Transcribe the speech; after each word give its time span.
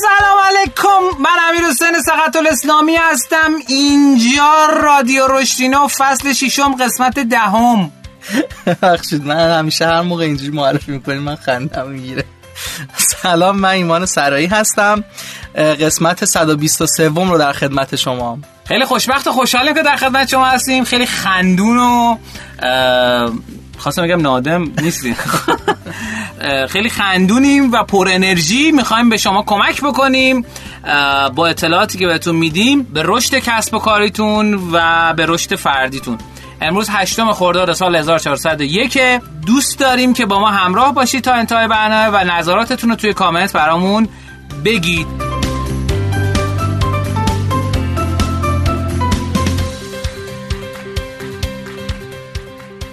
سلام 0.00 0.38
علیکم. 0.48 1.22
من 1.22 1.30
امیر 1.48 1.64
حسین 1.70 2.02
سقط 2.02 2.36
الاسلامی 2.36 2.96
هستم. 2.96 3.52
اینجا 3.68 4.66
رادیو 4.82 5.26
رشتینو 5.26 5.88
فصل 5.88 6.32
ششم 6.32 6.74
قسمت 6.74 7.18
دهم. 7.18 7.90
بخشید 8.82 9.26
من 9.26 9.58
همیشه 9.58 9.86
هر 9.86 10.00
موقع 10.00 10.24
اینجوری 10.24 10.50
معرفی 10.50 10.92
می‌کنیم 10.92 11.22
من 11.22 11.36
خندم 11.36 11.88
می‌گیره. 11.88 12.24
سلام 12.96 13.56
من 13.56 13.68
ایمان 13.68 14.06
سرایی 14.06 14.46
هستم. 14.46 15.04
قسمت 15.56 16.24
123 16.24 17.08
رو 17.08 17.38
در 17.38 17.52
خدمت 17.52 17.96
شما. 17.96 18.38
خیلی 18.64 18.84
خوشبخت 18.84 19.26
و 19.26 19.32
خوشحالیم 19.32 19.74
که 19.74 19.82
در 19.82 19.96
خدمت 19.96 20.28
شما 20.28 20.46
هستیم. 20.46 20.84
خیلی 20.84 21.06
خندون 21.06 21.78
و 21.78 22.16
خواستم 23.78 24.02
بگم 24.02 24.20
نادم 24.20 24.72
نیستیم 24.82 25.16
خیلی 26.68 26.88
خندونیم 26.88 27.72
و 27.72 27.84
پر 27.84 28.08
انرژی 28.12 28.72
می‌خوایم 28.72 29.08
به 29.08 29.16
شما 29.16 29.42
کمک 29.42 29.82
بکنیم 29.82 30.44
با 31.34 31.46
اطلاعاتی 31.46 31.98
که 31.98 32.06
بهتون 32.06 32.36
میدیم 32.36 32.82
به 32.82 33.02
رشد 33.04 33.38
کسب 33.38 33.74
و 33.74 33.78
کاریتون 33.78 34.54
و 34.72 35.12
به 35.14 35.26
رشد 35.28 35.54
فردیتون. 35.54 36.18
امروز 36.60 36.88
هشتم 36.90 37.32
خرداد 37.32 37.72
سال 37.72 37.96
1401 37.96 38.98
دوست 39.46 39.78
داریم 39.78 40.12
که 40.12 40.26
با 40.26 40.40
ما 40.40 40.50
همراه 40.50 40.94
باشید 40.94 41.24
تا 41.24 41.32
انتهای 41.32 41.68
برنامه 41.68 42.18
و 42.18 42.24
نظراتتون 42.24 42.90
رو 42.90 42.96
توی 42.96 43.12
کامنت 43.12 43.52
برامون 43.52 44.08
بگید. 44.64 45.29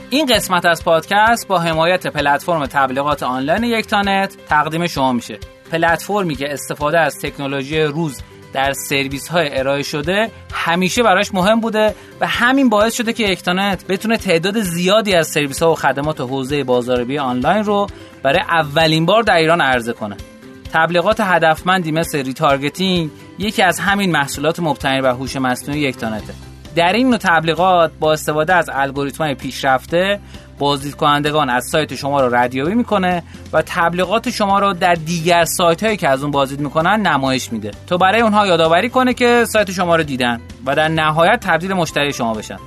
این 0.09 0.25
قسمت 0.25 0.65
از 0.65 0.83
پادکست 0.83 1.47
با 1.47 1.59
حمایت 1.59 2.07
پلتفرم 2.07 2.65
تبلیغات 2.65 3.23
آنلاین 3.23 3.63
یکتانت 3.63 4.37
تقدیم 4.49 4.87
شما 4.87 5.13
میشه. 5.13 5.39
پلتفرمی 5.71 6.35
که 6.35 6.53
استفاده 6.53 6.99
از 6.99 7.19
تکنولوژی 7.19 7.81
روز 7.81 8.21
در 8.53 8.73
سرویس 8.73 9.27
های 9.27 9.59
ارائه 9.59 9.83
شده 9.83 10.31
همیشه 10.53 11.03
براش 11.03 11.33
مهم 11.33 11.59
بوده 11.59 11.95
و 12.21 12.27
همین 12.27 12.69
باعث 12.69 12.93
شده 12.93 13.13
که 13.13 13.23
یکتانت 13.23 13.87
بتونه 13.87 14.17
تعداد 14.17 14.59
زیادی 14.59 15.13
از 15.15 15.27
سرویس 15.27 15.63
ها 15.63 15.71
و 15.71 15.75
خدمات 15.75 16.21
حوزه 16.21 16.63
بازاریابی 16.63 17.17
آنلاین 17.17 17.63
رو 17.63 17.87
برای 18.23 18.39
اولین 18.39 19.05
بار 19.05 19.23
در 19.23 19.35
ایران 19.35 19.61
عرضه 19.61 19.93
کنه. 19.93 20.17
تبلیغات 20.73 21.19
هدفمندی 21.19 21.91
مثل 21.91 22.23
retargeting 22.23 23.09
یکی 23.39 23.61
از 23.61 23.79
همین 23.79 24.11
محصولات 24.11 24.59
مبتنی 24.59 25.01
بر 25.01 25.11
هوش 25.11 25.35
مصنوعی 25.35 25.81
یکتانته. 25.81 26.46
در 26.77 26.93
این 26.93 27.09
نوع 27.09 27.17
تبلیغات 27.17 27.91
با 27.99 28.13
استفاده 28.13 28.53
از 28.53 28.69
الگوریتم‌های 28.73 29.35
پیشرفته 29.35 30.19
بازدید 30.59 30.95
کنندگان 30.95 31.49
از 31.49 31.65
سایت 31.71 31.95
شما 31.95 32.21
رو 32.21 32.35
ردیابی 32.35 32.75
می‌کنه 32.75 33.23
و 33.53 33.63
تبلیغات 33.65 34.29
شما 34.29 34.59
رو 34.59 34.73
در 34.73 34.93
دیگر 34.93 35.45
سایت 35.45 35.83
هایی 35.83 35.97
که 35.97 36.09
از 36.09 36.21
اون 36.21 36.31
بازدید 36.31 36.59
می‌کنن 36.59 37.07
نمایش 37.07 37.53
میده. 37.53 37.71
تا 37.87 37.97
برای 37.97 38.21
اونها 38.21 38.47
یادآوری 38.47 38.89
کنه 38.89 39.13
که 39.13 39.45
سایت 39.47 39.71
شما 39.71 39.95
رو 39.95 40.03
دیدن 40.03 40.41
و 40.65 40.75
در 40.75 40.87
نهایت 40.87 41.39
تبدیل 41.39 41.73
مشتری 41.73 42.13
شما 42.13 42.33
بشن. 42.33 42.57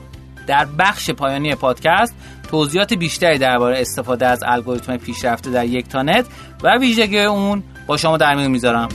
در 0.47 0.67
بخش 0.79 1.11
پایانی 1.11 1.55
پادکست 1.55 2.15
توضیحات 2.51 2.95
بیشتری 2.95 3.39
درباره 3.39 3.81
استفاده 3.81 4.27
از 4.27 4.43
الگوریتم 4.47 4.97
پیشرفته 4.97 5.51
در 5.51 5.65
یک 5.65 5.89
تانت 5.89 6.27
و 6.63 6.79
ویژگی 6.79 7.21
اون 7.21 7.63
با 7.87 7.97
شما 7.97 8.17
در 8.17 8.35
میون 8.35 8.51
می‌ذارم. 8.51 8.89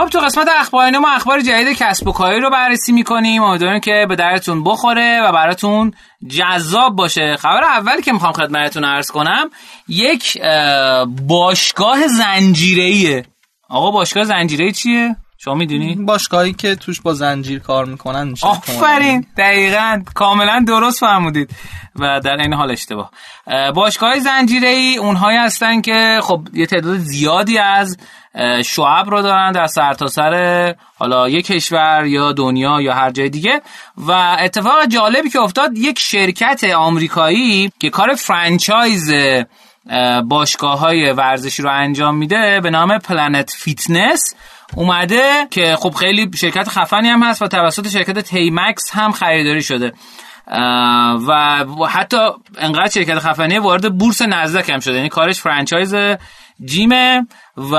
خب 0.00 0.08
تو 0.08 0.20
قسمت 0.20 0.48
اخباری 0.60 0.98
ما 0.98 1.10
اخبار 1.10 1.40
جدید 1.40 1.76
کسب 1.76 2.08
و 2.08 2.12
کاری 2.12 2.40
رو 2.40 2.50
بررسی 2.50 2.92
می‌کنیم. 2.92 3.42
امیدواریم 3.42 3.80
که 3.80 4.06
به 4.08 4.16
درتون 4.16 4.64
بخوره 4.64 5.20
و 5.24 5.32
براتون 5.32 5.94
جذاب 6.28 6.96
باشه. 6.96 7.36
خبر 7.36 7.64
اولی 7.64 8.02
که 8.02 8.12
می‌خوام 8.12 8.32
خدمتتون 8.32 8.84
عرض 8.84 9.10
کنم 9.10 9.50
یک 9.88 10.38
باشگاه 11.28 12.06
زنجیره 12.06 13.22
آقا 13.68 13.90
باشگاه 13.90 14.24
زنجیره 14.24 14.72
چیه؟ 14.72 15.16
شما 15.38 15.54
می‌دونی؟ 15.54 15.94
باشگاهی 15.94 16.52
که 16.52 16.74
توش 16.74 17.00
با 17.00 17.14
زنجیر 17.14 17.58
کار 17.58 17.84
می‌کنن 17.84 18.28
میشه 18.28 18.46
آفرین. 18.46 19.26
دقیقا. 19.36 20.02
کاملا 20.14 20.64
درست 20.68 21.00
فرمودید 21.00 21.50
و 21.96 22.20
در 22.24 22.36
این 22.40 22.54
حال 22.54 22.70
اشتباه. 22.70 23.10
باشگاه 23.74 24.18
زنجیره 24.18 24.68
ای 24.68 24.96
اونهایی 24.96 25.38
هستن 25.38 25.80
که 25.80 26.18
خب 26.22 26.40
یه 26.52 26.66
تعداد 26.66 26.98
زیادی 26.98 27.58
از 27.58 27.98
شعب 28.64 29.10
رو 29.10 29.22
دارن 29.22 29.52
در 29.52 29.66
سرتاسر 29.66 30.30
سر 30.30 30.74
حالا 30.98 31.28
یک 31.28 31.46
کشور 31.46 32.04
یا 32.06 32.32
دنیا 32.32 32.80
یا 32.80 32.94
هر 32.94 33.10
جای 33.10 33.28
دیگه. 33.28 33.60
و 33.96 34.36
اتفاق 34.40 34.86
جالبی 34.86 35.30
که 35.30 35.40
افتاد 35.40 35.78
یک 35.78 35.98
شرکت 35.98 36.64
آمریکایی 36.64 37.72
که 37.78 37.90
کار 37.90 38.14
franchise 38.14 39.12
باشگاه 40.24 40.78
های 40.78 41.12
ورزشی 41.12 41.62
رو 41.62 41.70
انجام 41.72 42.16
میده 42.16 42.60
به 42.62 42.70
نام 42.70 42.98
Planet 42.98 43.50
Fitness 43.58 44.34
اومده 44.76 45.46
که 45.50 45.76
خب 45.78 45.90
خیلی 45.90 46.30
شرکت 46.36 46.68
خفنی 46.68 47.08
هم 47.08 47.22
هست 47.22 47.42
و 47.42 47.48
توسط 47.48 47.88
شرکت 47.88 48.18
تیمکس 48.18 48.90
هم 48.92 49.12
خریداری 49.12 49.62
شده. 49.62 49.92
و 51.28 51.64
حتی 51.90 52.16
انقدر 52.58 52.90
شرکت 52.90 53.18
خفنی 53.18 53.58
وارد 53.58 53.98
بورس 53.98 54.22
نزدک 54.22 54.70
هم 54.70 54.80
شده. 54.80 54.94
یعنی 54.94 55.08
کارش 55.08 55.40
franchise 55.40 55.94
gym 56.64 57.10
ه 57.10 57.26
و 57.56 57.74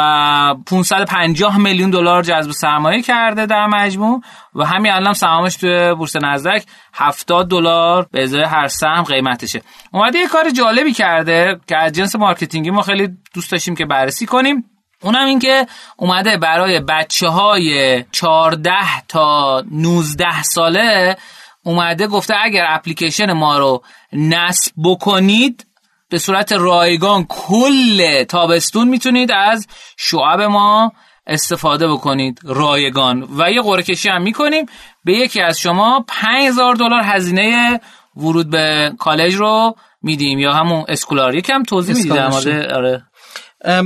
550 0.66 1.58
میلیون 1.58 1.90
دلار 1.90 2.24
جذب 2.24 2.52
سرمایه 2.52 3.02
کرده 3.02 3.46
در 3.46 3.68
مجموع 3.68 4.22
و 4.56 4.66
همین 4.66 4.92
الان 4.92 5.14
سهامش 5.14 5.56
توی 5.56 5.94
بورس 5.94 6.16
نزدک 6.16 6.64
70 6.94 7.50
دلار 7.50 8.08
به 8.12 8.24
ازای 8.24 8.44
هر 8.44 8.68
سهم 8.68 9.03
قیمتشه. 9.03 9.62
اومده 9.94 10.19
یه 10.19 10.28
کار 10.28 10.50
جالبی 10.50 10.94
کرده 10.94 11.59
که 11.68 11.78
از 11.78 11.92
جنس 11.92 12.16
marketing 12.16 12.64
ی 12.64 12.69
ما 12.69 12.81
خیلی 12.81 13.09
دوست 13.34 13.52
داشتیم 13.52 13.75
که 13.75 13.86
بررسی 13.86 14.25
کنیم. 14.25 14.66
اونم 15.03 15.25
این 15.25 15.40
که 15.40 15.68
اومده 15.98 16.38
برای 16.38 16.80
بچه 16.80 17.28
های 17.28 18.03
14 18.12 18.72
تا 19.08 19.63
19 19.72 20.44
ساله 20.44 21.18
اومده 21.63 22.08
گفته 22.08 22.34
اگر 22.44 22.66
اپلیکیشن 22.69 23.31
ما 23.31 23.58
رو 23.58 23.84
نصب 24.13 24.74
بکنید 24.86 25.66
به 26.11 26.17
صورت 26.17 26.51
رایگان 26.51 27.25
کل 27.29 28.23
تابستون 28.23 28.88
می‌تونید 28.88 29.31
از 29.31 29.67
شعب 29.97 30.41
ما 30.41 30.91
استفاده 31.27 31.88
بکنید 31.88 32.39
رایگان. 32.44 33.27
و 33.38 33.51
یه 33.51 33.61
قرعه 33.61 33.83
کشی 33.83 34.09
هم 34.09 34.21
می‌کنیم. 34.21 34.66
به 35.05 35.13
یکی 35.13 35.41
از 35.41 35.59
شما 35.59 36.05
5000 36.07 36.75
دلار 36.75 37.01
هزینه 37.03 37.79
ورود 38.17 38.50
به 38.50 38.91
کالج 39.00 39.35
رو 39.35 39.75
میدیم 40.01 40.39
یا 40.39 40.51
همون 40.53 40.85
اسکولاری 40.88 41.41
کم 41.41 41.63
توضیح 41.63 41.95
می‌دید 41.95 42.11
آره. 42.11 43.03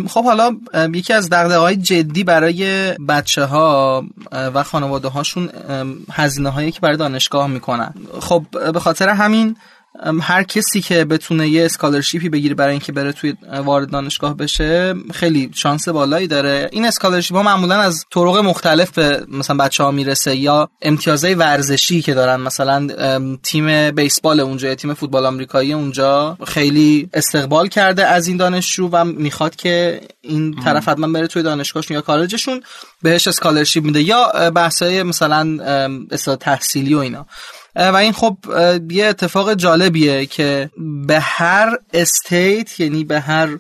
خب 0.10 0.24
حالا 0.24 0.52
یکی 0.94 1.14
از 1.14 1.30
دقدقه 1.30 1.58
های 1.58 1.76
جدی 1.76 2.24
برای 2.24 2.92
بچه 3.10 3.46
ها 3.46 4.04
و 4.32 4.64
خانواده 4.64 5.08
هاشون 5.08 5.50
هزینه 6.12 6.50
هایی 6.50 6.72
که 6.72 6.80
برای 6.80 6.98
دانشگاه 6.98 7.48
می‌کنن. 7.48 7.94
خب 8.22 8.44
به 8.74 8.80
خاطر 8.80 9.10
همین 9.10 9.58
هر 10.22 10.44
کسی 10.44 10.82
که 10.82 11.06
بتونه 11.06 11.48
یه 11.48 11.66
scholarship 11.66 12.25
ی 12.25 12.30
بگیره 12.30 12.56
برای 12.56 12.72
اینکه 12.72 12.92
بره 12.92 13.12
توی 13.12 13.34
وارد 13.66 13.90
دانشگاه 13.90 14.38
بشه 14.38 14.96
خیلی 15.14 15.52
شانس 15.54 15.90
بالایی 15.90 16.28
داره. 16.28 16.70
این 16.72 16.86
scholarship 16.86 17.38
ها 17.38 17.44
معمولا 17.44 17.76
از 17.76 18.06
طرق 18.14 18.38
مختلف 18.38 18.92
به 18.92 19.26
مثلا 19.28 19.58
بچه 19.58 19.84
ها 19.84 19.92
می‌رسه 19.92 20.36
یا 20.36 20.70
امتیازهای 20.82 21.36
ورزشی 21.36 22.02
که 22.02 22.14
دارن. 22.14 22.42
مثلا 22.42 22.88
تیم 23.44 23.92
بیسبال 23.92 24.40
اونجا 24.40 24.68
یا 24.68 24.76
تیم 24.76 24.94
فوتبال 24.94 25.26
آمریکایی 25.26 25.74
اونجا 25.74 26.38
خیلی 26.48 27.10
استقبال 27.14 27.68
کرده 27.68 28.06
از 28.06 28.28
این 28.28 28.38
دانشجو 28.38 28.90
و 28.92 29.04
می‌خواد 29.06 29.56
که 29.56 30.02
این 30.22 30.56
طرف 30.64 30.90
حتما 30.90 31.08
بره 31.08 31.28
توی 31.28 31.44
دانشگاهشون 31.44 31.96
یا 31.96 32.02
کالجشون 32.02 32.64
بهش 33.02 33.28
scholarship 33.28 33.84
میده 33.84 34.02
یا 34.02 34.52
بحثای 34.56 35.04
مثلا 35.04 35.58
تحصیلی 36.40 36.94
و 36.94 36.98
اینا. 36.98 37.26
و 37.76 37.96
این 37.96 38.14
خب 38.14 38.38
یه 38.92 39.06
اتفاق 39.06 39.54
جالبیه 39.54 40.26
که 40.26 40.70
به 41.08 41.20
هر 41.20 41.78
state 41.94 42.80
یعنی 42.80 43.04
به 43.04 43.20
هر 43.20 43.58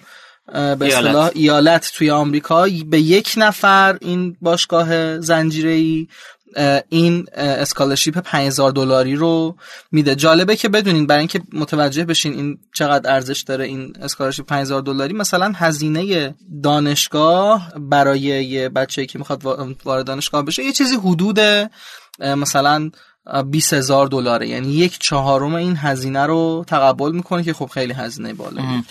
به 0.54 0.78
اصطلاح 0.82 1.32
ایالت 1.34 1.92
توی 1.96 2.12
آمریکا 2.12 2.68
به 2.86 3.02
یک 3.02 3.34
نفر 3.38 3.98
این 4.02 4.38
باشگاه 4.42 5.20
زنجیره 5.20 6.06
این 6.90 7.26
scholarship 7.36 8.19
5000 8.20 8.72
دلاری 8.72 9.16
رو 9.16 9.56
میده. 9.92 10.16
جالبه 10.16 10.56
که 10.56 10.70
بدونین 10.70 11.08
برای 11.08 11.20
اینکه 11.20 11.42
متوجه 11.54 12.06
بشین 12.06 12.34
این 12.34 12.58
چقدر 12.74 13.14
ارزش 13.14 13.42
داره 13.42 13.66
این 13.66 13.94
scholarship 14.02 14.46
5000 14.46 14.82
دلاری 14.82 15.14
مثلا 15.14 15.54
هزینه 15.56 16.36
دانشگاه 16.64 17.74
برای 17.80 18.20
یه 18.20 18.70
بچه‌ای 18.70 19.08
که 19.08 19.20
می‌خواد 19.20 19.46
وارد 19.86 20.06
دانشگاه 20.06 20.46
بشه 20.46 20.64
یه 20.64 20.72
چیزی 20.72 20.96
حدود 20.96 21.40
مثلا 22.20 22.92
20 23.51 23.74
هزار 23.74 24.07
دلاره. 24.07 24.48
یعنی 24.48 24.68
یک 24.68 25.00
چهارم 25.00 25.56
این 25.56 25.77
هزینه 25.77 26.25
رو 26.25 26.66
تقبل 26.68 27.12
می‌کنه 27.12 27.44
که 27.44 27.54
خب 27.54 27.66
خیلی 27.66 27.94
هزینه 27.94 28.33
بالایی 28.33 28.83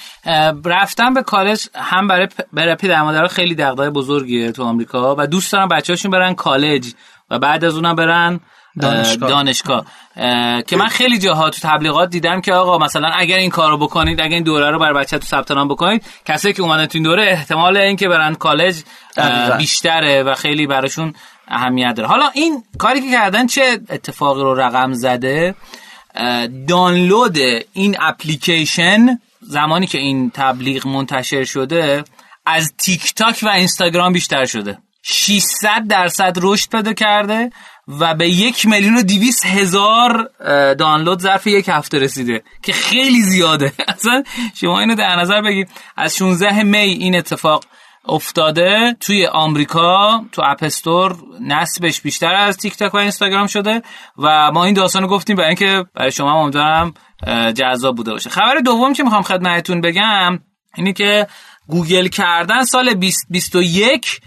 رفتن 0.64 1.14
به 1.14 1.22
کالج 1.22 1.66
هم 1.74 2.08
برای 2.08 2.28
برای 2.52 2.74
پدر 2.74 3.02
مادر 3.02 3.26
خیلی 3.26 3.54
دغدغه 3.54 3.90
بزرگیه 3.90 4.52
تو 4.52 4.64
آمریکا 4.64 5.14
و 5.18 5.26
دوست 5.26 5.52
دارن 5.52 5.68
بچه‌هاشون 5.68 6.10
برن 6.10 6.34
کالج 6.34 6.92
و 7.30 7.38
بعد 7.38 7.64
از 7.64 7.74
اونم 7.74 7.94
برن 7.94 8.40
دانشگاه, 8.80 9.30
دانشگاه. 9.30 9.84
که 10.66 10.76
من 10.76 10.86
خیلی 10.86 11.18
جاها 11.18 11.50
تو 11.50 11.68
تبلیغات 11.68 12.10
دیدم 12.10 12.40
که 12.40 12.52
آقا 12.52 12.78
مثلا 12.78 13.08
اگر 13.08 13.36
این 13.36 13.50
کارو 13.50 13.78
بکنید 13.78 14.20
اگر 14.20 14.34
این 14.34 14.42
دوره 14.42 14.70
رو 14.70 14.78
بر 14.78 14.92
بچه 14.92 15.18
تو 15.18 15.26
ثبت 15.26 15.50
نام 15.50 15.68
بکنید 15.68 16.04
کسایی 16.24 16.54
که 16.54 16.62
اومدن 16.62 16.86
تو 16.86 16.98
این 16.98 17.02
دوره 17.02 17.22
احتمال 17.22 17.76
اینکه 17.76 18.08
برن 18.08 18.34
کالج 18.34 18.82
بیشتره 19.58 20.22
و 20.22 20.34
خیلی 20.34 20.66
براشون 20.66 21.14
اهمیت 21.48 21.94
داره. 21.96 22.08
حالا 22.08 22.30
این 22.34 22.64
کاری 22.78 23.00
که 23.00 23.10
کردن 23.10 23.46
چه 23.46 23.80
اتفاقی 23.90 24.42
رو 24.42 24.54
رقم 24.54 24.92
زده؟ 24.92 25.54
دانلود 26.68 27.38
این 27.72 27.96
اپلیکیشن 28.00 29.18
زمانی 29.40 29.86
که 29.86 29.98
این 29.98 30.30
تبلیغ 30.30 30.86
منتشر 30.86 31.44
شده 31.44 32.04
از 32.46 32.72
تیک 32.78 33.14
تاک 33.14 33.40
و 33.42 33.48
اینستاگرام 33.48 34.12
بیشتر 34.12 34.44
شده. 34.44 34.78
600 35.02 35.86
درصد 35.88 36.36
رشد 36.42 36.70
پیدا 36.70 36.92
کرده 36.92 37.50
و 37.88 38.14
به 38.14 38.28
یک 38.28 38.66
میلیون 38.66 38.96
و 38.96 39.02
دیویس 39.02 39.46
هزار 39.46 40.30
دانلود 40.74 41.20
ظرف 41.20 41.46
یک 41.46 41.68
هفته 41.68 41.98
رسیده 41.98 42.42
که 42.62 42.72
خیلی 42.72 43.22
زیاده. 43.22 43.72
اصلا 43.88 44.22
شما 44.54 44.80
اینو 44.80 44.94
در 44.94 45.16
نظر 45.16 45.42
بگید 45.42 45.68
از 45.96 46.16
16 46.16 46.62
می 46.62 46.78
این 46.78 47.16
اتفاق 47.16 47.64
افتاده 48.08 48.96
توی 49.00 49.26
آمریکا 49.26 50.24
تو 50.32 50.42
App 50.44 50.71
Store 50.71 51.16
نصبش 51.40 52.00
بیشتر 52.00 52.34
از 52.34 52.56
تیک 52.56 52.76
تاک 52.76 52.94
و 52.94 52.96
اینستاگرام 52.96 53.46
شده 53.46 53.82
و 54.18 54.50
ما 54.52 54.64
این 54.64 54.74
داستان 54.74 55.06
گفتیم 55.06 55.36
برای 55.36 55.48
اینکه 55.48 55.84
برای 55.94 56.12
شما 56.12 56.42
امیدوارم 56.42 56.94
جذاب 57.54 57.96
بوده 57.96 58.12
باشه. 58.12 58.30
خبر 58.30 58.58
دوم 58.64 58.92
که 58.92 59.02
می‌خوام 59.02 59.22
خدمتتون 59.22 59.80
بگم 59.80 60.38
اینی 60.76 60.92
که 60.92 61.26
گوگل 61.68 62.08
کردن 62.08 62.64
سال 62.64 62.94
2021 62.94 64.20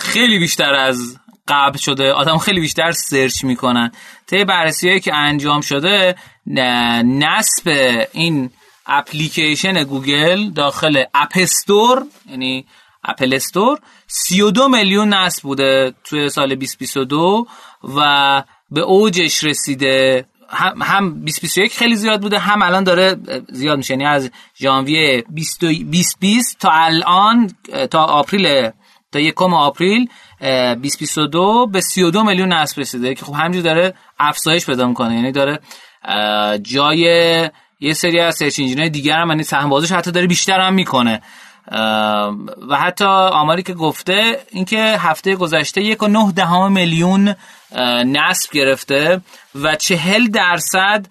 خیلی 0.00 0.38
بیشتر 0.38 0.74
از 0.74 1.18
قبل 1.48 1.78
شده. 1.78 2.12
آدم 2.12 2.38
خیلی 2.38 2.60
بیشتر 2.60 2.92
search 2.92 3.44
می‌کنن. 3.44 3.92
طی 4.26 4.44
بررسی 4.44 5.00
که 5.00 5.14
انجام 5.14 5.60
شده 5.60 6.14
نصب 7.04 7.68
این 8.12 8.50
اپلیکیشن 8.86 9.84
گوگل 9.84 10.50
داخل 10.50 11.04
App 11.14 11.47
Store 11.47 12.02
یعنی 12.30 12.66
Apple 13.04 13.34
Store 13.34 13.78
32 14.06 14.68
میلیون 14.68 15.14
نصب 15.14 15.42
بوده 15.42 15.94
توی 16.04 16.28
سال 16.28 16.48
2022 16.48 17.46
و 17.96 18.42
به 18.70 18.80
اوجش 18.80 19.44
رسیده. 19.44 20.26
هم, 20.52 20.82
هم 20.82 21.10
2021 21.10 21.72
خیلی 21.72 21.96
زیاد 21.96 22.20
بوده 22.20 22.38
هم 22.38 22.62
الان 22.62 22.84
داره 22.84 23.16
زیاد 23.48 23.78
میشه. 23.78 23.94
یعنی 23.94 24.06
از 24.06 24.30
ژانویه 24.60 25.24
2020 25.60 26.58
تا 26.58 26.70
الان 26.70 27.50
تا 27.90 28.04
آپریل 28.04 28.70
تا 29.12 29.20
یکم 29.20 29.54
آپریل 29.54 30.08
2022 30.40 31.66
به 31.66 31.80
32 31.80 32.22
میلیون 32.22 32.52
نصب 32.52 32.80
رسیده. 32.80 33.14
که 33.14 33.24
خب 33.24 33.32
همینجور 33.32 33.62
داره 33.62 33.94
افزایش 34.18 34.66
پیدا 34.66 34.86
می‌کنه. 34.86 35.14
یعنی 35.14 35.32
داره 35.32 35.60
جای 36.62 37.00
یه 37.80 37.92
سری 37.92 38.20
از 38.20 38.36
سرچ 38.36 38.60
انجینای 38.60 38.88
دیگر 38.88 39.16
هم 39.16 39.28
یعنی 39.28 39.42
سهم 39.42 39.68
بازش 39.68 39.92
حتی 39.92 40.10
داره 40.10 40.26
بیشتر 40.26 40.60
هم 40.60 40.74
می‌کنه. 40.74 41.20
و 42.70 42.76
حتی 42.80 43.04
آماری 43.04 43.62
که 43.62 43.74
گفته 43.74 44.40
اینکه 44.50 44.96
هفته 44.98 45.36
گذشته 45.36 45.82
یک 45.82 46.02
و 46.02 46.08
نه 46.08 46.32
دهم 46.32 46.72
میلیون 46.72 47.34
نصب 48.06 48.52
گرفته 48.52 49.20
و 49.54 49.76
چهل 49.76 50.26
درصد 50.26 51.06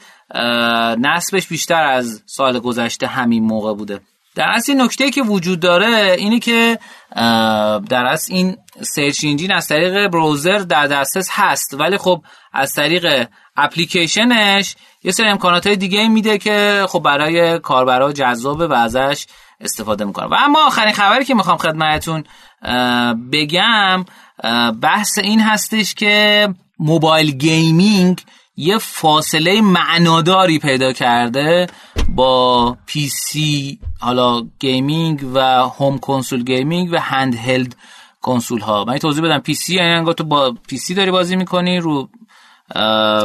نصبش 0.97 1.47
بیشتر 1.47 1.83
از 1.83 2.23
سال 2.25 2.59
گذشته 2.59 3.07
همین 3.07 3.43
موقع 3.43 3.73
بوده. 3.73 3.99
در 4.35 4.49
اصل 4.49 4.81
نکته 4.81 5.11
که 5.11 5.21
وجود 5.21 5.59
داره 5.59 6.15
اینه 6.17 6.39
که 6.39 6.79
در 7.89 8.05
اصل 8.05 8.33
این 8.33 8.57
سرچ 8.81 9.25
انجین 9.25 9.51
از 9.51 9.67
طریق 9.67 10.07
بروزر 10.07 10.57
در 10.57 10.87
دسترس 10.87 11.29
هست 11.31 11.73
ولی 11.79 11.97
خب 11.97 12.21
از 12.53 12.73
طریق 12.73 13.27
اپلیکیشنش 13.57 14.75
یه 15.03 15.11
سری 15.11 15.27
امکانات 15.27 15.67
دیگه 15.67 16.07
میده 16.07 16.37
که 16.37 16.85
خب 16.89 16.99
برای 16.99 17.59
کاربرا 17.59 18.13
جذابه 18.13 18.67
و 18.67 18.73
ازش 18.73 19.25
استفاده 19.61 20.05
می‌کنه 20.05 20.25
و 20.25 20.35
اما 20.45 20.65
آخرین 20.65 20.93
خبری 20.93 21.25
که 21.25 21.33
می‌خوام 21.33 21.57
خدمتتون 21.57 22.23
بگم 23.31 24.05
بحث 24.81 25.17
این 25.17 25.41
هستش 25.41 25.93
که 25.93 26.47
mobile 26.79 27.31
gaming 27.31 28.21
یه 28.55 28.77
فاصله 28.77 29.61
معناداری 29.61 30.59
پیدا 30.59 30.93
کرده 30.93 31.67
با 32.09 32.77
PC 32.85 33.79
حالا 33.99 34.41
gaming 34.59 35.31
و 35.33 35.39
home 35.79 35.97
console 35.97 36.43
gaming 36.43 36.89
و 36.91 36.99
handheld 36.99 37.75
کنسول 38.21 38.59
ها 38.59 38.83
من 38.83 38.97
توضیح 38.97 39.23
بدم. 39.23 39.39
PC 39.39 39.75
یعنی 39.75 40.13
تو 40.13 40.23
با 40.23 40.55
PC 40.67 40.93
داری 40.93 41.11
بازی 41.11 41.35
می‌کنی 41.35 41.79
رو 41.79 42.09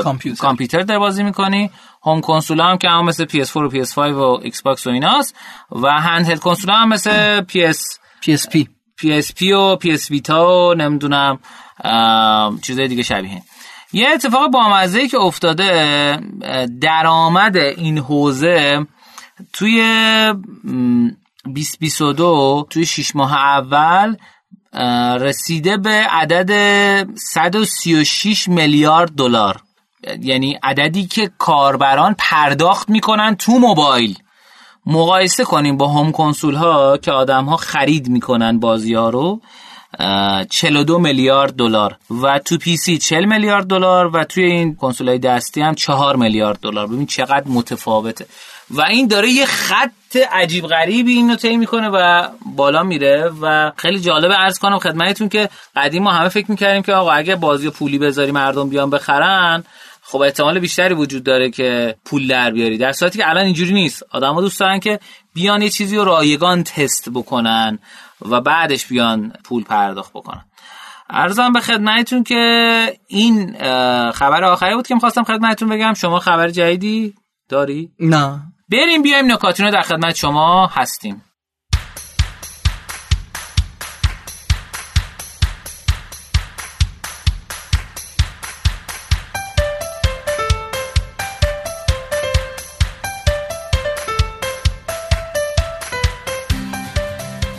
کامپیوتر. 0.05 0.41
کامپیوتر 0.41 0.81
داری 0.81 1.01
بازی 1.01 1.23
می‌کنی. 1.23 1.71
home 2.05 2.21
console 2.21 2.61
هم 2.61 2.79
که 2.79 2.89
هم 2.89 3.05
مثل 3.05 3.25
PS4 3.25 3.57
و 3.57 3.71
PS5 3.71 3.99
و 3.99 4.41
Xbox 4.43 4.87
و 4.87 4.91
ایناست 4.91 5.37
و 5.73 6.01
handheld 6.01 6.39
console 6.39 6.71
هم 6.71 6.89
مثل 6.89 7.41
PS 7.41 7.79
PSP 8.27 8.65
PSP 9.01 9.43
و 9.43 9.77
PS 9.77 10.11
Vita 10.11 10.69
و 10.71 10.75
نمی‌دونم 10.75 11.39
چیزای 12.63 12.89
دیگه 12.89 13.03
شبیه. 13.03 13.43
یه 13.93 14.09
اتفاق 14.09 14.51
بامزه 14.51 15.09
که 15.09 15.19
افتاده 15.19 16.21
درآمد 16.81 17.57
این 17.57 17.99
حوزه 17.99 18.87
توی 19.53 19.81
2022 21.45 22.67
توی 22.71 22.87
6 22.87 23.17
ماه 23.17 23.33
اول 23.33 24.17
رسیده 25.21 25.77
به 25.77 25.91
عدد 25.91 26.51
136 27.15 28.49
میلیارد 28.49 29.11
دلار. 29.11 29.61
یعنی 30.21 30.59
عددی 30.63 31.07
که 31.07 31.31
کاربران 31.39 32.17
پرداخت 32.19 32.91
می‌کنن 32.91 33.37
تو 33.37 33.53
موبایل. 33.53 34.19
مقایسه 34.87 35.45
کنیم 35.45 35.77
با 35.77 35.89
هوم 35.89 36.13
کنسول 36.13 36.55
ها 36.55 36.97
که 36.97 37.13
آدم 37.13 37.45
ها 37.45 37.57
خرید 37.57 38.09
می‌کنن 38.09 38.61
بازی 38.61 38.95
ها 38.95 39.11
رو 39.11 39.41
42 40.51 40.99
میلیارد 40.99 41.57
دلار. 41.57 41.97
و 42.23 42.39
تو 42.39 42.59
پی 42.59 42.77
سی 42.77 42.99
40 42.99 43.25
میلیارد 43.25 43.67
دلار 43.67 44.17
و 44.17 44.25
توی 44.25 44.45
این 44.45 44.77
کنسول 44.77 45.09
های 45.09 45.19
دستی 45.19 45.61
هم 45.61 45.75
4 45.75 46.17
میلیارد 46.17 46.59
دلار. 46.61 46.87
ببین 46.87 47.07
چقدر 47.07 47.45
متفاوته. 47.49 48.27
و 48.71 48.83
این 48.83 49.07
داره 49.07 49.31
یه 49.31 49.47
خط 49.47 50.17
عجیب 50.33 50.67
غریبی 50.67 51.13
اینو 51.13 51.37
طی 51.37 51.57
می‌کنه 51.57 51.89
و 51.89 52.29
بالا 52.57 52.83
میره. 52.83 53.31
و 53.43 53.73
خیلی 53.77 54.01
جالبه 54.01 54.35
عرض 54.35 54.59
کنم 54.59 54.79
خدمتتون 54.79 55.29
که 55.29 55.49
قدیم 55.77 56.03
ما 56.03 56.11
همه 56.13 56.29
فکر 56.29 56.51
می‌کردیم 56.51 56.83
که 56.83 56.93
آقا 56.93 57.11
اگه 57.11 57.37
بازی 57.37 57.71
پولی 57.71 57.99
بذاری 57.99 58.33
مردم 58.33 58.69
بیان 58.69 58.91
بخرن 58.91 59.65
خب 60.07 60.21
احتمال 60.21 60.59
بیشتری 60.59 60.95
وجود 60.95 61.25
داره 61.25 61.51
که 61.51 61.97
پول 62.05 62.29
در 62.29 62.51
بیاری. 62.51 62.79
در 62.79 62.93
صورتی 62.93 63.19
که 63.19 63.29
الان 63.29 63.45
اینجوری 63.45 63.73
نیست. 63.73 64.03
آدما 64.11 64.41
دوست 64.41 64.61
دارن 64.61 64.81
که 64.81 65.01
بیان 65.35 65.63
یه 65.63 65.69
چیزی 65.69 65.97
رو 65.97 66.05
رایگان 66.05 66.63
تست 66.63 67.09
بکنن 67.15 67.79
و 68.29 68.41
بعدش 68.41 68.87
بیان 68.87 69.33
پول 69.45 69.65
پرداخت 69.65 70.13
بکنن. 70.13 70.45
ارزم 71.11 71.53
به 71.53 71.61
خدمتتون 71.61 72.23
که 72.23 72.99
این 73.09 73.53
خبر 74.13 74.45
آخری 74.45 74.75
بود 74.75 74.87
که 74.87 74.95
می‌خواستم 74.95 75.25
خدمتتون 75.25 75.69
بگم. 75.69 75.95
شما 75.95 76.19
خبر 76.19 76.49
جدیدی 76.49 77.15
داری؟ 77.49 77.91
نه. 78.01 78.41
بریم 78.71 79.03
بیایم 79.03 79.33
نکاتون 79.33 79.67
رو 79.67 79.73
در 79.73 79.83
خدمت 79.83 80.15
شما 80.15 80.67
هستیم. 80.67 81.23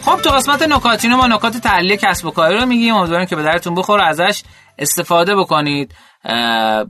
خب 0.06 0.22
تو 0.22 0.30
قسمت 0.30 0.62
نکاتینو 0.62 1.18
ما 1.18 1.28
نکات 1.28 1.58
تحلیل 1.58 1.96
کسب 1.96 2.26
و 2.26 2.32
کاری 2.32 2.58
رو 2.58 2.66
میگیم. 2.66 2.96
امیدوارم 2.96 3.26
که 3.26 3.36
به 3.36 3.44
درتون 3.44 3.76
بخور 3.76 4.02
ازش 4.02 4.44
استفاده 4.78 5.36
بکنید. 5.36 5.92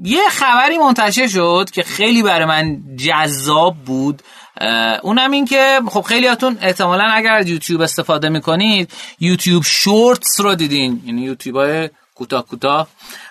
یه 0.03 0.22
خبری 0.31 0.77
منتشر 0.77 1.27
شد 1.27 1.69
که 1.74 1.84
خیلی 1.84 2.24
برای 2.24 2.45
من 2.45 2.77
جذاب 2.98 3.75
بود. 3.75 4.22
اونم 5.03 5.31
این 5.31 5.45
که 5.45 5.79
خب 5.89 6.01
خیلیاتون 6.01 6.57
احتمالا 6.62 7.03
اگر 7.03 7.34
از 7.34 7.50
یوتیوب 7.50 7.81
استفاده 7.81 8.29
می‌کنید 8.29 8.91
یوتیوب 9.19 9.63
شورتس 9.63 10.39
رو 10.39 10.55
دیدین. 10.55 11.01
یعنی 11.05 11.22
یوتیوب 11.22 11.57
های 11.57 11.89
کوتاه 12.15 12.45
کوتاه. 12.45 12.88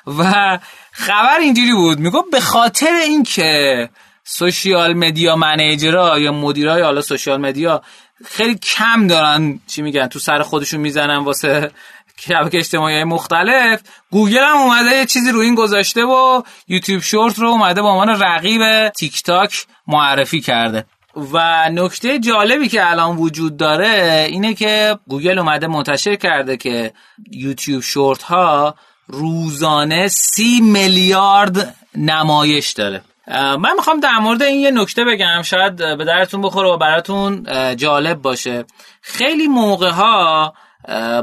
و 0.07 0.59
خبر 0.93 1.39
اینجوری 1.41 1.75
بود. 1.75 1.99
میگو 1.99 2.23
به 2.33 2.41
خاطر 2.41 2.93
اینکه 2.93 3.89
سوشیال 4.25 4.95
مدیا 4.95 5.37
منیجرها 5.37 6.19
یا 6.19 6.33
مدیرای 6.33 6.83
حالا 6.83 7.01
سوشیال 7.01 7.41
مدیا 7.41 7.83
خیلی 8.27 8.55
کم 8.55 9.07
دارن 9.07 9.61
چی 9.67 9.83
میگن 9.83 10.07
تو 10.07 10.19
سر 10.19 10.43
خودشون 10.43 10.81
می‌زنن 10.81 11.17
واسه 11.17 11.71
شبکه 12.17 12.59
اجتماعی 12.59 13.05
مختلف. 13.05 13.81
گوگل 14.11 14.43
هم 14.43 14.57
اومده 14.57 14.97
یه 14.97 15.07
چیزی 15.07 15.33
رو 15.33 15.39
این 15.39 15.55
گذاشته 15.55 16.05
و 16.05 16.43
YouTube 16.69 17.03
Short 17.03 17.39
رو 17.39 17.49
اومده 17.49 17.83
به 17.83 17.89
عنوان 17.89 18.09
رقیب 18.09 18.89
تیک 18.89 19.23
تاک 19.23 19.67
معرفی 19.87 20.41
کرده. 20.41 20.85
و 21.33 21.69
نکته 21.71 22.19
جالبی 22.19 22.69
که 22.69 22.91
الان 22.91 23.17
وجود 23.17 23.57
داره 23.57 24.27
اینه 24.31 24.55
که 24.55 24.99
گوگل 25.09 25.39
اومده 25.39 25.67
منتشر 25.67 26.17
کرده 26.17 26.57
که 26.57 26.93
YouTube 27.31 27.83
Short 27.83 28.23
ها 28.23 28.75
روزانه 29.07 30.09
سی 30.09 30.61
میلیارد 30.61 31.77
نمایش 31.95 32.71
داره. 32.71 33.03
من 33.27 33.73
می‌خوام 33.77 34.01
در 34.01 34.19
مورد 34.19 34.43
این 34.43 34.61
یه 34.61 34.71
نکته 34.71 35.05
بگم. 35.05 35.43
شاید 35.43 35.77
به 35.77 36.05
درتون 36.05 36.43
بخوره 36.43 36.69
و 36.69 36.77
براتون 36.77 37.47
جالب 37.77 38.23
باشه. 38.23 38.65
خیلی 39.03 39.49
موقع 39.49 39.91
ها 39.91 40.55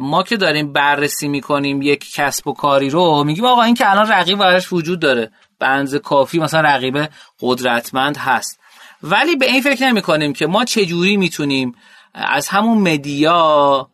ما 0.01 0.23
که 0.23 0.37
داریم 0.37 0.73
بررسی 0.73 1.27
می‌کنیم 1.27 1.81
یک 1.81 2.11
کسب 2.13 2.47
و 2.47 2.53
کاری 2.53 2.89
رو 2.89 3.23
میگیم 3.23 3.45
آقا 3.45 3.61
این 3.61 3.75
که 3.75 3.91
الان 3.91 4.07
رقیب 4.07 4.39
براش 4.39 4.73
وجود 4.73 4.99
داره. 4.99 5.31
بنز 5.59 5.95
کافی 5.95 6.39
مثلا 6.39 6.61
رقیب 6.61 7.09
قدرتمند 7.41 8.17
هست. 8.17 8.59
ولی 9.03 9.35
به 9.35 9.45
این 9.45 9.61
فکر 9.61 9.85
نمی 9.85 10.01
کنیم 10.01 10.33
که 10.33 10.47
ما 10.47 10.65
چجوری 10.65 11.17
می‌تونیم 11.17 11.75
از 12.13 12.47
همون 12.47 12.77
media 12.77 13.89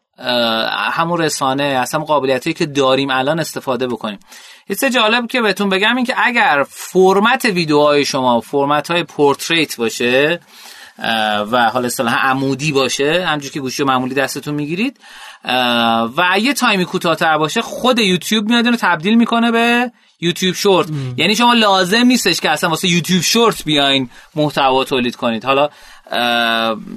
همون 0.91 1.21
رسانه 1.21 1.63
از 1.63 1.93
همون 1.93 2.05
قابلیتی 2.05 2.53
که 2.53 2.65
داریم 2.65 3.09
الان 3.09 3.39
استفاده 3.39 3.87
بکنیم. 3.87 4.19
یه 4.69 4.89
جالب 4.89 5.27
که 5.27 5.41
بهتون 5.41 5.69
بگم 5.69 5.95
این 5.95 6.05
که 6.05 6.13
اگر 6.17 6.65
فرمت 6.69 7.45
ویدیوهای 7.45 8.05
شما 8.05 8.39
فرمت 8.39 8.91
های 8.91 9.03
portrait 9.03 9.77
باشه 9.77 10.39
و 11.51 11.69
حالا 11.69 11.85
اصطلاحا 11.85 12.29
عمودی 12.29 12.71
باشه 12.71 13.25
همونجوری 13.27 13.53
که 13.53 13.59
گوشی 13.59 13.83
معمولی 13.83 14.15
دستتون 14.15 14.53
می‌گیرید 14.55 14.99
و 16.17 16.39
یه 16.41 16.53
تایمی 16.53 16.85
کوتاه‌تر 16.85 17.37
باشه 17.37 17.61
خود 17.61 17.99
یوتیوب 17.99 18.49
میاد 18.49 18.65
اینو 18.65 18.77
تبدیل 18.77 19.15
می‌کنه 19.15 19.51
به 19.51 19.91
یوتیوب 20.21 20.55
شورت. 20.55 20.87
یعنی 21.17 21.35
شما 21.35 21.53
لازم 21.53 22.05
نیستش 22.05 22.41
که 22.41 22.49
اصلا 22.49 22.69
واسه 22.69 22.87
یوتیوب 22.87 23.21
شورت 23.21 23.63
بیاین 23.63 24.09
محتوا 24.35 24.83
تولید 24.83 25.15
کنید. 25.15 25.45
حالا 25.45 25.69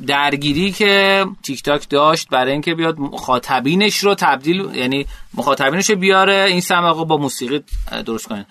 درگیری 0.06 0.72
که 0.72 1.26
تیک 1.42 1.62
تاک 1.62 1.88
داشت 1.88 2.28
برای 2.28 2.52
اینکه 2.52 2.74
بیاد 2.74 2.98
مخاطبینش 2.98 3.96
رو 3.96 4.14
تبدیل 4.14 4.74
یعنی 4.74 5.06
مخاطبینش 5.34 5.90
رو 5.90 5.96
بیاره 5.96 6.44
این 6.48 6.60
سمقه 6.60 7.04
با 7.04 7.16
موسیقی 7.16 7.60
درست 8.06 8.28
کنه. 8.28 8.46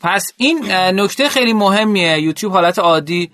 پس 0.00 0.32
این 0.36 0.72
نکته 0.72 1.28
خیلی 1.28 1.52
مهمیه. 1.52 2.20
یوتیوب 2.20 2.52
حالت 2.52 2.78
عادی 2.78 3.30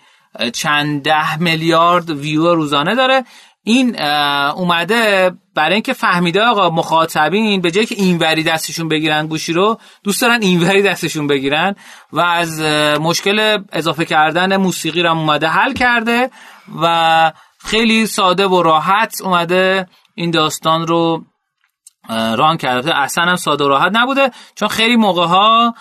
چند 0.52 1.02
ده 1.02 1.36
میلیارد 1.38 2.10
ویو 2.10 2.54
روزانه 2.54 2.94
داره. 2.94 3.24
این 3.64 4.02
اومده 4.50 5.32
برای 5.54 5.74
اینکه 5.74 5.92
فهمیده 5.92 6.42
آقا 6.42 6.70
مخاطبین 6.70 7.60
به 7.60 7.70
جای 7.70 7.86
که 7.86 7.94
اینوری 7.94 8.42
دستشون 8.42 8.88
بگیرن 8.88 9.26
گوشی 9.26 9.52
رو 9.52 9.78
دوست 10.04 10.22
دارن 10.22 10.42
اینوری 10.42 10.82
دستشون 10.82 11.26
بگیرن 11.26 11.74
و 12.12 12.20
از 12.20 12.60
مشکل 13.00 13.58
اضافه 13.72 14.04
کردن 14.04 14.56
موسیقی 14.56 15.02
رو 15.02 15.10
اومده 15.10 15.48
حل 15.48 15.72
کرده 15.72 16.30
و 16.82 17.32
خیلی 17.58 18.06
ساده 18.06 18.46
و 18.46 18.62
راحت 18.62 19.22
اومده 19.22 19.86
این 20.14 20.30
داستان 20.30 20.86
رو 20.86 21.24
ران 22.08 22.56
کرده. 22.56 22.96
اصلا 22.96 23.24
هم 23.24 23.36
ساده 23.36 23.64
و 23.64 23.68
راحت 23.68 23.90
نبوده 23.94 24.30
چون 24.54 24.68
خیلی 24.68 24.96
موقع 24.96 25.26
ها 25.26 25.74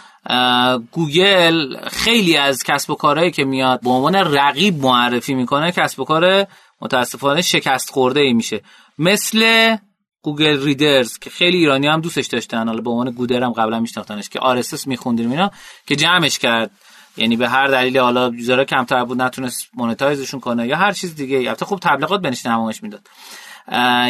گوگل 0.91 1.77
خیلی 1.87 2.37
از 2.37 2.63
کسب 2.63 2.89
و 2.89 2.95
کارهایی 2.95 3.31
که 3.31 3.43
میاد 3.43 3.81
به 3.81 3.89
عنوان 3.89 4.15
رقیب 4.15 4.81
معرفی 4.81 5.33
می‌کنه 5.33 5.71
کسب 5.71 5.99
و 5.99 6.05
کار 6.05 6.47
متاسفانه 6.81 7.41
شکست 7.41 7.89
خورده 7.89 8.19
ای 8.19 8.33
میشه. 8.33 8.61
مثل 8.97 9.75
Google 10.21 10.63
Readers 10.63 11.19
که 11.19 11.29
خیلی 11.29 11.57
ایرانی 11.57 11.87
هم 11.87 12.01
دوستش 12.01 12.25
داشتن. 12.25 12.67
حالا 12.67 12.81
به 12.81 12.89
عنوان 12.89 13.11
گودر 13.11 13.43
هم 13.43 13.51
قبلا 13.51 13.79
میشناختنش 13.79 14.29
که 14.29 14.39
RSS 14.39 14.87
میخوندیم 14.87 15.31
اینا 15.31 15.51
که 15.87 15.95
جمعش 15.95 16.39
کرد. 16.39 16.71
یعنی 17.17 17.37
به 17.37 17.49
هر 17.49 17.67
دلیل 17.67 17.97
حالا 17.97 18.27
user 18.27 18.56
ها 18.56 18.63
کمتر 18.63 19.05
بود 19.05 19.21
نتونست 19.21 19.69
monetize 19.73 20.17
شون 20.17 20.39
کنه 20.39 20.67
یا 20.67 20.77
هر 20.77 20.91
چیز 20.91 21.15
دیگه 21.15 21.37
البته 21.37 21.65
خوب 21.65 21.79
تبلیغات 21.79 22.21
بنش 22.21 22.45
نمایش 22.45 22.83
می‌داد. 22.83 23.07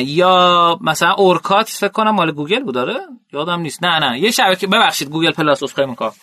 یا 0.05 0.77
مثلا 0.81 1.13
Orkut 1.13 1.69
فکر 1.69 1.91
کنم 1.91 2.09
مال 2.09 2.31
گوگل 2.31 2.63
بود 2.63 2.75
داره 2.75 2.95
یادم 3.33 3.59
نیست. 3.59 3.83
نه 3.83 3.99
نه. 3.99 4.19
یه 4.19 4.31
شبکه 4.31 4.67
ببخشید 4.67 5.09
Google 5.09 5.31
Plus 5.31 5.63
عذرخواهی 5.63 5.85
می‌کنم. 5.85 6.13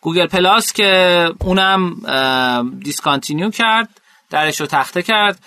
Google 0.00 0.26
Plus 0.26 0.72
که 0.72 1.28
اونم 1.40 2.00
discontinue 2.84 3.50
کرد. 3.50 4.00
درش 4.34 4.60
رو 4.60 4.66
تخته 4.66 5.02
کرد. 5.02 5.38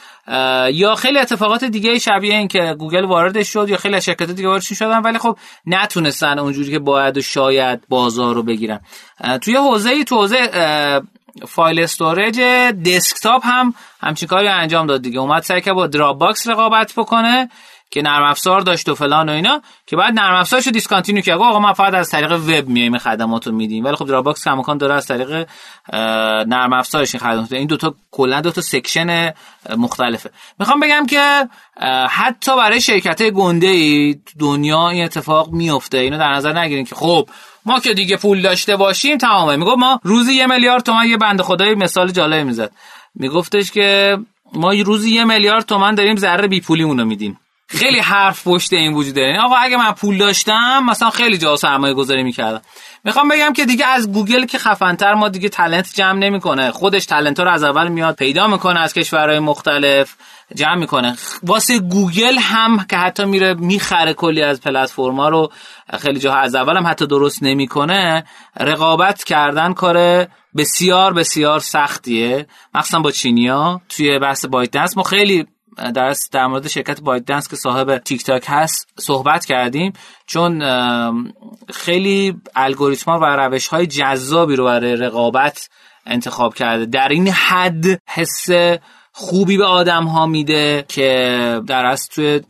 یا 0.73 0.95
خیلی 0.95 1.19
اتفاقات 1.19 1.63
دیگه 1.63 1.99
شبیه 1.99 2.33
این 2.33 2.47
که 2.47 2.75
گوگل 2.79 3.05
واردش 3.05 3.49
شد 3.49 3.69
یا 3.69 3.77
خیلی 3.77 4.01
شرکت 4.01 4.31
دیگه 4.31 4.47
واردش 4.47 4.73
شدن 4.73 4.99
ولی 4.99 5.17
خب 5.17 5.37
نتونستن 5.65 6.39
اونجوری 6.39 6.71
که 6.71 6.79
باید 6.79 7.17
و 7.17 7.21
شاید 7.21 7.87
بازار 7.89 8.35
رو 8.35 8.43
بگیرن. 8.43 8.79
توی 9.41 9.55
حوزه 9.55 10.03
تو 10.03 10.15
حوزه 10.15 11.01
file 11.47 11.79
storage 11.79 12.39
desktop 12.85 13.41
هم 13.45 13.73
همچین 14.01 14.27
کاری 14.27 14.47
انجام 14.47 14.87
داد 14.87 15.01
دیگه. 15.01 15.19
اومد 15.19 15.43
سعی 15.43 15.61
که 15.61 15.73
با 15.73 15.87
Dropbox 15.87 16.47
رقابت 16.47 16.93
بکنه. 16.97 17.49
که 17.91 18.01
نرم 18.01 18.23
افزار 18.23 18.61
داشت 18.61 18.89
و 18.89 18.95
فلان 18.95 19.29
و 19.29 19.31
اینا 19.31 19.61
که 19.85 19.95
بعد 19.95 20.13
نرم 20.13 20.35
افزارشو 20.35 20.71
discontinue 20.71 21.21
کرد. 21.21 21.39
آقا 21.39 21.59
ما 21.59 21.73
فقط 21.73 21.93
از 21.93 22.09
طریق 22.09 22.31
وب 22.31 22.67
میایم 22.67 22.97
خدمات 22.97 23.47
رو 23.47 23.53
میدیم. 23.53 23.85
ولی 23.85 23.95
خب 23.95 24.21
باکس 24.21 24.47
امکان 24.47 24.77
داره 24.77 24.93
از 24.93 25.07
طریق 25.07 25.47
نرم 26.47 26.73
افزارش 26.73 27.15
این 27.15 27.23
خدمات 27.23 27.53
این 27.53 27.67
دوتا 27.67 27.95
کلا 28.11 28.41
دو 28.41 28.51
تا 28.51 28.61
section 28.61 29.33
مختلفه. 29.77 30.29
می‌خوام 30.59 30.79
بگم 30.79 31.05
که 31.05 31.49
حتی 32.09 32.55
برای 32.57 32.81
شرکت 32.81 33.29
گنده 33.29 33.67
ای 33.67 34.15
دنیا 34.39 34.89
این 34.89 35.03
اتفاق 35.03 35.49
میفته 35.51 35.97
اینو 35.97 36.17
در 36.17 36.33
نظر 36.33 36.59
نگیرین 36.59 36.85
که 36.85 36.95
خب 36.95 37.29
ما 37.65 37.79
که 37.79 37.93
دیگه 37.93 38.17
پول 38.17 38.41
داشته 38.41 38.75
باشیم 38.75 39.17
تمامه. 39.17 39.55
میگه 39.55 39.75
ما 39.75 39.99
روزی 40.03 40.33
یه 40.33 40.47
میلیارد 40.47 40.83
تومن 40.83 41.05
یه 41.05 41.17
بنده 41.17 41.43
خدای 41.43 41.75
مثال 41.75 42.11
جالب 42.11 42.45
می‌زد. 42.45 42.71
میگفتش 43.15 43.71
که 43.71 44.17
ما 44.53 44.73
روزی 44.73 45.09
یه 45.11 45.23
میلیارد 45.23 45.65
تومن 45.65 45.95
داریم 45.95 46.15
ضرر 46.15 46.47
بی 46.47 46.61
پولیمونو 46.61 47.05
میدیم. 47.05 47.39
خیلی 47.69 47.99
حرف 47.99 48.47
پشت 48.47 48.73
این 48.73 48.93
وجود 48.93 49.15
داره 49.15 49.27
یعنی 49.27 49.39
آقا 49.39 49.55
اگه 49.55 49.77
من 49.77 49.91
پول 49.91 50.17
داشتم 50.17 50.83
مثلا 50.89 51.09
خیلی 51.09 51.37
جا 51.37 51.55
سرمایه 51.55 51.93
گذاری 51.93 52.23
می‌کردم. 52.23 52.61
می‌خوام 53.03 53.29
بگم 53.29 53.53
که 53.53 53.65
دیگه 53.65 53.85
از 53.85 54.11
گوگل 54.11 54.45
که 54.45 54.57
خفنتر 54.57 55.13
ما 55.13 55.29
دیگه 55.29 55.49
talent 55.49 55.93
جمع 55.93 56.19
نمی‌کنه. 56.19 56.71
خودش 56.71 57.05
talent 57.05 57.39
رو 57.39 57.49
از 57.49 57.63
اول 57.63 57.87
میاد 57.87 58.15
پیدا 58.15 58.47
می‌کنه 58.47 58.79
از 58.79 58.93
کشورهای 58.93 59.39
مختلف 59.39 60.15
جمع 60.55 60.75
می‌کنه. 60.75 61.15
واسه 61.43 61.79
گوگل 61.79 62.37
هم 62.37 62.85
که 62.89 62.97
حتی 62.97 63.25
میره 63.25 63.53
می‌خره 63.53 64.13
کلی 64.13 64.41
از 64.41 64.61
platformا 64.61 65.29
رو 65.29 65.51
خیلی 65.99 66.19
جاها 66.19 66.37
از 66.37 66.55
اول 66.55 66.77
هم 66.77 66.87
حتی 66.87 67.07
درست 67.07 67.43
نمی‌کنه. 67.43 68.23
رقابت 68.59 69.23
کردن 69.23 69.73
کار 69.73 70.27
بسیار 70.57 71.13
بسیار 71.13 71.59
سختیه. 71.59 72.47
مخصوصا 72.75 72.99
با 72.99 73.11
چینیا 73.11 73.81
توی 73.89 74.19
بحث 74.19 74.45
بایت 74.45 74.97
ما 74.97 75.03
خیلی 75.03 75.47
در 75.77 76.15
در 76.31 76.47
مورد 76.47 76.67
شرکت 76.67 77.01
بایت 77.01 77.25
دنس 77.25 77.47
که 77.47 77.55
صاحب 77.55 77.97
تیک 77.97 78.23
تاک 78.23 78.45
هست 78.47 78.89
صحبت 78.99 79.45
کردیم 79.45 79.93
چون 80.25 80.63
خیلی 81.73 82.35
الگوریتما 82.55 83.19
و 83.19 83.25
روش 83.25 83.67
های 83.67 83.87
جذابی 83.87 84.55
رو 84.55 84.65
برای 84.65 84.95
رقابت 84.95 85.69
انتخاب 86.05 86.55
کرده. 86.55 86.85
در 86.85 87.07
این 87.07 87.27
حد 87.27 87.85
حس 88.07 88.47
خوبی 89.11 89.57
به 89.57 89.65
آدم 89.65 90.03
ها 90.03 90.25
میده 90.25 90.85
که 90.87 91.61
در 91.67 91.85
از 91.85 92.07
توی 92.07 92.41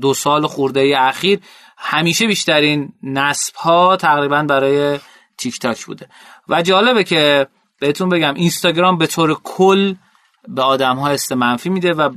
دو 0.00 0.14
سال 0.14 0.46
خورده 0.46 0.94
اخیر 0.98 1.40
همیشه 1.76 2.26
بیشترین 2.26 2.92
نصب 3.02 3.54
ها 3.56 3.96
تقریبا 3.96 4.42
برای 4.42 4.98
تیک 5.38 5.58
تاک 5.58 5.84
بوده. 5.84 6.08
و 6.48 6.62
جالبه 6.62 7.04
که 7.04 7.46
بهتون 7.80 8.08
بگم 8.08 8.34
اینستاگرام 8.34 8.98
به 8.98 9.06
طور 9.06 9.36
کل 9.44 9.94
به 10.48 10.62
آدم 10.62 10.96
ها 10.96 11.08
است 11.08 11.32
منفی 11.32 11.70
میده 11.70 11.92
و 11.92 12.10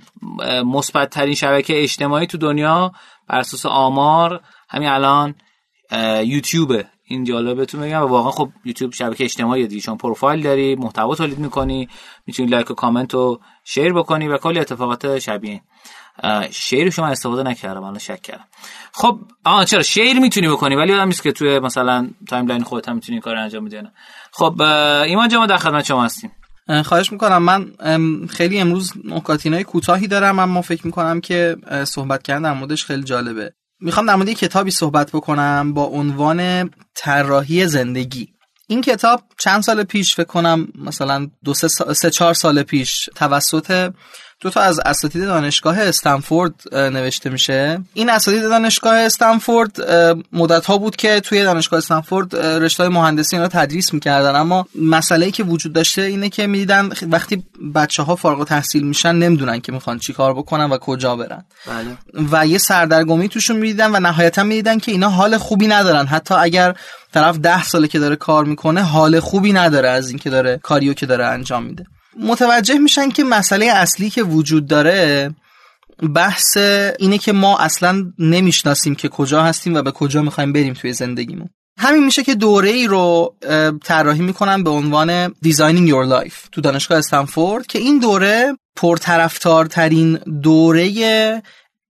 مثبت 0.66 1.10
ترین 1.10 1.36
شبکه 1.36 1.84
اجتماعی 1.84 2.28
تو 2.28 2.38
دنیا 2.38 2.92
بر 3.28 3.40
اساس 3.40 3.66
آمار 3.66 4.42
همین 4.70 4.90
الان 4.90 5.36
یوتیوبه 6.26 6.86
این 7.08 7.24
جالبتون 7.24 7.82
بگم 7.82 8.02
و 8.02 8.06
واقعا 8.06 8.32
خب 8.32 8.50
یوتیوب 8.66 8.94
شبکه 8.94 9.24
اجتماعی 9.24 9.68
دیگه 9.68 9.82
چون 9.82 9.98
پروفایل 9.98 10.42
داری 10.42 10.76
محتوا 10.76 11.16
تولید 11.16 11.40
می‌کنی 11.40 11.90
می‌تونی 12.26 12.50
لایک 12.50 12.72
و 12.72 12.74
کامنت 12.74 13.16
و 13.16 13.40
شیر 13.64 13.94
بکنی 13.94 14.28
و 14.28 14.38
کلی 14.38 14.60
اتفاقات 14.60 15.20
شبیه 15.20 15.62
share 16.52 16.90
شما 16.90 17.08
استفاده 17.08 17.44
نکردم 17.44 17.84
الان 17.84 18.00
شک 18.00 18.22
کردم. 18.22 18.46
خب 18.92 19.20
آها 19.44 19.66
چرا؟ 19.66 19.82
share 19.82 20.20
می‌تونی 20.20 20.48
بکنی 20.48 20.76
ولی 20.76 20.94
آدم 20.94 21.08
نیست 21.08 21.24
که 21.24 21.32
توی 21.32 21.60
مثلا 21.60 22.10
timeline 22.30 22.64
خودت 22.64 22.90
هم 22.90 22.96
می‌تونی 22.96 23.20
کار 23.20 23.36
انجام 23.36 23.66
بدی 23.66 23.78
خب 24.32 24.62
ایمان 24.62 25.30
جان 25.30 25.48
در 25.48 25.58
خدمت 25.58 25.86
شما 25.86 26.04
هستیم. 26.04 26.32
خواهش 26.86 27.12
می‌کنم. 27.12 27.44
من 27.44 27.72
خیلی 28.28 28.60
امروز 28.60 28.92
نکته‌های 29.04 29.64
کوتاهی 29.64 30.08
دارم 30.08 30.40
اما 30.40 30.62
فکر 30.62 30.86
می‌کنم 30.86 31.22
که 31.22 31.56
صحبت 31.84 32.24
کردن 32.24 32.42
در 32.42 32.54
موردش 32.54 32.86
خیلی 32.86 33.04
جالبه. 33.04 33.54
می‌خوام 33.80 34.06
در 34.06 34.16
مورد 34.16 34.30
کتابی 34.30 34.72
صحبت 34.72 35.12
بکنم 35.12 35.74
با 35.74 35.84
عنوان 35.84 36.70
طراحی 36.96 37.68
زندگی. 37.68 38.28
این 38.68 38.82
کتاب 38.82 39.24
چند 39.38 39.64
سال 39.64 39.84
پیش 39.84 40.16
فکر 40.16 40.26
کنم 40.26 40.68
مثلا 40.76 41.30
دو 41.44 41.54
سه, 41.54 41.68
سه 41.68 42.10
چهار 42.10 42.34
سال 42.34 42.64
پیش 42.64 43.10
توسط 43.16 43.94
دو 44.42 44.50
تا 44.50 44.62
از 44.62 44.80
اساتید 44.80 45.26
دانشگاه 45.26 45.80
استنفورد 45.80 46.54
نوشته 46.74 47.30
میشه. 47.30 47.82
این 47.94 48.10
اساتید 48.10 48.42
دانشگاه 48.42 48.96
استنفورد 48.96 49.78
مدت 50.34 50.66
ها 50.66 50.78
بود 50.78 50.96
که 50.96 51.20
توی 51.20 51.44
دانشگاه 51.44 51.78
استنفورد 51.78 52.36
رشته 52.36 52.90
مهندسی 52.90 53.36
اینا 53.36 53.48
تدریس 53.48 53.94
می‌کردن. 53.94 54.36
اما 54.36 54.68
مسئله 54.82 55.26
ای 55.26 55.32
که 55.32 55.44
وجود 55.44 55.74
داشته 55.74 56.02
اینه 56.02 56.30
که 56.30 56.48
می‌دیدن 56.48 56.90
وقتی 57.02 57.44
بچه 57.76 58.04
ها 58.04 58.16
فارغ 58.16 58.48
تحصیل 58.48 58.84
میشن 58.84 59.16
نمی‌دونن 59.16 59.62
که 59.62 59.72
می‌خوان 59.72 60.00
چی 60.00 60.14
کار 60.14 60.34
بکنن 60.34 60.70
و 60.70 60.78
کجا 60.78 61.16
برن. 61.16 61.46
بله. 61.68 62.28
و 62.32 62.48
یه 62.48 62.58
سردرگمی 62.58 63.30
توشون 63.30 63.58
می‌دیدن 63.58 63.96
و 63.96 64.00
نهایتا 64.00 64.44
می‌دیدن 64.44 64.78
که 64.78 64.92
اینا 64.92 65.10
حال 65.10 65.38
خوبی 65.38 65.68
ندارن. 65.68 66.06
حتی 66.06 66.34
اگر 66.34 66.76
طرف 67.14 67.38
ده 67.38 67.64
ساله 67.64 67.88
که 67.88 68.00
داره 68.00 68.16
کار 68.16 68.46
می‌کنه 68.46 68.84
حال 68.84 69.20
خوبی 69.20 69.54
نداره 69.54 69.90
از 69.90 70.10
اینکه 70.10 70.30
داره 70.30 70.60
کاریو 70.64 70.94
که 70.94 71.06
داره 71.06 71.26
انجام 71.26 71.64
میده. 71.64 71.86
متوجه 72.20 72.78
میشن 72.78 73.10
که 73.10 73.24
مسئله 73.24 73.66
اصلی 73.66 74.10
که 74.10 74.24
وجود 74.24 74.68
داره 74.68 75.30
بحث 76.16 76.58
اینه 77.00 77.18
که 77.18 77.32
ما 77.32 77.58
اصلا 77.58 78.12
نمی‌شناسیم 78.20 78.96
که 78.96 79.10
کجا 79.10 79.44
هستیم 79.44 79.76
و 79.76 79.82
به 79.82 79.92
کجا 79.92 80.22
می‌خوایم 80.22 80.54
بریم 80.54 80.74
توی 80.74 80.94
زندگیمون. 80.94 81.50
همین 81.78 82.06
میشه 82.06 82.24
که 82.24 82.36
دوره 82.36 82.70
ای 82.70 82.88
رو 82.88 83.36
طراحی 83.84 84.22
می‌کنن 84.22 84.64
به 84.64 84.70
عنوان 84.70 85.30
Designing 85.30 85.90
Your 85.90 86.10
Life 86.12 86.50
تو 86.52 86.62
دانشگاه 86.62 86.98
استنفورد 86.98 87.68
که 87.68 87.80
این 87.80 88.00
دوره 88.00 88.58
پرطرفدارترین 88.76 90.14
دوره 90.42 90.88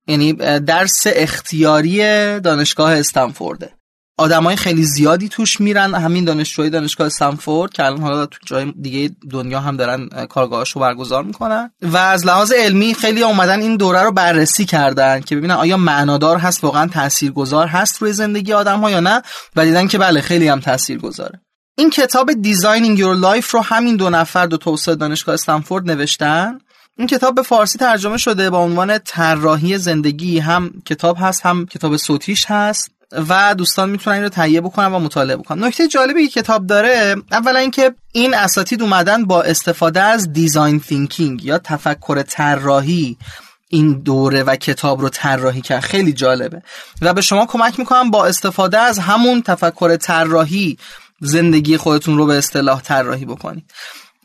یعنی 0.08 0.34
درس 0.60 1.04
اختیاری 1.06 1.98
دانشگاه 2.40 2.94
استنفورده. 2.94 3.72
آدمای 4.18 4.56
خیلی 4.56 4.84
زیادی 4.84 5.30
توش 5.30 5.62
میرن. 5.62 5.96
همین 5.96 6.26
دانشجوی 6.26 6.70
دانشگاه 6.70 7.08
استنفورد 7.08 7.74
که 7.74 7.86
الان 7.86 8.02
حالا 8.02 8.26
تو 8.26 8.38
جای 8.46 8.74
دیگه 8.82 9.16
دنیا 9.32 9.60
هم 9.60 9.78
دارن 9.78 10.10
کارگاهاشو 10.30 10.80
برگزار 10.80 11.24
می‌کنن. 11.24 11.72
و 11.82 11.98
از 11.98 12.26
لحاظ 12.26 12.52
علمی 12.52 12.94
خیلی 12.94 13.24
اومدن 13.24 13.62
این 13.62 13.78
دوره 13.78 14.04
رو 14.04 14.12
بررسی 14.12 14.66
کردن 14.66 15.20
که 15.20 15.36
ببینن 15.36 15.54
آیا 15.54 15.78
معنادار 15.78 16.38
هست 16.38 16.64
واقعا 16.64 16.88
تاثیرگذار 16.88 17.68
هست 17.68 18.02
روی 18.02 18.14
زندگی 18.14 18.54
آدم 18.54 18.80
ها 18.80 18.92
یا 18.92 19.00
نه؟ 19.00 19.22
و 19.56 19.66
دیدن 19.66 19.88
که 19.88 19.98
بله 19.98 20.22
خیلی 20.22 20.48
هم 20.48 20.60
تاثیرگذاره. 20.60 21.42
این 21.78 21.90
کتاب 21.90 22.34
Designing 22.34 23.00
Your 23.00 23.16
Life 23.16 23.52
رو 23.52 23.62
همین 23.62 23.96
دو 23.96 24.10
نفر 24.10 24.46
دو 24.46 24.58
تا 24.58 24.96
دانشگاه 24.96 25.34
استنفورد 25.34 25.92
نوشتن. 25.92 26.60
این 26.98 27.08
کتاب 27.08 27.36
به 27.36 27.42
فارسی 27.42 27.78
ترجمه 27.78 28.18
شده 28.18 28.50
با 28.50 28.60
عنوان 28.60 28.98
طراحی 28.98 29.78
زندگی. 29.78 30.40
هم 30.40 30.72
کتاب 30.86 31.18
هست 31.20 31.46
هم 31.46 31.66
کتاب 31.66 31.98
صوتیش 31.98 32.46
هست. 32.48 32.92
و 33.12 33.56
دوستان 33.58 33.90
می‌تونن 33.90 34.22
رو 34.22 34.30
تهیه 34.30 34.62
بکنن 34.62 34.88
و 34.88 35.00
مطالعه 35.00 35.38
بکنن. 35.38 35.64
نکته 35.64 35.88
جالبی 35.88 36.28
که 36.28 36.42
کتاب 36.42 36.68
داره 36.68 37.16
اولا 37.32 37.60
اینکه 37.60 37.96
این 38.12 38.34
اساتید 38.34 38.82
اومدن 38.82 39.26
با 39.26 39.44
استفاده 39.44 40.02
از 40.02 40.34
design 40.34 40.80
thinking 40.80 41.46
یا 41.46 41.58
تفکر 41.58 42.22
طراحی 42.22 43.18
این 43.70 43.94
دوره 43.94 44.44
و 44.44 44.56
کتاب 44.56 45.02
رو 45.02 45.10
طراحی 45.10 45.62
کرد. 45.62 45.84
خیلی 45.84 46.14
جالبه. 46.14 46.62
و 47.02 47.14
به 47.14 47.22
شما 47.22 47.46
کمک 47.46 47.80
می‌کنم 47.80 48.12
با 48.12 48.26
استفاده 48.26 48.78
از 48.78 49.00
همون 49.00 49.42
تفکر 49.42 49.96
طراحی 49.96 50.78
زندگی 51.22 51.78
خودتون 51.78 52.18
رو 52.18 52.26
به 52.26 52.34
اصطلاح 52.34 52.82
طراحی 52.82 53.26
بکنید. 53.26 53.72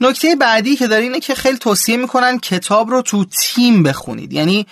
نکته 0.00 0.36
بعدی 0.36 0.76
که 0.76 0.86
داره 0.86 1.02
اینه 1.02 1.20
که 1.20 1.34
خیلی 1.34 1.58
توصیه 1.58 1.96
می‌کنن 1.96 2.38
کتاب 2.38 2.90
رو 2.90 3.02
تو 3.02 3.24
تیم 3.24 3.82
بخونید. 3.82 4.32
یعنی 4.32 4.66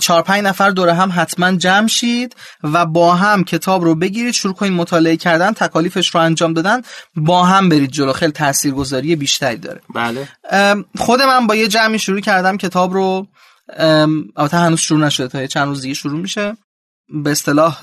چهار 0.00 0.22
پنج 0.22 0.44
نفر 0.44 0.70
دوره 0.70 0.94
هم 0.94 1.12
حتما 1.16 1.52
جمع 1.52 1.88
شید 1.88 2.36
و 2.62 2.86
با 2.86 3.14
هم 3.14 3.44
کتاب 3.44 3.84
رو 3.84 3.94
بگیرید 3.94 4.34
شروع 4.34 4.54
کنید 4.54 4.72
مطالعه 4.72 5.16
کردن 5.16 5.52
تکالیفش 5.52 6.14
رو 6.14 6.20
انجام 6.20 6.52
دادن 6.52 6.82
با 7.16 7.44
هم 7.44 7.68
برید 7.68 7.90
جلو. 7.90 8.12
خیلی 8.12 8.32
تاثیرگذاری 8.32 9.16
بیشتری 9.16 9.56
داره. 9.56 9.80
بله. 9.94 10.28
خود 10.98 11.22
من 11.22 11.46
با 11.46 11.54
یه 11.54 11.68
جمعی 11.68 11.98
شروع 11.98 12.20
کردم 12.20 12.56
کتاب 12.56 12.92
رو. 12.92 13.26
البته 14.36 14.56
هنوز 14.56 14.80
شروع 14.80 15.00
نشده 15.00 15.28
تا 15.28 15.46
چند 15.46 15.68
روز 15.68 15.82
دیگه 15.82 15.94
شروع 15.94 16.20
میشه. 16.20 16.56
به 17.24 17.30
اصطلاح 17.30 17.80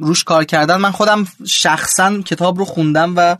روش 0.00 0.24
کار 0.24 0.44
کردن. 0.44 0.76
من 0.76 0.90
خودم 0.90 1.26
شخصا 1.46 2.20
کتاب 2.20 2.58
رو 2.58 2.64
خوندم 2.64 3.14
و 3.16 3.36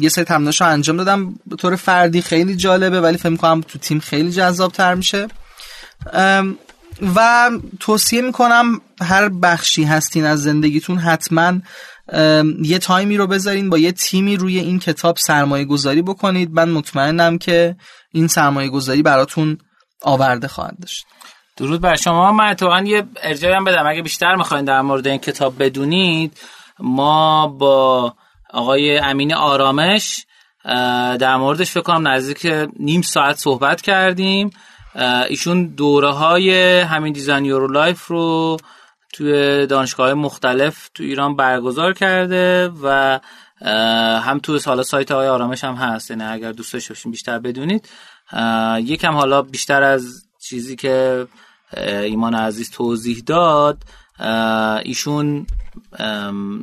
یه 0.00 0.08
سری 0.08 0.24
تمریناشو 0.24 0.64
انجام 0.64 0.96
دادم. 0.96 1.34
به 1.46 1.56
طور 1.56 1.76
فردی 1.76 2.22
خیلی 2.22 2.56
جالبه 2.56 3.00
ولی 3.00 3.16
فکر 3.16 3.36
کنم 3.36 3.60
تو 3.60 3.78
تیم 3.78 4.00
خیلی 4.00 4.30
جذاب 4.30 4.72
تر 4.72 4.94
میشه. 4.94 5.28
و 7.16 7.50
توصیه 7.80 8.22
می‌کنم 8.22 8.80
هر 9.02 9.28
بخشی 9.28 9.84
هستین 9.84 10.24
از 10.24 10.42
زندگیتون 10.42 10.98
حتما 10.98 11.52
یه 12.62 12.78
تایمی 12.78 13.16
رو 13.16 13.26
بذارین 13.26 13.70
با 13.70 13.78
یه 13.78 13.92
تیمی 13.92 14.36
روی 14.36 14.58
این 14.58 14.78
کتاب 14.78 15.16
سرمایه 15.16 15.64
گذاری 15.64 16.02
بکنید. 16.02 16.50
من 16.52 16.68
مطمئنم 16.70 17.38
که 17.38 17.76
این 18.12 18.26
سرمایه 18.26 18.68
گذاری 18.68 19.02
براتون 19.02 19.58
آورده 20.02 20.48
خواهد 20.48 20.76
داشت. 20.80 21.06
درود 21.56 21.80
بر 21.80 21.96
شما. 21.96 22.32
من 22.32 22.44
اتفاقا 22.50 22.80
یه 22.80 23.04
ارجاعی 23.22 23.54
هم 23.54 23.64
بدم. 23.64 23.86
اگه 23.86 24.02
بیشتر 24.02 24.34
می‌خواین 24.34 24.64
در 24.64 24.80
مورد 24.80 25.06
این 25.06 25.18
کتاب 25.18 25.62
بدونید 25.62 26.38
ما 26.78 27.46
با 27.46 28.14
آقای 28.52 28.98
امین 28.98 29.34
آرامش 29.34 30.26
در 31.20 31.36
موردش 31.36 31.70
فکر 31.70 31.80
کنم 31.80 32.08
نزدیک 32.08 32.68
نیم 32.80 33.02
ساعت 33.02 33.36
صحبت 33.36 33.80
کردیم. 33.80 34.50
ایشون 35.28 35.66
دوره 35.66 36.10
های 36.10 36.80
همین 36.80 37.12
Design 37.12 37.44
Your 37.44 37.66
Life 37.66 38.06
رو 38.06 38.56
توی 39.12 39.66
دانشگاه 39.66 40.14
مختلف 40.14 40.90
تو 40.94 41.02
ایران 41.02 41.36
برگزار 41.36 41.92
کرده 41.92 42.72
و 42.82 43.20
هم 44.20 44.38
تو 44.38 44.58
حالا 44.66 44.82
سایت 44.82 45.10
های 45.10 45.28
آرامش 45.28 45.64
هم 45.64 45.74
هست. 45.74 46.10
یعنی 46.10 46.24
اگر 46.24 46.52
دوست 46.52 46.72
داشته 46.72 47.10
بیشتر 47.10 47.38
بدونید. 47.38 47.88
یکم 48.78 49.12
حالا 49.12 49.42
بیشتر 49.42 49.82
از 49.82 50.24
چیزی 50.42 50.76
که 50.76 51.26
ایمان 51.76 52.34
عزیز 52.34 52.70
توضیح 52.70 53.22
داد 53.26 53.82
ایشون 54.84 55.46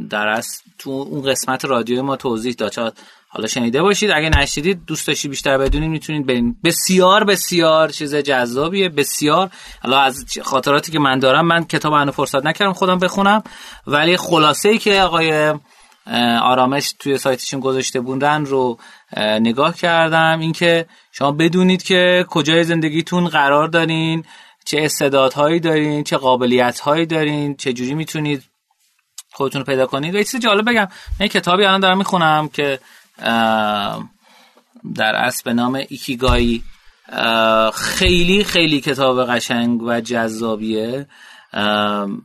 در 0.09 0.27
از 0.27 0.47
تو 0.77 0.89
اون 0.89 1.21
قسمت 1.21 1.65
رادیوی 1.65 2.01
ما 2.01 2.15
توضیح 2.15 2.53
داد. 2.53 2.97
حالا 3.29 3.47
شنیده 3.47 3.81
باشید 3.81 4.11
اگه 4.11 4.29
نشدید 4.29 4.85
دوست 4.85 5.07
داشتید 5.07 5.31
بیشتر 5.31 5.57
بدونید 5.57 5.89
می‌تونید 5.89 6.25
برین. 6.25 6.55
بسیار 6.63 7.23
بسیار 7.23 7.89
چیز 7.89 8.15
جذابیه 8.15 8.89
بسیار. 8.89 9.49
حالا 9.83 9.99
از 9.99 10.25
خاطراتی 10.43 10.91
که 10.91 10.99
من 10.99 11.19
دارم 11.19 11.45
من 11.45 11.63
کتاب 11.63 11.93
هنو 11.93 12.11
فرصت 12.11 12.45
نکردم 12.45 12.73
خودم 12.73 12.99
بخونم 12.99 13.43
ولی 13.87 14.17
خلاصه 14.17 14.69
ای 14.69 14.77
که 14.77 15.01
آقای 15.01 15.53
آرامش 16.41 16.93
توی 16.99 17.17
سایتشون 17.17 17.59
گذاشته 17.59 17.99
بودن 17.99 18.45
رو 18.45 18.77
نگاه 19.17 19.75
کردم. 19.75 20.39
اینکه 20.39 20.85
شما 21.11 21.31
بدونید 21.31 21.83
که 21.83 22.25
کجای 22.29 22.63
زندگیتون 22.63 23.27
قرار 23.27 23.67
دارین 23.67 24.23
چه 24.65 24.77
استعدادهایی 24.81 25.59
دارین 25.59 26.03
چه 26.03 26.17
قابلیتهایی 26.17 27.05
دارین 27.05 27.55
چه 27.55 27.73
جوری 27.73 27.93
می‌تونید 27.93 28.43
خودتون 29.33 29.61
رو 29.61 29.65
پیدا 29.65 29.85
کنید. 29.85 30.15
و 30.15 30.23
چیز 30.23 30.39
جالب 30.39 30.69
بگم 30.69 30.87
من 31.19 31.27
کتابی 31.27 31.65
الان 31.65 31.79
دارم 31.79 31.97
می‌خونم 31.97 32.49
که 32.49 32.79
در 34.95 35.15
اصل 35.15 35.41
به 35.45 35.53
نام 35.53 35.75
ایکیگایی. 35.89 36.63
خیلی 37.73 38.43
خیلی 38.43 38.81
کتاب 38.81 39.25
قشنگ 39.25 39.81
و 39.83 40.01
جذابیه. 40.01 41.07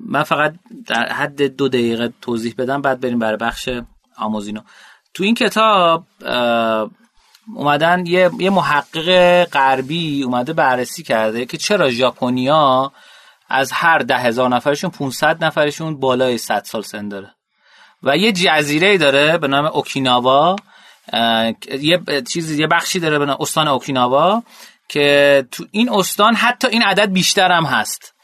من 0.01 0.23
فقط 0.27 0.55
در 0.87 1.13
حد 1.13 1.43
دو 1.43 1.69
دقیقه 1.69 2.13
توضیح 2.21 2.55
بدم 2.59 2.83
بعد 2.83 3.01
بریم 3.01 3.19
برای 3.19 3.37
بخش 3.37 3.69
آموزینو. 4.17 4.61
تو 5.15 5.25
این 5.25 5.35
کتاب 5.35 6.05
اومدن 7.55 8.07
یه, 8.07 8.31
یه 8.39 8.51
محقق 8.51 9.45
غربی 9.45 10.23
اومده 10.23 10.53
بررسی 10.53 11.03
کرده 11.03 11.47
که 11.47 11.57
چرا 11.57 11.91
ژاپنیا 11.91 12.93
از 13.49 13.73
هر 13.73 13.99
ده 13.99 14.19
هزار 14.19 14.49
نفرشون 14.49 14.91
500 14.91 15.45
نفرشون 15.45 16.01
بالای 16.01 16.39
100 16.39 16.63
سال 16.65 16.83
سن 16.83 17.09
داره. 17.09 17.35
و 18.03 18.17
یه 18.17 18.33
جزیره 18.33 18.99
داره 18.99 19.39
به 19.39 19.49
نام 19.49 19.65
اوکیناوا. 19.65 20.57
یه 21.81 22.01
چیزی 22.33 22.61
یه 22.61 22.67
بخشی 22.67 23.01
داره 23.01 23.19
به 23.19 23.37
استان 23.41 23.69
اوکیناوا 23.69 24.43
که 24.89 25.47
تو 25.51 25.65
این 25.71 25.91
استان 25.93 26.35
حتی 26.35 26.69
این 26.69 26.83
عدد 26.83 27.13
بیشتر 27.13 27.53
هم 27.53 27.65
هست 27.65 28.15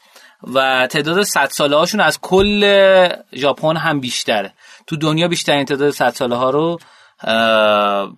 و 0.43 0.87
تعداد 0.87 1.23
100 1.23 1.49
ساله 1.49 1.75
هاشون 1.75 2.01
از 2.01 2.19
کل 2.21 3.09
ژاپن 3.35 3.77
هم 3.77 3.99
بیشتره. 3.99 4.53
تو 4.87 4.95
دنیا 4.95 5.27
بیشترین 5.27 5.65
تعداد 5.65 5.89
100 5.89 6.09
ساله 6.09 6.35
ها 6.35 6.49
رو 6.49 6.79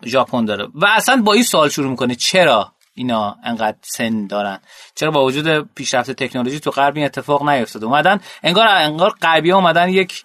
ژاپن 0.06 0.46
داره. 0.46 0.68
و 0.76 0.86
اصلا 0.86 1.22
با 1.22 1.34
این 1.34 1.44
سوال 1.44 1.70
شروع 1.70 1.90
می‌کنه 1.90 2.16
چرا 2.16 2.72
اینا 2.94 3.36
انقدر 3.44 3.78
سن 3.82 4.28
دارن؟ 4.28 4.60
چرا 4.96 5.12
با 5.12 5.26
وجود 5.26 5.74
پیشرفت 5.76 6.12
تکنولوژی 6.12 6.60
تو 6.60 6.72
غرب 6.72 6.96
این 6.96 7.06
اتفاق 7.06 7.50
نیفتاده؟ 7.50 7.86
اومدن 7.86 8.20
انگار 8.44 8.68
انگار 8.68 9.10
غربی 9.22 9.52
اومدن 9.52 9.90
یک 9.90 10.24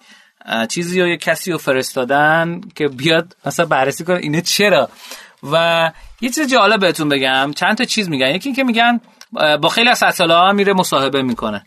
چیزی 0.69 0.99
یا 0.99 1.07
یک 1.07 1.19
کسی 1.21 1.51
رو 1.51 1.57
فرستادن 1.57 2.61
که 2.75 2.87
بیاد 2.87 3.35
مثلا 3.45 3.65
بررسی 3.65 4.03
کنه 4.03 4.17
اینه 4.17 4.41
چرا. 4.41 4.89
و 5.51 5.91
یه 6.21 6.29
چیز 6.29 6.51
جالب 6.51 6.79
بهتون 6.79 7.09
بگم 7.09 7.51
چند 7.55 7.77
تا 7.77 7.83
چیز 7.83 8.09
میگن. 8.09 8.35
یکی 8.35 8.49
اینکه 8.49 8.63
میگن 8.63 8.99
با 9.61 9.69
خیلی 9.69 9.89
از 9.89 10.03
ها 10.03 10.51
میره 10.51 10.73
مصاحبه 10.73 11.21
می‌کنه. 11.21 11.65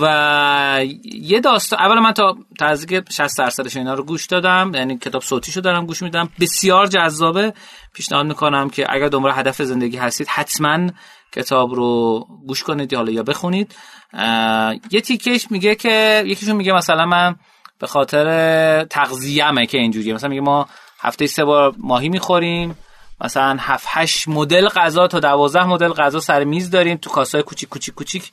و 0.00 0.84
یه 1.04 1.40
داستان 1.40 1.78
اول 1.78 1.98
من 1.98 2.12
تا 2.12 2.36
تزدیک 2.60 3.12
60 3.12 3.38
درصدش 3.38 3.76
اینا 3.76 3.94
رو 3.94 4.04
گوش 4.04 4.26
دادم 4.26 4.72
یعنی 4.74 4.98
کتاب 4.98 5.22
صوتیشو 5.22 5.60
دارم 5.60 5.86
گوش 5.86 6.02
میدم. 6.02 6.28
بسیار 6.40 6.86
جذابه. 6.86 7.52
پیشنهاد 7.94 8.26
می‌کنم 8.26 8.70
که 8.70 8.86
اگر 8.88 9.08
دنبال 9.08 9.32
هدف 9.34 9.62
زندگی 9.62 9.96
هستید 9.96 10.28
حتما 10.28 10.90
کتاب 11.32 11.74
رو 11.74 12.20
گوش 12.46 12.62
کنید 12.62 12.94
حالا 12.94 13.12
یا 13.12 13.22
بخونید. 13.22 13.74
یه 14.90 15.00
تیکش 15.00 15.50
میگه 15.50 15.74
که 15.74 16.22
یکیشون 16.26 16.56
میگه 16.56 16.72
مثلا 16.72 17.06
من 17.06 17.36
به 17.78 17.86
خاطر 17.86 18.84
تغذیه‌مه 18.84 19.66
که 19.66 19.78
اینجوریه. 19.78 20.14
مثلا 20.14 20.28
میگه 20.30 20.40
ما 20.40 20.68
هفته 21.00 21.26
سه 21.26 21.44
بار 21.44 21.74
ماهی 21.78 22.08
می‌خوریم 22.08 22.78
مثلا 23.20 23.56
7 23.60 23.86
8 23.90 24.28
مدل 24.28 24.68
غذا 24.68 25.08
تا 25.08 25.20
12 25.20 25.64
مدل 25.64 25.92
غذا 25.92 26.20
سر 26.20 26.44
میز 26.44 26.70
داریم 26.70 26.96
تو 26.96 27.10
کاسای 27.10 27.42
کوچیک 27.42 27.68
کوچیک 27.68 27.94
کوچیک 27.94 28.30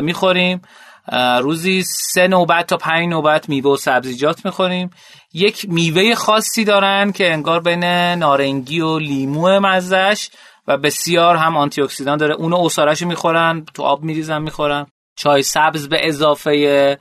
می‌خوریم. 0.00 0.62
روزی 1.40 1.82
سه 1.82 2.28
نوبت 2.28 2.66
تا 2.66 2.76
پنج 2.76 3.08
نوبت 3.08 3.48
میوه 3.48 3.70
و 3.70 3.76
سبزیجات 3.76 4.44
می‌خوریم. 4.44 4.90
یک 5.32 5.66
میوه 5.68 6.14
خاصی 6.14 6.64
دارن 6.64 7.12
که 7.12 7.32
انگار 7.32 7.60
بین 7.60 7.84
نارنگی 8.14 8.80
و 8.80 8.98
لیمو 8.98 9.60
مزش 9.60 10.28
و 10.68 10.76
بسیار 10.76 11.36
هم 11.36 11.56
آنتی 11.56 11.82
اکسیدان 11.82 12.18
داره. 12.18 12.34
اونو 12.34 12.56
اصارش 12.56 13.02
می‌خورن 13.02 13.64
تو 13.74 13.82
آب 13.82 14.02
میریزن 14.02 14.42
می‌خورن. 14.42 14.86
چای 15.16 15.42
سبز 15.42 15.88
به 15.88 16.08
اضافه 16.08 16.98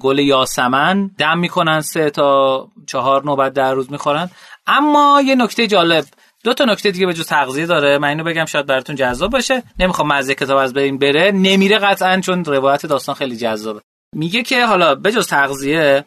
گل 0.00 0.18
یاسمن 0.18 1.10
دم 1.18 1.38
می‌کنن 1.38 1.80
سه 1.80 2.10
تا 2.10 2.68
چهار 2.86 3.24
نوبت 3.24 3.52
در 3.52 3.74
روز 3.74 3.92
می‌خورن. 3.92 4.30
اما 4.66 5.22
یه 5.24 5.34
نکته 5.34 5.66
جالب 5.66 6.04
دو 6.44 6.54
تا 6.54 6.64
نکته 6.64 6.90
دیگه 6.90 7.06
به 7.06 7.14
جز 7.14 7.26
تغذیه 7.26 7.66
داره. 7.66 7.98
من 7.98 8.08
اینو 8.08 8.24
بگم 8.24 8.44
شاید 8.44 8.66
براتون 8.66 8.96
جذاب 8.96 9.30
باشه. 9.30 9.62
نمی‌خوام 9.78 10.12
مزه 10.12 10.34
کتاب 10.34 10.58
از 10.58 10.72
بین 10.72 10.98
بره. 10.98 11.32
نمیره 11.32 11.78
قطعا 11.78 12.20
چون 12.20 12.44
روایت 12.44 12.86
داستان 12.86 13.14
خیلی 13.14 13.36
جذابه. 13.36 13.80
میگه 14.14 14.42
که 14.42 14.66
حالا 14.66 14.94
به 14.94 15.12
جز 15.12 15.26
تغذیه 15.26 16.04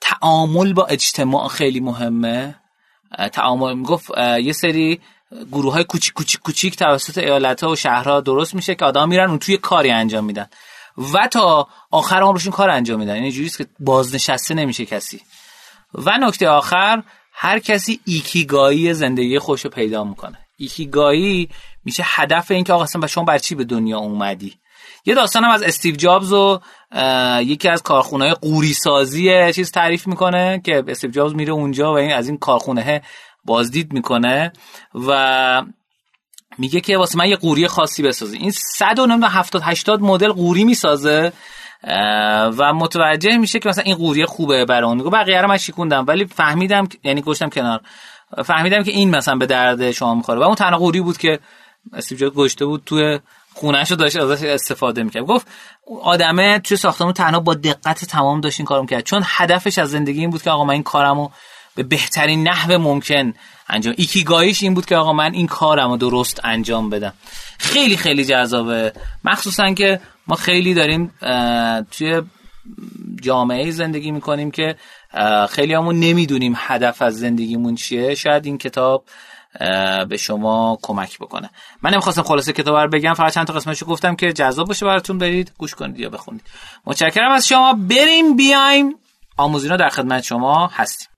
تعامل 0.00 0.72
با 0.72 0.86
اجتماع 0.86 1.48
خیلی 1.48 1.80
مهمه. 1.80 2.54
تعامل 3.32 3.74
می‌گفت 3.74 4.10
یه 4.18 4.52
سری 4.52 5.00
گروه 5.52 5.72
های 5.72 5.84
کوچیک 5.84 6.14
کوچیک 6.14 6.40
کوچیک 6.40 6.76
توسط 6.76 7.18
ایالت 7.18 7.64
ها 7.64 7.70
و 7.70 7.76
شهرها 7.76 8.20
درست 8.20 8.54
میشه 8.54 8.74
که 8.74 8.84
آدم 8.84 9.08
میرن 9.08 9.28
اون 9.28 9.38
توی 9.38 9.56
کاری 9.56 9.90
انجام 9.90 10.24
میدن. 10.24 10.46
و 10.96 11.28
تا 11.28 11.68
آخر 11.90 12.20
عمرشون 12.22 12.52
کار 12.52 12.70
انجام 12.70 12.98
میدن. 12.98 13.14
یعنی 13.14 13.32
جوریست 13.32 13.58
که 13.58 13.66
بازنشسته 13.80 14.54
نمیشه 14.54 14.86
کسی. 14.86 15.20
و 15.94 16.18
نکته 16.18 16.48
آخر 16.48 17.02
هر 17.32 17.58
کسی 17.58 18.00
ایکیگایی 18.04 18.94
زندگی 18.94 19.38
خوش 19.38 19.66
پیدا 19.66 20.04
می‌کنه. 20.04 20.38
ایکیگایی 20.56 21.48
میشه 21.84 22.02
هدف 22.06 22.50
این 22.50 22.64
که 22.64 22.72
آقا 22.72 22.82
اصلا 22.82 23.06
شما 23.06 23.24
بر 23.24 23.38
چی 23.38 23.54
به 23.54 23.64
دنیا 23.64 23.98
اومدی. 23.98 24.54
یه 25.06 25.14
داستانم 25.14 25.50
از 25.50 25.62
استیو 25.62 25.96
جابز 25.96 26.32
و 26.32 26.60
یکی 27.40 27.68
از 27.68 27.82
کارخونه 27.82 28.34
قوری 28.34 28.72
سازی 28.72 29.52
چیز 29.52 29.70
تعریف 29.70 30.06
می‌کنه 30.06 30.60
که 30.64 30.84
استیو 30.88 31.10
جابز 31.10 31.34
میره 31.34 31.52
اونجا 31.52 31.92
و 31.92 31.98
این 31.98 32.12
از 32.12 32.28
این 32.28 32.38
کارخونه 32.38 33.02
بازدید 33.44 33.92
می‌کنه. 33.92 34.52
و 34.94 35.62
میگه 36.58 36.80
که 36.80 36.96
واسه 36.96 37.18
من 37.18 37.28
یه 37.28 37.36
قوری 37.36 37.68
خاصی 37.68 38.02
بسازی. 38.02 38.36
این 38.36 38.50
170 38.50 39.62
80 39.64 40.00
مدل 40.00 40.32
قوری 40.32 40.64
می‌سازه 40.64 41.32
و 42.58 42.72
متوجه 42.74 43.36
میشه 43.36 43.58
که 43.58 43.68
مثلا 43.68 43.84
این 43.84 43.96
قوری 43.96 44.24
خوبه 44.24 44.64
برای 44.64 44.88
اون. 44.88 44.96
میگه 44.96 45.10
بقیه 45.10 45.40
رو 45.40 45.48
من 45.48 45.56
شیکوندم 45.56 46.04
ولی 46.08 46.26
فهمیدم 46.26 46.88
یعنی 47.04 47.22
گشتم 47.22 47.48
کنار. 47.48 47.80
فهمیدم 48.44 48.82
که 48.82 48.90
این 48.90 49.10
مثلا 49.10 49.36
به 49.36 49.46
درد 49.46 49.90
شما 49.90 50.14
می‌خوره. 50.14 50.40
و 50.40 50.42
اون 50.42 50.54
تنها 50.54 50.78
قوری 50.78 51.00
بود 51.00 51.18
که 51.18 51.38
استیو 51.92 52.30
گشته 52.30 52.66
بود 52.66 52.82
توی 52.86 53.18
خونهشو 53.54 53.94
داشت 53.94 54.16
ازش 54.16 54.44
استفاده 54.44 55.02
می‌کرد. 55.02 55.24
گفت 55.24 55.46
آدمه 56.02 56.58
توی 56.58 56.76
ساختمون 56.76 57.12
تنها 57.12 57.40
با 57.40 57.54
دقت 57.54 58.04
تمام 58.04 58.40
داشت 58.40 58.60
این 58.60 58.66
کارو 58.66 58.82
می‌کرد. 58.82 59.04
چون 59.04 59.22
هدفش 59.24 59.78
از 59.78 59.90
زندگی 59.90 60.20
این 60.20 60.30
بود 60.30 60.42
که 60.42 60.50
آقا 60.50 60.64
من 60.64 60.74
این 60.74 60.82
کارمو 60.82 61.28
به 61.74 61.82
بهترین 61.82 62.48
نحو 62.48 62.78
ممکن 62.78 63.34
انجام. 63.68 63.94
ایکیگاییش 63.96 64.62
این 64.62 64.74
بود 64.74 64.86
که 64.86 64.96
آقا 64.96 65.12
من 65.12 65.32
این 65.32 65.46
کارمو 65.46 65.96
درست 65.96 66.40
انجام 66.44 66.90
بدم. 66.90 67.12
خیلی 67.58 67.96
خیلی 67.96 68.24
جذابه. 68.24 68.92
مخصوصا 69.24 69.74
که 69.74 70.00
ما 70.26 70.36
خیلی 70.36 70.74
داریم 70.74 71.12
توی 71.90 72.22
جامعه 73.22 73.70
زندگی 73.70 74.10
می‌کنیم 74.10 74.50
که 74.50 74.76
خیلی 75.50 75.74
همون 75.74 76.00
نمی‌دونیم 76.00 76.54
هدف 76.56 77.02
از 77.02 77.18
زندگیمون 77.18 77.74
چیه. 77.74 78.14
شاید 78.14 78.46
این 78.46 78.58
کتاب 78.58 79.04
به 80.08 80.16
شما 80.16 80.78
کمک 80.82 81.18
بکنه. 81.18 81.50
من 81.82 81.90
نمی‌خواستم 81.90 82.22
خلاصه 82.22 82.52
کتاب 82.52 82.76
رو 82.76 82.88
بگم 82.88 83.14
فقط 83.14 83.34
چند 83.34 83.46
تا 83.46 83.52
قسمتشو 83.52 83.86
گفتم 83.86 84.16
که 84.16 84.32
جذاب 84.32 84.66
باشه 84.66 84.86
براتون. 84.86 85.18
برید 85.18 85.52
گوش 85.58 85.74
کنید 85.74 85.98
یا 85.98 86.10
بخونید. 86.10 86.42
متشکرم 86.86 87.32
از 87.32 87.46
شما. 87.46 87.72
بریم 87.72 88.36
بیایم. 88.36 88.94
آموزینا 89.36 89.76
در 89.76 89.88
خدمت 89.88 90.22
شما 90.22 90.66
هستیم. 90.66 91.08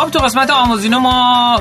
خب 0.00 0.10
تو 0.10 0.18
قسمت 0.18 0.50
آموزینو 0.50 0.98
ما 0.98 1.56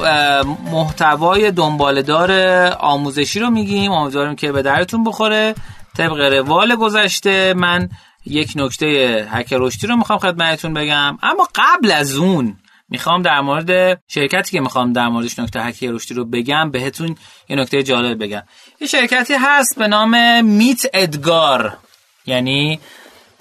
محتوای 0.71 1.51
دنبالدار 1.51 2.31
آموزشی 2.79 3.39
رو 3.39 3.49
میگیم. 3.49 3.91
امیدواریم 3.91 4.35
که 4.35 4.51
به 4.51 4.61
درتون 4.61 5.03
بخوره. 5.03 5.55
طبق 5.97 6.19
روال 6.19 6.75
گذشته 6.75 7.53
من 7.53 7.89
یک 8.25 8.53
نکته 8.55 9.27
هک 9.31 9.53
رشدی 9.53 9.87
رو 9.87 9.95
می‌خوام 9.95 10.19
خدمتتون 10.19 10.73
بگم. 10.73 11.17
اما 11.23 11.47
قبل 11.55 11.91
از 11.91 12.15
اون 12.15 12.57
می‌خوام 12.89 13.21
در 13.21 13.41
مورد 13.41 14.01
شرکتی 14.07 14.51
که 14.51 14.59
می‌خوام 14.59 14.93
در 14.93 15.07
موردش 15.07 15.39
نکته 15.39 15.61
هک 15.61 15.83
رشدی 15.83 16.13
رو 16.13 16.25
بگم 16.25 16.71
بهتون 16.71 17.15
یه 17.49 17.55
نکته 17.55 17.83
جالب 17.83 18.23
بگم. 18.23 18.43
یه 18.81 18.87
شرکتی 18.87 19.33
هست 19.33 19.75
به 19.77 19.87
نام 19.87 20.45
میت 20.45 20.85
ادگار. 20.93 21.77
یعنی 22.25 22.79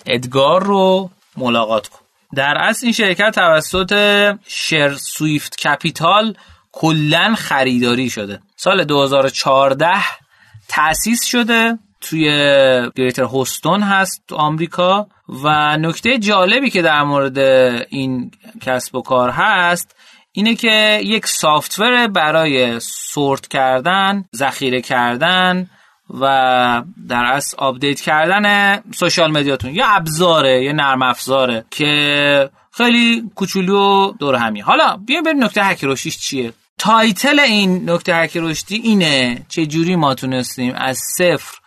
ادگار 0.07 0.63
رو 0.63 1.11
ملاقات 1.37 1.89
کن. 1.89 1.99
در 2.37 2.59
اصل 2.59 2.87
این 2.87 2.93
شرکت 2.93 3.35
توسط 3.35 3.93
شر 4.47 4.95
سویفت 4.95 5.57
کپیتال 5.57 6.35
کلا 6.73 7.35
خریداری 7.35 8.11
شده. 8.11 8.41
سال 8.57 8.85
2014 8.85 9.89
تأسیس 10.69 11.25
شده 11.25 11.79
توی 12.01 12.25
گریتر 12.97 13.23
هوستون 13.23 13.83
هست 13.83 14.23
تو 14.29 14.37
آمریکا 14.37 15.07
و 15.45 15.77
نکته 15.77 16.19
جالبی 16.19 16.71
که 16.71 16.83
در 16.83 17.03
مورد 17.03 17.39
این 17.89 18.31
کسب 18.61 18.95
و 18.95 19.03
کار 19.03 19.31
هست 19.31 19.97
اینه 20.33 20.55
که 20.55 21.01
یک 21.05 21.27
سافتور 21.27 22.07
برای 22.07 22.81
سورت 22.81 23.49
کردن 23.49 24.25
ذخیره 24.37 24.81
کردن 24.81 25.71
و 26.11 26.83
در 27.09 27.25
اصل 27.25 27.57
update 27.59 28.01
کردن 28.01 28.77
social 28.95 29.31
mediaتون. 29.31 29.75
یه 29.75 29.85
ابزاره 29.87 30.65
یه 30.65 30.73
نرم 30.73 31.03
افزاره 31.03 31.65
که 31.71 32.51
خیلی 32.73 33.31
کوچولو 33.35 33.79
و 33.79 34.13
دور 34.13 34.35
همی 34.35 34.61
حالا 34.61 34.97
بیایم 35.07 35.23
بریم 35.23 35.45
نکته 35.45 35.65
هک 35.65 35.85
رشدیش 35.85 36.19
چیه؟ 36.19 36.53
title 36.79 37.41
این 37.41 37.91
نکته 37.91 38.15
هک 38.15 38.37
رشدی 38.37 38.77
اینه 38.77 39.47
چه 39.49 39.67
جوری 39.67 39.97
ما 39.97 40.15
تونستیم 40.15 40.75
از 40.75 40.99
صفر 41.17 41.59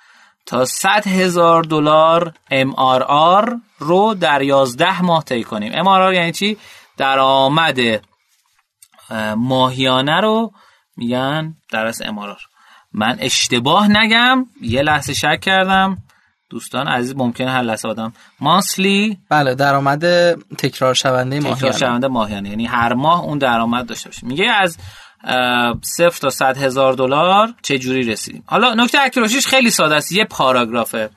تا 0.45 0.65
100 0.65 1.07
هزار 1.07 1.63
دلار 1.63 2.33
MRR 2.51 3.51
رو 3.79 4.13
در 4.13 4.41
11 4.41 5.01
ماه 5.01 5.23
طی 5.23 5.43
کنیم. 5.43 5.83
MRR 5.83 6.13
یعنی 6.13 6.31
چی؟ 6.31 6.57
درآمد 6.97 7.79
ماهیانه 9.35 10.21
رو 10.21 10.51
میگن 10.97 11.55
در 11.71 11.85
از 11.85 12.01
MRR 12.03 12.50
من 12.93 13.17
اشتباه 13.19 13.87
نگم 13.87 14.45
یه 14.61 14.81
لحظه 14.81 15.13
شک 15.13 15.39
کردم. 15.41 15.97
دوستان 16.49 16.87
عزیز 16.87 17.15
ممکنه 17.15 17.51
هر 17.51 17.61
لحظه 17.61 17.87
آدم. 17.87 18.13
ماسلی 18.39 19.17
بله 19.29 19.55
درآمد 19.55 20.33
تکرار 20.33 20.93
شونده 20.93 21.39
ماهیانه. 21.39 21.55
تکرار 21.55 21.71
شونده 21.71 22.07
ماهیانه. 22.07 22.49
یعنی 22.49 22.65
هر 22.65 22.93
ماه 22.93 23.23
اون 23.23 23.37
درآمد 23.37 23.85
داشته 23.85 24.09
باشه. 24.09 24.27
میگه 24.27 24.45
از 24.45 24.77
صفر 25.81 26.19
تا 26.21 26.29
صد 26.29 26.57
هزار 26.57 26.93
دلار 26.93 27.53
چه 27.61 27.77
جوری 27.77 28.03
رسیدیم؟ 28.03 28.43
حالا 28.45 28.73
نکته 28.73 29.01
اکروشیش 29.01 29.47
خیلی 29.47 29.69
ساده 29.69 29.95
است 29.95 30.11
یه 30.11 30.25
پاراگرافه. 30.25 31.09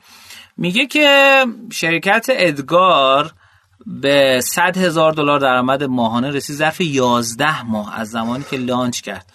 میگه 0.57 0.85
که 0.85 1.39
شرکت 1.71 2.25
ادگار 2.29 3.33
به 3.85 4.39
100 4.43 4.77
هزار 4.77 5.11
دلار 5.11 5.39
درآمد 5.39 5.83
ماهانه 5.83 6.31
رسید 6.31 6.55
ظرف 6.55 6.81
11 6.81 7.63
ماه 7.63 7.99
از 7.99 8.09
زمانی 8.09 8.43
که 8.49 8.57
لانچ 8.57 9.01
کرد. 9.01 9.25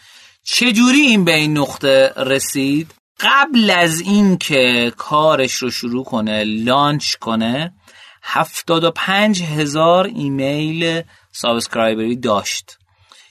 چجوری 0.53 1.01
این 1.01 1.25
به 1.25 1.35
این 1.35 1.59
نقطه 1.59 2.13
رسید؟ 2.17 2.95
قبل 3.21 3.71
از 3.71 4.01
اینکه 4.01 4.93
کارش 4.97 5.55
رو 5.55 5.71
شروع 5.71 6.05
کنه 6.05 6.45
launch 6.45 7.15
کنه 7.15 7.75
75 8.23 9.43
هزار 9.43 10.07
ایمیل 10.07 11.03
subscriberی 11.33 12.17
داشت. 12.17 12.79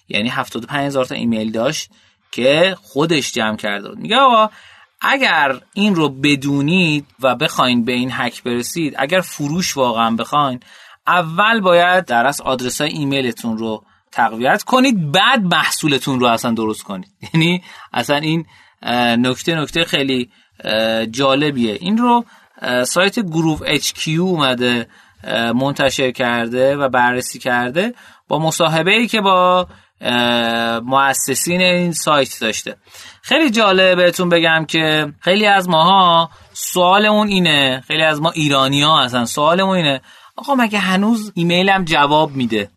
یعنی 0.10 0.30
75 0.30 0.86
هزار 0.86 1.06
تا 1.06 1.16
ایمیل 1.16 1.52
داشت 1.52 1.92
که 2.32 2.76
خودش 2.82 3.32
جمع 3.32 3.58
کرده 3.58 3.90
بود. 3.90 3.98
میگه 3.98 4.18
آقا 4.18 4.50
اگر 5.02 5.60
این 5.74 5.96
رو 5.96 6.10
بدونید 6.10 7.06
و 7.20 7.36
بخواین 7.36 7.86
به 7.86 7.92
این 7.92 8.10
هک 8.12 8.44
برسید 8.44 8.96
اگر 8.98 9.22
فروش 9.22 9.78
واقعا 9.78 10.16
بخواین 10.16 10.60
اول 11.08 11.62
باید 11.62 12.06
در 12.06 12.26
از 12.26 12.42
آدرس 12.42 12.82
های 12.82 12.90
ایمیلتون 12.90 13.58
رو 13.58 13.84
تقویت 14.12 14.64
کنید 14.64 15.12
بعد 15.12 15.44
محصولتون 15.44 16.20
رو 16.20 16.26
اصلا 16.26 16.52
درست 16.52 16.84
کنید. 16.84 17.10
یعنی 17.34 17.64
اصلا 17.94 18.16
این 18.16 18.46
نکته 19.18 19.56
نکته 19.56 19.84
خیلی 19.84 20.30
جالبیه. 21.12 21.78
این 21.82 21.98
رو 21.98 22.26
سایت 22.84 23.20
گروف 23.20 23.64
HQ 23.64 24.08
اومده 24.08 24.88
منتشر 25.56 26.12
کرده 26.12 26.76
و 26.76 26.90
بررسی 26.90 27.40
کرده 27.40 27.94
با 28.28 28.40
مصاحبه 28.40 28.92
ای 28.92 29.08
که 29.08 29.22
با 29.22 29.68
مؤسسین 30.86 31.62
این 31.62 31.92
سایت 31.92 32.40
داشته. 32.42 32.76
خیلی 33.22 33.50
جالبه 33.50 33.96
بهتون 33.96 34.30
بگم 34.30 34.66
که 34.66 35.14
خیلی 35.20 35.46
از 35.46 35.70
ماها 35.70 36.30
سوالمون 36.54 37.28
اینه 37.28 37.84
خیلی 37.88 38.04
از 38.04 38.22
ما 38.22 38.32
ایرانی 38.32 38.82
ها 38.82 39.04
هستن 39.04 39.26
سوالمون 39.26 39.78
اینه 39.78 40.02
آقا 40.36 40.56
مگه 40.56 40.80
هنوز 40.80 41.32
ایمیلم 41.36 41.86
جواب 41.86 42.36
میده؟ 42.36 42.70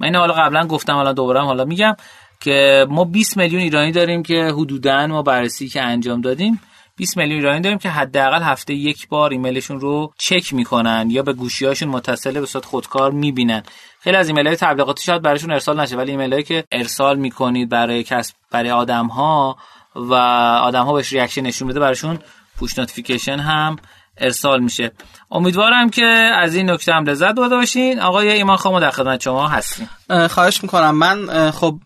من 0.00 0.06
اینو 0.06 0.18
حالا 0.18 0.34
قبلا 0.34 0.66
گفتم 0.66 0.92
حالا 0.92 1.12
دوباره 1.12 1.40
حالا 1.40 1.64
میگم 1.64 1.96
که 2.40 2.86
ما 2.90 3.04
20 3.04 3.36
میلیون 3.36 3.62
ایرانی 3.62 3.92
داریم 3.92 4.22
که 4.22 4.52
حدودا 4.54 5.06
ما 5.06 5.22
بررسی 5.22 5.68
که 5.68 5.82
انجام 5.82 6.20
دادیم 6.20 6.60
20 6.96 7.16
میلیون 7.16 7.36
ایرانی 7.36 7.60
داریم 7.60 7.78
که 7.78 7.90
حداقل 7.90 8.42
هفته 8.42 8.74
یک 8.74 9.08
بار 9.08 9.30
ایمیلشون 9.30 9.80
رو 9.80 10.12
چک 10.18 10.54
می‌کنن 10.54 11.06
یا 11.10 11.22
به 11.22 11.32
گوشیاشون 11.32 11.88
متصل 11.88 12.40
به 12.40 12.46
صورت 12.46 12.64
خودکار 12.64 13.10
می‌بینن. 13.10 13.62
خیلی 14.00 14.16
از 14.16 14.28
ایمیل 14.28 14.46
های 14.46 14.56
تبلیغاتی 14.56 15.02
شاید 15.02 15.22
براشون 15.22 15.52
ارسال 15.52 15.80
نشه 15.80 15.96
ولی 15.96 16.10
ایمیل 16.10 16.40
که 16.40 16.64
ارسال 16.72 17.18
می‌کنید 17.18 17.68
برای 17.68 18.02
کسب 18.02 18.34
برای 18.50 18.70
آدم 18.70 19.06
ها 19.06 19.56
و 19.94 20.14
آدم 20.62 20.84
ها 20.84 20.92
بهش 20.92 21.12
reaction 21.12 21.40
نشون 21.40 21.68
بده 21.68 21.80
براشون 21.80 22.18
push 22.58 22.78
notification 22.78 23.38
هم 23.38 23.76
ارسال 24.20 24.60
میشه. 24.60 24.92
امیدوارم 25.30 25.90
که 25.90 26.04
از 26.42 26.54
این 26.54 26.70
نکته 26.70 26.92
هم 26.92 27.04
لذت 27.04 27.34
برده 27.34 27.56
باشین. 27.56 28.00
آقای 28.00 28.30
ایمان 28.30 28.56
خامو 28.56 28.80
در 28.80 28.90
خدمت 28.90 29.20
شما 29.20 29.48
هستیم. 29.48 29.88
خواهش 30.30 30.62
می‌کنم. 30.62 30.96
من 30.96 31.50
خب 31.50 31.78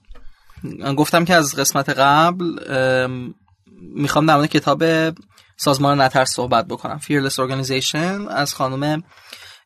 گفتم 0.96 1.24
که 1.24 1.34
از 1.34 1.56
قسمت 1.56 1.88
قبل 1.88 2.44
می‌خوام 3.94 4.26
در 4.26 4.36
مورد 4.36 4.48
کتاب 4.48 4.84
سازمان 5.56 6.00
نترس 6.00 6.30
صحبت 6.34 6.66
بکنم. 6.66 7.00
Fearless 7.02 7.34
Organization 7.34 8.30
از 8.30 8.54
خانم 8.54 9.02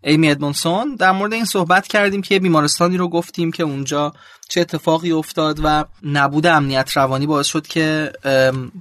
ایمی 0.03 0.31
ادمونسون 0.31 0.95
در 0.95 1.13
مورد 1.13 1.33
این 1.33 1.45
صحبت 1.45 1.87
کردیم 1.87 2.23
که 2.23 2.41
بیمارستانی 2.41 2.97
رو 2.97 3.09
گفتیم 3.09 3.53
که 3.53 3.63
اونجا 3.63 4.13
چه 4.49 4.61
اتفاقی 4.61 5.13
افتاد 5.13 5.61
و 5.65 5.85
نبود 6.03 6.47
امنیت 6.47 6.97
روانی 6.97 7.27
باعث 7.27 7.47
شد 7.47 7.67
که 7.67 8.13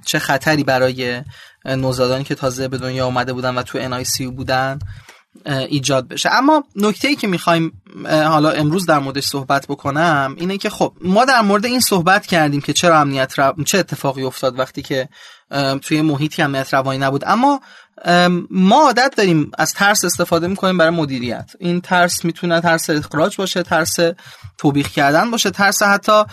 چه 0.06 0.20
خطری 0.20 0.64
برای 0.64 1.22
نوزادانی 1.68 2.24
که 2.24 2.36
تازه 2.36 2.68
به 2.68 2.78
دنیا 2.78 3.06
آمده 3.06 3.34
بودن 3.34 3.56
و 3.56 3.64
تو 3.64 4.04
NICU 4.04 4.32
بودن 4.32 4.80
ایجاد 5.46 6.08
بشه. 6.08 6.30
اما 6.34 6.64
نکته 6.76 7.08
ای 7.08 7.16
که 7.16 7.28
می‌خوایم 7.28 7.82
حالا 8.06 8.52
امروز 8.52 8.86
در 8.86 9.00
موردش 9.00 9.26
صحبت 9.26 9.68
بکنم 9.68 10.36
اینه 10.38 10.58
که 10.58 10.70
خب 10.70 10.94
ما 11.02 11.26
در 11.26 11.42
مورد 11.42 11.66
این 11.66 11.80
صحبت 11.80 12.26
کردیم 12.26 12.62
که 12.62 12.74
چرا 12.74 13.00
امنیت 13.00 13.34
چه 13.66 13.78
اتفاقی 13.78 14.24
افتاد 14.24 14.60
وقتی 14.60 14.82
که 14.82 15.10
توی 15.82 16.02
محیطی 16.02 16.42
امنیت 16.42 16.74
روانی 16.74 17.00
نبود. 17.00 17.24
اما 17.26 17.62
ما 18.50 18.82
عادت 18.86 19.14
داریم 19.18 19.52
از 19.58 19.74
ترس 19.74 20.06
استفاده 20.06 20.48
می‌کنیم 20.48 20.78
برای 20.78 20.92
مدیریت. 20.92 21.52
این 21.60 21.82
ترس 21.82 22.26
می‌تونه 22.26 22.62
ترس 22.62 22.90
اخراج 22.90 23.38
باشه 23.38 23.64
ترس 23.64 23.96
توبیخ 24.58 24.90
کردن 24.90 25.32
باشه 25.32 25.50
ترس 25.50 25.84
حتی 25.84 26.24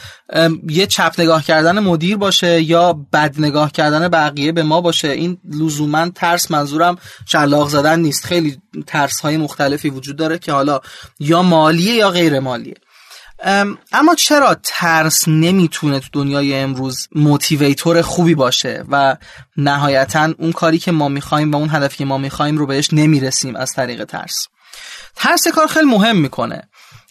یه 0.69 0.87
چپ 0.87 1.15
نگاه 1.19 1.45
کردن 1.45 1.79
مدیر 1.79 2.17
باشه 2.17 2.63
یا 2.63 2.93
بد 2.93 3.35
نگاه 3.39 3.73
کردن 3.73 4.09
بقیه 4.09 4.53
به 4.53 4.63
ما 4.63 4.81
باشه. 4.81 5.09
این 5.09 5.39
لزوما 5.53 6.09
ترس 6.09 6.51
منظورم 6.51 6.97
شلاق 7.27 7.69
زدن 7.69 8.01
نیست. 8.01 8.27
خیلی 8.27 8.59
ترس 8.87 9.21
های 9.21 9.37
مختلفی 9.37 9.91
وجود 9.91 10.17
داره 10.17 10.39
که 10.39 10.53
حالا 10.53 10.81
یا 11.19 11.43
مالیه 11.43 11.95
یا 11.95 12.11
غیر 12.11 12.41
مالیه 12.41 12.75
اما 13.93 14.15
چرا 14.19 14.57
ترس 14.63 15.29
نمی‌تونه 15.29 16.01
تو 16.01 16.09
دنیای 16.13 16.55
امروز 16.55 17.09
موتیویتور 17.15 18.03
خوبی 18.03 18.35
باشه 18.35 18.85
و 18.91 19.17
نهایتا 19.57 20.35
اون 20.39 20.53
کاری 20.53 20.79
که 20.79 20.93
ما 20.93 21.09
می‌خوایم 21.09 21.53
و 21.53 21.57
اون 21.57 21.69
هدفی 21.71 21.97
که 21.97 22.05
ما 22.05 22.19
می‌خوایم 22.19 22.59
رو 22.59 22.67
بهش 22.67 22.89
نمی‌رسیم 22.93 23.57
از 23.57 23.73
طریق 23.73 24.05
ترس؟ 24.05 24.47
ترس 25.17 25.49
کار 25.49 25.67
خیلی 25.67 25.87
مهم 25.87 26.17
می‌کنه. 26.17 26.63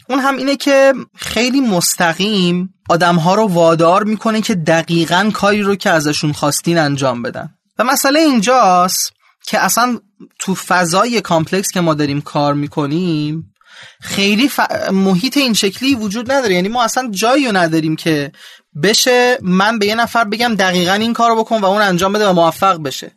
اون 0.10 0.20
هم 0.20 0.38
اینه 0.38 0.56
که 0.56 0.94
خیلی 1.16 1.62
مستقیم 1.62 2.74
آدمها 2.90 3.36
رو 3.36 3.48
وادار 3.48 4.04
می‌کنه 4.04 4.42
که 4.42 4.56
دقیقا 4.56 5.32
کاری 5.34 5.62
رو 5.62 5.76
که 5.76 5.90
ازشون 5.90 6.34
خواستین 6.34 6.78
انجام 6.78 7.22
بدن. 7.22 7.50
و 7.80 7.84
مسئله 7.84 8.20
اینجاست 8.20 9.14
که 9.48 9.60
اصلا 9.60 10.00
تو 10.40 10.56
فضای 10.56 11.22
complex 11.22 11.72
که 11.72 11.82
ما 11.82 11.94
داریم 11.94 12.22
کار 12.22 12.54
می‌کنیم 12.54 13.53
خیلی 14.02 14.50
ف... 14.50 14.60
محیط 14.92 15.38
این 15.38 15.54
شکلی 15.54 15.96
وجود 15.96 16.32
نداره. 16.32 16.56
یعنی 16.56 16.68
ما 16.68 16.84
اصلا 16.84 17.10
جایی 17.12 17.52
نداریم 17.52 17.96
که 17.96 18.32
بشه 18.84 19.38
من 19.42 19.80
به 19.80 19.86
یه 19.86 19.96
نفر 19.96 20.24
بگم 20.24 20.56
دقیقا 20.56 20.94
این 20.94 21.14
کار 21.14 21.30
رو 21.30 21.44
بکن 21.44 21.62
و 21.62 21.66
اون 21.66 21.82
انجام 21.82 22.14
بده 22.14 22.28
و 22.28 22.34
موفق 22.34 22.84
بشه. 22.84 23.12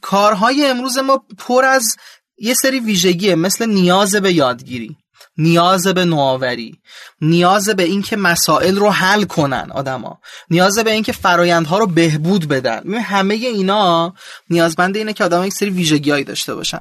کارهای 0.00 0.66
امروز 0.66 0.98
ما 0.98 1.24
پر 1.38 1.64
از 1.64 1.96
یه 2.38 2.54
سری 2.54 2.80
ویژگیه 2.80 3.34
مثل 3.34 3.66
نیاز 3.66 4.14
به 4.16 4.32
یادگیری. 4.32 4.96
نیاز 5.42 5.86
به 5.86 6.04
نوآوری 6.04 6.78
نیاز 7.20 7.68
به 7.68 7.82
اینکه 7.82 8.16
مسائل 8.16 8.76
رو 8.76 8.90
حل 8.90 9.24
کنن 9.24 9.70
آدما 9.74 10.18
نیاز 10.50 10.78
به 10.78 10.92
اینکه 10.92 11.12
فرایندها 11.12 11.78
رو 11.78 11.86
بهبود 11.86 12.48
بدن. 12.48 12.94
همه 12.94 13.34
اینا 13.34 14.14
نیازمند 14.50 14.96
اینه 14.96 15.12
که 15.12 15.24
آدم 15.24 15.44
یک 15.44 15.52
سری 15.52 15.70
ویژگیهایی 15.70 16.24
داشته 16.24 16.54
باشن. 16.54 16.80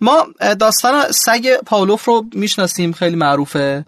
ما 0.00 0.26
داستان 0.58 1.12
سگ 1.12 1.56
پاولوف 1.66 2.04
رو 2.04 2.24
می‌شناسیم 2.32 2.92
خیلی 2.92 3.16
معروفه 3.16 3.84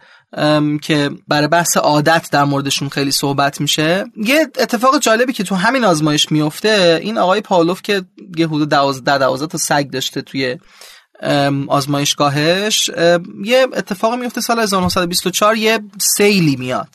که 0.82 1.10
برای 1.28 1.48
بحث 1.48 1.76
عادت 1.76 2.28
در 2.32 2.44
موردشون 2.44 2.88
خیلی 2.88 3.10
صحبت 3.10 3.60
میشه. 3.60 4.04
یه 4.16 4.46
اتفاق 4.58 4.98
جالبی 4.98 5.32
که 5.32 5.44
تو 5.44 5.54
همین 5.54 5.84
آزمایش 5.84 6.32
میفته 6.32 7.00
این 7.02 7.18
آقای 7.18 7.40
پاولوف 7.40 7.82
که 7.82 8.02
یه 8.36 8.46
حدود 8.46 8.68
12 8.68 9.18
12 9.18 9.46
تا 9.46 9.58
سگ 9.58 9.90
داشته 9.90 10.22
توی 10.22 10.58
آزمایشگاهش. 11.68 12.90
یه 13.44 13.66
اتفاق 13.72 14.14
میفته 14.14 14.40
سال 14.40 14.60
1924 14.60 15.56
یه 15.56 15.80
سیلی 16.16 16.56
میاد. 16.56 16.88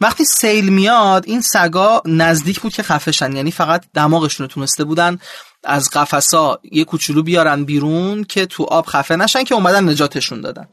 وقتی 0.00 0.24
سیل 0.24 0.68
میاد 0.68 1.24
این 1.26 1.40
سگا 1.40 2.02
نزدیک 2.06 2.60
بود 2.60 2.72
که 2.72 2.82
خفشن. 2.82 3.36
یعنی 3.36 3.50
فقط 3.50 3.84
دماغشون 3.94 4.46
تونسته 4.46 4.84
بودن 4.84 5.18
از 5.64 5.90
قفسا 5.90 6.58
یه 6.72 6.84
کوچولو 6.84 7.22
بیارن 7.22 7.64
بیرون 7.64 8.24
که 8.24 8.46
تو 8.46 8.64
آب 8.64 8.86
خفه 8.86 9.16
نشن 9.16 9.44
که 9.44 9.54
اومدن 9.54 9.88
نجاتشون 9.88 10.40
دادن. 10.40 10.68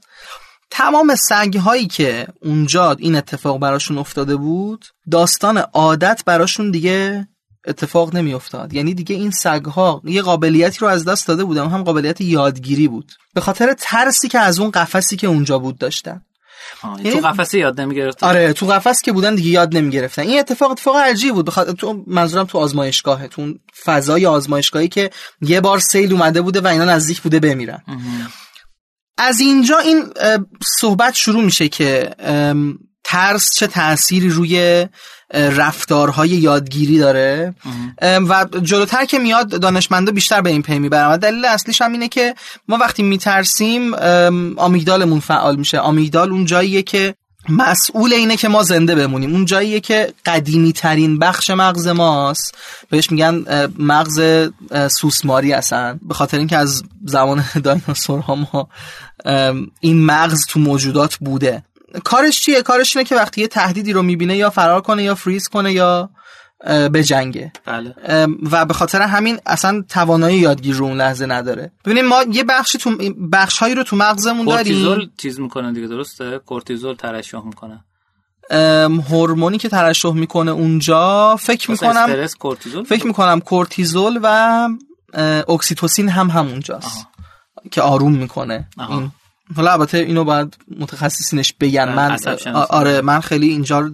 تمام 0.70 1.16
سگ 1.16 1.58
هایی 1.58 1.88
که 1.88 2.28
اونجا 2.42 2.92
این 2.92 3.16
اتفاق 3.16 3.60
براشون 3.60 3.98
افتاده 3.98 4.36
بود 4.36 4.86
داستان 5.12 5.58
عادت 5.58 6.22
براشون 6.26 6.72
دیگه 6.72 7.28
اتفاق 7.68 8.16
نمیافتاد. 8.16 8.74
یعنی 8.74 8.94
دیگه 8.94 9.16
این 9.16 9.32
سگ 9.32 9.66
ها 9.66 10.02
یه 10.06 10.22
قابلیتی 10.22 10.80
رو 10.80 10.88
از 10.88 11.06
دست 11.06 11.28
داده 11.28 11.44
بودن 11.44 11.70
هم 11.70 11.84
قابلیت 11.84 12.22
یادگیری 12.22 12.88
بود. 12.88 13.12
به 13.34 13.42
خاطر 13.42 13.76
ترسی 13.80 14.28
که 14.28 14.40
از 14.40 14.60
اون 14.60 14.72
قفسی 14.72 15.18
که 15.18 15.28
اونجا 15.28 15.60
بود 15.60 15.78
داشتن. 15.78 16.22
یعنی 16.98 17.12
تو 17.12 17.28
قفسه 17.28 17.60
یاد 17.60 17.82
نمی‌گرفتن. 17.82 18.28
آره 18.28 18.54
تو 18.54 18.66
قفس 18.66 19.02
که 19.02 19.12
بودن 19.12 19.36
دیگه 19.36 19.50
یاد 19.50 19.78
نمی‌گرفتن. 19.78 20.22
این 20.22 20.40
اتفاق 20.40 20.72
اتفاق 20.72 20.96
عجیب 20.96 21.34
بود. 21.34 21.46
بخاطر 21.46 21.72
تو 21.72 22.04
منظورم 22.08 22.46
تو 22.46 22.58
آزمایشگاهه 22.58 23.28
تو 23.28 23.54
فضای 23.86 24.26
آزمایشگاهی 24.26 24.88
که 24.88 25.10
یه 25.42 25.62
بار 25.62 25.80
سیل 25.80 26.12
اومده 26.12 26.42
بوده 26.42 26.62
و 26.62 26.68
اینا 26.68 26.86
نزدیک 26.86 27.22
بوده 27.22 27.40
بمیرن. 27.40 27.84
از 29.18 29.40
اینجا 29.40 29.78
این 29.78 30.14
صحبت 30.80 31.14
شروع 31.14 31.44
میشه 31.44 31.68
که 31.70 32.16
ترس 33.12 33.50
چه 33.56 33.68
تأثیری 33.68 34.30
روی 34.30 34.88
رفتارهای 35.34 36.30
یادگیری 36.30 37.00
داره؟ 37.00 37.56
و 38.02 38.46
جلوتر 38.64 39.06
که 39.06 39.20
میاد 39.20 39.62
دانشمندا 39.62 40.12
بیشتر 40.12 40.42
به 40.42 40.50
این 40.50 40.62
پی 40.62 40.80
می‌برن 40.80 41.12
و 41.12 41.18
دلیل 41.18 41.46
اصلیش 41.46 41.82
هم 41.82 41.92
اینه 41.92 42.08
که 42.08 42.36
ما 42.68 42.78
وقتی 42.78 43.04
میترسیم 43.04 43.94
آمیگدالمون 44.58 45.20
فعال 45.20 45.56
میشه. 45.56 45.80
آمیگدال 45.80 46.32
اون 46.32 46.46
جاییه 46.46 46.84
که 46.84 47.16
مسئول 47.50 48.14
اینه 48.14 48.38
که 48.38 48.48
ما 48.48 48.64
زنده 48.64 48.96
بمونیم. 48.96 49.34
اون 49.34 49.46
جاییه 49.46 49.80
که 49.80 50.14
قدیمی 50.26 50.74
ترین 50.74 51.20
بخش 51.20 51.50
مغز 51.50 51.88
ماست. 51.88 52.56
بهش 52.90 53.12
میگن 53.12 53.46
مغز 53.80 54.50
سوسماری 55.00 55.52
هستن. 55.52 56.00
به 56.02 56.14
خاطر 56.14 56.38
اینکه 56.38 56.58
از 56.58 56.84
زمان 57.06 57.46
دایناسورها 57.64 58.36
ما 58.36 58.70
این 59.80 60.06
مغز 60.06 60.46
تو 60.46 60.60
موجودات 60.60 61.16
بوده. 61.16 61.64
کارش 62.04 62.42
چیه؟ 62.42 62.62
کارش 62.62 62.96
اینه 62.98 63.10
که 63.10 63.16
وقتی 63.16 63.42
یه 63.42 63.48
تهدیدی 63.48 63.94
رو 63.94 64.02
می‌بینه 64.02 64.38
یا 64.38 64.50
فرار 64.50 64.82
کنه 64.82 65.04
یا 65.04 65.16
فریز 65.16 65.48
کنه 65.48 65.74
یا 65.74 66.10
به 66.92 67.04
جنگه. 67.04 67.52
بله. 67.66 67.96
و 68.52 68.66
به 68.66 68.74
خاطر 68.74 69.02
همین 69.02 69.40
اصلا 69.46 69.84
توانایی 69.90 70.40
یادگیر 70.40 70.76
رو 70.76 70.86
اون 70.86 70.98
لحظه 70.98 71.26
نداره. 71.26 71.72
ببینیم 71.86 72.06
ما 72.06 72.26
یه 72.32 72.44
بخشی 72.44 72.78
تو 72.78 72.98
بخش 73.32 73.58
هایی 73.58 73.76
رو 73.76 73.84
تو 73.84 73.96
مغزمون 73.96 74.46
داریم. 74.46 74.74
کورتیزول 74.74 75.10
چیز 75.18 75.40
می‌کنه 75.40 75.74
دیگه 75.74 75.88
درسته؟ 75.88 76.40
کورتیزول 76.40 76.96
ترشح 76.96 77.42
می‌کنه. 77.46 77.84
هورمونی 79.10 79.58
که 79.58 79.70
ترشح 79.70 80.12
می‌کنه 80.14 80.52
اونجا 80.52 81.36
فکر 81.36 81.72
می‌کنم 81.72 82.28
کورتیزول؟ 82.40 82.84
فکر 82.84 83.08
می‌کنم 83.08 83.40
کورتیزول 83.40 84.20
و 84.24 84.70
اکسیتوسین 85.48 86.10
هم 86.10 86.30
همونجاست 86.30 87.08
که 87.72 87.82
آروم 87.82 88.16
می‌کنه 88.16 88.68
این 88.90 89.12
حالا 89.56 89.72
البته 89.72 89.98
اینو 89.98 90.24
باید 90.24 90.58
متخصصینش 90.80 91.54
بگن. 91.60 91.94
من 91.94 92.18
آره 92.70 93.02
من 93.02 93.20
خیلی 93.20 93.50
اینجا 93.50 93.92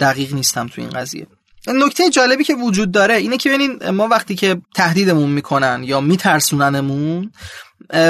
دقیق 0.00 0.34
نیستم 0.34 0.66
تو 0.66 0.80
این 0.80 0.90
قضیه. 0.90 1.26
نکته 1.68 2.10
جالبی 2.10 2.44
که 2.44 2.54
وجود 2.54 2.92
داره 2.92 3.14
اینه 3.14 3.36
که 3.36 3.48
ببینین 3.48 3.90
ما 3.90 4.08
وقتی 4.08 4.34
که 4.34 4.60
تهدیدمون 4.74 5.30
می‌کنن 5.30 5.80
یا 5.84 6.00
میترسوننمون 6.00 7.30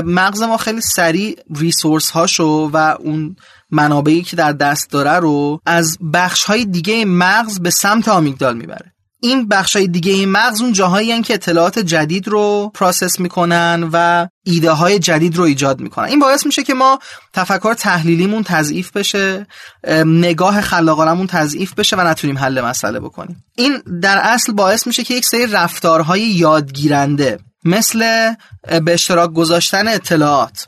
مغز 0.04 0.42
ما 0.42 0.56
خیلی 0.56 0.80
سریع 0.80 1.38
ریسورس 1.56 2.10
هاشو 2.10 2.70
و 2.72 2.96
اون 3.00 3.36
منابعی 3.70 4.22
که 4.22 4.36
در 4.36 4.52
دست 4.52 4.90
داره 4.90 5.12
رو 5.12 5.60
از 5.66 5.98
بخش 6.12 6.44
های 6.44 6.64
دیگه 6.64 7.04
مغز 7.04 7.60
به 7.60 7.70
سمت 7.70 8.08
آمیگدال 8.08 8.56
می‌بره. 8.56 8.93
این 9.24 9.48
بخش 9.48 9.76
های 9.76 9.86
دیگه 9.86 10.12
این 10.12 10.28
مغز 10.28 10.60
اون 10.60 10.72
جاهایی 10.72 11.22
که 11.22 11.34
اطلاعات 11.34 11.78
جدید 11.78 12.28
رو 12.28 12.70
پراسس 12.74 13.20
می‌کنن 13.20 13.90
و 13.92 14.28
ایده 14.44 14.70
های 14.70 14.98
جدید 14.98 15.36
رو 15.36 15.44
ایجاد 15.44 15.80
می‌کنن. 15.80 16.08
این 16.08 16.18
باعث 16.18 16.46
میشه 16.46 16.62
که 16.62 16.74
ما 16.74 16.98
تفکر 17.32 17.74
تحلیلیمون 17.74 18.42
تضعیف 18.42 18.90
بشه 18.90 19.46
نگاه 20.06 20.60
خلاقانمون 20.60 21.26
تضعیف 21.26 21.74
بشه 21.74 21.96
و 21.96 22.00
نتونیم 22.00 22.38
حل 22.38 22.60
مسئله 22.60 23.00
بکنیم. 23.00 23.44
این 23.56 23.82
در 24.02 24.18
اصل 24.22 24.52
باعث 24.52 24.86
میشه 24.86 25.04
که 25.04 25.14
یک 25.14 25.26
سری 25.26 25.46
رفتارهای 25.46 26.20
یادگیرنده 26.20 27.38
مثل 27.64 28.32
به 28.84 28.92
اشتراک 28.92 29.32
گذاشتن 29.32 29.88
اطلاعات 29.88 30.66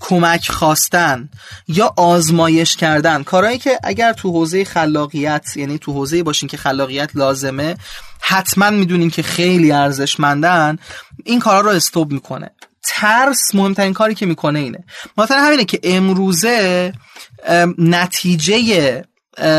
کمک 0.00 0.50
خواستن 0.50 1.28
یا 1.68 1.94
آزمایش 1.96 2.76
کردن. 2.76 3.22
کارهایی 3.22 3.58
که 3.58 3.78
اگر 3.82 4.12
تو 4.12 4.30
حوزه 4.30 4.64
خلاقیت 4.64 5.56
یعنی 5.56 5.78
تو 5.78 5.92
حوزه 5.92 6.22
باشین 6.22 6.48
که 6.48 6.56
خلاقیت 6.56 7.16
لازمه 7.16 7.76
حتما 8.20 8.70
می‌دونین 8.70 9.10
که 9.10 9.22
خیلی 9.22 9.72
ارزشمندن 9.72 10.78
این 11.24 11.40
کارا 11.40 11.60
رو 11.60 11.68
استوب 11.68 12.12
می‌کنه. 12.12 12.50
ترس 12.84 13.54
مهمترین 13.54 13.92
کاری 13.92 14.14
که 14.14 14.26
می‌کنه 14.26 14.58
اینه. 14.58 14.84
مثلا 15.18 15.38
همینه 15.40 15.64
که 15.64 15.80
امروزه 15.82 16.92
نتیجه 17.78 19.04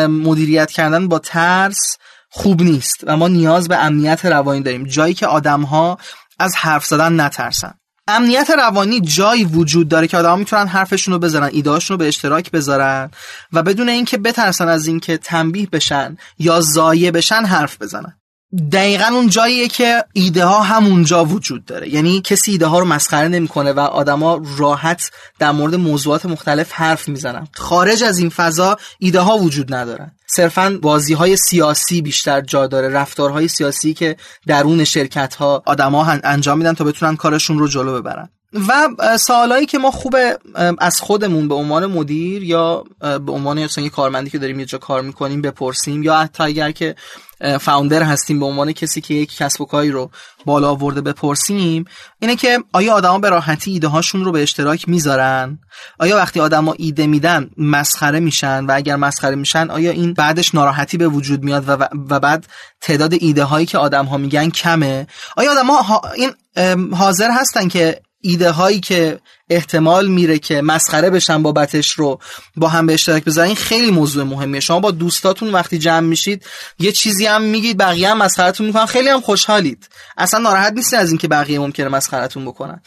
مدیریت 0.08 0.72
کردن 0.72 1.08
با 1.08 1.20
ترس 1.20 1.98
خوب 2.30 2.62
نیست 2.62 2.98
و 3.04 3.18
ما 3.18 3.28
نیاز 3.28 3.68
به 3.68 3.78
امنیت 3.78 4.26
روانی 4.26 4.62
داریم. 4.62 4.84
جایی 4.84 5.14
که 5.14 5.28
آدم 5.28 5.62
ها 5.62 5.98
از 6.40 6.56
حرف 6.56 6.86
زدن 6.86 7.22
نترسن. 7.22 7.74
امنیت 8.10 8.50
روانی 8.58 9.02
جایی 9.02 9.46
وجود 9.46 9.88
داره 9.88 10.08
که 10.08 10.18
آدم 10.18 10.40
می‌تونن 10.40 10.68
حرفشون 10.68 11.14
رو 11.14 11.20
بذارن 11.20 11.50
ایدهاشون 11.54 11.94
رو 11.94 12.00
به 12.00 12.08
اشتراک 12.08 12.52
بذارن 12.52 13.12
و 13.54 13.64
بدون 13.64 13.90
اینکه 13.90 14.18
بترسن 14.18 14.68
از 14.68 14.88
اینکه 14.88 15.18
تنبیه 15.18 15.68
بشن 15.68 16.18
یا 16.40 16.62
ضایع 16.62 17.12
بشن 17.12 17.46
حرف 17.46 17.82
بزنن. 17.82 18.19
دقیقا 18.72 19.06
اون 19.06 19.30
جاییه 19.30 19.68
که 19.68 20.04
ایده 20.14 20.46
ها 20.46 20.62
همونجا 20.62 21.26
وجود 21.26 21.66
داره. 21.66 21.90
یعنی 21.90 22.22
کسی 22.22 22.52
ایده 22.52 22.66
ها 22.66 22.80
رو 22.80 22.86
مسخره 22.86 23.28
نمی‌کنه 23.28 23.74
و 23.74 23.80
آدما 23.80 24.42
راحت 24.58 25.12
در 25.40 25.52
مورد 25.52 25.76
موضوعات 25.76 26.26
مختلف 26.26 26.72
حرف 26.72 27.10
می‌زنن. 27.10 27.48
خارج 27.54 28.04
از 28.04 28.20
این 28.20 28.30
فضا 28.30 28.78
ایده 29.00 29.20
ها 29.20 29.38
وجود 29.38 29.74
ندارن. 29.74 30.12
صرفا 30.28 30.80
بازی 30.82 31.14
های 31.14 31.38
سیاسی 31.38 32.02
بیشتر 32.02 32.42
جا 32.42 32.68
داره. 32.68 32.90
رفتارهای 32.90 33.48
سیاسی 33.48 33.94
که 33.94 34.16
درون 34.48 34.84
شرکت 34.84 35.36
ها 35.36 35.64
آدما 35.66 36.06
انجام 36.06 36.58
میدن 36.58 36.74
تا 36.74 36.84
بتونن 36.84 37.16
کارشون 37.16 37.60
رو 37.60 37.68
جلو 37.68 38.02
ببرن. 38.02 38.30
و 38.54 39.18
سوالایی 39.18 39.66
که 39.66 39.78
ما 39.78 39.92
خوبه 39.92 40.38
از 40.80 41.02
خودمون 41.02 41.48
به 41.48 41.56
عنوان 41.56 41.86
مدیر 41.86 42.44
یا 42.44 42.84
به 43.00 43.32
عنوان 43.32 43.58
یه 43.58 43.90
کارمندی 43.90 44.30
که 44.30 44.38
داریم 44.38 44.60
یه 44.60 44.66
جا 44.66 44.78
کار 44.78 45.02
می‌کنیم 45.02 45.42
بپرسیم 45.42 46.04
یا 46.04 46.18
حتی 46.18 46.44
اگر 46.44 46.72
که 46.72 46.96
فاوندر 47.62 48.04
هستیم 48.04 48.40
به 48.40 48.46
عنوان 48.46 48.72
کسی 48.72 49.02
که 49.02 49.14
یک 49.14 49.38
کسب 49.38 49.62
و 49.62 49.66
کاری 49.66 49.92
رو 49.92 50.12
بالا 50.46 50.70
آورده 50.70 51.02
بپرسیم 51.02 51.86
اینه 52.20 52.36
که 52.36 52.60
آیا 52.74 52.94
آدما 52.94 53.20
به 53.20 53.30
راحتی 53.30 53.72
ایده 53.72 53.88
هاشون 53.88 54.26
رو 54.26 54.32
به 54.32 54.42
اشتراک 54.42 54.90
می‌ذارن؟ 54.90 55.60
آیا 56.00 56.16
وقتی 56.16 56.40
آدما 56.40 56.74
ایده 56.78 57.08
میدن 57.08 57.50
مسخره 57.58 58.20
میشن؟ 58.20 58.66
و 58.66 58.72
اگر 58.76 58.96
مسخره 58.96 59.36
میشن 59.36 59.70
آیا 59.70 59.92
این 59.92 60.14
بعدش 60.14 60.56
ناراحتی 60.56 60.98
به 60.98 61.08
وجود 61.08 61.44
میاد 61.44 61.64
و, 61.70 61.88
و 62.10 62.20
بعد 62.20 62.48
تعداد 62.82 63.14
ایده 63.20 63.44
هایی 63.44 63.66
که 63.66 63.78
آدم 63.78 64.06
ها 64.06 64.18
میگن 64.18 64.50
کمه؟ 64.50 65.08
آیا 65.38 65.52
آدما 65.52 66.02
این 66.16 66.32
حاضر 66.94 67.32
هستن 67.32 67.68
که 67.68 68.02
ایده 68.22 68.52
هایی 68.52 68.80
که 68.80 69.20
احتمال 69.50 70.08
میره 70.08 70.40
که 70.40 70.62
مسخره 70.62 71.10
بشن 71.10 71.44
بابتش 71.44 71.92
رو 71.92 72.20
با 72.56 72.68
هم 72.68 72.86
به 72.86 72.94
اشتراک 72.94 73.24
بذارین 73.24 73.56
خیلی 73.56 73.92
موضوع 73.92 74.24
مهمیه. 74.24 74.60
شما 74.60 74.80
با 74.80 74.92
دوستاتون 74.92 75.52
وقتی 75.52 75.78
جمع 75.78 76.08
میشید 76.08 76.46
یه 76.80 76.92
چیزی 76.92 77.26
هم 77.26 77.42
میگید 77.42 77.78
بقیه 77.78 78.10
هم 78.10 78.18
مسخرتون 78.18 78.68
می‌کنن. 78.68 78.86
خیلی 78.86 79.10
هم 79.10 79.22
خوشحالید. 79.22 79.90
اصلا 80.18 80.40
ناراحت 80.40 80.74
نیستین 80.74 81.00
از 81.00 81.10
اینکه 81.10 81.28
بقیه 81.28 81.60
ممکنه 81.60 81.88
مسخرتون 81.88 82.46
بکنن. 82.46 82.82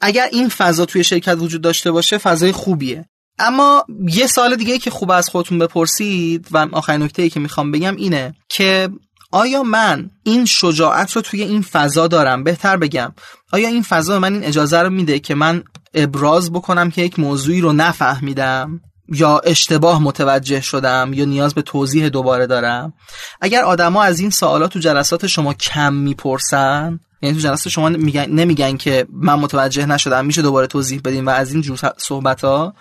اگر 0.00 0.28
این 0.32 0.48
فضا 0.48 0.84
توی 0.84 1.04
شرکت 1.04 1.36
وجود 1.38 1.62
داشته 1.62 1.90
باشه 1.90 2.18
فضای 2.18 2.52
خوبیه. 2.52 3.04
اما 3.38 3.84
یه 4.08 4.26
سال 4.26 4.56
دیگه 4.56 4.78
که 4.78 4.90
خوب 4.90 5.10
از 5.10 5.28
خودتون 5.28 5.58
بپرسید 5.58 6.48
و 6.50 6.68
آخرین 6.72 7.02
نکته 7.02 7.22
ای 7.22 7.30
که 7.30 7.40
می‌خوام 7.40 7.72
بگم 7.72 7.96
اینه 7.96 8.34
که 8.48 8.88
آیا 9.30 9.62
من 9.62 10.10
این 10.22 10.44
شجاعت 10.44 11.12
رو 11.12 11.22
توی 11.22 11.42
این 11.42 11.62
فضا 11.62 12.08
دارم؟ 12.08 12.44
بهتر 12.44 12.76
بگم. 12.76 13.12
آیا 13.52 13.68
این 13.68 13.82
فضا 13.82 14.18
من 14.18 14.32
این 14.32 14.44
اجازه 14.44 14.78
رو 14.78 14.90
میده 14.90 15.18
که 15.18 15.34
من 15.34 15.62
ابراز 15.94 16.52
بکنم 16.52 16.90
که 16.90 17.02
یک 17.02 17.18
موضوعی 17.18 17.60
رو 17.60 17.72
نفهمیدم؟ 17.72 18.80
یا 19.08 19.38
اشتباه 19.38 20.02
متوجه 20.02 20.60
شدم؟ 20.60 21.10
یا 21.14 21.24
نیاز 21.24 21.54
به 21.54 21.62
توضیح 21.62 22.08
دوباره 22.08 22.46
دارم؟ 22.46 22.92
اگر 23.40 23.62
آدما 23.62 24.02
از 24.02 24.20
این 24.20 24.30
سوالات 24.30 24.72
تو 24.72 24.78
جلسات 24.78 25.26
شما 25.26 25.54
کم 25.54 25.92
می‌پرسن 25.92 27.00
یعنی 27.22 27.36
تو 27.36 27.42
جلسات 27.42 27.72
شما 27.72 27.88
نمیگن 27.88 28.76
که 28.76 29.06
من 29.12 29.34
متوجه 29.34 29.86
نشدم 29.86 30.26
میشه 30.26 30.42
دوباره 30.42 30.66
توضیح 30.66 31.00
بدیم 31.04 31.26
و 31.26 31.30
از 31.30 31.52
این 31.52 31.62
جور 31.62 31.92
صحبت 31.96 32.44
ها 32.44 32.74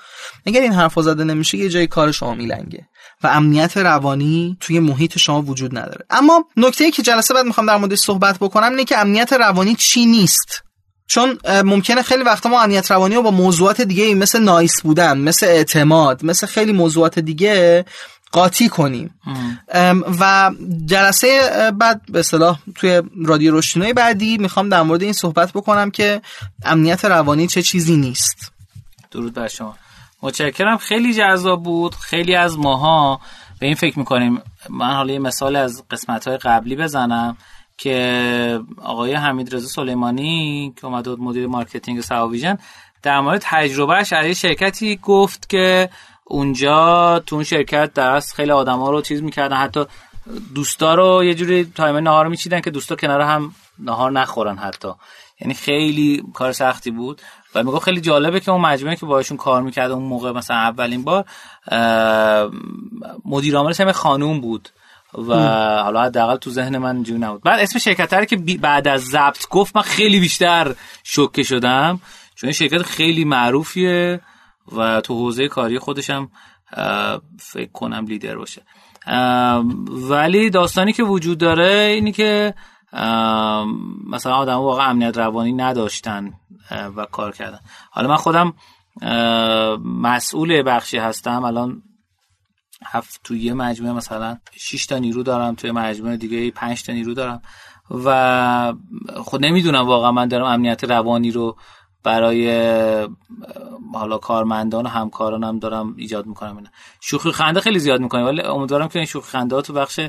اگر 0.45 0.61
این 0.61 0.73
حرف 0.73 0.99
زده 0.99 1.23
نمیشه 1.23 1.57
یه 1.57 1.69
جای 1.69 1.87
کار 1.87 2.11
شما 2.11 2.35
میلنگه. 2.35 2.87
و 3.23 3.27
امنیت 3.27 3.77
روانی 3.77 4.57
توی 4.59 4.79
محیط 4.79 5.17
شما 5.17 5.41
وجود 5.41 5.77
نداره. 5.77 6.05
اما 6.09 6.45
نکته 6.57 6.83
ای 6.83 6.91
که 6.91 7.01
جلسه 7.01 7.33
بعد 7.33 7.45
می‌خوام 7.45 7.67
در 7.67 7.77
موردش 7.77 7.99
صحبت 7.99 8.37
بکنم 8.39 8.69
اینه 8.69 8.83
که 8.83 8.97
امنیت 8.97 9.33
روانی 9.33 9.75
چی 9.75 10.05
نیست؟ 10.05 10.63
چون 11.07 11.37
ممکنه 11.65 12.01
خیلی 12.01 12.23
وقتا 12.23 12.49
ما 12.49 12.61
امنیت 12.61 12.91
روانی 12.91 13.15
رو 13.15 13.21
با 13.21 13.31
موضوعات 13.31 13.81
دیگه 13.81 14.15
مثل 14.15 14.39
نایس 14.39 14.81
بودن 14.81 15.17
مثل 15.17 15.45
اعتماد 15.45 16.25
مثل 16.25 16.47
خیلی 16.47 16.73
موضوعات 16.73 17.19
دیگه 17.19 17.85
قاطی 18.31 18.69
کنیم. 18.69 19.19
و 20.19 20.51
جلسه 20.85 21.71
بعد 21.79 22.01
به 22.09 22.23
صلاح 22.23 22.59
توی 22.75 23.01
رادیو 23.25 23.51
روشنای 23.51 23.93
بعدی 23.93 24.37
می‌خوام 24.37 24.69
در 24.69 24.81
مورد 24.81 25.01
این 25.01 25.13
صحبت 25.13 25.51
بکنم 25.51 25.91
که 25.91 26.21
امنیت 26.63 27.05
روانی 27.05 27.47
چه 27.47 27.61
چیزی 27.61 27.95
نیست. 27.97 28.51
درود 29.11 29.33
بر 29.33 29.47
شما. 29.47 29.77
متشکرم. 30.23 30.77
خیلی 30.77 31.13
جذاب 31.13 31.63
بود. 31.63 31.95
خیلی 31.95 32.35
از 32.35 32.59
ماها 32.59 33.21
به 33.59 33.65
این 33.65 33.75
فکر 33.75 33.99
می‌کنیم. 33.99 34.41
من 34.69 34.93
حالا 34.93 35.13
یه 35.13 35.19
مثال 35.19 35.55
از 35.55 35.83
قسمت 35.91 36.27
های 36.27 36.37
قبلی 36.37 36.75
بزنم 36.75 37.37
که 37.77 38.59
آقای 38.81 39.13
حمید 39.13 39.55
رضا 39.55 39.67
سلیمانی 39.67 40.73
که 40.81 40.85
اومد 40.87 41.09
مدیر 41.09 41.47
marketing 41.47 42.01
ساویژن 42.01 42.57
در 43.03 43.19
مورد 43.19 43.41
تجربهش 43.43 44.13
از 44.13 44.25
شرکتی 44.25 44.95
گفت 44.95 45.49
که 45.49 45.89
اونجا 46.25 47.19
تو 47.25 47.35
اون 47.35 47.43
شرکت 47.43 47.93
درست 47.93 48.33
خیلی 48.33 48.51
آدما 48.51 48.89
رو 48.89 49.01
چیز 49.01 49.23
می‌کردن. 49.23 49.57
حتی 49.57 49.85
دوستا 50.55 50.95
رو 50.95 51.23
یه 51.23 51.33
جوری 51.35 51.65
time 51.75 51.97
نهار 51.97 52.27
میچیدن 52.27 52.61
که 52.61 52.71
دوستا 52.71 52.95
کنار 52.95 53.21
هم 53.21 53.51
نهار 53.79 54.11
نخورن 54.11 54.57
حتی. 54.57 54.87
یعنی 55.41 55.53
خیلی 55.53 56.23
کار 56.33 56.51
سختی 56.51 56.91
بود. 56.91 57.21
و 57.55 57.63
میگه 57.63 57.79
خیلی 57.79 58.01
جالبه 58.01 58.39
که 58.39 58.51
اون 58.51 58.61
مجموعه 58.61 58.95
که 58.95 59.05
باشون 59.05 59.37
کار 59.37 59.61
می‌کرد 59.61 59.91
اون 59.91 60.03
موقع 60.03 60.31
مثلا 60.31 60.57
اولین 60.57 61.03
بار 61.03 61.25
مدیر 63.25 63.55
عاملش 63.55 63.81
هم 63.81 63.91
خانوم 63.91 64.41
بود 64.41 64.69
و 65.13 65.33
حالا 65.83 66.01
حداقل 66.01 66.35
تو 66.35 66.49
ذهن 66.49 66.77
من 66.77 66.95
اینجوری 66.95 67.19
نبود. 67.19 67.43
بعد 67.43 67.59
اسم 67.59 67.79
شرکت 67.79 68.27
که 68.27 68.35
بعد 68.61 68.87
از 68.87 69.01
ضبط 69.01 69.47
گفت 69.49 69.75
من 69.75 69.81
خیلی 69.81 70.19
بیشتر 70.19 70.75
شوکه 71.03 71.43
شدم 71.43 71.99
چون 72.35 72.47
این 72.47 72.53
شرکت 72.53 72.81
خیلی 72.81 73.25
معروفیه 73.25 74.21
و 74.77 75.01
تو 75.01 75.13
حوزه 75.13 75.47
کاری 75.47 75.79
خودشم 75.79 76.29
فکر 77.39 77.71
کنم 77.73 78.05
لیدر 78.05 78.35
باشه. 78.35 78.61
ولی 80.09 80.49
داستانی 80.49 80.93
که 80.93 81.03
وجود 81.03 81.37
داره 81.37 81.73
اینی 81.73 82.11
که 82.11 82.53
مثلا 84.07 84.35
آدم 84.35 84.57
واقعا 84.57 84.85
امنیت 84.85 85.17
روانی 85.17 85.53
نداشتن. 85.53 86.33
و 86.71 87.05
کار 87.05 87.31
کردن. 87.31 87.59
حالا 87.91 88.07
من 88.07 88.15
خودم 88.15 88.53
مسئول 89.85 90.63
بخشی 90.65 90.97
هستم. 90.97 91.43
الان 91.43 91.83
هفت 92.85 93.21
توی 93.23 93.39
یه 93.39 93.53
مجموعه 93.53 93.93
مثلا 93.93 94.37
6 94.57 94.85
تا 94.85 94.97
نیرو 94.97 95.23
دارم. 95.23 95.55
توی 95.55 95.71
مجموعه 95.71 96.17
دیگه 96.17 96.51
5 96.51 96.83
تا 96.83 96.93
نیرو 96.93 97.13
دارم. 97.13 97.41
و 98.05 98.73
خود 99.15 99.45
نمی‌دونم 99.45 99.87
واقعا 99.87 100.11
من 100.11 100.27
دارم 100.27 100.45
امنیت 100.45 100.83
روانی 100.83 101.31
رو 101.31 101.57
برای 102.03 103.07
حالا 103.93 104.17
کارمندان 104.17 104.85
و 104.85 104.89
همکارانم 104.89 105.59
دارم 105.59 105.95
ایجاد 105.97 106.25
می‌کنم 106.25 106.57
اینا 106.57 106.69
شوخی 107.01 107.31
خنده 107.31 107.61
خیلی 107.61 107.79
زیاد 107.79 108.01
می‌کنم 108.01 108.25
ولی 108.25 108.41
امیدوارم 108.41 108.87
که 108.87 108.99
این 108.99 109.05
شوخی 109.05 109.31
خنده 109.31 109.61
تو 109.61 109.73
بخش 109.73 109.99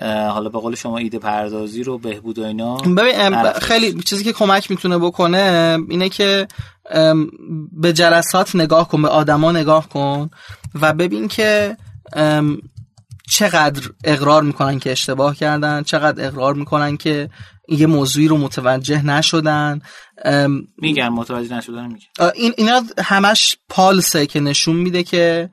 حالا 0.00 0.48
به 0.48 0.58
قول 0.58 0.74
شما 0.74 0.98
ایده 0.98 1.18
پردازی 1.18 1.82
رو 1.82 1.98
بهبود 1.98 2.38
و 2.38 2.44
اینا 2.44 2.76
ببین 2.76 3.52
خیلی 3.52 4.02
چیزی 4.02 4.24
که 4.24 4.32
کمک 4.32 4.70
می‌تونه 4.70 4.98
بکنه 4.98 5.78
اینه 5.88 6.08
که 6.08 6.48
به 7.72 7.92
جلسات 7.92 8.56
نگاه 8.56 8.88
کن 8.88 9.02
به 9.02 9.08
آدما 9.08 9.52
نگاه 9.52 9.88
کن 9.88 10.30
و 10.80 10.92
ببین 10.92 11.28
که 11.28 11.76
چقدر 13.30 13.90
اقرار 14.04 14.42
می‌کنن 14.42 14.78
که 14.78 14.92
اشتباه 14.92 15.36
کردن 15.36 15.82
چقدر 15.82 16.26
اقرار 16.26 16.54
می‌کنن 16.54 16.96
که 16.96 17.30
یه 17.68 17.86
موضوعی 17.86 18.28
رو 18.28 18.36
متوجه 18.36 19.06
نشدن. 19.06 19.80
میگن 20.78 21.08
متوجه 21.08 21.56
نشدن 21.56 21.86
میگن. 21.86 22.30
این 22.34 22.54
اینا 22.56 22.82
همش 22.98 23.56
پالسه 23.68 24.26
که 24.26 24.40
نشون 24.40 24.76
میده 24.76 25.02
که 25.02 25.50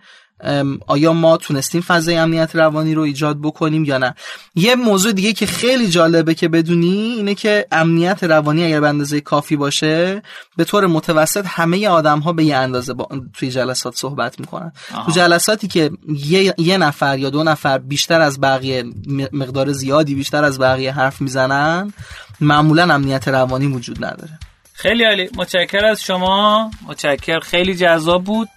آیا 0.88 1.14
ما 1.14 1.38
تونستیم 1.38 1.82
فضای 1.82 2.16
امنیت 2.16 2.56
روانی 2.56 2.94
رو 2.94 3.02
ایجاد 3.02 3.42
بکنیم 3.42 3.84
یا 3.84 3.98
نه؟ 3.98 4.16
یه 4.56 4.76
موضوع 4.76 5.12
دیگه 5.12 5.34
که 5.34 5.46
خیلی 5.46 5.88
جالبه 5.88 6.34
که 6.34 6.48
بدونی 6.48 7.14
اینه 7.18 7.36
که 7.36 7.66
امنیت 7.72 8.24
روانی 8.24 8.66
اگر 8.66 8.82
به 8.82 8.88
اندازه 8.88 9.22
کافی 9.22 9.56
باشه 9.56 10.22
به 10.58 10.64
طور 10.64 10.88
متوسط 10.88 11.46
همه 11.48 11.88
آدم 11.88 12.20
ها 12.20 12.34
به 12.34 12.44
یه 12.44 12.56
اندازه 12.56 12.94
با... 12.94 13.10
توی 13.34 13.52
جلسات 13.52 13.96
صحبت 13.96 14.40
می‌کنن. 14.40 14.72
تو 15.06 15.12
جلساتی 15.12 15.68
که 15.68 15.92
یه... 16.26 16.54
یه 16.58 16.78
نفر 16.78 17.20
یا 17.20 17.30
دو 17.30 17.44
نفر 17.44 17.78
بیشتر 17.78 18.22
از 18.22 18.42
بقیه 18.42 18.84
مقدار 19.32 19.72
زیادی 19.72 20.16
بیشتر 20.16 20.44
از 20.44 20.60
بقیه 20.60 20.94
حرف 20.94 21.22
می‌زنن 21.22 21.94
معمولا 22.42 22.94
امنیت 22.94 23.28
روانی 23.28 23.68
وجود 23.68 24.06
نداره. 24.06 24.40
خیلی 24.74 25.06
عالی. 25.06 25.30
متشکر 25.38 25.86
از 25.86 26.02
شما. 26.02 26.72
متشکر. 26.88 27.40
خیلی 27.40 27.76
جذاب 27.76 28.24
بود. 28.24 28.50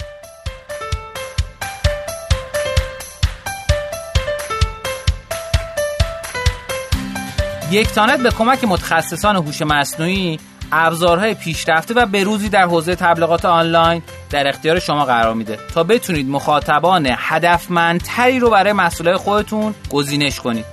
یکتانت 7.71 8.21
به 8.21 8.31
کمک 8.31 8.65
متخصصان 8.65 9.37
هوش 9.37 9.63
مصنوعی 9.63 10.39
ابزارهای 10.73 11.35
پیشرفته 11.35 11.95
و 11.95 12.07
بروزی 12.07 12.49
در 12.49 12.65
حوزه 12.65 12.95
تبلیغات 12.95 13.45
آنلاین 13.45 14.03
در 14.31 14.49
اختیار 14.49 14.79
شما 14.79 15.05
قرار 15.05 15.35
میده 15.35 15.59
تا 15.75 15.85
بتونید 15.85 16.29
مخاطبان 16.29 17.09
هدفمندتری 17.11 18.39
رو 18.39 18.51
برای 18.51 18.73
محصولای 18.73 19.17
خودتون 19.17 19.75
گزینش 19.91 20.41
کنید. 20.41 20.65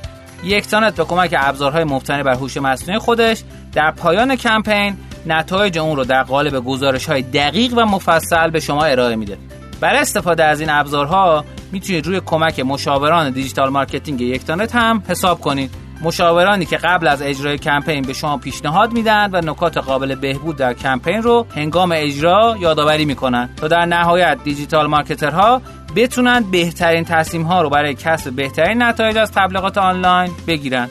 یکتانت 0.43 0.95
به 0.95 1.06
کمک 1.06 1.36
ابزارهای 1.38 1.84
مبتنی 1.84 2.24
بر 2.24 2.34
هوش 2.34 2.58
مصنوعی 2.58 3.00
خودش 3.00 3.43
در 3.74 3.91
پایان 3.91 4.36
کمپین 4.36 4.98
نتایج 5.26 5.80
اون 5.80 5.95
رو 5.95 6.04
در 6.04 6.24
قالب 6.24 6.66
گزارش 6.66 7.06
های 7.06 7.22
دقیق 7.22 7.74
و 7.78 7.86
مفصل 7.86 8.50
به 8.50 8.60
شما 8.60 8.84
ارائه 8.84 9.16
میده. 9.16 9.38
برای 9.80 10.00
استفاده 10.00 10.43
از 10.43 10.60
این 10.60 10.70
ابزارها 10.70 11.45
می‌تونید 11.72 12.08
روی 12.08 12.22
کمک 12.26 12.60
مشاوران 12.60 13.32
digital 13.32 13.70
marketing 13.70 14.22
یکتانت 14.22 14.76
هم 14.76 15.04
حساب 15.08 15.41
کنید. 15.41 15.86
مشاورانی 16.02 16.66
که 16.66 16.78
قبل 16.78 17.08
از 17.08 17.22
اجرای 17.22 17.58
کمپین 17.58 18.02
به 18.02 18.14
شما 18.14 18.38
پیشنهاد 18.38 18.93
میدن 18.93 19.30
و 19.34 19.41
نکات 19.52 19.78
قابل 19.78 20.16
بهبود 20.16 20.58
در 20.58 20.74
کمپین 20.74 21.22
رو 21.22 21.45
هنگام 21.56 21.91
اجرا 21.95 22.56
یادآوری 22.60 23.06
می‌کنن 23.06 23.50
تا 23.56 23.68
در 23.68 23.86
نهایت 23.86 24.38
digital 24.43 24.88
marketerها 24.88 25.61
بتونن 25.95 26.43
بهترین 26.52 27.04
تصمیم 27.04 27.43
ها 27.43 27.62
رو 27.62 27.70
برای 27.70 27.95
کسب 27.95 28.32
بهترین 28.32 28.82
نتایج 28.82 29.18
از 29.18 29.32
تبلیغات 29.32 29.78
آنلاین 29.78 30.32
بگیرن. 30.48 30.89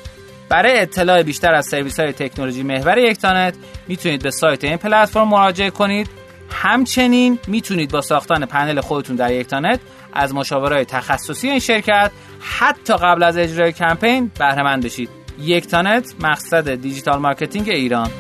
برای 0.49 0.81
اطلاع 0.81 1.23
بیشتر 1.23 1.55
از 1.55 1.67
سرویس 1.67 2.01
های 2.01 2.13
تکنولوژی 2.13 2.63
محور 2.63 2.99
یکتانت 2.99 3.55
می‌تونید 3.89 4.23
به 4.23 4.31
سایت 4.31 4.65
این 4.65 4.77
پلتفرم 4.77 5.29
مراجعه 5.29 5.71
کنید. 5.71 6.11
همچنین 6.51 7.39
می‌تونید 7.47 7.93
با 7.93 8.01
ساختن 8.01 8.47
پنل 8.47 8.81
خودتون 8.81 9.17
در 9.17 9.33
یکتانت 9.33 9.81
از 10.17 10.35
مشاورای 10.35 10.85
تخصصی 10.85 11.49
این 11.49 11.59
شرکت 11.59 12.11
حتی 12.59 12.95
قبل 12.95 13.23
از 13.23 13.37
اجرای 13.37 13.73
کمپین 13.73 14.31
بهره 14.39 14.63
مند 14.63 14.85
بشید. 14.85 15.09
یکتانت 15.41 16.15
مقصد 16.21 16.75
دیجیتال 16.75 17.19
مارکتینگ 17.19 17.69
ایران. 17.69 18.11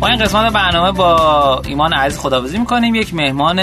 ما 0.00 0.06
این 0.08 0.18
قسمت 0.18 0.52
برنامه 0.52 0.92
با 0.92 1.62
ایمان 1.66 1.92
عزیز 1.92 2.18
خداوزی 2.18 2.58
می‌کنیم. 2.58 2.94
یک 2.94 3.14
مهمان 3.14 3.58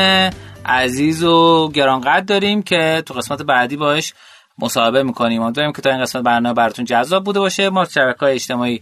عزیز 0.66 1.24
و 1.24 1.70
گرانقدر 1.74 2.26
داریم 2.26 2.62
که 2.62 3.04
تو 3.06 3.14
قسمت 3.14 3.42
بعدی 3.42 3.78
باش 3.78 4.14
مصاحبه 4.60 5.04
می‌کنیم. 5.04 5.42
امیدواریم 5.42 5.74
که 5.74 5.82
تا 5.82 5.90
این 5.90 6.02
قسمت 6.02 6.24
برنامه 6.24 6.56
براتون 6.56 6.86
جذاب 6.86 7.24
بوده 7.24 7.40
باشه. 7.40 7.70
ما 7.70 7.86
شبکه 7.86 8.20
های 8.20 8.34
اجتماعی 8.34 8.82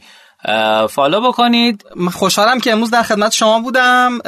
فالو 0.90 1.22
بکنید. 1.22 1.86
خوشحالم 2.14 2.60
که 2.60 2.72
امروز 2.72 2.90
در 2.90 3.04
خدمت 3.04 3.32
شما 3.32 3.60
بودم. 3.60 4.20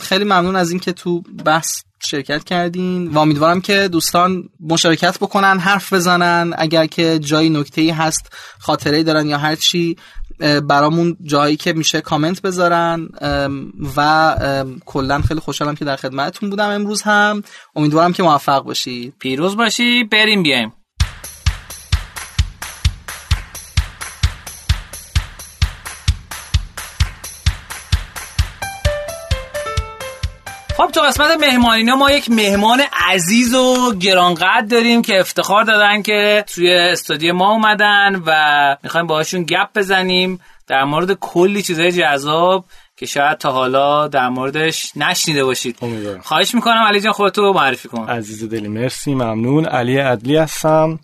خیلی 0.00 0.24
ممنون 0.24 0.56
از 0.56 0.70
اینکه 0.70 0.92
تو 0.92 1.22
بحث 1.44 1.82
شرکت 2.02 2.44
کردین 2.44 3.08
و 3.08 3.18
امیدوارم 3.18 3.60
که 3.60 3.88
دوستان 3.88 4.48
مشارکت 4.60 5.18
بکنن 5.18 5.58
حرف 5.58 5.92
بزنن. 5.92 6.54
اگر 6.58 6.86
که 6.86 7.18
جایی 7.18 7.50
نکته 7.50 7.94
هست 7.94 8.32
خاطره 8.58 9.02
دارن 9.02 9.26
یا 9.26 9.38
هر 9.38 9.54
چی 9.54 9.96
برامون 10.68 11.16
جایی 11.22 11.56
که 11.56 11.72
میشه 11.72 12.00
کامنت 12.00 12.42
بذارن. 12.42 13.08
و 13.96 14.34
کلا 14.86 15.22
خیلی 15.22 15.40
خوشحالم 15.40 15.74
که 15.74 15.84
در 15.84 15.96
خدمتتون 15.96 16.50
بودم 16.50 16.70
امروز 16.70 17.02
هم. 17.02 17.42
امیدوارم 17.76 18.12
که 18.12 18.22
موفق 18.22 18.62
باشید. 18.62 19.14
پیروز 19.18 19.56
باشی 19.56 20.04
بریم 20.04 20.42
بیایم. 20.42 20.72
خب 30.86 30.92
تو 30.92 31.00
قسمت 31.00 31.30
مهمانینا 31.40 31.96
ما 31.96 32.10
یک 32.10 32.30
مهمان 32.30 32.80
عزیز 33.08 33.54
و 33.54 33.94
گرانقدر 33.94 34.66
داریم 34.70 35.02
که 35.02 35.20
افتخار 35.20 35.64
دادن 35.64 36.02
که 36.02 36.44
توی 36.54 36.74
استودیو 36.74 37.34
ما 37.34 37.52
اومدن 37.52 38.22
و 38.26 38.32
می‌خوایم 38.82 39.06
باهاشون 39.06 39.42
گپ 39.42 39.68
بزنیم 39.74 40.40
در 40.66 40.84
مورد 40.84 41.12
کلی 41.12 41.62
چیزای 41.62 41.92
جذاب 41.92 42.64
که 42.96 43.06
شاید 43.06 43.38
تا 43.38 43.52
حالا 43.52 44.08
در 44.08 44.28
موردش 44.28 44.96
نشنیده 44.96 45.44
باشید. 45.44 45.78
امیدوارم. 45.82 46.20
خواهش 46.20 46.54
می‌کنم. 46.54 46.84
علی 46.88 47.00
جان 47.00 47.12
خودتو 47.12 47.52
معرفی 47.52 47.88
کن. 47.88 48.08
عزیز 48.08 48.48
دلی 48.48 48.68
مرسی 48.68 49.14
ممنون. 49.14 49.66
علی 49.66 49.98
عدلی 49.98 50.36
هستم. 50.36 50.98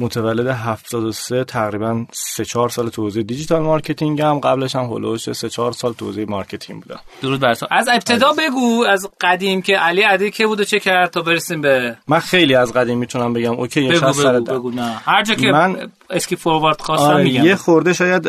متولد 0.00 0.46
73 0.46 1.44
تقریبا 1.44 2.04
3 2.12 2.44
4 2.44 2.68
سال 2.68 2.88
تو 2.88 3.02
حوزه 3.02 3.22
دیجیتال 3.22 3.62
مارکتینگم. 3.62 4.40
قبلش 4.40 4.76
هم 4.76 4.84
حول 4.84 5.02
و 5.02 5.08
حوش 5.08 5.32
3 5.32 5.48
4 5.48 5.72
سال 5.72 5.92
تو 5.92 6.06
حوزه 6.06 6.24
مارکتینگ 6.24 6.82
بودم 6.82 7.00
درود 7.22 7.40
بر 7.40 7.54
تو. 7.54 7.66
از 7.70 7.88
ابتدا 7.88 8.32
بگو 8.32 8.84
از 8.88 9.10
قدیم 9.20 9.62
که 9.62 9.76
علی 9.76 10.02
عدلی 10.02 10.30
که 10.30 10.46
بود 10.46 10.60
و 10.60 10.64
چه 10.64 10.80
کرد 10.80 11.10
تا 11.10 11.22
برسیم 11.22 11.60
به 11.60 11.96
من 12.08 12.18
خیلی 12.18 12.54
از 12.54 12.72
قدیم 12.72 12.98
می‌تونم 12.98 13.32
بگم. 13.32 13.52
okay 13.52 13.82
یه 13.82 14.00
بگو 14.00 14.12
سر 14.12 14.40
بگو, 14.40 14.54
بگو 14.54 14.70
نه. 14.70 14.92
هر 15.04 15.22
جا 15.22 15.34
که 15.34 15.46
من 15.46 15.90
اسکی 16.10 16.36
فوروارد 16.36 16.80
خواستم 16.80 17.06
آره 17.06 17.24
میگم. 17.24 17.44
یه 17.44 17.56
خورده 17.56 17.92
شاید 17.92 18.28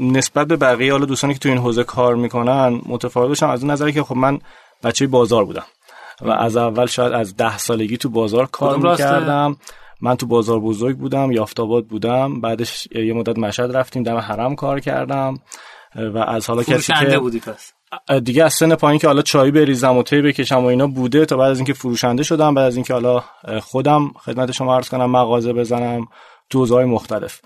نسبت 0.00 0.46
به 0.46 0.56
بقیه 0.56 0.92
حالا 0.92 1.04
دوستانی 1.04 1.32
که 1.32 1.38
تو 1.38 1.48
این 1.48 1.58
حوزه 1.58 1.84
کار 1.84 2.14
می‌کنن 2.14 2.80
متفاوت 2.86 3.28
باشم. 3.28 3.48
از 3.48 3.62
اون 3.62 3.70
نظری 3.70 3.92
که 3.92 4.02
خب 4.02 4.16
من 4.16 4.38
بچه 4.84 5.06
بازار 5.06 5.44
بودم 5.44 5.64
و 6.22 6.30
از 6.30 6.56
اول 6.56 6.86
شاید 6.86 7.12
از 7.12 7.36
ده 7.36 7.58
سالگی 7.58 7.96
تو 7.96 8.08
بازار 8.08 8.46
کار؟ 8.46 8.76
می‌کردم. 8.76 9.56
من 10.02 10.16
تو 10.16 10.26
بازار 10.26 10.60
بزرگ 10.60 10.96
بودم 10.96 11.32
یافتاباد 11.32 11.86
بودم 11.86 12.40
بعدش 12.40 12.88
یه 12.94 13.12
مدت 13.12 13.38
مشهد 13.38 13.76
رفتیم 13.76 14.02
دم 14.02 14.16
حرم 14.16 14.54
کار 14.54 14.80
کردم 14.80 15.34
و 15.96 16.18
از 16.18 16.46
حالا 16.46 16.62
کسی 16.62 16.92
که 16.92 17.18
بودی 17.18 17.40
پس. 17.40 17.72
دیگه 18.24 18.44
از 18.44 18.54
سن 18.54 18.74
پایین 18.74 18.98
که 18.98 19.06
حالا 19.06 19.22
چای 19.22 19.50
بریزم 19.50 19.96
و 19.96 20.02
تی 20.02 20.22
بکشم 20.22 20.64
و 20.64 20.66
اینا 20.66 20.86
بوده 20.86 21.26
تا 21.26 21.36
بعد 21.36 21.50
از 21.50 21.58
اینکه 21.58 21.72
فروشنده 21.72 22.22
شدم 22.22 22.54
بعد 22.54 22.66
از 22.66 22.76
اینکه 22.76 22.92
حالا 22.92 23.24
خودم 23.62 24.08
خدمت 24.08 24.52
شما 24.52 24.76
عرض 24.76 24.88
کنم 24.88 25.10
مغازه 25.10 25.52
بزنم 25.52 26.06
تو 26.50 26.58
حوزه‌های 26.58 26.84
مختلف. 26.84 27.40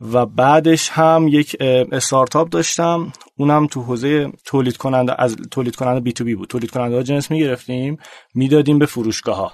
و 0.00 0.26
بعدش 0.26 0.88
هم 0.88 1.28
یک 1.28 1.56
استارتاپ 1.92 2.48
داشتم 2.48 3.12
اونم 3.38 3.66
تو 3.66 3.82
حوزه 3.82 4.32
تولید 4.44 4.76
کننده 4.76 5.22
از 5.22 5.36
تولید 5.50 5.76
کننده 5.76 6.00
B2B 6.00 6.34
بود. 6.34 6.48
تولید 6.48 6.70
کننده 6.70 6.96
ها 6.96 7.02
جنس 7.02 7.30
می‌گرفتیم 7.30 7.98
می‌دادیم 8.34 8.78
به 8.78 8.86
فروشگاه 8.86 9.36
ها 9.36 9.52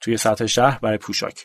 توی 0.00 0.16
سطح 0.16 0.46
شهر 0.46 0.78
برای 0.82 0.98
پوشاک. 0.98 1.44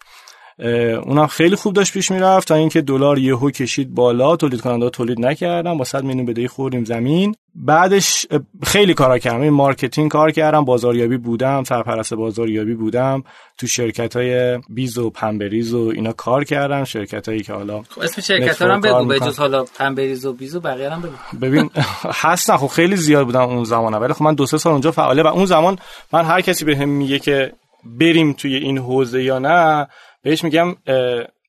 اونم 1.03 1.28
خیلی 1.28 1.55
خوب 1.55 1.74
داشت 1.74 1.93
پیش 1.93 2.12
می‌رفت 2.12 2.47
تا 2.47 2.55
اینکه 2.55 2.82
دلار 2.82 3.20
یهو 3.20 3.51
کشید 3.51 3.95
بالا. 3.95 4.36
تولید 4.36 4.62
کننده 4.62 4.89
تولید 4.89 5.26
نکردن. 5.26 5.78
با 5.78 5.84
100 5.84 6.03
میلیون 6.03 6.26
بدهی 6.26 6.47
خوردیم 6.47 6.86
زمین. 6.86 7.36
بعدش 7.55 8.26
خیلی 8.64 8.93
کارا 8.93 9.20
کردم. 9.20 9.41
این 9.41 9.53
مارکتینگ 9.53 10.12
کار 10.12 10.32
کردم. 10.32 10.66
بازاریاب 10.66 11.18
بودم. 11.18 11.64
سرپرست 11.64 12.14
بازاریابی 12.14 12.74
بودم. 12.74 13.24
تو 13.58 13.68
شرکت 13.68 14.16
های 14.16 14.60
بیز 14.70 14.97
و 14.97 15.10
پنبه‌ریز 15.10 15.74
و 15.74 15.91
اینا 15.95 16.12
کار 16.12 16.43
کردم. 16.43 16.84
شرکت 16.84 17.30
هایی 17.30 17.41
که 17.41 17.53
حالا 17.53 17.82
خب 17.82 18.01
اسم 18.01 18.22
شرکت 18.22 18.62
ها 18.62 18.74
هم 18.74 18.82
بگو 18.82 19.05
به. 19.05 19.20
جز 19.20 19.39
حالا 19.39 19.66
پنبه‌ریز 19.80 20.26
و 20.26 20.34
بیز 20.34 20.55
و 20.55 20.60
بقیه 20.60 20.89
هم 20.89 21.01
بگو. 21.01 21.14
ببین 21.41 21.70
هستن. 22.24 22.58
خب 22.58 22.68
خیلی 22.68 22.95
زیاد 22.95 23.26
بودم 23.26 23.41
اون 23.41 23.64
زمان 23.64 23.93
ولی 23.93 24.14
خب 24.14 24.24
من 24.24 24.34
دو 24.34 24.45
سه 24.45 24.58
سال 24.58 24.72
اونجا 24.72 24.91
فعاله 24.91 25.24
و 25.24 25.28
اون 25.28 25.45
زمان 25.45 25.80
من 26.14 26.26
هر 26.26 26.41
کسی 26.41 26.66
به 26.66 26.78
هم 26.78 26.89
میگه 26.89 27.20
که 27.20 27.53
بریم 27.86 28.34
توی 28.34 28.55
این 28.55 28.78
حوزه 28.78 29.24
یا 29.24 29.39
نه 29.39 29.88
بهش 30.28 30.44
میگم 30.44 30.76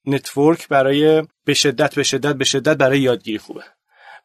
network 0.07 0.69
برای 0.69 1.23
به 1.45 1.55
شدت 1.55 1.95
به 1.95 2.03
شدت 2.03 2.35
به 2.35 2.45
شدت 2.45 2.77
برای 2.77 3.01
یادگیری 3.01 3.39
خوبه. 3.39 3.61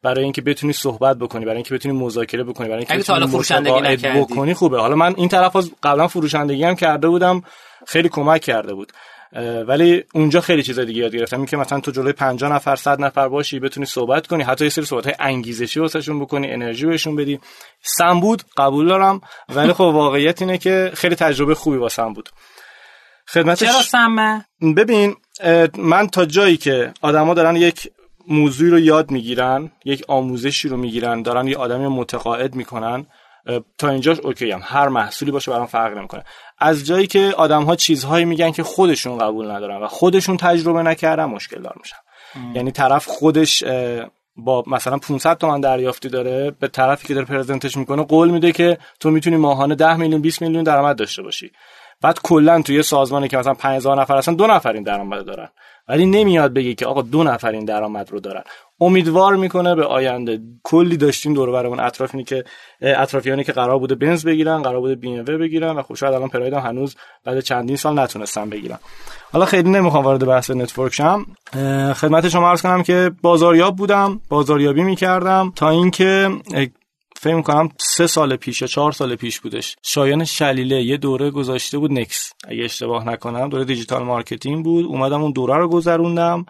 برای 0.02 0.24
اینکه 0.24 0.42
بتونی 0.42 0.72
صحبت 0.72 1.18
بکنی 1.18 1.44
برای 1.44 1.56
اینکه 1.56 1.74
بتونی 1.74 1.98
مذاکره 1.98 2.44
بکنی 2.44 2.68
برای 2.68 2.78
اینکه 2.78 2.94
بتونی 2.94 3.26
فروشندگی. 3.26 4.08
بکنی 4.08 4.54
خوبه. 4.54 4.80
حالا 4.80 4.94
من 4.94 5.14
این 5.16 5.28
طرف 5.28 5.56
از 5.56 5.70
قبلا 5.82 6.08
فروشندگی 6.08 6.64
هم 6.64 6.74
کرده 6.74 7.08
بودم 7.08 7.42
خیلی 7.86 8.08
کمک 8.08 8.40
کرده 8.40 8.74
بود. 8.74 8.92
ولی 9.66 10.04
اونجا 10.14 10.40
خیلی 10.40 10.62
چیزا 10.62 10.84
دیگه 10.84 11.00
یاد 11.00 11.14
گرفتم. 11.16 11.36
این 11.36 11.46
که 11.46 11.56
مثلا 11.56 11.80
تو 11.80 11.90
جلوی 11.90 12.12
50 12.12 12.52
نفر 12.52 12.76
100 12.76 13.00
نفر 13.00 13.28
باشی 13.28 13.60
بتونی 13.60 13.86
صحبت 13.86 14.26
کنی 14.26 14.42
حتی 14.42 14.64
یه 14.64 14.70
سری 14.70 14.84
صحبت 14.84 15.04
های 15.04 15.14
انگیزشی 15.18 15.80
واسهشون 15.80 16.20
بکنی 16.20 16.52
انرژی 16.52 16.86
بهشون 16.86 17.16
بدی. 17.16 17.40
سم 17.82 18.20
بود 18.20 18.42
قبول 18.56 18.88
دارم. 18.88 19.20
ولی 19.48 19.72
خب 19.72 19.80
واقعیت 19.80 20.42
اینه 20.42 20.58
که 20.58 20.90
خیلی 20.94 21.14
تجربه 21.14 21.54
خوبی 21.54 21.76
واسم 21.76 22.12
بود. 22.12 22.28
خدمتش 23.28 23.68
چرا 23.68 23.82
سمه؟ 23.82 24.44
ببین 24.76 25.16
من 25.78 26.06
تا 26.06 26.24
جایی 26.24 26.56
که 26.56 26.92
آدما 27.02 27.34
دارن 27.34 27.56
یک 27.56 27.90
موضوعی 28.28 28.70
رو 28.70 28.78
یاد 28.78 29.10
می‌گیرن 29.10 29.70
یک 29.84 30.04
آموزشی 30.08 30.68
رو 30.68 30.76
می‌گیرن 30.76 31.22
دارن 31.22 31.48
یه 31.48 31.56
آدمی 31.56 31.88
متقاعد 31.88 32.54
می‌کنن 32.54 33.06
تا 33.78 33.88
اینجاش 33.88 34.20
اوکی 34.20 34.50
هم 34.50 34.60
هر 34.64 34.88
محصولی 34.88 35.30
باشه 35.30 35.50
برام 35.50 35.66
فرق 35.66 35.96
نمی‌کنه. 35.98 36.24
از 36.58 36.86
جایی 36.86 37.06
که 37.06 37.34
آدم 37.36 37.62
ها 37.62 37.76
چیزهایی 37.76 38.24
میگن 38.24 38.50
که 38.50 38.62
خودشون 38.62 39.18
قبول 39.18 39.50
ندارن 39.50 39.82
و 39.82 39.86
خودشون 39.86 40.36
تجربه 40.36 40.82
نکردن 40.82 41.24
مشکل 41.24 41.62
دار 41.62 41.74
میشن. 41.80 41.96
یعنی 42.54 42.72
طرف 42.72 43.06
خودش 43.06 43.64
با 44.36 44.64
مثلا 44.66 44.98
500 44.98 45.38
تومن 45.38 45.60
دریافتی 45.60 46.08
داره 46.08 46.50
به 46.50 46.68
طرفی 46.68 47.08
که 47.08 47.14
داره 47.14 47.26
پرزنتش 47.26 47.76
می‌کنه 47.76 48.02
قول 48.02 48.30
میده 48.30 48.52
که 48.52 48.78
تو 49.00 49.10
می‌تونی 49.10 49.36
ماهانه 49.36 49.74
10 49.74 49.96
میلیون 49.96 50.20
20 50.20 50.42
میلیون 50.42 50.64
درآمد 50.64 50.96
داشته 50.96 51.22
باشی. 51.22 51.52
بعد 52.04 52.18
کلا 52.22 52.62
توی 52.62 52.82
سازمانی 52.82 53.28
که 53.28 53.36
مثلا 53.36 53.54
5000 53.54 54.00
نفر 54.00 54.16
هستن 54.16 54.34
دو 54.34 54.46
نفر 54.46 54.72
این 54.72 54.82
درآمد 54.82 55.24
دارن. 55.24 55.48
ولی 55.88 56.06
نمیاد 56.06 56.52
بگه 56.52 56.74
که 56.74 56.86
آقا 56.86 57.02
دو 57.02 57.24
نفر 57.24 57.50
این 57.50 57.64
درآمد 57.64 58.10
رو 58.10 58.20
دارن. 58.20 58.42
امیدوار 58.80 59.36
می‌کنه 59.36 59.74
به 59.74 59.84
آینده. 59.84 60.40
کلی 60.62 60.96
داشتیم 60.96 61.34
دور 61.34 61.50
برمون 61.50 61.80
اطرافی 61.80 62.24
که 62.24 62.44
اطرافیانی 62.80 63.44
که 63.44 63.52
قرار 63.52 63.78
بوده 63.78 63.94
بنز 63.94 64.26
بگیرن 64.26 64.62
قرار 64.62 64.80
بوده 64.80 64.94
بی 64.94 65.22
بگیرن 65.22 65.70
و 65.76 65.82
خب 65.82 65.94
شاید 65.94 66.14
الان 66.14 66.28
پراید 66.28 66.54
هنوز 66.54 66.96
بعد 67.24 67.40
چندین 67.40 67.76
سال 67.76 67.98
نتونستن 67.98 68.50
بگیرن. 68.50 68.78
حالا 69.32 69.44
خیلی 69.44 69.70
نمی‌خوام 69.70 70.04
وارد 70.04 70.26
بحث 70.26 70.50
network 70.50 70.94
شم. 70.94 71.26
خدمت 71.94 72.28
شما 72.28 72.50
عرض 72.50 72.62
کنم 72.62 72.82
که 72.82 73.10
بازاریاب 73.22 73.76
بودم 73.76 74.20
بازاریابی 74.28 74.82
می‌کردم 74.82 75.52
تا 75.56 75.68
اینکه 75.68 76.30
فکر 77.16 77.40
کنم 77.40 77.68
سه 77.80 78.06
سال 78.06 78.36
پیش 78.36 78.62
یا 78.62 78.68
چهار 78.68 78.92
سال 78.92 79.16
پیش 79.16 79.40
بودش. 79.40 79.76
شایان 79.82 80.24
شلیله 80.24 80.82
یه 80.82 80.96
دوره 80.96 81.30
گذاشته 81.30 81.78
بود 81.78 81.92
نکس. 81.92 82.32
اگه 82.48 82.64
اشتباه 82.64 83.08
نکنم 83.08 83.48
دوره 83.48 83.64
دیجیتال 83.64 84.02
مارکتینگ 84.02 84.64
بود. 84.64 84.84
اومدم 84.84 85.22
اون 85.22 85.32
دوره 85.32 85.56
رو 85.56 85.68
گذروندم. 85.68 86.46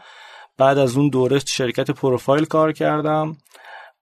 بعد 0.59 0.79
از 0.79 0.97
اون 0.97 1.09
دوره 1.09 1.39
شرکت 1.39 1.91
پروفایل 1.91 2.45
کار 2.45 2.73
کردم. 2.73 3.37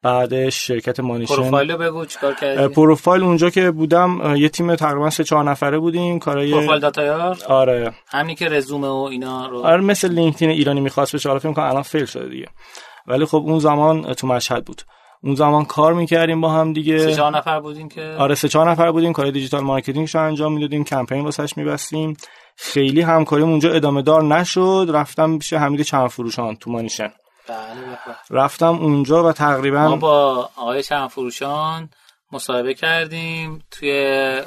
بعدش 0.02 0.66
شرکت 0.66 1.00
مانیشن. 1.00 1.34
پروفایل 1.34 1.76
بگو 1.76 2.04
چیکار 2.04 2.34
کردی؟ 2.34 2.74
پروفایل 2.74 3.22
اونجا 3.22 3.50
که 3.50 3.70
بودم 3.70 4.36
یه 4.36 4.48
تیم 4.48 4.76
تقریبا 4.76 5.10
سه 5.10 5.24
چهار 5.24 5.44
نفره 5.44 5.78
بودیم. 5.78 6.18
کارای 6.18 6.52
پروفایل 6.52 6.80
دات 6.80 6.99
آی 6.99 7.19
آر 7.19 7.38
آره. 7.48 7.94
همین 8.08 8.36
که 8.36 8.48
رزومه 8.48 8.88
و 8.88 9.08
اینا 9.10 9.46
رو. 9.46 9.66
آره 9.66 9.80
مثل 9.80 10.12
لینکدین 10.12 10.50
ایرانی 10.50 10.80
می‌خواست 10.80 11.14
بشه. 11.14 11.28
حالا 11.28 11.38
فکر 11.38 11.52
کنم 11.52 11.64
الان 11.64 11.82
fail 11.82 12.04
شده 12.04 12.28
دیگه. 12.28 12.46
ولی 13.06 13.24
خب 13.24 13.42
اون 13.46 13.58
زمان 13.58 14.14
تو 14.14 14.26
مشهد 14.26 14.64
بود. 14.64 14.82
اون 15.24 15.34
زمان 15.34 15.64
کار 15.64 15.94
می‌کردیم 15.94 16.40
با 16.40 16.48
هم 16.48 16.72
دیگه. 16.72 16.98
سه 16.98 17.14
چهار 17.14 17.36
نفر 17.36 17.60
بودیم 17.60 17.88
که؟ 17.88 18.16
آره 18.18 18.34
سه 18.34 18.48
چهار 18.48 18.70
نفر 18.70 18.92
بودیم. 18.92 19.12
کار 19.12 19.30
دیجیتال 19.30 19.60
مارکتینگش 19.60 20.14
رو 20.14 20.22
انجام 20.22 20.52
می‌دادیم. 20.52 20.84
کمپین 20.84 21.24
واسش 21.24 21.56
میبستیم. 21.56 22.16
خیلی 22.56 23.00
همکاریم 23.00 23.48
اونجا 23.48 23.72
ادامه 23.72 24.02
دار 24.02 24.22
نشد. 24.22 24.90
رفتم 24.92 25.38
پیش 25.38 25.52
حمید 25.52 25.82
چند 25.82 26.08
فروشان 26.08 26.56
تو 26.56 26.70
مانیشن. 26.70 27.12
بله 27.48 27.98
رفتم 28.30 28.78
اونجا 28.78 29.24
و 29.24 29.32
تقریبا 29.32 29.88
ما 29.88 29.96
با 29.96 30.50
آقای 30.56 30.82
چند 30.82 31.08
فروشان 31.08 31.90
مصاحبه 32.32 32.74
کردیم 32.74 33.62
توی 33.70 33.92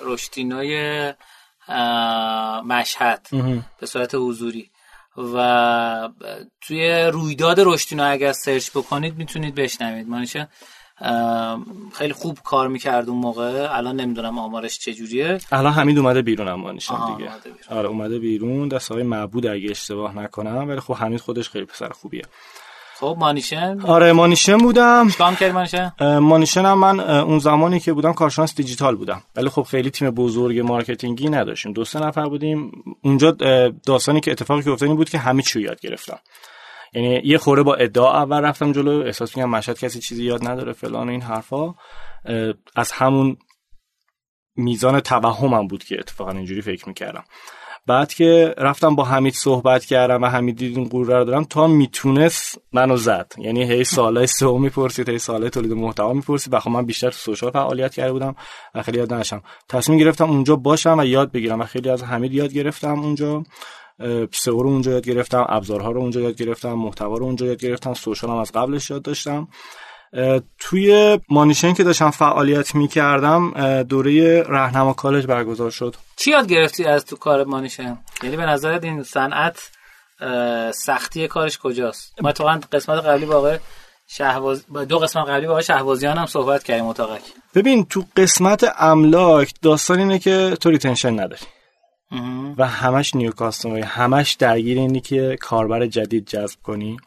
رشتینای 0.06 1.14
مشهد. 2.66 3.28
به 3.80 3.86
صورت 3.86 4.16
حضوری. 4.16 4.72
و 5.18 6.10
توی 6.62 7.10
رویداد 7.14 7.60
رشتینو 7.60 8.12
اگر 8.12 8.32
سرچ 8.32 8.70
بکنید 8.70 9.18
می‌تونید 9.18 9.56
بشنوید. 9.56 10.10
مانیشه 10.10 10.48
خیلی 11.94 12.14
خوب 12.14 12.40
کار 12.44 12.68
می‌کرد 12.68 13.10
اون 13.10 13.20
موقع. 13.20 13.78
الان 13.78 13.96
نمی‌دونم 13.96 14.40
آمارش 14.40 14.80
چجوریه. 14.80 15.38
الان 15.52 15.74
حمید 15.74 15.98
اومده 15.98 16.22
بیرون 16.22 16.48
هم 16.48 16.78
دیگه. 16.78 16.94
اومده 16.94 17.52
آره 17.70 17.90
اومده 17.90 18.20
بیرون. 18.20 18.68
دست 18.68 18.92
های 18.92 19.04
معبود 19.04 19.46
اگه 19.46 19.72
اشتباه 19.72 20.18
نکنم 20.18 20.70
ولی 20.70 20.80
خب 20.80 20.94
حمید 20.94 21.20
خودش 21.20 21.50
خیلی 21.50 21.66
پسر 21.66 21.90
خوبیه. 21.90 22.24
خب 23.00 23.16
مانیشن؟ 23.20 23.82
آره 23.82 24.14
مانیشن 24.14 24.58
بودم. 24.58 25.10
چیکار 25.10 25.36
کردی 25.36 25.52
مانیشن؟ 25.52 25.92
مانیشن 26.20 26.66
هم 26.66 26.80
من 26.80 27.00
اون 27.00 27.40
زمانی 27.40 27.80
که 27.80 27.94
بودم 27.94 28.14
کارشناس 28.14 28.56
دیجیتال 28.56 28.96
بودم. 28.96 29.24
ولی 29.36 29.50
خب 29.50 29.62
خیلی 29.62 29.90
تیم 29.90 30.10
بزرگ 30.10 30.60
مارکتینگی 30.60 31.30
نداشتیم. 31.30 31.74
دو 31.74 31.86
سه 31.86 32.00
نفر 32.00 32.26
بودیم. 32.26 32.72
اونجا 33.04 33.32
داستانی 33.86 34.20
که 34.20 34.32
اتفاقی 34.32 34.62
که 34.62 34.72
افتاد 34.72 34.90
بود 34.90 35.10
که 35.10 35.18
همه 35.18 35.42
چی 35.42 35.62
یاد 35.62 35.80
گرفتم. 35.80 36.20
یعنی 36.94 37.22
یه 37.24 37.38
خوره 37.38 37.64
با 37.64 37.76
ادعا 37.76 38.14
اول 38.14 38.42
رفتم 38.42 38.72
جلو. 38.72 39.04
احساس 39.06 39.38
می‌کنم 39.38 39.52
مشهد 39.52 39.80
کسی 39.80 40.00
چیزی 40.00 40.24
یاد 40.24 40.48
نداره 40.48 40.74
فلان 40.74 41.08
و 41.08 41.12
این 41.12 41.22
حرفا. 41.22 41.74
از 42.76 42.92
همون 42.92 43.38
میزان 44.56 45.00
توهمم 45.00 45.68
بود 45.68 45.84
که 45.84 45.96
اتفاقا 46.00 46.32
اینجوری 46.32 46.62
فکر 46.62 46.88
می‌کردم. 46.88 47.24
بعد 47.88 48.14
که 48.14 48.56
رفتم 48.58 48.96
با 48.96 49.04
حمید 49.04 49.34
صحبت 49.34 49.86
کردم 49.86 50.24
و 50.24 50.26
حمید 50.26 50.58
دید 50.58 50.78
این 50.78 50.90
قوره 50.90 51.18
رو 51.18 51.26
دارم 51.26 51.44
تا 51.44 51.68
می‌تونست 51.68 52.62
منو 52.74 52.98
زد. 52.98 53.32
یعنی 53.38 53.64
هی 53.64 53.84
سالای 53.84 54.28
سه 54.28 54.58
می‌پرسید 54.58 55.10
هی 55.10 55.20
سالای 55.20 55.50
تولید 55.50 55.72
محتوا 55.72 56.14
می‌پرسید. 56.14 56.54
و 56.54 56.60
خب 56.60 56.70
من 56.70 56.86
بیشتر 56.86 57.10
تو 57.10 57.18
سوشال 57.18 57.52
فعالیت 57.52 57.94
کرده 57.94 58.12
بودم 58.12 58.36
و 58.76 58.82
خیلی 58.82 58.98
یاد 58.98 59.14
نشم 59.14 59.42
تصمیم 59.70 60.00
گرفتم 60.00 60.30
اونجا 60.30 60.56
باشم 60.56 61.00
و 61.00 61.06
یاد 61.06 61.32
بگیرم 61.32 61.62
و 61.62 61.64
خیلی 61.64 61.90
از 61.90 62.04
حمید 62.04 62.34
یاد 62.34 62.54
گرفتم 62.54 63.00
اونجا. 63.00 63.44
سئو 64.32 64.64
رو 64.64 64.70
اونجا 64.70 64.92
یاد 64.92 65.06
گرفتم 65.06 65.46
ابزارها 65.50 65.92
رو 65.92 66.02
اونجا 66.02 66.22
یاد 66.22 66.36
گرفتم 66.36 66.74
محتوا 66.74 67.18
رو 67.18 67.26
اونجا 67.26 67.46
یاد 67.46 67.58
گرفتم 67.58 67.94
سوشال 67.94 68.30
هم 68.30 68.38
از 68.38 68.52
قبلش 68.52 68.90
یاد 68.90 69.02
داشتم. 69.02 69.48
توی 70.60 71.20
مانیشن 71.30 71.74
که 71.74 71.84
داشتم 71.84 72.12
فعالیت 72.12 72.76
می‌کردم 72.76 73.54
دوره 73.84 74.44
رهنما 74.44 74.94
کالج 74.94 75.26
برگزار 75.26 75.72
شد. 75.72 75.96
چی 76.16 76.32
یاد 76.32 76.48
گرفتی 76.48 76.86
از 76.86 77.06
تو 77.06 77.16
کار 77.16 77.44
مانیشن؟ 77.44 77.98
یعنی 78.24 78.38
به 78.38 78.46
نظرت 78.46 78.84
این 78.84 79.04
صنعت 79.04 79.72
سختی 80.74 81.28
کارش 81.28 81.58
کجاست؟ 81.58 82.22
ما 82.22 82.32
تو 82.32 82.44
قسمت 82.72 83.06
قبلی 83.06 83.26
با 83.26 83.36
آقای 83.36 83.60
شهواز 84.08 84.66
دو 84.90 85.00
قسمت 85.00 85.30
قبلی 85.30 85.46
با 85.46 85.52
آقای 85.52 85.64
شهبازیان 85.64 86.18
هم 86.18 86.26
صحبت 86.26 86.64
کردیم 86.64 86.86
اتاقک. 86.86 87.22
ببین 87.56 87.86
تو 87.86 88.04
قسمت 88.18 88.66
املاک 88.80 89.54
داستان 89.62 90.00
اینه 90.00 90.20
که 90.20 90.58
تو 90.62 90.70
retention 90.70 91.20
نداری. 91.20 91.46
و 92.58 92.68
همش 92.68 93.16
new 93.16 93.32
customer 93.32 93.80
همش 93.80 94.34
درگیر 94.34 94.78
اینی 94.78 95.02
که 95.02 95.38
کاربر 95.42 95.86
جدید 95.86 96.28
جذب 96.28 96.60
کنی. 96.64 96.98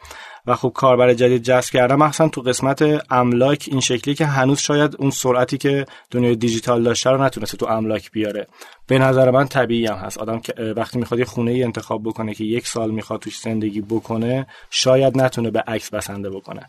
و 0.48 0.54
خب 0.54 0.72
کاربر 0.74 1.14
جدید 1.14 1.42
جذب 1.42 1.70
کردم 1.70 1.98
مثلا 1.98 2.28
تو 2.28 2.40
قسمت 2.40 2.82
املاک 3.10 3.68
این 3.70 3.80
شکلی 3.80 4.14
که 4.14 4.26
هنوز 4.26 4.58
شاید 4.58 4.96
اون 4.98 5.10
سرعتی 5.10 5.58
که 5.58 5.86
دنیای 6.10 6.36
دیجیتال 6.36 6.82
داشته 6.82 7.10
رو 7.10 7.22
نتونسته 7.22 7.56
تو 7.56 7.66
املاک 7.66 8.10
بیاره. 8.10 8.46
به 8.86 8.98
نظر 8.98 9.30
من 9.30 9.48
طبیعی 9.48 9.86
هم 9.86 9.96
هست. 9.96 10.18
آدم 10.18 10.40
که 10.40 10.52
وقتی 10.76 10.98
می‌خواد 10.98 11.18
یه 11.20 11.26
خونه 11.26 11.50
ای 11.50 11.62
انتخاب 11.62 12.02
بکنه 12.02 12.34
که 12.34 12.44
یک 12.44 12.66
سال 12.66 12.90
می‌خواد 12.90 13.20
توش 13.20 13.38
زندگی 13.38 13.80
بکنه 13.80 14.46
شاید 14.70 15.18
نتونه 15.18 15.50
به 15.50 15.60
عکس 15.60 15.90
بسنده 15.90 16.30
بکنه. 16.30 16.68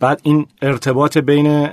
بعد 0.00 0.20
این 0.22 0.46
ارتباط 0.62 1.18
بین 1.18 1.68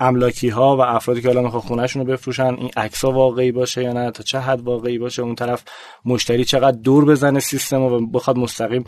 املاکی 0.00 0.48
ها 0.48 0.76
و 0.76 0.80
افرادی 0.80 1.22
که 1.22 1.28
حالا 1.28 1.42
می‌خوان 1.42 1.62
خونهشون 1.62 2.06
رو 2.06 2.12
بفروشن 2.12 2.54
این 2.54 2.70
عکس 2.76 3.04
واقعی 3.04 3.52
باشه 3.52 3.82
یا 3.82 3.92
نه؟ 3.92 4.10
تا 4.10 4.22
چه 4.22 4.38
حد 4.38 4.60
واقعی 4.60 4.98
باشه؟ 4.98 5.22
اون 5.22 5.34
طرف 5.34 5.64
مشتری 6.04 6.44
چقدر 6.44 6.78
دور 6.78 7.04
بزنه 7.04 7.40
سیستم 7.40 7.82
و 7.82 8.06
بخواد 8.06 8.38
مستقیم؟ 8.38 8.84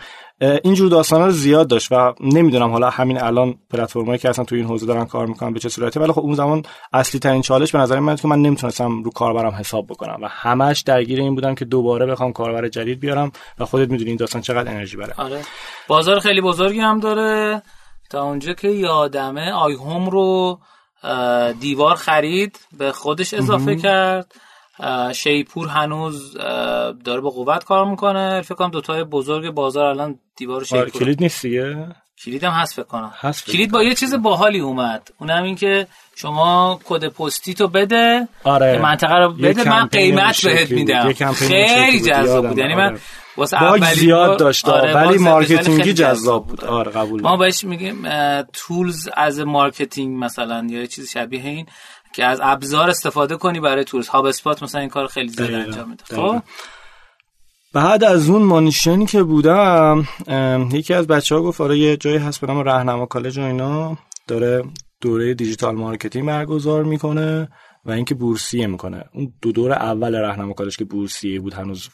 اینجور 0.64 0.88
داستانا 0.88 1.26
رو 1.26 1.32
زیاد 1.32 1.68
داشت 1.68 1.92
و 1.92 2.14
نمی‌دونم 2.20 2.70
حالا 2.70 2.90
همین 2.90 3.20
الان 3.20 3.54
پلتفرمایی 3.70 4.18
که 4.18 4.28
اصلا 4.28 4.44
تو 4.44 4.54
این 4.54 4.64
حوزه 4.64 4.86
دارن 4.86 5.04
کار 5.04 5.26
می‌کنن 5.26 5.52
به 5.52 5.60
چه 5.60 5.68
صورتی 5.68 6.00
ولی 6.00 6.12
خب 6.12 6.20
اون 6.20 6.34
زمان 6.34 6.62
اصلی 6.92 7.20
ترین 7.20 7.42
چالش 7.42 7.72
به 7.72 7.78
نظر 7.78 8.00
من 8.00 8.16
که 8.16 8.28
من 8.28 8.42
نمی‌تونستم 8.42 9.02
رو 9.02 9.10
کاربرم 9.10 9.50
حساب 9.50 9.86
بکنم 9.86 10.18
و 10.22 10.28
همش 10.30 10.80
درگیر 10.80 11.20
این 11.20 11.34
بودم 11.34 11.54
که 11.54 11.64
دوباره 11.64 12.06
بخوام 12.06 12.32
کاربر 12.32 12.68
جدید 12.68 13.00
بیارم 13.00 13.32
و 13.58 13.64
خودت 13.64 13.90
می‌دونی 13.90 14.10
این 14.10 14.16
داستان 14.16 14.42
چقدر 14.42 14.70
انرژی 14.70 14.96
بره. 14.96 15.14
آره. 15.16 15.40
بازار 15.88 16.20
خیلی 16.20 16.40
بزرگی 16.40 16.80
هم 16.80 17.00
داره. 17.00 17.62
تا 18.10 18.22
اونجا 18.22 18.52
که 18.52 18.68
یادمه 18.68 19.52
آی 19.52 19.74
هوم 19.74 20.10
رو 20.10 20.58
دیوار 21.60 21.94
خرید 21.96 22.60
به 22.78 22.92
خودش 22.92 23.34
اضافه 23.34 23.76
کرد. 23.76 24.34
شیپور 25.14 25.68
هنوز 25.68 26.34
داره 27.04 27.20
به 27.20 27.30
قوت 27.30 27.64
کار 27.64 27.90
می‌کنه. 27.90 28.42
فکر 28.42 28.54
کنم 28.54 28.70
دوتای 28.70 29.04
بزرگ 29.04 29.50
بازار 29.50 29.84
الان 29.84 30.18
دیوار 30.36 30.56
آره، 30.56 30.64
شیپور. 30.64 30.88
کلید 30.88 31.22
نیست 31.22 31.42
دیگه. 31.42 31.86
کلید 32.24 32.44
هم 32.44 32.50
هست 32.50 32.74
فکر 32.74 32.82
کنم 32.82 33.12
کلید 33.46 33.70
با 33.70 33.82
یه 33.82 33.94
چیز 33.94 34.14
باحالی 34.14 34.60
اومد. 34.60 35.08
اونم 35.18 35.42
این 35.42 35.56
که 35.56 35.86
شما 36.16 36.80
کد 36.84 37.08
پستی 37.08 37.54
تو 37.54 37.68
بده. 37.68 38.28
آره. 38.44 38.78
منطقه 38.78 39.14
رو 39.14 39.32
بده. 39.32 39.68
من 39.68 39.86
قیمت 39.86 40.44
بهت 40.44 40.70
میدم. 40.70 41.12
خیلی 41.32 42.00
جذاب 42.00 42.48
بود. 42.48 42.58
یعنی 42.58 42.74
من 42.74 42.98
آره. 43.36 43.70
bug 43.70 43.84
زیاد 43.94 44.38
داشت. 44.38 44.68
آره 44.68 44.94
ولی 44.94 45.18
مارکتینگی 45.18 45.92
جذاب 45.92 46.46
بود. 46.46 46.64
آره 46.64 46.90
قبول 46.90 47.22
ما 47.22 47.36
بهش 47.36 47.64
میگیم 47.64 48.06
tools 48.42 49.08
as 49.16 49.40
marketing 49.40 50.24
مثلا. 50.24 50.66
یا 50.70 50.86
چیز 50.86 51.10
شبیه 51.10 51.44
این 51.44 51.66
که 52.12 52.24
از 52.24 52.40
ابزار 52.42 52.90
استفاده 52.90 53.36
کنی 53.36 53.60
برای 53.60 53.84
tools 53.84 54.08
HubSpot 54.08 54.62
مثلا 54.62 54.80
این 54.80 54.90
کار 54.90 55.06
خیلی 55.06 55.28
زیاد 55.28 55.54
انجام 55.54 55.88
میده. 55.90 56.04
خب؟ 56.04 56.42
بعد 57.72 58.04
از 58.04 58.30
اون 58.30 58.42
مانیشنی 58.42 59.06
که 59.06 59.22
بودم 59.22 60.04
یکی 60.72 60.94
از 60.94 61.06
بچه 61.06 61.34
ها 61.34 61.42
گفت 61.42 61.60
آره 61.60 61.78
یه 61.78 61.96
جایی 61.96 62.18
هست 62.18 62.40
به 62.40 62.46
نام 62.46 62.58
رهنما 62.58 63.06
کالج 63.06 63.38
و 63.38 63.42
اینا. 63.42 63.98
داره 64.28 64.64
دوره 65.00 65.34
دیجیتال 65.34 65.74
مارکتینگ 65.74 66.26
برگزار 66.26 66.84
می‌کنه 66.84 67.48
و 67.84 67.90
اینکه 67.90 68.14
بورسیه 68.14 68.66
می‌کنه. 68.66 69.04
اون 69.14 69.32
دو 69.42 69.52
دور 69.52 69.72
اول 69.72 70.14
رهنما 70.14 70.52
کالج 70.52 70.76
که 70.76 70.84
بورسیه 70.84 71.40
بود 71.40 71.54
هنوز 71.54 71.88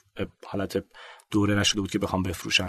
حالت 0.46 0.84
دوره 1.30 1.54
نشده 1.54 1.80
بود 1.80 1.90
که 1.90 1.98
بخوام 1.98 2.22
بفروشن. 2.22 2.68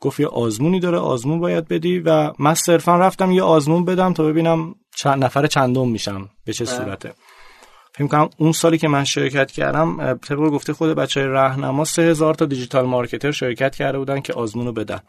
گفت 0.00 0.20
یه 0.20 0.26
آزمونی 0.26 0.80
داره 0.80 0.98
آزمون 0.98 1.40
باید 1.40 1.68
بدی 1.68 1.98
و 1.98 2.32
من 2.38 2.54
صرفا 2.54 2.96
رفتم 2.96 3.30
یه 3.30 3.42
آزمون 3.42 3.84
بدم 3.84 4.12
تا 4.12 4.24
ببینم 4.24 4.74
چند 4.96 5.24
نفر 5.24 5.46
چندم 5.46 5.88
میشم 5.88 6.28
به 6.44 6.52
چه 6.52 6.64
بله. 6.64 6.74
صورته. 6.74 7.14
فکر 7.96 8.06
کنم 8.06 8.30
اون 8.36 8.52
سالی 8.52 8.78
که 8.78 8.88
من 8.88 9.04
شرکت 9.04 9.50
کردم 9.50 10.14
طبق 10.14 10.38
گفته 10.38 10.72
خود 10.72 10.94
بچه 10.94 11.54
سه 11.84 12.02
هزار 12.02 12.34
تا 12.34 12.44
دیجیتال 12.44 12.86
مارکتر 12.86 13.30
شرکت 13.30 13.76
کرده 13.76 13.98
بودن 13.98 14.20
که 14.20 14.32
آزمونو 14.32 14.72
بدن. 14.72 15.00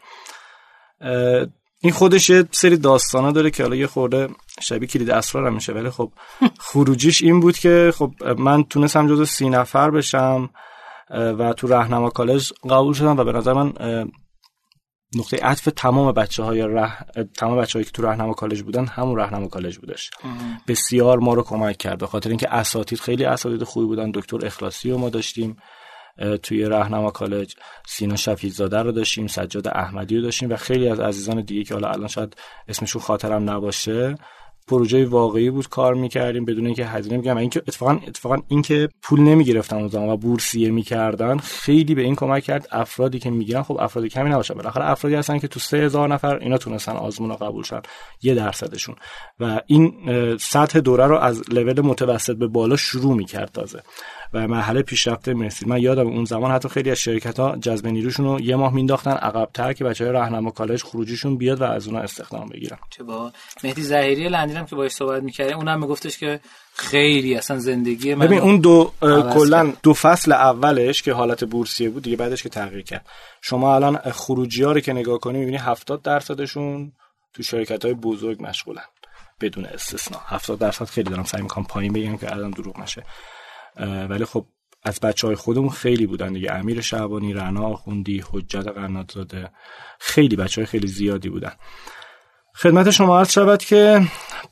این 1.80 1.92
خودش 1.92 2.30
یه 2.30 2.44
سری 2.50 2.76
داستانا 2.76 3.32
داره 3.32 3.50
که 3.50 3.62
حالا 3.62 3.76
یه 3.76 3.86
خورده 3.86 4.28
شبیه 4.60 4.88
کلید 4.88 5.10
اسرار 5.10 5.46
هم 5.46 5.54
میشه 5.54 5.72
ولی 5.72 5.90
خب 5.90 6.12
خروجیش 6.68 7.22
این 7.22 7.40
بود 7.40 7.58
که 7.58 7.92
خب 7.96 8.12
من 8.38 8.64
تونستم 8.64 9.08
جز 9.08 9.28
سی 9.28 9.48
نفر 9.48 9.90
بشم 9.90 10.50
و 11.10 11.52
تو 11.52 11.66
رهنما 11.66 12.10
کالج 12.10 12.52
قبول 12.70 12.94
شدم 12.94 13.16
و 13.16 13.24
به 13.24 13.32
نظر 13.32 13.52
من 13.52 13.72
نقطه 15.16 15.36
عطف 15.36 15.68
تمام 15.76 16.12
بچه 16.12 16.42
های 16.42 16.62
ره... 16.62 16.92
تمام 17.36 17.58
بچه 17.58 17.78
هایی 17.78 17.84
که 17.84 17.90
تو 17.90 18.02
رهنما 18.02 18.32
کالج 18.32 18.62
بودن 18.62 18.86
همون 18.86 19.16
رهنما 19.16 19.48
کالج 19.48 19.78
بودش. 19.78 20.10
بسیار 20.68 21.18
ما 21.18 21.34
رو 21.34 21.42
کمک 21.42 21.76
کرد 21.76 21.98
به 21.98 22.06
خاطر 22.06 22.28
اینکه 22.28 22.54
اساتید 22.54 23.00
خیلی 23.00 23.24
اساتید 23.24 23.62
خوبی 23.64 23.86
بودن. 23.86 24.10
دکتر 24.10 24.46
اخلاصی 24.46 24.90
رو 24.90 24.98
ما 24.98 25.10
داشتیم 25.10 25.56
توی 26.42 26.64
رهنما 26.64 27.10
کالج. 27.10 27.54
سینا 27.86 28.16
شفیزاده 28.16 28.78
رو 28.78 28.92
داشتیم 28.92 29.26
سجاد 29.26 29.68
احمدی 29.68 30.16
رو 30.16 30.22
داشتیم 30.22 30.50
و 30.50 30.56
خیلی 30.56 30.88
از 30.88 31.00
عزیزان 31.00 31.42
دیگه 31.42 31.64
که 31.64 31.74
حالا 31.74 31.88
الان 31.88 32.08
شاید 32.08 32.36
اسمشون 32.68 33.02
خاطرم 33.02 33.50
نباشه. 33.50 34.14
پروژه 34.68 35.06
واقعی 35.06 35.50
بود 35.50 35.68
کار 35.68 35.94
می‌کردیم 35.94 36.44
بدون 36.44 36.66
اینکه 36.66 36.86
هزینه 36.86 37.16
میگم 37.16 37.36
اینکه 37.36 37.62
اتفاقا 37.68 37.92
اتفاقا 37.92 38.36
اینکه 38.48 38.88
پول 39.02 39.20
نمی‌گرفتن 39.20 39.76
اون 39.76 39.88
زمان 39.88 40.08
و 40.08 40.16
بورسیه 40.16 40.70
می‌کردن 40.70 41.36
خیلی 41.36 41.94
به 41.94 42.02
این 42.02 42.14
کمک 42.14 42.44
کرد 42.44 42.68
افرادی 42.72 43.18
که 43.18 43.30
می‌گیرن. 43.30 43.62
خب 43.62 43.76
افراد 43.80 44.06
کمی 44.06 44.30
نباشه 44.30 44.54
بالاخره 44.54 44.90
افرادی 44.90 45.16
هستن 45.16 45.38
که 45.38 45.48
تو 45.48 45.60
سه 45.60 45.76
هزار 45.76 46.08
نفر 46.08 46.36
اینا 46.36 46.58
تونستن 46.58 46.92
آزمون 46.92 47.30
رو 47.30 47.36
قبول 47.36 47.64
شن. 47.64 47.82
یه 48.22 48.34
درصدشون. 48.34 48.94
و 49.40 49.60
این 49.66 49.92
سطح 50.40 50.80
دوره 50.80 51.06
رو 51.06 51.18
از 51.18 51.42
لول 51.50 51.80
متوسط 51.80 52.36
به 52.36 52.46
بالا 52.46 52.76
شروع 52.76 53.16
می‌کرد 53.16 53.50
تازه. 53.52 53.82
و 54.32 54.48
مرحله 54.48 54.82
پیشرفته 54.82 55.34
مرسی. 55.34 55.66
من 55.66 55.78
یادم 55.82 56.06
اون 56.06 56.24
زمان 56.24 56.50
حتی 56.50 56.68
خیلی 56.68 56.90
از 56.90 56.98
شرکت 56.98 57.40
ها 57.40 57.56
جذب 57.56 57.86
نیروشون 57.86 58.26
رو 58.26 58.40
یه 58.40 58.56
ماه 58.56 58.74
مینداختن 58.74 59.10
عقبتر 59.10 59.72
که 59.72 59.84
بچه 59.84 60.04
های 60.04 60.12
راهنما 60.12 60.50
کالج 60.50 60.82
خروجیشون 60.82 61.36
بیاد 61.36 61.60
و 61.60 61.64
از 61.64 61.86
اونها 61.86 62.02
استخدام 62.02 62.48
بگیرن. 62.48 62.78
چه 62.90 63.02
با 63.02 63.32
مهدی 63.64 63.82
ظاهری 63.82 64.28
لندینم 64.28 64.66
که 64.66 64.76
باهاش 64.76 64.92
صحبت 64.92 65.22
می‌کردیم 65.22 65.56
اونم 65.56 65.80
میگفتش 65.80 66.18
که 66.18 66.40
خیلی 66.74 67.34
اصلا 67.34 67.58
زندگی 67.58 68.14
من 68.14 68.26
ببین 68.26 68.38
اون 68.38 68.60
دو 68.60 68.92
کلا 69.34 69.72
دو 69.82 69.94
فصل 69.94 70.32
اولش 70.32 71.02
که 71.02 71.12
حالت 71.12 71.44
بورسیه 71.44 71.90
بود 71.90 72.02
دیگه 72.02 72.16
بعدش 72.16 72.42
که 72.42 72.48
تغییر 72.48 72.82
کرد. 72.82 73.06
شما 73.42 73.74
الان 73.74 73.96
خروجی 73.96 74.62
ها 74.62 74.72
رو 74.72 74.80
که 74.80 74.92
نگاه 74.92 75.18
کنی 75.18 75.38
می‌بینی 75.38 75.56
70 75.56 76.02
درصدشون 76.02 76.92
تو 77.34 77.42
شرکت 77.42 77.84
های 77.84 77.94
بزرگ 77.94 78.42
مشغولن 78.42 78.84
بدون 79.40 79.64
استثنا. 79.64 80.20
70 80.26 80.58
درصد 80.58 80.84
خیلی 80.84 81.10
دارم 81.10 81.24
سعی 81.24 81.42
می‌کنم 81.42 81.64
پایین 81.64 81.92
بگم 81.92 82.16
که 82.16 82.32
الان 82.32 82.50
دروغ 82.50 82.80
نشه. 82.80 83.02
ولی 84.08 84.24
خب 84.24 84.46
از 84.82 85.00
بچه 85.00 85.26
های 85.26 85.36
خودمون 85.36 85.70
خیلی 85.70 86.06
بودن 86.06 86.32
دیگه. 86.32 86.52
امیر 86.52 86.80
شعبانی 86.80 87.32
رنا 87.32 87.66
آخوندی 87.66 88.24
حجت 88.32 88.68
قناتزاده 88.68 89.50
خیلی 89.98 90.36
بچه 90.36 90.60
های 90.60 90.66
خیلی 90.66 90.86
زیادی 90.86 91.28
بودن. 91.28 91.52
خدمت 92.54 92.90
شما 92.90 93.18
عرض 93.18 93.32
شود 93.32 93.64
که 93.64 94.02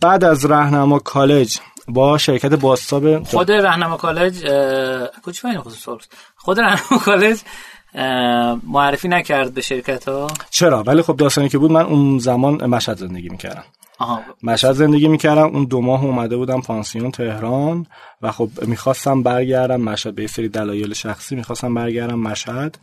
بعد 0.00 0.24
از 0.24 0.46
رهنما 0.46 0.98
کالج 0.98 1.58
با 1.88 2.18
شرکت 2.18 2.54
باستاب 2.54 3.22
خود 3.22 3.50
رهنما 3.50 3.96
کالج 3.96 4.44
خود 6.36 6.60
رهنما 6.60 6.98
کالج 7.04 7.40
معرفی 8.66 9.08
نکرد 9.08 9.54
به 9.54 9.60
شرکت 9.60 10.08
ها؟ 10.08 10.26
چرا؟ 10.50 10.82
ولی 10.82 11.02
خب 11.02 11.16
داستانی 11.16 11.48
که 11.48 11.58
بود 11.58 11.70
من 11.70 11.84
اون 11.84 12.18
زمان 12.18 12.66
مشهد 12.66 12.96
زندگی 12.96 13.28
می‌کردم. 13.28 13.64
مشهد 14.42 14.72
زندگی 14.72 15.09
می‌کردم 15.09 15.47
اون 15.47 15.64
دو 15.64 15.80
ماه 15.80 16.05
اومده 16.05 16.36
بودم 16.36 16.61
پانسیون 16.61 17.11
تهران 17.11 17.86
و 18.22 18.32
خب 18.32 18.49
می‌خواستم 18.62 19.22
برگردم 19.22 19.80
مشهد 19.80 20.14
به 20.14 20.26
سری 20.26 20.49
دلایل 20.49 20.94
شخصی 20.94 21.36
می‌خواستم 21.36 21.74
برگردم 21.74 22.18
مشهد 22.18 22.78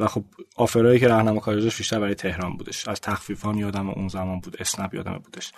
و 0.00 0.06
خب 0.06 0.24
آفرایی 0.56 1.00
که 1.00 1.08
راهنما 1.08 1.40
کارجش 1.40 1.76
بیشتر 1.76 2.00
برای 2.00 2.14
تهران 2.14 2.56
بودش. 2.56 2.88
از 2.88 3.00
تخفیفان 3.00 3.58
یادم 3.58 3.90
اون 3.90 4.08
زمان 4.08 4.40
بود 4.40 4.56
اسنپ 4.60 4.94
یادم 4.94 5.20
بودش. 5.24 5.52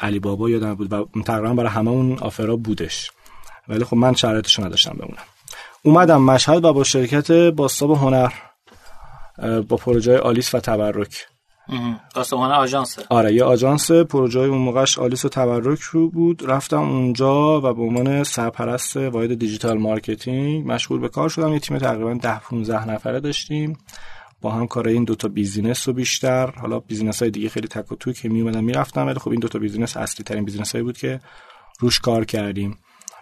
علی 0.00 0.18
بابا 0.18 0.50
یادم 0.50 0.74
بود 0.74 0.92
و 0.92 1.08
تقریبا 1.26 1.54
برای 1.54 1.70
همه 1.70 1.90
اون 1.90 2.18
آفرا 2.18 2.56
بودش. 2.56 3.10
ولی 3.68 3.84
خب 3.84 3.96
من 3.96 4.14
شرایطش 4.14 4.58
نداشتم 4.58 4.92
بمونم. 4.92 5.22
اومدم 5.82 6.22
مشهد 6.22 6.64
و 6.64 6.72
با 6.72 6.84
شرکت 6.84 7.30
باستاب 7.30 7.90
هنر 7.90 8.32
با 9.68 9.76
پروژه 9.76 10.18
آلیس 10.18 10.54
و 10.54 10.60
تبرک. 10.60 11.26
آسمان 12.14 12.52
آژانس 12.52 12.98
آره 13.10 13.34
یه 13.34 13.44
آژانس 13.44 13.90
پروژه 13.90 14.40
اون 14.40 14.58
موقعش 14.58 14.98
آلیس 14.98 15.24
و 15.24 15.28
تبرک 15.28 15.80
رو 15.80 16.10
بود. 16.10 16.50
رفتم 16.50 16.82
اونجا 16.82 17.60
و 17.60 17.74
به 17.74 17.82
عنوان 17.82 18.24
سرپرست 18.24 18.96
واحد 18.96 19.34
دیجیتال 19.34 19.78
مارکتینگ 19.78 20.72
مشغول 20.72 21.00
به 21.00 21.08
کار 21.08 21.28
شدم. 21.28 21.52
یه 21.52 21.58
تیم 21.58 21.78
تقریبا 21.78 22.14
10 22.14 22.38
15 22.38 22.90
نفره 22.90 23.20
داشتیم. 23.20 23.78
با 24.40 24.50
هم 24.50 24.66
کار 24.66 24.88
این 24.88 25.04
دوتا 25.04 25.28
business 25.28 25.88
رو 25.88 25.94
بیشتر. 25.94 26.50
حالا 26.50 26.80
business 26.80 27.22
های 27.22 27.30
دیگه 27.30 27.48
خیلی 27.48 27.68
تک 27.68 27.92
و 27.92 27.96
توک 27.96 28.12
که 28.12 28.28
می 28.28 28.40
اومدن 28.40 28.64
می‌رفتن 28.64 29.06
ولی 29.06 29.18
خب 29.18 29.30
این 29.30 29.40
دوتا 29.40 29.58
business 29.58 29.96
اصلی 29.96 30.24
ترین 30.24 30.44
business 30.44 30.72
هایی 30.72 30.84
بود 30.84 30.98
که 30.98 31.20
روش 31.80 32.00
کار 32.00 32.24
کردیم. 32.24 32.78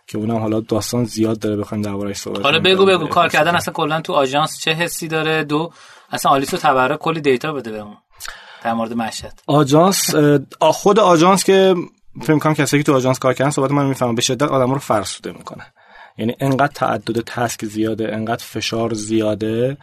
که 0.07 0.19
اونم 0.19 0.37
حالا 0.37 0.61
داستان 0.61 1.05
زیاد 1.05 1.39
داره 1.39 1.57
بخوایم 1.57 1.83
دربارش 1.83 2.17
صحبت 2.17 2.43
حالا 2.43 2.59
بگو 2.59 2.87
بگو. 2.87 3.07
کار 3.07 3.29
کردن 3.29 3.57
اصلا 3.57 3.75
کلا 3.75 4.01
تو 4.01 4.13
آژانس 4.13 4.59
چه 4.61 4.73
حسی 4.73 5.09
داره؟ 5.09 5.45
دو 5.45 5.73
اصلا 6.11 6.33
آلیس 6.33 6.55
و 6.55 6.57
تبرک 6.57 6.99
کلی 6.99 7.21
data 7.21 7.53
بده 7.53 7.73
بهمون 7.73 7.97
در 8.67 8.73
مورد 8.73 8.93
مشهد 8.93 9.41
آژانس 9.47 10.15
خود 10.61 10.99
آژانس 10.99 11.45
که 11.45 11.75
فکر 12.23 12.39
کنم 12.39 12.55
کسی 12.55 12.79
که 12.79 12.83
تو 12.85 12.95
آژانس 12.95 13.19
کار 13.19 13.35
کردن 13.35 13.51
صحبت 13.51 13.71
من 13.71 13.87
می‌فهمم 13.87 14.15
به 14.15 14.23
شدت 14.23 14.43
آدم 14.43 14.73
رو 14.73 14.79
فرسوده 14.79 15.33
می‌کنه. 15.33 15.67
یعنی 16.19 16.37
انقدر 16.41 16.73
تعدد 16.75 17.21
task 17.21 17.65
زیاده 17.65 18.15
انقدر 18.15 18.45
فشار 18.45 18.95
زیاده 18.95 19.77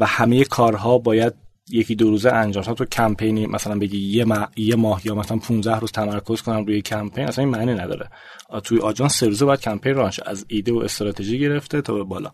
و 0.00 0.06
همه 0.06 0.44
کارها 0.44 0.98
باید 0.98 1.34
یکی 1.70 1.94
دو 1.94 2.10
روزه 2.10 2.30
انجام. 2.30 2.64
تو 2.64 2.84
کمپینی 2.84 3.46
مثلا 3.46 3.78
بگی 3.78 3.98
یه, 3.98 4.24
ماه, 4.24 4.50
یه 4.56 4.76
ماه 4.76 5.00
یا 5.04 5.14
مثلا 5.14 5.36
15 5.36 5.78
روز 5.78 5.92
تمرکز 5.92 6.42
کنم 6.42 6.64
روی 6.64 6.82
کمپین 6.82 7.28
اصلا 7.28 7.44
این 7.44 7.54
معنی 7.54 7.74
نداره. 7.74 8.10
توی 8.64 8.78
آژانس 8.78 9.18
سه 9.18 9.26
روزه 9.26 9.44
باید 9.44 9.60
کمپین 9.60 9.94
رانش 9.94 10.20
از 10.20 10.44
ایده 10.48 10.72
و 10.72 10.78
استراتژی 10.78 11.38
گرفته 11.38 11.82
تا 11.82 11.94
به 11.94 12.04
بالا. 12.04 12.30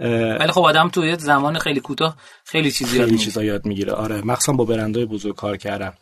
ولی 0.00 0.52
خب 0.52 0.60
آدم 0.60 0.88
توی 0.88 1.16
زمان 1.16 1.58
خیلی 1.58 1.80
کوتاه 1.80 2.16
خیلی 2.44 2.70
چیز 2.70 2.94
یاد 2.94 3.06
خیلی 3.06 3.18
چیزا 3.18 3.44
یاد 3.44 3.66
می‌گیره. 3.66 3.92
آره 3.92 4.22
مخصوصا 4.22 4.52
با 4.52 4.64
برندهای 4.64 5.06
بزرگ 5.06 5.34
کار 5.34 5.56
کردم. 5.56 5.94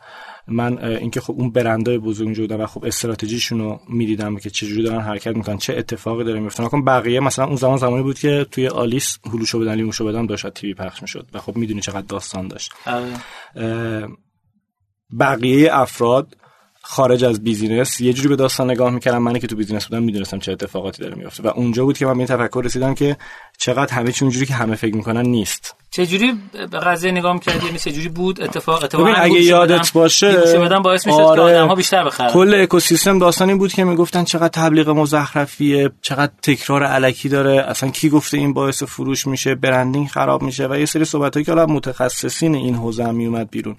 من 0.47 0.77
اینکه 0.83 1.21
خب 1.21 1.33
اون 1.37 1.51
برندهای 1.51 1.97
بزرگ 1.97 2.33
جدا 2.33 2.57
و 2.57 2.65
خب 2.65 2.85
استراتژیشون 2.85 3.59
رو 3.59 3.79
می‌دیدم 3.89 4.37
که 4.37 4.49
چجوری 4.49 4.83
دارن 4.83 5.01
حرکت 5.01 5.35
می‌کنن 5.35 5.57
چه 5.57 5.77
اتفاقی 5.77 6.23
داره 6.23 6.39
میفته 6.39 6.63
نکن 6.63 6.85
بقیه 6.85 7.19
مثلا 7.19 7.45
اون 7.45 7.55
زمان 7.55 7.77
زمانی 7.77 8.03
بود 8.03 8.19
که 8.19 8.45
توی 8.51 8.67
آلیس 8.67 9.19
هلوشو 9.33 9.59
بدن 9.59 9.75
لیموشو 9.75 10.05
بدن 10.05 10.25
داشت 10.25 10.49
تیوی 10.49 10.73
پخش 10.73 11.01
می‌شد 11.01 11.27
و 11.33 11.39
خب 11.39 11.57
می‌دونی 11.57 11.81
چقدر 11.81 12.05
داستان 12.07 12.47
داشت. 12.47 12.73
آره. 12.85 14.07
بقیه 15.19 15.69
افراد 15.73 16.37
خارج 16.89 17.23
از 17.23 17.43
business 17.43 18.01
یه 18.01 18.13
جوری 18.13 18.27
به 18.27 18.35
داستان 18.35 18.71
نگاه 18.71 18.89
می‌کردن. 18.89 19.17
من 19.17 19.39
که 19.39 19.47
تو 19.47 19.55
business 19.55 19.85
بودم 19.85 20.03
می‌دونستم 20.03 20.39
چه 20.39 20.51
اتفاقاتی 20.51 21.01
داره 21.01 21.15
میفته 21.15 21.43
و 21.43 21.47
اونجا 21.47 21.85
بود 21.85 21.97
که 21.97 22.05
من 22.05 22.13
به 22.13 22.17
این 22.17 22.27
تفکر 22.27 22.61
رسیدم 22.65 22.93
که 22.93 23.17
چقدر 23.57 23.93
همه 23.93 24.11
چی 24.11 24.25
اونجوری 24.25 24.45
که 24.45 24.53
همه 24.53 24.75
فکر 24.75 24.95
می‌کنن 24.95 25.21
نیست. 25.21 25.75
چه 25.91 26.05
جوری 26.05 26.33
به 26.71 26.79
قضیه 26.79 27.11
نگاه 27.11 27.33
می‌کردی؟ 27.33 27.65
یعنی 27.65 27.79
چه 27.79 27.91
جوری 27.91 28.09
بود؟ 28.09 28.41
اتفاق 28.41 28.83
اتفاق 28.83 29.07
اگه 29.15 29.41
یادت 29.41 29.93
باشه 29.93 30.31
بدن 30.31 30.81
باعث 30.81 31.07
می‌شد 31.07 31.19
آره. 31.19 31.53
که 31.53 31.57
آدم‌ها 31.57 31.75
بیشتر 31.75 32.03
بخرن. 32.03 32.31
کل 32.31 32.53
اکوسیستم 32.53 33.19
داستانی 33.19 33.55
بود 33.55 33.73
که 33.73 33.83
می‌گفتن 33.83 34.23
چقدر 34.23 34.47
تبلیغ 34.47 34.89
مزخرفیه 34.89 35.91
چقدر 36.01 36.31
تکرار 36.41 36.83
الکی 36.83 37.29
داره. 37.29 37.65
اصلا 37.67 37.89
کی 37.89 38.09
گفته 38.09 38.37
این 38.37 38.53
باعث 38.53 38.83
فروش 38.83 39.27
میشه 39.27 39.55
branding 39.55 40.07
خراب 40.07 40.41
میشه 40.41 40.67
و 40.67 40.75
یه 40.79 40.85
سری 40.85 41.05
صحبتایی 41.05 41.45
که 41.45 41.51
حالا 41.51 41.65
متخصصین 41.65 42.55
این 42.55 42.75
حوزه 42.75 43.11
میومد 43.11 43.49
بیرون. 43.49 43.75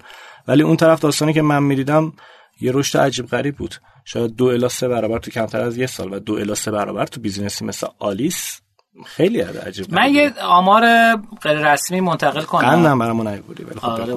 ولی 0.47 0.63
اون 0.63 0.77
طرف 0.77 0.99
داستانی 0.99 1.33
که 1.33 1.41
من 1.41 1.63
می‌دیدم 1.63 2.13
یه 2.61 2.71
رشد 2.75 2.97
عجیب 2.97 3.25
غریب 3.25 3.55
بود. 3.55 3.75
شاید 4.05 4.35
دو 4.35 4.45
الا 4.45 4.69
سه 4.69 4.87
برابر 4.87 5.19
تو 5.19 5.31
کمتر 5.31 5.61
از 5.61 5.77
یه 5.77 5.87
سال 5.87 6.13
و 6.13 6.19
دو 6.19 6.33
الا 6.33 6.55
سه 6.55 6.71
برابر 6.71 7.05
تو 7.05 7.21
business 7.21 7.60
ی 7.60 7.65
مثل 7.65 7.87
عالیس 7.99 8.61
خیلی 9.05 9.41
عجیب 9.41 9.93
من 9.93 10.13
یه 10.13 10.33
آمار 10.43 11.15
غیر 11.15 11.73
رسمی 11.73 12.01
منتقل 12.01 12.41
کنم. 12.41 12.69
قندم 12.69 12.99
برامون 12.99 13.27
نیوردی 13.27 13.65
خب 13.79 13.85
آره 13.85 14.15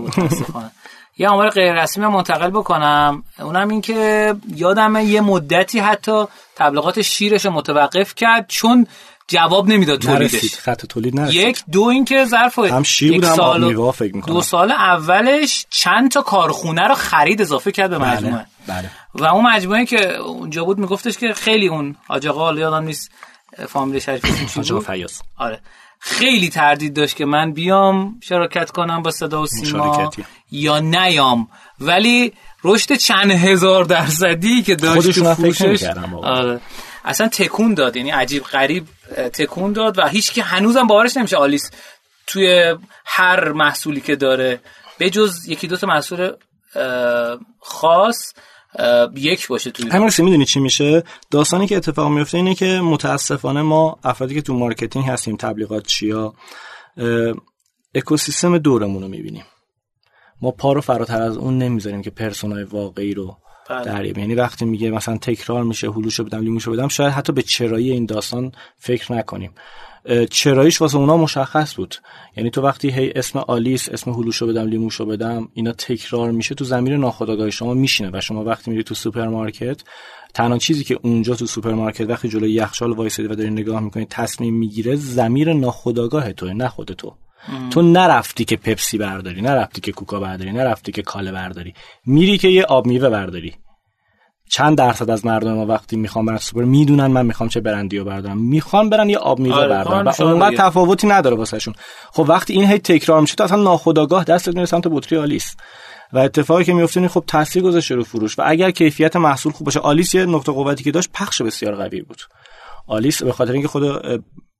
یه 1.18 1.28
آمار 1.28 1.51
غیر 1.51 1.82
رسمی 1.82 2.07
منتقل 2.07 2.51
بکنم. 2.51 3.24
اونم 3.38 3.68
این 3.68 3.80
که 3.80 4.34
یادم 4.55 4.97
یه 4.97 5.20
مدتی 5.20 5.78
حتی 5.78 6.24
تبلیغات 6.57 7.03
شیرش 7.03 7.47
متوقف 7.47 8.14
کرد 8.14 8.47
چون 8.49 8.86
جواب 9.33 9.68
نمی‌داد 9.68 10.07
نرسید. 10.07 10.41
تولیدش 10.41 10.59
خط 10.59 10.87
تولید 10.87 11.20
نرسید. 11.20 11.37
یک 11.37 11.62
دو 11.72 11.83
اینکه 11.83 12.24
ظرف 12.24 12.59
هم 12.59 12.83
شیر 12.83 13.12
بود 13.12 13.24
آب 13.24 13.37
سال 13.37 13.93
فکر 13.93 14.16
می‌کنم. 14.16 14.35
دو 14.35 14.41
سال 14.41 14.70
اولش 14.70 15.66
چند 15.70 16.11
تا 16.11 16.22
کارخونه 16.22 16.89
رو 16.89 16.95
خرید 16.95 17.41
اضافه 17.41 17.72
کرد 17.72 17.91
به 17.91 17.99
مجموعه. 17.99 18.47
بله. 18.66 18.91
و 19.14 19.24
اون 19.24 19.47
مجموعه 19.47 19.87
که 19.87 20.16
اونجا 20.16 20.64
بود 20.64 20.78
میگفتش 20.78 21.18
که 21.18 21.33
خیلی 21.33 21.68
اون 21.68 21.97
حالا 22.09 22.61
یادم 22.61 22.85
نیست 22.85 23.11
فامیل 23.68 23.99
شریف 23.99 24.55
چی 24.55 24.72
بود؟ 24.72 24.85
فیاض. 24.85 25.12
آره. 25.37 25.61
خیلی 25.99 26.49
تردید 26.49 26.95
داشت 26.95 27.16
که 27.16 27.24
من 27.24 27.53
بیام 27.53 28.20
شراکت 28.20 28.70
کنم 28.70 29.03
با 29.03 29.11
صدا 29.11 29.43
و 29.43 29.47
سیما. 29.47 30.11
یا 30.51 30.78
نیام. 30.78 31.49
ولی 31.80 32.33
رشد 32.64 32.93
چند 32.93 33.30
هزار 33.30 33.85
درصدی 33.85 34.62
که 34.62 34.74
داشت 34.74 35.11
تو 35.11 35.35
فروشش. 35.35 35.85
آره. 36.22 36.61
اصلا 37.05 37.29
تکون 37.29 37.75
داد 37.75 37.97
یعنی 37.97 38.11
عجیب 38.11 38.43
غریب 38.43 38.87
تکون 39.17 39.73
داد 39.73 39.99
و 39.99 40.09
هیچ 40.09 40.33
که 40.33 40.43
هنوزم 40.43 40.87
باورش 40.87 41.17
نمیشه 41.17 41.37
عالیس 41.37 41.70
توی 42.27 42.75
هر 43.05 43.53
محصولی 43.53 44.01
که 44.01 44.17
داره 44.17 44.61
به 44.99 45.11
جز 45.11 45.49
یکی 45.49 45.67
دو 45.67 45.77
تا 45.77 45.87
محصول 45.87 46.33
خاص 47.61 48.33
یک 49.17 49.49
باشه 49.49 49.71
توی 49.71 49.91
همین 49.91 50.11
می‌دونی 50.19 50.45
چی 50.45 50.61
میشه؟ 50.61 51.03
داستانی 51.31 51.67
که 51.67 51.77
اتفاق 51.77 52.11
میفته 52.11 52.39
اینه 52.39 52.55
که 52.55 52.81
متاسفانه 52.85 53.63
ما 53.63 53.99
افرادی 54.05 54.35
که 54.35 54.43
تو 54.43 54.55
marketing 54.55 55.05
هستیم 55.05 55.37
تبلیغات 55.37 55.87
چیا 55.87 56.35
اکوسیستم 57.95 58.59
دورمون 58.59 59.03
رو 59.03 59.09
می‌بینیم. 59.09 59.45
ما 60.43 60.51
پا 60.51 60.73
رو 60.73 60.81
فراتر 60.81 61.23
از 61.23 61.37
اون 61.37 61.59
نمی‌ذاریم 61.59 62.03
که 62.03 62.11
persona 62.11 62.58
ی 62.58 62.64
واقعی 62.65 63.15
رو 63.15 63.37
بله. 63.73 63.85
دریابیم 63.85 64.23
یعنی 64.23 64.35
وقتی 64.35 64.64
میگه 64.64 64.91
مثلا 64.91 65.16
تکرار 65.16 65.64
میشه 65.64 65.91
هلوشو 65.91 66.25
بدم 66.25 66.41
لیموشو 66.41 66.73
بدم 66.73 66.89
شاید 66.89 67.12
حتی 67.12 67.33
به 67.33 67.43
چرایی 67.43 67.91
این 67.91 68.07
داستان 68.07 68.53
فکر 68.77 69.12
نکنیم. 69.12 69.51
چراییش 70.31 70.81
واسه 70.81 70.97
اونا 70.97 71.16
مشخص 71.16 71.75
بود. 71.75 71.95
یعنی 72.37 72.51
تو 72.51 72.62
وقتی 72.62 72.91
هی 72.91 73.12
اسم 73.16 73.39
عالیس 73.39 73.89
اسم 73.89 74.11
هلوشو 74.11 74.47
بدم 74.47 74.66
لیموشو 74.66 75.07
بدم 75.07 75.49
اینا 75.55 75.73
تکرار 75.73 76.31
میشه 76.31 76.55
تو 76.55 76.64
ضمیر 76.64 76.93
ناخودآگاه 76.93 77.51
شما 77.51 77.75
میشینه 77.75 78.11
و 78.12 78.20
شما 78.20 78.45
وقتی 78.45 78.70
میری 78.70 78.83
تو 78.83 78.95
سوپرمارکت 78.95 79.83
تنها 80.35 80.59
چیزی 80.59 80.85
که 80.85 80.99
اونجا 81.03 81.35
تو 81.35 81.47
سوپرمارکت 81.47 82.09
وقتی 82.09 82.29
جلوی 82.29 82.53
یخچال 82.53 82.93
وایسادی 82.93 83.29
و 83.29 83.35
داری 83.35 83.51
نگاه 83.51 83.81
می‌کنی 83.81 84.07
تصمیم 84.11 84.55
می‌گیره 84.55 84.97
ضمیر 84.97 85.53
ناخودآگاه 85.53 86.33
توه 86.33 86.53
نه 86.53 86.68
خود 86.68 86.93
تو 86.93 87.14
تو 87.70 87.83
نرفتی 87.83 88.45
که 88.45 88.57
پپسی 88.57 88.99
برداری 88.99 89.43
نرفتی 89.43 89.81
که 89.81 89.93
کوکا 89.93 90.20
برداری 90.20 90.53
نرفتی 90.53 90.93
که 90.93 91.03
کاله 91.03 91.33
برداری. 91.33 91.75
میری 92.07 92.39
که 92.39 92.49
یه 92.49 92.64
آب 92.64 92.87
میوه 92.87 93.09
برداری. 93.09 93.55
چند 94.51 94.78
درصد 94.78 95.11
از 95.11 95.26
مردم 95.26 95.53
ما 95.53 95.66
وقتی 95.66 95.97
می‌خوان 95.97 96.27
برن 96.26 96.36
سوپر 96.36 96.64
می‌دونن 96.64 97.07
من 97.07 97.26
می‌خوام 97.26 97.49
چه 97.49 97.61
برندی 97.61 97.99
رو 97.99 98.05
بردارم. 98.05 98.38
می‌خوان 98.38 98.90
برن 98.90 99.09
یه 99.09 99.18
آب 99.18 99.38
میوه 99.38 99.57
آره، 99.57 99.68
بردارن. 99.68 100.12
کارم 100.12 100.28
و 100.30 100.32
اونقدر. 100.32 100.57
تفاوتی 100.57 101.07
نداره 101.07 101.36
واسهشون 101.36 101.74
خب 102.12 102.26
وقتی 102.28 102.53
این 102.53 102.64
هی 102.64 102.78
تکرار 102.78 103.20
میشه 103.20 103.34
تو 103.34 103.45
اصلا 103.45 103.62
ناخودآگاه 103.62 104.24
دستت 104.24 104.55
میره 104.55 104.66
سمت 104.66 104.88
بطری 104.88 105.18
آلیس. 105.18 105.57
و 106.12 106.18
اتفاقی 106.18 106.64
که 106.64 106.72
میفته 106.72 107.09
خب 107.09 107.24
تاثیر 107.26 107.62
گذاشته 107.62 107.95
رو 107.95 108.05
فروش. 108.05 108.38
و 108.38 108.43
اگر 108.47 108.70
کیفیت 108.70 109.16
محصول 109.16 109.53
خوب 109.53 109.64
باشه 109.64 109.80
آلیس 109.80 110.14
یه 110.14 110.24
نقطه 110.24 110.53
قوتی 110.53 110.84
که 110.84 110.90
داشت 110.90 111.11
پخش 111.14 111.43
بسیار 111.43 111.74
قوی 111.74 112.03
بود. 112.03 112.22
آلیس 112.86 113.22
به 113.22 113.32
خاطر 113.32 113.53
اینکه 113.53 113.68
خود 113.68 113.82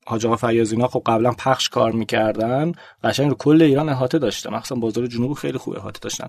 حاج 0.07 0.27
آقا 0.27 0.37
فیاض 0.37 0.73
اینا 0.73 0.89
خب 0.89 1.03
قبلا 1.07 1.33
پخش 1.33 1.69
کار 1.69 1.93
می‌کردن. 1.93 2.73
قشنگ 3.05 3.29
رو 3.29 3.35
کل 3.35 3.63
ایران 3.63 3.89
احاطه 3.89 4.19
داشته. 4.19 4.51
مخصوصا 4.51 4.75
بازار 4.75 5.07
جنوب 5.07 5.33
خیلی 5.33 5.59
خوب 5.59 5.77
احاطه 5.77 6.01
داشتن. 6.03 6.29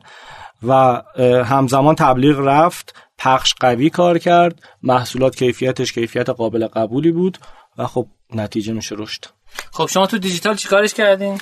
و 0.67 1.01
همزمان 1.45 1.95
تبلیغ 1.95 2.39
رفت. 2.39 2.95
پخش 3.17 3.53
قوی 3.59 3.89
کار 3.89 4.17
کرد. 4.17 4.61
محصولات 4.83 5.35
کیفیتش 5.35 5.93
کیفیت 5.93 6.29
قابل 6.29 6.67
قبولی 6.67 7.11
بود. 7.11 7.37
و 7.77 7.87
خب 7.87 8.07
نتیجه 8.35 8.73
میشه 8.73 8.95
رشد. 8.99 9.25
خب 9.71 9.85
شما 9.85 10.07
تو 10.07 10.17
دیجیتال 10.17 10.55
چیکارش 10.55 10.93
کردین؟ 10.93 11.37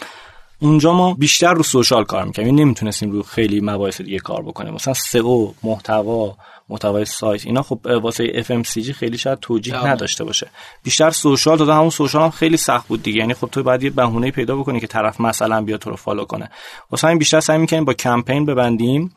اونجا 0.60 0.94
ما 0.94 1.14
بیشتر 1.14 1.54
رو 1.54 1.64
social 1.64 2.04
کار 2.04 2.26
می‌کنیم 2.26 2.48
یعنی 2.48 2.62
نمی‌تونستیم 2.62 3.12
رو 3.12 3.24
خیلی 3.24 3.62
مباحث 3.62 4.02
دیگه 4.02 4.20
کار 4.20 4.42
بکنیم. 4.44 4.74
مثلا 4.74 4.94
سئو 4.94 5.52
محتوا 5.64 6.38
محتوای 6.72 7.06
سایت. 7.06 7.46
اینا 7.46 7.62
خب 7.62 7.80
واسه 8.02 8.44
FMCG 8.44 8.92
خیلی 8.92 9.18
شاید 9.18 9.40
توجیه 9.40 9.76
آه. 9.76 9.88
نداشته 9.88 10.24
باشه. 10.24 10.50
بیشتر 10.84 11.10
social 11.10 11.58
تا 11.58 11.76
همون 11.76 11.90
social 11.90 12.24
هم 12.24 12.30
خیلی 12.30 12.58
سخت 12.58 12.88
بود 12.88 13.04
دیگه. 13.04 13.20
یعنی 13.20 13.34
خب 13.34 13.50
تو 13.52 13.64
باید 13.64 13.84
یه 13.84 13.90
بهونه 13.90 14.32
پیدا 14.32 14.56
بکنی 14.56 14.80
که 14.80 14.88
طرف 14.88 15.22
مثلا 15.22 15.62
بیاد 15.62 15.80
تو 15.80 15.90
رو 15.90 15.96
follow 15.96 16.26
کنه. 16.26 16.50
واسه 16.92 17.08
همین 17.08 17.20
بیشتر 17.20 17.40
سعی 17.40 17.58
می‌کنیم 17.58 17.86
با 17.86 17.94
کمپین 17.94 18.46
ببندیم. 18.46 19.16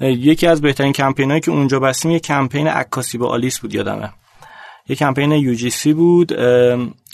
یکی 0.00 0.46
از 0.46 0.60
بهترین 0.60 0.92
کمپینایی 0.92 1.40
که 1.40 1.50
اونجا 1.50 1.80
بستیم 1.80 2.10
یه 2.10 2.20
کمپین 2.20 2.68
عکاسی 2.68 3.18
با 3.18 3.28
عالیس 3.28 3.58
بود 3.58 3.74
یادمه. 3.74 4.12
یه 4.88 4.96
کمپین 4.96 5.32
یو 5.32 5.54
جی 5.54 5.70
سی 5.70 5.92
بود 5.92 6.28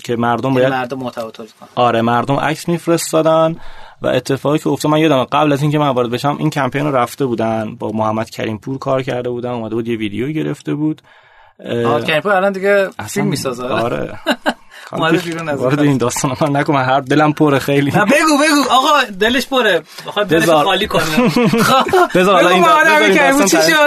که 0.04 0.16
مردم 0.18 0.54
باید 0.54 0.72
مردم 0.72 0.98
محتوا 0.98 1.30
تولید 1.30 1.52
کنن. 1.60 1.68
آره 1.74 2.02
مردم 2.02 2.36
عکس 2.36 2.68
میفرستادن. 2.68 3.56
و 4.02 4.06
اتفاقی 4.06 4.58
که 4.58 4.68
افتاد 4.68 4.92
من 4.92 4.98
یادم 4.98 5.24
قبل 5.24 5.52
از 5.52 5.62
اینکه 5.62 5.78
من 5.78 5.88
وارد 5.88 6.10
بشم 6.10 6.36
این 6.38 6.50
کمپین 6.50 6.86
رو 6.86 6.96
رفته 6.96 7.26
بودن 7.26 7.76
با 7.76 7.90
محمد 7.94 8.30
کریم 8.30 8.58
پور 8.58 8.78
کار 8.78 9.02
کرده 9.02 9.30
بودن 9.30 9.50
اومده 9.50 9.74
بود 9.74 9.88
یه 9.88 9.96
ویدیو 9.96 10.28
گرفته 10.28 10.74
بود. 10.74 11.02
اه، 11.64 11.84
آه 11.84 12.02
کریمپور 12.04 12.32
الان 12.32 12.52
دیگه 12.52 12.88
فیلم 13.08 13.26
می‌سازه. 13.26 13.64
آره. 13.64 14.12
وارد 14.92 15.80
این 15.80 15.98
داستان 15.98 16.36
من 16.40 16.56
نکن 16.56 16.74
من 16.74 16.84
هر 16.84 17.00
دلم 17.00 17.32
پره 17.32 17.58
خیلی. 17.58 17.90
نه 17.90 18.04
بگو 18.04 18.38
بگو. 18.38 18.70
آقا 18.70 18.88
دلش 19.20 19.46
پره. 19.46 19.82
بخواد 20.06 20.26
دلش. 20.26 20.48
خالی 20.48 20.86
کنه. 20.86 21.02
بذار 22.14 22.34
حالا 22.34 22.48
این 22.48 22.62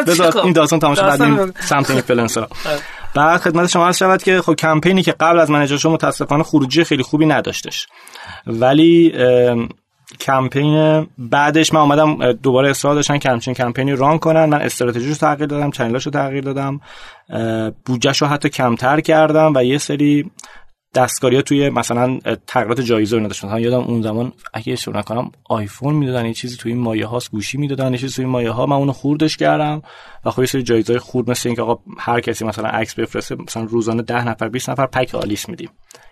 داستان 0.06 0.32
خب. 0.32 0.38
این 0.38 0.54
داستان 0.54 0.80
تمام 0.80 0.96
شد 0.96 1.02
بعد. 1.02 1.56
سمت 1.60 1.92
اینفلوئنسر 1.92 2.48
بعد 3.16 3.42
خدمت 3.42 3.70
شما 3.70 3.86
عرض 3.86 3.98
شود 3.98 4.24
که 4.24 4.42
خب 4.42 4.56
کمپینی 4.56 5.04
که 5.04 5.12
قبل 5.12 5.40
از 5.40 5.50
من 5.50 5.62
اجرا 5.62 5.78
شد 5.78 5.90
متاسفانه 5.90 6.44
خروجی 6.44 6.84
خیلی 6.84 7.04
خوبی 7.04 7.26
نداشتش. 7.26 7.88
ولی 8.48 9.14
کمپین 10.20 11.08
بعدش 11.18 11.74
من 11.74 11.82
اومدم 11.82 12.32
دوباره 12.32 12.70
اصرار 12.70 12.96
داشتن 12.96 13.18
که 13.18 13.30
همچین 13.30 13.54
کمپینی 13.54 13.92
run 13.92 14.18
کنن. 14.18 14.46
من 14.46 14.62
استراتژیشو 14.62 15.20
تغییر 15.20 15.48
دادم 15.48 15.72
channel 15.72 15.98
اشو 15.98 16.10
تغییر 16.10 16.44
دادم. 16.44 16.80
اه، 17.30 17.70
بودجهشو 17.86 18.26
حتی 18.26 18.50
کمتر 18.50 19.00
کردم 19.00 19.54
و 19.56 19.64
یه 19.64 19.78
سری 19.78 20.32
دستکاری 20.96 21.42
توی 21.42 21.70
مثلا 21.70 22.20
تغییرات 22.48 22.82
جایزه 22.82 23.16
اینا 23.16 23.28
داشتن 23.28 23.48
مثلا 23.48 23.60
یادم 23.60 23.80
اون 23.80 24.02
زمان 24.02 24.34
اگه 24.54 24.74
اشتباه 24.74 24.98
نکنم 24.98 25.32
آیفون 25.50 25.94
می‌دادن 25.94 26.26
یه 26.26 26.34
چیزی 26.34 26.58
توی 26.58 26.72
این 26.72 26.82
مایه 26.82 27.06
هاست 27.06 27.32
گوشی 27.32 27.58
می‌دادن 27.58 27.92
یه 27.92 27.98
چیزی 27.98 28.16
توی 28.16 28.26
این 28.26 28.32
مایه 28.32 28.52
ها. 28.52 28.66
من 28.66 28.76
اونو 28.76 28.92
خوردش 28.92 29.38
کردم 29.38 29.82
و 30.26 30.32
خب 30.32 30.40
یه 30.40 30.46
سری 30.46 30.64
جایزه 30.64 31.00
خورد 31.00 31.30
مثل 31.30 31.50
اینکه 31.50 31.62
آقا 31.62 31.82
هر 31.98 32.20
کسی 32.20 32.46
مثلا 32.46 32.70
عکس 32.70 32.94
بفرسته 32.94 33.36
مثلا 33.36 33.64
روزانه 33.64 34.02
10 34.02 34.28
نفر 34.28 34.50
20 34.50 34.70
نفر 34.70 34.86
پک 34.86 35.16
آلیس 35.16 35.50
میدیم. 35.50 35.70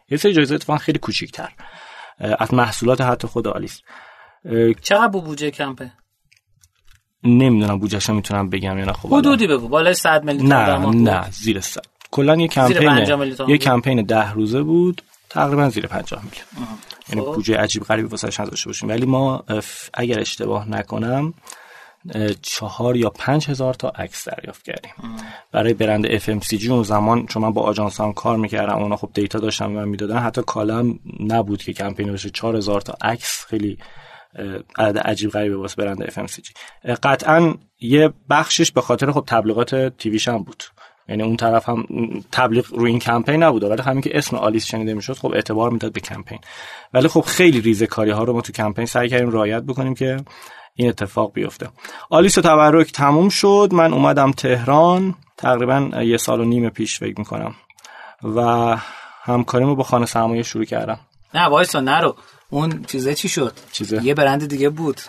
یه 0.10 0.18
سری 0.18 0.34
جایزه 0.34 0.56
اتفاقا 0.56 0.80
خیلی 0.80 1.00
کوچیک‌تر. 1.00 1.50
از 2.20 2.54
محصولات 2.54 3.02
حتی 3.02 3.28
خود 3.28 3.48
آلیس 3.48 3.82
چقدر 4.82 5.08
بود 5.08 5.24
بودجه 5.24 5.52
کمپه 5.52 5.92
نمی‌دونم 7.24 7.80
بودجهشو 7.80 8.14
می‌تونم 8.14 8.50
بگم 8.50 8.78
یا 8.78 8.86
نه 8.86 8.94
خب. 8.94 9.14
حدودی 9.14 9.48
بگو 9.48 9.68
بالای 9.68 9.94
100 9.94 10.24
میلیون 10.24 10.54
نه. 10.54 10.78
نه 10.78 11.32
زیر 11.32 11.60
صد 11.60 11.82
کلا 12.12 12.36
یه 12.36 12.48
کمپین 12.48 12.98
یه. 13.48 13.58
کمپین 13.58 14.02
ده 14.02 14.32
روزه 14.32 14.62
بود 14.62 15.02
تقریبا 15.30 15.70
زیر 15.70 15.88
50 15.88 16.24
میلیون 16.24 16.78
یعنی 17.10 17.22
خب. 17.22 17.36
بودجه 17.36 17.58
عجیب 17.58 17.84
غریبی 17.84 18.08
واسش 18.08 18.40
نداشته 18.40 18.70
باشیم 18.70 18.90
ولی 18.90 19.06
ما 19.06 19.44
اگر 19.94 20.20
اشتباه 20.20 20.70
نکنم 20.70 21.34
چهار 22.42 22.96
یا 22.96 23.10
پنج 23.10 23.50
هزار 23.50 23.74
تا 23.74 23.90
عکس 23.90 24.28
دریافت 24.28 24.66
کردیم. 24.66 24.92
برای 25.52 25.74
برند 25.74 26.20
FMCG 26.20 26.70
اون 26.70 26.84
زمان 26.84 27.26
چون 27.26 27.44
من 27.44 27.54
با 27.54 27.62
آژانس 27.62 28.02
هم 28.02 28.14
کار 28.14 28.38
می‌کردم 28.38 28.78
اونا 28.78 28.96
خب 28.96 29.10
دیتا 29.14 29.40
داشتم 29.40 29.78
و 29.78 29.86
می‌دادن 29.86 30.18
حتی 30.18 30.42
کالم 30.42 31.00
نبود 31.20 31.64
که 31.64 31.74
کمپین 31.74 32.12
باشه 32.12 32.30
چهار 32.30 32.56
هزار 32.56 32.82
تا 32.82 32.94
عکس 33.02 33.46
خیلی 33.46 33.78
عدد 34.78 34.98
عجیب 34.98 35.30
غریبه 35.30 35.58
واسه 35.58 35.76
برند 35.76 36.10
FMCG 36.10 36.52
قطعا 37.04 37.54
یه 37.80 38.14
بخشش 38.30 38.72
به 38.72 38.82
خاطر 38.82 39.12
خب 39.12 39.24
تبلیغات 39.28 39.98
تیویش 39.98 40.28
هم 40.28 40.44
بود. 40.44 40.64
یعنی 41.10 41.24
اون 41.24 41.38
طرف 41.38 41.70
هم 41.70 41.86
تبلیغ 42.32 42.74
روی 42.74 42.90
این 42.90 43.00
کمپین 43.00 43.44
نبوده 43.44 43.68
ولی 43.68 43.82
همین 43.82 44.02
که 44.02 44.18
اسم 44.18 44.38
آلیس 44.38 44.66
شنیده 44.66 44.94
می‌شد 44.94 45.14
خب 45.14 45.32
اعتبار 45.32 45.72
می‌داد 45.72 45.94
به 45.94 46.00
کمپین. 46.00 46.40
ولی 46.94 47.08
خب 47.08 47.22
خیلی 47.22 47.62
ریزه 47.62 47.88
کاری 47.88 48.12
ها 48.12 48.24
رو 48.24 48.34
ما 48.34 48.42
تو 48.42 48.54
کمپین 48.54 48.86
سعی 48.86 49.10
کردیم 49.10 49.32
رعایت 49.32 49.64
بکنیم 49.64 49.96
که 49.96 50.18
این 50.80 50.90
اتفاق 50.90 51.34
بیفته. 51.34 51.70
آلیس 52.10 52.38
و 52.38 52.42
تبرک 52.42 52.92
تموم 52.92 53.30
شد. 53.30 53.70
من 53.72 53.94
اومدم 53.94 54.32
تهران. 54.32 55.16
تقریبا 55.38 56.02
یه 56.04 56.18
سال 56.18 56.40
و 56.40 56.46
نیم 56.46 56.70
پیش 56.70 57.00
فکر 57.00 57.20
می‌کنم. 57.20 57.56
و 58.24 58.42
همکاریمو 59.24 59.76
با 59.76 59.84
خانه 59.84 60.06
سرمایه 60.06 60.44
شروع 60.44 60.66
کردم. 60.66 61.00
نه 61.34 61.46
وایسا 61.46 61.80
نرو. 61.80 62.16
اون 62.50 62.84
چیزه 62.84 63.16
چی 63.16 63.30
شد؟ 63.30 63.54
چیزه؟ 63.72 64.04
یه 64.04 64.14
برند 64.14 64.50
دیگه 64.50 64.70
بود. 64.70 65.02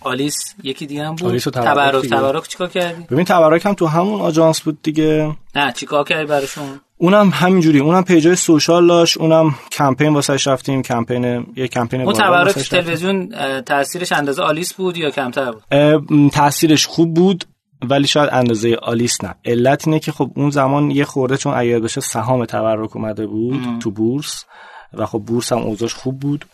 آلیس 0.00 0.54
یکی 0.62 0.86
دیگه 0.86 1.06
هم 1.06 1.14
بود. 1.14 1.28
آلیس 1.28 1.46
و 1.46 1.50
تبرک 1.50 2.06
تبرک. 2.06 2.48
چیکار 2.48 2.68
کردی؟ 2.68 3.02
ببین 3.10 3.24
تبرک 3.24 3.66
هم 3.66 3.74
تو 3.74 3.86
همون 3.86 4.20
آژانس 4.20 4.60
بود 4.60 4.82
دیگه. 4.82 5.36
نه 5.54 5.72
چیکار 5.72 6.04
کردی 6.04 6.24
براشون؟ 6.24 6.80
اونم 6.96 7.30
همینجوری 7.30 7.78
اونم 7.78 8.04
پیجای 8.04 8.36
سوشال 8.36 8.86
داشت 8.86 9.18
اونم 9.18 9.54
کمپین 9.72 10.14
واسش 10.14 10.46
رفتیم 10.46 10.82
کمپین 10.82 11.46
یه 11.56 11.68
کمپین 11.68 12.00
اون 12.00 12.12
تبرک. 12.12 12.54
تلویزیون 12.54 13.28
تاثیرش 13.60 14.12
اندازه 14.12 14.42
آلیس 14.42 14.74
بود 14.74 14.96
یا 14.96 15.10
کمتر 15.10 15.52
بود؟ 15.52 16.30
تاثیرش 16.30 16.86
خوب 16.86 17.14
بود 17.14 17.44
ولی 17.82 18.06
شاید 18.06 18.30
اندازه 18.32 18.76
آلیس 18.82 19.24
نه. 19.24 19.34
علت 19.44 19.88
اینه 19.88 20.00
که 20.00 20.12
خب 20.12 20.30
اون 20.36 20.50
زمان 20.50 20.90
یه 20.90 21.04
خورده 21.04 21.36
چون 21.36 21.54
اگر 21.56 21.80
بشه 21.80 22.00
سهام 22.00 22.44
تورک 22.44 22.96
اومده 22.96 23.26
بود 23.26 23.78
تو 23.80 23.90
بورس 23.90 24.44
و 24.92 25.06
خب 25.06 25.18
بورس 25.18 25.52
هم 25.52 25.58
اوضاعش 25.58 25.94
خوب 25.94 26.20
بود 26.20 26.44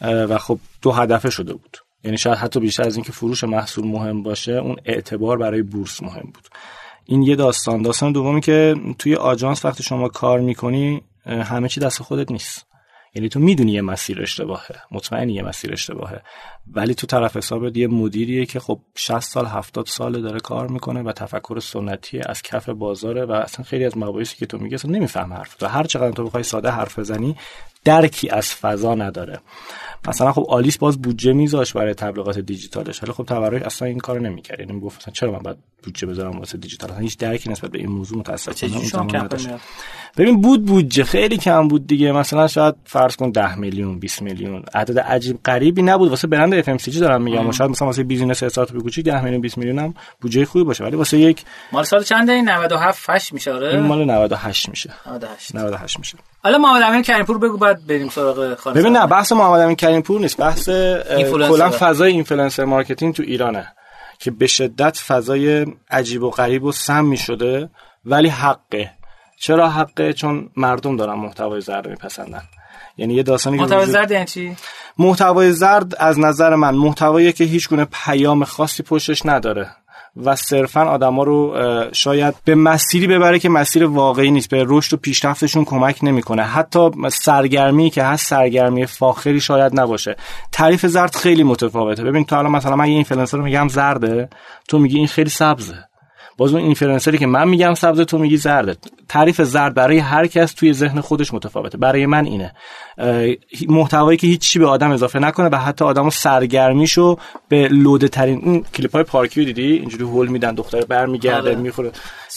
و 0.00 0.38
خب 0.38 0.58
دو 0.82 0.92
هدفه 0.92 1.30
شده 1.30 1.52
بود. 1.52 1.76
یعنی 2.04 2.18
شاید 2.18 2.38
حتی 2.38 2.60
بیشتر 2.60 2.82
از 2.82 2.96
اینکه 2.96 3.12
فروش 3.12 3.44
محصول 3.44 3.86
مهم 3.86 4.22
باشه 4.22 4.52
اون 4.52 4.76
اعتبار 4.84 5.38
برای 5.38 5.62
بورس 5.62 6.02
مهم 6.02 6.30
بود. 6.34 6.48
این 7.06 7.22
یه 7.22 7.36
داستان. 7.36 7.82
داستان 7.82 8.12
دومی 8.12 8.40
که 8.40 8.74
توی 8.98 9.14
آژانس 9.14 9.64
وقتی 9.64 9.82
شما 9.82 10.08
کار 10.08 10.40
می‌کنی 10.40 11.02
همه 11.26 11.68
چی 11.68 11.80
دست 11.80 12.02
خودت 12.02 12.30
نیست. 12.30 12.66
یعنی 13.14 13.28
تو 13.28 13.40
می‌دونی 13.40 13.72
یه 13.72 13.82
مسیر 13.82 14.22
اشتباهه. 14.22 14.76
مطمئنی 14.90 15.32
یه 15.32 15.42
مسیر 15.42 15.72
اشتباهه. 15.72 16.22
ولی 16.72 16.94
تو 16.94 17.06
طرف 17.06 17.36
حسابت 17.36 17.76
یه 17.76 17.86
مدیریه 17.86 18.46
که 18.46 18.60
خب 18.60 18.80
60 18.94 19.20
سال 19.20 19.46
70 19.46 19.86
ساله 19.86 20.20
داره 20.20 20.40
کار 20.40 20.68
می‌کنه 20.68 21.02
و 21.02 21.12
تفکر 21.12 21.60
سنتی 21.60 22.20
از 22.26 22.42
کف 22.42 22.68
بازاره 22.68 23.24
و 23.24 23.32
اصلا 23.32 23.64
خیلی 23.64 23.84
از 23.84 23.98
مباحثی 23.98 24.36
که 24.36 24.46
تو 24.46 24.58
میگی 24.58 24.74
اصلا 24.74 24.90
نمیفهم 24.90 25.32
حرف. 25.32 25.62
و 25.62 25.68
هر 25.68 25.84
چقدر 25.84 26.10
تو 26.10 26.24
بخوای 26.24 26.42
ساده 26.42 26.70
حرف 26.70 26.98
بزنی 26.98 27.36
درکی 27.84 28.30
از 28.30 28.54
فضا 28.54 28.94
نداره. 28.94 29.40
مثلا 30.08 30.32
خب 30.32 30.46
آلیس 30.48 30.78
باز 30.78 31.02
بودجه 31.02 31.32
میذاش 31.32 31.72
برای 31.72 31.94
تبلیغات 31.94 32.38
دیجیتالش 32.38 33.02
ولی 33.02 33.12
خب 33.12 33.24
تبرک 33.24 33.62
اصلا 33.62 33.88
این 33.88 33.98
کارو 33.98 34.20
نمی‌کرد. 34.20 34.60
یعنی 34.60 34.72
می‌گفت 34.72 35.00
مثلا 35.00 35.12
چرا 35.12 35.32
من 35.32 35.38
باید 35.38 35.56
بودجه 35.82 36.06
بذارم 36.06 36.38
واسه 36.38 36.58
دیجیتال؟ 36.58 36.90
اصلا 36.90 37.02
هیچ 37.02 37.18
درکی 37.18 37.50
نسبت 37.50 37.70
به 37.70 37.78
این 37.78 37.88
موضوع 37.88 38.18
متاسفانه 38.18 38.54
ببین 40.16 40.40
بود 40.40 40.64
بودجه 40.64 41.04
خیلی 41.04 41.36
کم 41.36 41.68
بود 41.68 41.86
دیگه. 41.86 42.12
مثلا 42.12 42.48
شاید 42.48 42.74
فرض 42.84 43.16
کن 43.16 43.30
10 43.30 43.54
میلیون 43.54 43.98
20 43.98 44.22
میلیون. 44.22 44.64
عدد 44.74 44.98
عجیب 44.98 45.42
غریبی 45.44 45.82
نبود. 45.82 46.10
واسه 46.10 46.28
برند 46.28 46.53
FMCG 46.58 47.00
دارم 47.00 47.22
میگم. 47.22 47.50
شاید 47.50 47.70
مثلا 47.70 47.86
واسه 47.86 48.02
business 48.02 48.42
استارتاپ 48.42 48.82
کوچیک 48.82 49.04
10 49.04 49.20
میلیون 49.20 49.40
20 49.40 49.58
میلیون 49.58 49.78
هم 49.78 49.94
بودجه 50.20 50.44
خوبی 50.44 50.64
باشه. 50.64 50.84
ولی 50.84 50.96
واسه 50.96 51.18
یک 51.18 51.42
مال 51.72 51.84
سال 51.84 52.02
چنده 52.02 52.32
این 52.32 52.48
97 52.48 53.10
8 53.10 53.32
میشه 53.32 53.52
آره؟ 53.52 53.68
این 53.68 53.80
مال 53.80 54.04
98 54.04 54.68
میشه. 54.68 54.90
98 55.06 55.54
98 55.54 55.98
میشه. 55.98 56.18
حالا 56.42 56.58
محمد 56.58 56.82
امین 56.82 57.02
کریمپور 57.02 57.38
بگو 57.38 57.56
بعد 57.56 57.86
بریم 57.86 58.08
سراغ 58.08 58.54
خالص 58.54 58.76
ببین 58.76 58.96
نه 58.96 59.06
بحث 59.06 59.32
محمد 59.32 59.60
امین 59.60 59.76
کریمپور 59.76 60.20
نیست. 60.20 60.36
بحث 60.36 60.68
کلا 60.68 61.70
فضای 61.70 62.12
influencer 62.12 62.64
marketing 62.64 63.14
تو 63.14 63.22
ایرانه 63.22 63.72
که 64.18 64.30
به 64.30 64.46
شدت 64.46 64.98
فضای 64.98 65.66
عجیب 65.90 66.22
و 66.22 66.30
غریب 66.30 66.64
و 66.64 66.72
سم 66.72 67.14
شده 67.14 67.70
ولی 68.04 68.28
حقه. 68.28 68.90
چرا 69.40 69.70
حقه؟ 69.70 70.12
چون 70.12 70.50
مردم 70.56 70.96
دارن 70.96 71.14
محتوای 71.14 71.60
زرد 71.60 71.88
میپسندن. 71.88 72.42
یعنی 72.96 73.14
یه 73.14 73.22
داستانی 73.22 73.56
محتوای 73.56 73.86
زرد 73.86 74.10
یعنی 74.10 74.24
چی؟ 74.24 74.56
محتوای 74.98 75.52
زرد 75.52 75.94
از 75.98 76.18
نظر 76.18 76.54
من 76.54 76.74
محتوایی 76.74 77.32
که 77.32 77.44
هیچ 77.44 77.68
گونه 77.68 77.86
پیام 78.04 78.44
خاصی 78.44 78.82
پشتش 78.82 79.26
نداره 79.26 79.70
و 80.16 80.36
صرفا 80.36 80.80
آدما 80.80 81.22
رو 81.22 81.56
شاید 81.92 82.34
به 82.44 82.54
مسیری 82.54 83.06
ببره 83.06 83.38
که 83.38 83.48
مسیر 83.48 83.84
واقعی 83.84 84.30
نیست 84.30 84.48
به 84.48 84.64
رشد 84.68 84.94
و 84.94 84.96
پیشرفتشون 84.96 85.64
کمک 85.64 85.98
نمی‌کنه. 86.02 86.42
حتی 86.42 86.90
سرگرمی 87.12 87.90
که 87.90 88.02
هست 88.02 88.26
سرگرمی 88.26 88.86
فاخری 88.86 89.40
شاید 89.40 89.80
نباشه. 89.80 90.16
تعریف 90.52 90.86
زرد 90.86 91.16
خیلی 91.16 91.42
متفاوته. 91.42 92.04
ببین 92.04 92.24
تو 92.24 92.38
الان 92.38 92.52
مثلا 92.52 92.76
من 92.76 92.86
یه 92.86 92.94
اینفلوئنسر 92.94 93.36
رو 93.36 93.44
میگم 93.44 93.68
زرده 93.68 94.28
تو 94.68 94.78
میگی 94.78 94.96
این 94.96 95.06
خیلی 95.06 95.30
سبزه. 95.30 95.84
باز 96.36 96.54
اون 96.54 96.62
اینفلوئنسری 96.62 97.18
که 97.18 97.26
من 97.26 97.48
میگم 97.48 97.74
سبز 97.74 98.00
تو 98.00 98.18
میگی 98.18 98.36
زرده 98.36 98.76
تعریف 99.08 99.42
زرد 99.42 99.74
برای 99.74 99.98
هر 99.98 100.26
کس 100.26 100.52
توی 100.52 100.72
ذهن 100.72 101.00
خودش 101.00 101.34
متفاوته. 101.34 101.78
برای 101.78 102.06
من 102.06 102.24
اینه. 102.24 102.52
محتوایی 103.68 104.18
که 104.18 104.26
هیچی 104.26 104.58
به 104.58 104.66
آدم 104.66 104.90
اضافه 104.90 105.18
نکنه 105.18 105.48
و 105.48 105.56
حتی 105.56 105.84
آدمو 105.84 106.10
سرگرمیشو 106.10 107.16
به 107.48 107.68
لوده 107.68 108.08
ترین 108.08 108.40
اون 108.44 108.64
کلیپ 108.74 108.92
های 108.92 109.04
پارکی 109.04 109.33
رو 109.33 109.44
دیدی؟ 109.44 109.72
اینجوری 109.72 110.04
هول 110.04 110.28
میدن 110.28 110.54
دختر 110.54 110.80
برمیگرده 110.80 111.50
آره. 111.50 111.54
می‌خوره. 111.54 111.92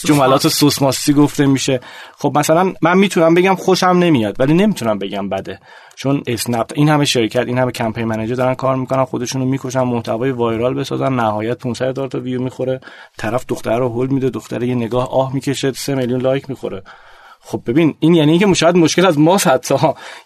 جملات 0.06 0.48
سوس 0.48 0.82
ماستی 0.82 1.14
گفته 1.14 1.46
میشه. 1.46 1.80
خب 2.18 2.38
مثلا 2.38 2.74
من 2.82 2.98
می‌تونم 2.98 3.34
بگم 3.34 3.56
خوشم 3.56 3.86
نمیاد 3.88 4.36
ولی 4.40 4.54
نمی‌تونم 4.54 5.00
بگم 5.00 5.30
بده. 5.30 5.60
چون 5.96 6.24
اسنپ 6.28 6.72
این 6.76 6.90
همه 6.90 7.06
شرکت 7.06 7.48
این 7.48 7.58
همه 7.58 7.72
کمپین 7.72 8.06
manager 8.06 8.36
دارن 8.36 8.54
کار 8.54 8.76
می‌کنن 8.76 9.06
خودشونو 9.06 9.46
می‌کشن 9.46 9.82
محتوای 9.82 10.32
viral 10.32 10.74
بسازن 10.74 11.14
نهایت 11.14 11.58
500 11.58 11.90
هزار 11.90 12.08
تا 12.08 12.20
ویو 12.20 12.42
می‌خوره. 12.42 12.80
طرف 13.18 13.46
دختر 13.48 13.80
رو 13.80 13.90
هول 13.90 14.08
میده 14.08 14.30
دختر 14.30 14.64
یه 14.64 14.76
نگاه 14.76 15.12
آه 15.12 15.34
می‌کشه 15.34 15.72
3 15.72 15.96
میلیون 15.96 16.22
like 16.22 16.50
می‌خوره. 16.50 16.84
خب 17.50 17.62
ببین 17.68 17.96
این 18.00 18.14
یعنی 18.14 18.32
اینکه 18.32 18.54
شاید 18.54 18.76
مشکل 18.76 19.06
از 19.06 19.20
ما 19.20 19.38
حتی. 19.38 19.76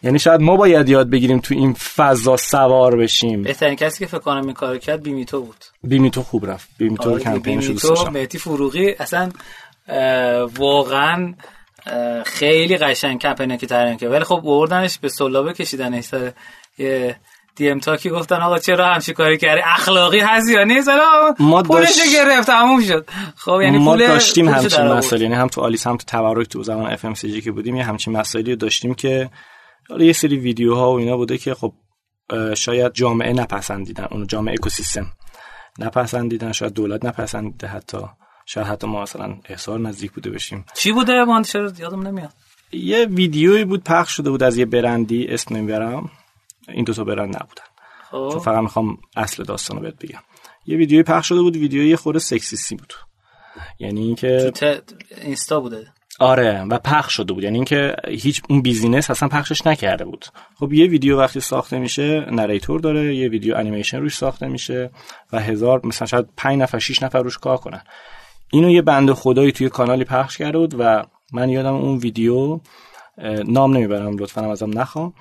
یعنی 0.03 0.19
شاید 0.19 0.41
ما 0.41 0.55
باید 0.55 0.89
یاد 0.89 1.09
بگیریم 1.09 1.39
تو 1.39 1.53
این 1.53 1.73
فضا 1.73 2.37
سوار 2.37 2.97
بشیم. 2.97 3.43
بهترین 3.43 3.75
کسی 3.75 3.99
که 3.99 4.05
فکر 4.05 4.19
کنم 4.19 4.41
این 4.41 4.53
کارو 4.53 4.77
کرد 4.77 5.03
بیمیتو 5.03 5.41
بود. 5.41 5.65
بیمیتو 5.83 6.23
خوب 6.23 6.45
رفت. 6.45 6.69
بیمیتو 6.77 7.09
آره 7.11 7.19
کمپینش 7.19 7.67
داشتم 7.67 8.13
مهدی 8.13 8.37
فروغی 8.37 8.91
اصلا 8.99 9.31
واقعا 10.57 11.33
خیلی 12.25 12.77
قشنگ 12.77 13.19
کمپینی 13.19 13.57
که 13.57 13.67
طراحی 13.67 13.97
کرد 13.97 14.11
ولی 14.11 14.23
خب 14.23 14.41
بردنش 14.43 14.99
به 14.99 15.09
سلابه 15.09 15.53
کشیدنش 15.53 16.03
سر 16.03 16.31
یه 16.77 17.15
دی 17.61 17.69
ام 17.69 17.79
تاکی 17.79 18.09
گفتن 18.09 18.35
آقا 18.35 18.59
چرا 18.59 18.93
همچی 18.93 19.13
کاری 19.13 19.37
کردی؟ 19.37 19.61
اخلاقی 19.65 20.19
هست 20.19 20.49
یا 20.49 20.63
نیست؟ 20.63 20.89
ما 21.39 21.63
پولش 21.63 21.99
گرفت 22.13 22.47
تموم 22.47 22.81
شد. 22.81 23.09
خب 23.35 23.59
یعنی 23.63 23.77
ما 23.77 23.95
داشتیم 23.95 24.49
همچین 24.49 24.87
مسائلی 24.87 25.23
یعنی 25.23 25.35
هم 25.35 25.47
تو 25.47 25.61
آلیس 25.61 25.87
هم 25.87 25.97
تو 25.97 26.05
تورک 26.07 26.47
تو 26.47 26.63
زمان 26.63 26.91
اف 26.91 27.05
ام 27.05 27.13
سی 27.13 27.31
جی 27.31 27.41
که 27.41 27.51
بودیم 27.51 27.75
یه 27.75 27.83
همچین 27.83 28.17
مسائلی 28.17 28.55
داشتیم 28.55 28.93
که 28.93 29.29
حالا 29.89 30.05
یه 30.05 30.13
سری 30.13 30.37
ویدیوها 30.37 30.91
و 30.93 30.97
اینا 30.97 31.17
بوده 31.17 31.37
که 31.37 31.53
خب 31.53 31.73
شاید 32.55 32.93
جامعه 32.93 33.33
نپسندیدن 33.33 34.07
اون 34.11 34.27
جامعه 34.27 34.53
اکوسیستم 34.53 35.05
نپسندیدن 35.79 36.51
شاید 36.51 36.73
دولت 36.73 37.05
نپسندیده 37.05 37.67
حتی. 37.67 37.97
شاید 38.45 38.67
حتی 38.67 38.87
ما 38.87 39.01
مثلا 39.01 39.35
احضار 39.49 39.79
نزدیک 39.79 40.11
بوده 40.11 40.29
بشیم. 40.29 40.65
چی 40.75 40.91
بوده؟ 40.91 41.25
من 41.25 41.43
یادم 41.79 42.07
نمیاد. 42.07 42.33
یه 42.71 43.05
ویدیویی 43.05 43.65
بود 43.65 43.83
پخش 43.83 44.15
شده 44.15 44.29
بود 44.29 44.43
از 44.43 44.57
یه 44.57 44.65
برندی 44.65 45.27
اسم 45.27 45.55
نمی‌برم. 45.55 46.09
این 46.67 46.83
دو 46.83 46.93
تا 46.93 47.03
برند 47.03 47.35
نبودن. 47.35 47.63
خب. 48.11 48.29
چون 48.31 48.39
فقط 48.39 48.63
می‌خوام 48.63 48.97
اصل 49.15 49.43
داستان 49.43 49.77
رو 49.77 49.83
بهت 49.83 50.05
بگم. 50.05 50.19
یه 50.65 50.77
ویدیوی 50.77 51.03
پخش 51.03 51.27
شده 51.27 51.41
بود 51.41 51.55
ویدیوی 51.55 51.89
یه 51.89 51.95
خورده 51.95 52.19
sexist 52.19 52.67
ی 52.67 52.75
بود. 52.75 52.93
یعنی 53.79 54.01
اینکه 54.01 54.51
اینستا 55.21 55.59
بوده. 55.59 55.87
آره 56.19 56.63
و 56.63 56.79
پخش 56.79 57.13
شده 57.13 57.33
بود. 57.33 57.43
یعنی 57.43 57.55
اینکه 57.55 57.95
هیچ 58.07 58.41
اون 58.49 58.61
business 58.61 59.09
اصلا 59.09 59.29
پخشش 59.29 59.67
نکرده 59.67 60.05
بود. 60.05 60.25
خب 60.55 60.73
یه 60.73 60.85
ویدیو 60.85 61.19
وقتی 61.19 61.39
ساخته 61.39 61.79
میشه 61.79 62.25
narrator 62.31 62.79
داره 62.79 63.15
یه 63.15 63.29
ویدیو 63.29 63.55
انیمیشن 63.55 63.99
روش 63.99 64.17
ساخته 64.17 64.47
میشه 64.47 64.89
و 65.33 65.39
هزار 65.39 65.85
مثلا 65.85 66.07
شاید 66.07 66.25
5 66.37 66.61
نفر 66.61 66.79
6 66.79 67.03
نفر 67.03 67.19
روش 67.19 67.37
کار 67.37 67.57
کنن. 67.57 67.81
اینو 68.51 68.69
یه 68.69 68.81
بند 68.81 69.11
خدایی 69.11 69.51
توی 69.51 69.69
کانالی 69.69 70.03
پخش 70.03 70.37
کرده 70.37 70.57
بود 70.57 70.75
و 70.79 71.03
من 71.33 71.49
یادم 71.49 71.73
اون 71.73 71.97
ویدیو 71.97 72.59
نام 73.45 73.77
نمی‌برم 73.77 74.17
لطفا 74.17 74.51
ازم 74.51 74.79
نخوام. 74.79 75.13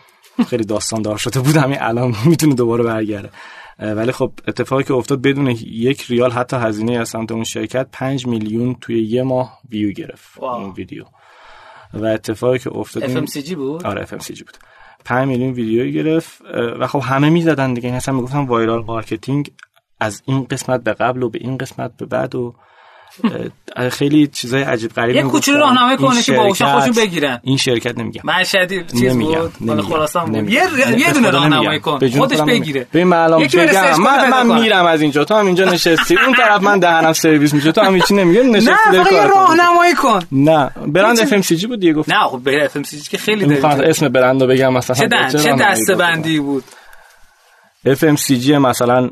خیلی 0.45 0.64
داستان 0.64 1.03
دار 1.03 1.16
شده 1.16 1.41
بود 1.41 1.57
همین 1.57 1.78
الان 1.80 2.14
می‌تونه 2.24 2.55
دوباره 2.55 2.84
برگرده. 2.84 3.30
ولی 3.78 4.12
خب 4.12 4.32
اتفاقی 4.49 4.84
که 4.84 4.95
افتاد 4.95 5.22
بدون 5.22 5.47
یک 5.66 6.05
ریال 6.09 6.30
حتی 6.30 6.57
هزینه 6.57 6.93
از 6.93 7.09
سمت 7.09 7.32
اون 7.32 7.45
شرکت 7.45 7.88
5 7.93 8.26
میلیون 8.26 8.76
توی 8.80 9.03
یه 9.03 9.22
ماه 9.22 9.59
ویو 9.70 9.93
گرفت 9.93 10.38
اون 10.38 10.70
ویدیو. 10.70 11.05
و 11.95 12.05
اتفاقی 12.05 12.59
که 12.59 12.70
افتاد 12.72 13.26
FMCG 13.26 13.55
بود؟ 13.55 13.86
آره 13.86 14.07
FMCG 14.07 14.43
بود. 14.43 14.57
5 15.05 15.28
میلیون 15.28 15.53
ویدیو 15.53 16.03
گرفت 16.03 16.43
و 16.80 16.86
خب 16.86 17.03
همه 17.05 17.30
می‌زدن 17.30 17.74
دیگه. 17.74 17.86
این 17.86 17.97
اصلا 17.97 18.14
می‌گفتن 18.14 18.47
viral 18.47 18.85
marketing 18.85 19.51
از 20.01 20.22
این 20.26 20.45
قسمت 20.45 20.82
به 20.84 20.93
قبل 20.93 21.22
و 21.22 21.30
به 21.30 21.38
این 21.43 21.59
قسمت 21.59 21.97
به 21.97 22.07
بعد 22.07 22.34
و 22.34 22.55
خیلی 23.91 24.27
چیزای 24.27 24.63
عجیب 24.63 24.93
غریبی 24.93 25.19
یه 25.19 25.25
کوچولو 25.25 25.59
راهنمایی 25.59 25.97
کنه 25.97 26.23
که 26.23 26.33
باهوشا 26.33 26.73
خودشون 26.73 27.05
بگیرن. 27.05 27.41
این 27.43 27.57
شرکت 27.57 27.99
نمیگم. 27.99 28.23
مشهدی 28.25 28.85
چیز 28.85 29.17
بود. 29.17 29.53
مال 29.61 29.83
خراسان 29.83 30.33
بود. 30.33 30.51
یه 30.51 30.63
یه 30.99 31.13
دونه 31.13 31.31
راهنمایی 31.31 31.81
کن. 31.81 32.09
خودش 32.09 32.41
بگیره. 32.41 32.87
ببین 32.93 33.07
من 33.07 33.17
الان 33.17 33.43
بگم 33.43 34.01
من 34.01 34.31
من 34.31 34.61
میرم 34.61 34.87
از 34.87 35.01
اینجا. 35.01 35.25
تو 35.25 35.35
هم 35.35 35.47
اینجا 35.47 35.65
نشستی. 35.65 36.17
اون 36.27 36.35
طرف 36.35 36.63
من 36.63 36.79
دهنم 36.79 37.13
سرویس 37.13 37.55
میشه. 37.55 37.73
تو 37.73 37.81
هم 37.81 37.95
هیچ 37.95 38.13
نمیگه 38.13 38.43
نشستی 38.43 38.71
نه 38.93 39.05
فقط 39.05 39.31
راهنمایی 39.31 39.95
کن. 39.95 40.21
نه. 40.33 40.71
برند 40.87 41.21
اف 41.21 41.33
ام 41.33 41.43
سی 41.43 41.57
جی 41.57 41.67
بود 41.67 41.81
دیگه 41.81 41.93
گفت. 41.93 42.09
نه 42.09 42.29
خب 42.29 42.41
به 42.45 42.65
FMCG 42.64 43.11
که 43.11 43.19
خیلی 43.19 43.47
داره 43.47 43.89
اسم 43.89 44.09
برندو 44.09 44.47
بگم 44.47 44.73
مثلا. 44.73 45.29
چه 45.29 45.57
دسته 45.61 45.95
بندی 45.95 46.41
بود؟ 46.41 46.65
FMCG 47.85 48.59
مثلا 48.59 49.11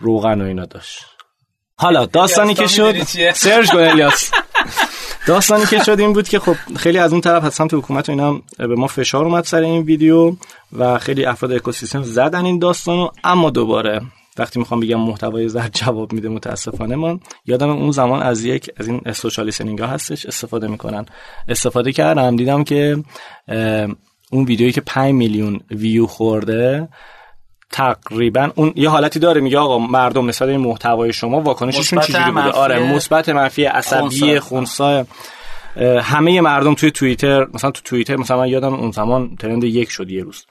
روغن 0.00 0.40
و 0.40 0.44
اینا 0.44 0.64
داشت. 0.64 1.04
حالا 1.80 2.06
داستانی 2.06 2.54
که 2.54 2.66
شد 2.66 3.02
search 3.32 3.70
کن 3.70 3.78
الیاس. 3.78 4.30
داستانی 5.26 5.66
که 5.66 5.82
شد 5.82 6.00
این 6.00 6.12
بود 6.12 6.28
که 6.28 6.38
خب 6.38 6.56
خیلی 6.76 6.98
از 6.98 7.12
اون 7.12 7.20
طرف 7.20 7.44
از 7.44 7.54
سمت 7.54 7.74
حکومت 7.74 8.08
و 8.08 8.12
اینا 8.12 8.40
به 8.58 8.74
ما 8.76 8.86
فشار 8.86 9.24
اومد 9.24 9.44
سر 9.44 9.60
این 9.60 9.82
ویدیو 9.82 10.36
و 10.78 10.98
خیلی 10.98 11.24
افراد 11.24 11.52
اکوسیستم 11.52 12.02
زدن 12.02 12.44
این 12.44 12.58
داستانو 12.58 13.08
اما 13.24 13.50
دوباره 13.50 14.00
وقتی 14.38 14.58
می‌خوام 14.58 14.80
بگم 14.80 15.00
محتوای 15.00 15.48
زرد 15.48 15.74
جواب 15.74 16.12
میده 16.12 16.28
متاسفانه 16.28 16.96
من 16.96 17.20
یادم 17.46 17.70
اون 17.70 17.90
زمان 17.90 18.22
از 18.22 18.44
یک 18.44 18.70
از 18.76 18.88
این 18.88 19.12
social 19.12 19.50
ها 19.80 19.86
هستش 19.86 20.26
استفاده 20.26 20.66
می‌کنن. 20.66 21.06
استفاده 21.48 21.92
کردم 21.92 22.36
دیدم 22.36 22.64
که 22.64 23.04
اون 24.32 24.44
ویدیویی 24.44 24.72
که 24.72 24.80
5 24.80 25.14
میلیون 25.14 25.60
ویو 25.70 26.06
خورده 26.06 26.88
تقریبا 27.70 28.50
اون 28.54 28.72
یه 28.76 28.88
حالتی 28.88 29.18
داره 29.18 29.40
میگه 29.40 29.58
آقا 29.58 29.78
مردم 29.78 30.28
نسبت 30.28 30.48
به 30.48 30.58
محتوای 30.58 31.12
شما 31.12 31.40
واکنششون 31.40 32.00
چجوری 32.00 32.30
بوده؟ 32.30 32.50
آره 32.50 32.92
مثبت 32.94 33.28
منفی 33.28 33.64
عصبی. 33.64 34.38
خونسا. 34.38 35.06
همه 36.02 36.40
مردم 36.40 36.74
توی 36.74 36.90
توییتر 36.90 37.46
مثلا 37.54 37.70
تو 37.70 37.80
توییتر 37.84 38.16
مثلا 38.16 38.36
من 38.36 38.48
یادم 38.48 38.74
اون 38.74 38.90
زمان 38.90 39.36
ترند 39.36 39.64
یک 39.64 39.90
شد 39.90 40.10
یه 40.10 40.22
روز. 40.22 40.46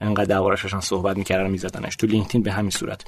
انقدر 0.00 0.24
دربارش 0.24 0.74
صحبت 0.80 1.16
می‌کردن 1.16 1.50
میزدنش. 1.50 1.96
تو 1.96 2.06
لینکدین 2.06 2.42
به 2.42 2.52
همین 2.52 2.70
صورت. 2.70 3.04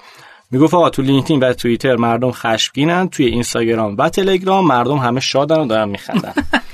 می‌گفت 0.51 0.75
آقا 0.75 0.91
تو 0.91 1.03
لینکدین 1.03 1.41
و 1.41 1.53
توییتر 1.53 1.97
مردم 1.97 2.31
خشمگینن 2.31 3.09
توی 3.09 3.27
اینستاگرام 3.27 3.97
و 3.99 4.09
تلگرام 4.09 4.67
مردم 4.67 4.97
همه 4.97 5.21
شادن 5.21 5.61
و 5.61 5.67
دارن 5.67 5.89
میخندن. 5.89 6.33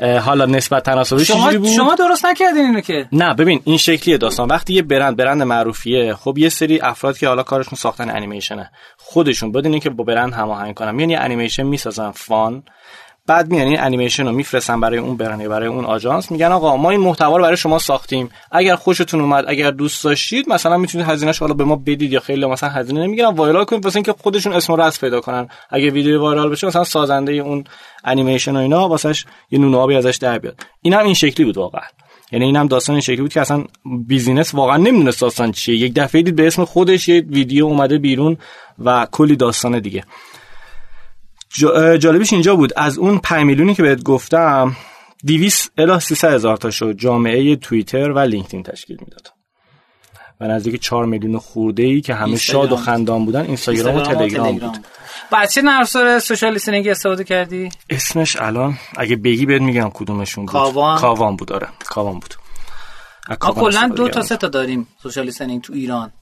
حالا 0.00 0.46
نسبت 0.46 0.82
تناسبی 0.82 1.24
شما 1.24 1.52
بود؟ 1.52 1.68
شما 1.68 1.94
درست 1.94 2.26
نکردین 2.26 2.64
اینو 2.64 2.80
که. 2.80 3.08
نه 3.12 3.34
ببین 3.34 3.60
این 3.64 3.78
شکلیه 3.78 4.18
داستان. 4.18 4.48
وقتی 4.48 4.74
یه 4.74 4.82
برند 4.82 5.16
برند 5.16 5.42
معروفیه 5.42 6.14
خب 6.14 6.38
یه 6.38 6.48
سری 6.48 6.80
افراد 6.80 7.18
که 7.18 7.28
حالا 7.28 7.42
کارشون 7.42 7.78
ساختن 7.78 8.10
انیمیشنه. 8.10 8.70
خودشون 8.96 9.52
بدون 9.52 9.72
اینکه 9.72 9.90
با 9.90 10.04
برند 10.04 10.32
هماهنگ 10.32 10.74
کنن. 10.74 10.90
میان 10.90 11.10
یه 11.10 11.18
انیمیشن 11.18 11.62
می‌سازن 11.62 12.10
فان. 12.10 12.62
بعد 13.26 13.50
میان 13.50 13.66
این 13.66 13.80
انیمیشن 13.80 14.26
رو 14.26 14.32
میفرستن 14.32 14.80
برای 14.80 14.98
اون 14.98 15.16
برند 15.16 15.40
یا 15.40 15.48
برای 15.48 15.68
اون 15.68 15.84
آژانس 15.84 16.30
میگن 16.30 16.46
آقا 16.46 16.76
ما 16.76 16.90
این 16.90 17.00
محتوا 17.00 17.36
رو 17.36 17.42
برای 17.42 17.56
شما 17.56 17.78
ساختیم. 17.78 18.30
اگر 18.52 18.76
خوشتون 18.76 19.20
اومد 19.20 19.44
اگر 19.48 19.70
دوست 19.70 20.04
داشتید 20.04 20.48
مثلا 20.48 20.78
می‌تونید 20.78 21.06
هزینه‌اش 21.06 21.38
حالا 21.38 21.54
به 21.54 21.64
ما 21.64 21.76
بدید 21.76 22.12
یا 22.12 22.20
خیلی 22.20 22.46
مثلا 22.46 22.68
هزینه 22.68 23.02
نمی‌گیرن 23.02 23.28
وایرال 23.28 23.64
کنید 23.64 23.84
واسه 23.84 23.96
اینکه 23.96 24.14
خودشون 24.22 24.52
اسم 24.52 24.72
و 24.72 24.76
رسم 24.76 25.00
پیدا 25.00 25.20
کنن. 25.20 25.48
اگه 25.70 25.90
ویدیو 25.90 26.20
وایرال 26.20 26.50
بشه 26.50 26.66
مثلا 26.66 26.84
سازنده 26.84 27.32
اون 27.32 27.64
انیمیشن 28.04 28.56
و 28.56 28.58
اینا 28.58 28.88
واسش 28.88 29.24
یه 29.50 29.58
نون 29.58 29.70
و 29.70 29.74
آبی 29.74 29.96
ازش 29.96 30.16
در 30.16 30.38
بیاد. 30.38 30.60
این 30.82 30.94
هم 30.94 31.04
این 31.04 31.14
شکلی 31.14 31.46
بود 31.46 31.56
واقعا. 31.56 31.82
یعنی 32.32 32.44
اینم 32.44 32.66
داستان 32.66 32.94
این 32.94 33.00
شکلی 33.00 33.20
بود 33.20 33.32
که 33.32 33.40
اصلا 33.40 33.64
business 34.06 34.54
واقعا 34.54 34.76
نمی‌دونست 34.76 35.20
داستان 35.20 35.52
چیه. 35.52 35.76
یک 35.76 35.94
دفعه 35.94 36.22
دید 36.22 36.36
به 36.36 36.46
اسم 36.46 36.64
خودش 36.64 37.08
یه 37.08 37.20
ویدیو 37.20 37.64
اومده 37.64 37.98
بیرون 37.98 38.36
و 38.84 39.06
کلی 39.12 39.36
داستان 39.36 39.78
دیگه. 39.78 40.04
جا- 41.54 41.96
جالبیش 41.96 42.32
اینجا 42.32 42.56
بود. 42.56 42.72
از 42.76 42.98
اون 42.98 43.18
5 43.18 43.44
میلیونی 43.44 43.74
که 43.74 43.82
بهت 43.82 44.02
گفتم 44.02 44.76
200 45.26 45.70
الی 45.78 46.00
300 46.00 46.32
هزار 46.32 46.56
تا 46.56 46.70
شد. 46.70 46.94
جامعه 46.98 47.56
توییتر 47.56 48.10
و 48.10 48.18
لینکدین 48.18 48.62
تشکیل 48.62 48.96
می‌داد. 49.00 49.28
و 50.40 50.48
نزدیک 50.48 50.82
4 50.82 51.06
میلیون 51.06 51.38
خورده 51.38 51.82
ای 51.82 52.00
که 52.00 52.14
همه 52.14 52.36
شاد 52.36 52.72
و. 52.72 52.76
خندان 52.76 53.24
بودن 53.24 53.40
اینستاگرام 53.40 53.96
و 53.96 54.00
تلگرام 54.02 54.58
بود. 54.58 54.78
بعد 55.30 55.48
چه 55.50 55.62
نرم 55.62 55.80
افزار 55.80 56.18
social 56.18 56.52
listening 56.52 56.88
استفاده 56.88 57.24
کردی؟ 57.24 57.68
اسمش 57.90 58.36
الان 58.36 58.78
اگه 58.96 59.16
بگی 59.16 59.46
بهت 59.46 59.62
میگم 59.62 59.90
کدومشون 59.94 60.44
بود. 60.44 60.52
کاوان؟ 60.52 60.98
کاوان 60.98 61.36
بود 61.36 61.52
آره. 61.52 61.68
کاوان 61.84 62.14
بود. 62.14 62.34
ما 63.28 63.36
کلا 63.36 63.92
دو 63.96 64.08
تا. 64.08 64.22
سه 64.22 64.36
تا 64.36 64.48
داریم 64.48 64.86
social 65.02 65.24
listening 65.24 65.62
تو 65.62 65.72
ایران. 65.72 66.12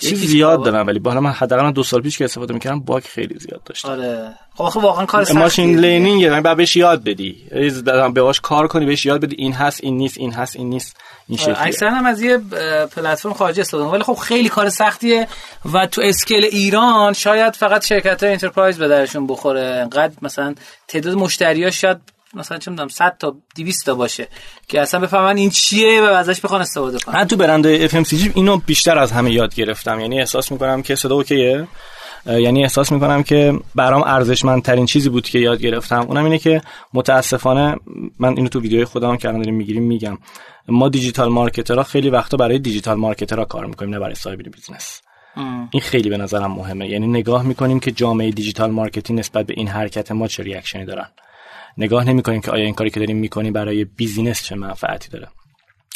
چیز 0.00 0.18
زیاد. 0.18 0.64
دارم 0.64 0.86
ولی 0.86 1.00
حالا 1.04 1.20
من 1.20 1.30
حداقل 1.30 1.72
دو 1.72 1.82
سال 1.82 2.02
پیش 2.02 2.18
که 2.18 2.24
استفاده 2.24 2.54
می‌کردم 2.54 2.80
bug 2.80 3.02
خیلی 3.02 3.38
زیاد 3.38 3.64
داشتم 3.64 3.88
آره 3.88 4.32
خب 4.54 4.62
آخه 4.62 4.80
واقعا 4.80 5.06
کار 5.06 5.24
سختیه 5.24 5.38
machine. 5.38 5.78
learning 5.78 6.20
یعنی 6.20 6.40
بعد 6.40 6.56
بهش 6.56 6.76
یاد 6.76 7.04
بدی 7.04 7.36
بهش 8.14 8.40
کار 8.40 8.66
کنی 8.66 8.86
بهش 8.86 9.06
یاد 9.06 9.20
بدی 9.20 9.36
این 9.38 9.52
هست 9.52 9.84
این 9.84 9.96
نیست 9.96 10.18
این 10.18 10.32
هست 10.32 10.56
این 10.56 10.70
نیست 10.70 10.96
این 11.28 11.38
آره، 11.40 11.54
شکلیه 11.54 11.66
اکثرا 11.66 11.90
هم 11.90 12.06
از 12.06 12.22
یه 12.22 12.38
پلتفرم 12.86 13.32
خارجی 13.32 13.60
استفاده. 13.60 13.84
ولی 13.84 14.02
خب 14.02 14.14
خیلی 14.14 14.48
کار 14.48 14.68
سختیه 14.68 15.28
و 15.72 15.86
تو 15.86 16.00
scale 16.04 16.44
ایران 16.44 17.12
شاید 17.12 17.56
فقط 17.56 17.86
شرکت 17.86 18.22
های 18.22 18.32
enterprise 18.32 18.78
به 18.78 18.88
دردشون 18.88 19.26
بخوره 19.26 19.60
انقدر 19.60 20.14
مثلا 20.22 20.54
تعداد 20.88 21.14
مشتریاش 21.14 21.80
شاید 21.80 21.98
مثلا 22.34 22.58
چه 22.58 22.70
می‌دونم 22.70 22.88
100 22.88 23.16
تا 23.18 23.36
200 23.56 23.86
تا 23.86 23.94
باشه 23.94 24.28
که 24.68 24.80
اصلا 24.80 25.00
بفهمن 25.00 25.36
این 25.36 25.50
چیه 25.50 26.00
و 26.02 26.04
ازش 26.04 26.40
بخوان 26.40 26.60
استفاده 26.60 26.98
کنن. 26.98 27.16
من 27.16 27.24
تو 27.24 27.36
برند 27.36 27.88
FMCG 27.88 28.30
اینو 28.34 28.56
بیشتر 28.56 28.98
از 28.98 29.12
همه 29.12 29.32
یاد 29.32 29.54
گرفتم. 29.54 30.00
یعنی 30.00 30.20
احساس 30.20 30.52
می‌کنم 30.52 30.82
که 30.82 30.94
صدا 30.94 31.14
okay 31.14 31.49
ه. 31.49 31.66
یعنی 32.26 32.62
احساس 32.62 32.92
می‌کنم 32.92 33.22
که 33.22 33.52
برام 33.74 34.02
ارزشمندترین 34.02 34.86
چیزی 34.86 35.08
بود 35.08 35.28
که 35.28 35.38
یاد 35.38 35.60
گرفتم. 35.60 36.00
اونم 36.00 36.24
اینه 36.24 36.38
که 36.38 36.62
متاسفانه 36.94 37.76
من 38.18 38.28
اینو 38.36 38.48
تو 38.48 38.60
ویدیوهای 38.60 38.84
خودم 38.84 39.16
که 39.16 39.28
الان 39.28 39.40
داریم 39.40 39.54
می‌گیریم 39.54 39.82
میگم. 39.82 40.18
ما 40.68 40.88
digital 40.88 41.28
marketer 41.28 41.76
ها 41.76 41.82
خیلی 41.82 42.10
وقتا 42.10 42.36
برای 42.36 42.58
digital 42.58 42.96
marketer 42.98 43.39
ها 43.39 43.44
کار 43.44 43.66
می‌کنیم 43.66 43.90
نه 43.90 43.98
برای 43.98 44.14
صاحب 44.14 44.42
business 44.42 45.00
ام. 45.36 45.68
این 45.72 45.80
خیلی 45.80 46.10
به 46.10 46.16
نظرم 46.16 46.52
مهمه. 46.52 46.88
یعنی 46.88 47.06
نگاه 47.06 47.42
می‌کنیم 47.42 47.80
که 47.80 47.90
جامعه 47.90 48.30
digital 48.30 48.70
marketing 48.70 49.18
نسبت 49.18 49.46
به 49.46 49.54
این 49.56 49.68
حرکت 49.68 50.12
ما 50.12 50.28
چه 50.28 50.42
reaction 50.42 50.79
ی 50.79 50.84
دارن. 50.84 51.08
نگاه 51.78 52.04
نمی‌کنیم 52.04 52.40
که 52.40 52.50
آیا 52.50 52.64
این 52.64 52.74
کاری 52.74 52.90
که 52.90 53.00
داریم 53.00 53.16
می‌کنیم 53.16 53.52
برای 53.52 53.84
business 53.84 54.42
چه 54.42 54.54
منفعتی 54.54 55.08
داره. 55.08 55.28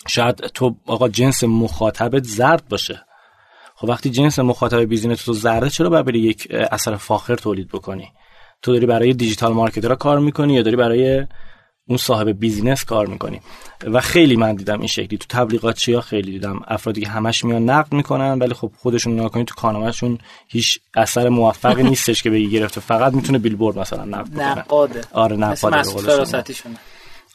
شاید 0.09 0.37
تو 0.37 0.77
آقا 0.87 1.09
جنس 1.09 1.45
مخاطبت 1.45 2.25
زرد 2.25 2.69
باشه. 2.69 3.03
خب 3.75 3.89
وقتی 3.89 4.11
جنس 4.11 4.39
مخاطب 4.39 4.81
business 4.81 5.25
تو 5.25 5.33
زرده 5.33 5.71
چرا 5.71 5.91
باید 5.91 6.07
بری 6.07 6.19
یک 6.19 6.49
اثر 6.51 6.97
فاخر 6.97 7.35
تولید 7.35 7.69
بکنی؟ 7.69 8.13
تو 8.63 8.73
داری 8.73 8.87
برای 8.87 9.13
digital 9.13 9.53
marketer 9.53 9.90
ها 9.90 9.95
کار 9.95 10.19
می‌کنی 10.19 10.55
یا 10.55 10.63
داری 10.63 10.77
برای 10.77 11.27
اون 11.89 11.99
صاحب 11.99 12.29
business 12.29 12.85
کار 12.85 13.07
می‌کنی. 13.07 13.41
و 13.93 14.01
خیلی 14.01 14.37
من 14.37 14.55
دیدم 14.55 14.79
این 14.79 14.87
شکلی. 14.87 15.19
تو 15.19 15.27
تبلیغات 15.29 15.89
ها 15.89 16.01
خیلی 16.01 16.31
دیدم. 16.31 16.61
افرادی 16.69 17.01
که 17.01 17.09
همش 17.09 17.45
میان 17.45 17.71
نقد 17.71 17.93
می‌کنن 17.93 18.39
ولی 18.39 18.55
خب 18.55 18.71
خودشون 18.79 19.21
نگاه 19.21 19.45
تو 19.45 19.55
کارنامه‌شون 19.55 20.19
هیچ 20.49 20.81
اثر 20.97 21.29
موفقی 21.29 21.83
نیستش 21.91 22.23
که 22.23 22.31
بگی 22.31 22.51
گرفته. 22.51 22.81
فقط 22.81 23.13
می‌تونه 23.15 23.39
بیلبورد 23.39 23.79
مثلا 23.79 24.05
نقد 24.05 24.31
بکنه 24.31 24.59
نقاده. 24.59 25.01
آره 25.13 25.37
نقاده 25.37 25.57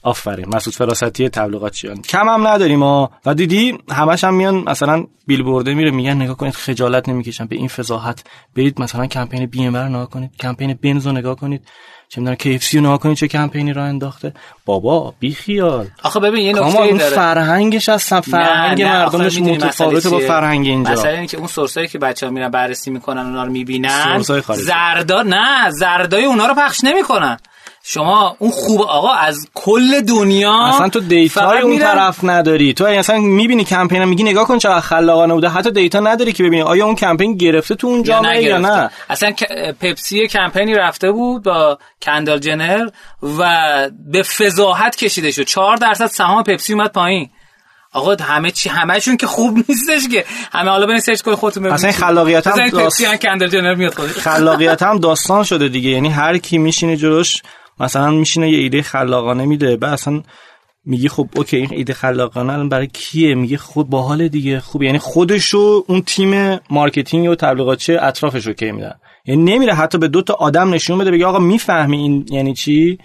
آفرین. 0.03 0.45
مسعود 0.55 0.75
فراستی 0.75 1.29
تبلیغات 1.29 1.73
چیان 1.73 2.01
کم 2.01 2.29
هم 2.29 2.47
نداریم 2.47 2.79
ما. 2.79 3.11
و 3.25 3.33
دیدی 3.33 3.77
همش 3.89 4.23
هم 4.23 4.33
میان 4.33 4.55
مثلا 4.55 5.05
بیلبورده 5.27 5.73
میره 5.73 5.91
میگن 5.91 6.13
نگاه 6.21 6.37
کنید 6.37 6.53
خجالت 6.53 7.09
نمی‌کشن. 7.09 7.45
به 7.45 7.55
این 7.55 7.67
فضاحت 7.67 8.23
برید 8.55 8.81
مثلا 8.81 9.07
کمپین 9.07 9.45
بی 9.45 9.63
ام 9.63 9.75
رو 9.75 9.89
نگاه 9.89 10.09
کنید. 10.09 10.31
کمپین 10.39 10.73
بنز 10.73 11.07
رو 11.07 11.13
نگاه 11.13 11.35
کنید. 11.35 11.67
چه 12.11 12.21
می‌دونم 12.21 12.37
KFC 12.37 12.73
رو 12.73 12.81
نگاه 12.81 12.99
کنید 12.99 13.17
چه 13.17 13.27
کمپینی 13.27 13.73
راه 13.73 13.85
انداخته. 13.85 14.33
بابا 14.65 15.13
بی 15.19 15.33
خیال 15.33 15.87
آخه 16.03 16.19
ببین 16.19 16.45
یه 16.45 16.53
نکته 16.53 16.97
داره. 16.97 17.15
فرهنگش 17.15 17.89
هستن 17.89 18.21
فرهنگ 18.21 18.81
مردمش 18.81 19.37
متفاوته 19.37 20.09
با؟ 20.09 20.19
فرهنگ 20.19 20.67
اینجا. 20.67 20.91
مثلا 20.91 21.11
اینه 21.11 21.27
که 21.27 21.37
اون 21.37 21.47
source 21.47 21.77
ایی 21.77 21.87
که 21.87 21.99
بچه‌ها 21.99 22.31
میرن 22.31 22.49
بررسی 22.49 22.91
می‌کنن 22.91 23.21
اونا 23.21 23.43
رو 23.43 23.51
می‌بینن. 23.51 24.23
زردا 24.53 25.23
نه 25.23 25.69
زردای 25.69 26.25
اونا 26.25 26.45
رو 26.45 26.53
پخش 26.53 26.83
نمی‌کنن. 26.83 27.37
شما 27.83 28.35
اون 28.39 28.51
خوب 28.51 28.81
آقا 28.81 29.11
از 29.13 29.47
کل 29.53 30.01
دنیا 30.01 30.63
اصلا 30.65 30.89
تو 30.89 30.99
data 30.99 31.23
ی 31.23 31.29
فقط 31.29 31.63
اون 31.63 31.71
میرن- 31.71 31.85
طرف 31.93 32.19
نداری. 32.23 32.73
تو 32.73 32.85
اصلا 32.85 33.17
می‌بینی 33.19 33.63
کمپین 33.63 34.05
میگی 34.05 34.23
نگاه 34.23 34.47
کن 34.47 34.57
چقدر 34.57 34.79
خلاقانه 34.79 35.33
بوده. 35.33 35.49
حتی 35.49 35.71
data 35.71 35.99
نداری 35.99 36.31
که 36.33 36.43
ببینی. 36.43 36.61
آیا 36.61 36.85
اون 36.85 36.95
کمپین 36.95 37.37
گرفته 37.37 37.75
تو 37.75 37.87
اون 37.87 37.97
یا 37.97 38.03
جامعه 38.03 38.43
یا 38.43 38.57
نگرفته. 38.57 38.81
نه؟ 38.81 38.89
اصلا 39.09 39.31
پپسی 39.81 40.27
کمپینی 40.27 40.73
رفته 40.73 41.11
بود 41.11 41.43
با 41.43 41.77
کندال 42.01 42.39
جنر 42.39 42.87
و 43.39 43.49
به 44.11 44.23
فضاحت 44.23 44.95
کشیده 44.95 45.31
شد. 45.31 45.43
چهار 45.43 45.75
درصد 45.75 46.05
سهام 46.07 46.43
پپسی 46.43 46.73
اومد 46.73 46.91
پایین. 46.91 47.29
آقا 47.93 48.15
همه 48.23 48.51
چی 48.51 48.69
همهشون 48.69 49.17
که 49.17 49.27
خوب 49.27 49.57
نیستش 49.57 50.07
که. 50.11 50.25
همه 50.51 50.69
حالا 50.69 50.85
برین 50.85 50.99
search 50.99 51.21
کنید 51.21 51.37
خودتون 51.37 51.63
ببینید 51.63 51.79
اصلا 51.85 51.91
خلاقیت 52.07 52.47
هم 52.47 52.53
بزنید 52.53 52.71
داست- 52.71 52.85
پپسی 52.85 53.05
هم 53.05 53.15
کندال 53.17 53.49
جنر 53.49 53.75
میاد 53.75 53.93
خودش. 53.93 54.11
خلاقیت 54.11 54.83
هم 54.83 54.97
داستان 54.99 55.43
شده 55.43 55.67
دیگه. 55.67 55.89
یعنی 55.89 56.09
هر 56.09 56.37
کی 56.37 56.57
میشینه 56.57 56.97
جلوش 56.97 57.41
مثلا 57.81 58.11
میشینه 58.11 58.49
یه 58.51 58.57
ایده 58.57 58.81
خلاقانه 58.81 59.45
میده 59.45 59.77
بعد 59.77 59.93
اصلا 59.93 60.23
میگی 60.85 61.09
خب 61.09 61.27
okay 61.35 61.57
این 61.57 61.69
ایده 61.71 61.93
خلاقانه 61.93 62.53
الان 62.53 62.69
برای 62.69 62.87
کیه؟ 62.87 63.35
میگه 63.35 63.57
خود 63.57 63.89
باحال 63.89 64.27
دیگه. 64.27 64.59
خوب 64.59 64.83
یعنی 64.83 64.99
خودشو 64.99 65.83
اون 65.87 66.01
تیم 66.01 66.59
marketing 66.69 67.29
و 67.29 67.35
تبلیغاتچی 67.35 67.93
اطرافش 67.93 68.47
رو 68.47 68.53
کی 68.53 68.71
میدن. 68.71 68.93
یعنی 69.25 69.43
نمیره 69.43 69.73
حتی 69.73 69.97
به 69.97 70.07
دو 70.07 70.21
تا 70.21 70.33
آدم 70.33 70.73
نشون 70.73 70.97
بده 70.97 71.11
بگه 71.11 71.25
آقا 71.25 71.39
می‌فهمی 71.39 71.97
این 71.97 72.25
یعنی 72.31 72.53
چی؟ 72.53 72.97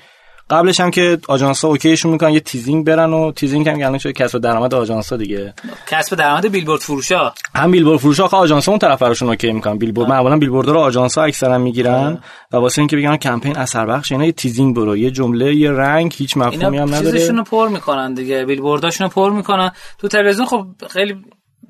قبلش 0.50 0.80
هم 0.80 0.90
که 0.90 1.18
آژانس 1.28 1.64
ها 1.64 1.70
okay 1.70 1.91
شون 1.91 2.12
می‌کنن 2.12 2.30
یه 2.30 2.40
teasing 2.40 2.86
برن 2.86 3.12
و 3.12 3.32
teasing 3.32 3.68
هم 3.68 3.76
الان 3.76 3.98
شده 3.98 4.12
کسب 4.12 4.38
درآمد 4.38 4.74
آژانس 4.74 5.10
ها 5.10 5.16
دیگه. 5.16 5.54
کسب 5.88 6.16
درآمد 6.16 6.46
بیلبورد 6.46 6.80
فروشا. 6.80 7.32
هم 7.54 7.70
بیلبورد 7.70 7.98
فروش 7.98 8.20
آخه 8.20 8.36
آژانس 8.36 8.68
اون 8.68 8.78
طرف 8.78 9.02
براشون 9.02 9.28
okay 9.28 9.52
می‌کنن. 9.52 9.78
بیلبورد 9.78 10.08
معمولا 10.08 10.38
بیلبورد 10.38 10.68
رو 10.68 10.78
آژانس 10.78 11.18
ها 11.18 11.24
اکثرا 11.24 11.58
می‌گیرن 11.58 12.18
و 12.52 12.56
واسه 12.56 12.78
اینکه 12.78 12.96
بگن 12.96 13.16
کمپین 13.16 13.56
اثر 13.56 13.86
بخش 13.86 14.12
اینا 14.12 14.24
یه 14.24 14.32
teasing 14.32 14.76
برو 14.76 14.96
یه 14.96 15.10
جمله 15.10 15.54
یه 15.54 15.70
رنگ 15.70 16.14
هیچ 16.16 16.36
مفهومی 16.36 16.64
هم 16.64 16.72
اینا 16.72 16.84
نداره. 16.84 17.18
چیزشون 17.18 17.36
رو 17.36 17.44
پر 17.44 17.68
می‌کنن 17.68 18.14
دیگه. 18.14 18.44
بیلبورداشون 18.44 19.06
رو 19.06 19.12
پر 19.12 19.30
می‌کنن. 19.30 19.70
تو 19.98 20.08
تلویزیون 20.08 20.46
خب 20.46 20.66
خیلی 20.90 21.16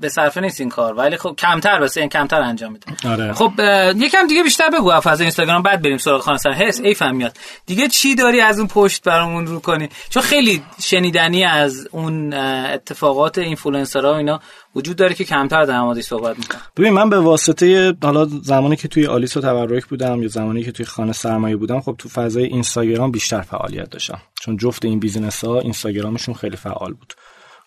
به 0.01 0.09
صرفه 0.09 0.41
نیست 0.41 0.61
این 0.61 0.69
کار. 0.69 0.95
ولی 0.95 1.17
خب 1.17 1.35
کمتر 1.39 1.81
بس 1.81 1.97
این 1.97 2.09
کمتر 2.09 2.41
انجام 2.41 2.73
میده. 2.73 3.09
آره. 3.09 3.33
خب 3.33 3.53
یکم 3.97 4.27
دیگه 4.29 4.43
بیشتر 4.43 4.71
بگو. 4.71 4.91
از 4.91 5.21
اینستاگرام 5.21 5.63
بعد 5.63 5.83
بریم 5.83 5.99
سراغ 5.99 6.21
خانه 6.21 6.39
سر. 6.39 6.53
حس 6.53 6.81
ای 6.81 7.13
میاد. 7.13 7.37
دیگه 7.67 7.89
چی 7.89 8.15
داری 8.15 8.41
از 8.41 8.59
اون 8.59 8.69
پشت 8.69 9.05
برامون 9.05 9.47
رو 9.47 9.61
کنی؟ 9.61 9.89
چون 10.11 10.23
خیلی 10.23 10.63
شنیدنی 10.81 11.45
از 11.45 11.89
اون 11.91 12.35
اتفاقات 12.35 13.39
اینفلوئنسرها 13.39 14.13
و 14.13 14.17
اینا 14.17 14.41
وجود 14.75 14.97
داره 14.97 15.15
که 15.15 15.25
کمتر 15.25 15.65
در 15.65 15.81
موردش 15.81 16.05
صحبت 16.05 16.39
می‌کنن 16.39 16.61
ببین 16.77 16.93
من 16.93 17.11
به 17.11 17.19
واسطه 17.19 17.95
حالا 18.03 18.25
زمانی 18.25 18.77
که 18.77 18.89
توی 18.89 19.07
آلیس 19.07 19.37
و 19.37 19.41
تبرک 19.41 19.87
بودم 19.87 20.23
یا 20.23 20.29
زمانی 20.29 20.65
که 20.65 20.73
توی 20.73 20.87
خانه 20.87 21.13
سرمایه 21.13 21.57
بودم 21.57 21.81
خب 21.81 21.95
تو 21.99 22.09
فضای 22.09 22.45
اینستاگرام 22.45 23.11
بیشتر 23.11 23.41
فعالیت 23.41 23.91
داشتم. 23.91 24.19
چون 24.41 24.57
جفت 24.57 24.85
این 24.85 25.01
business 25.01 25.45
ها 25.45 25.61
اینستاگرامشون 25.61 26.35
خیلی 26.35 26.57
فعال 26.57 26.93
بود. 26.93 27.15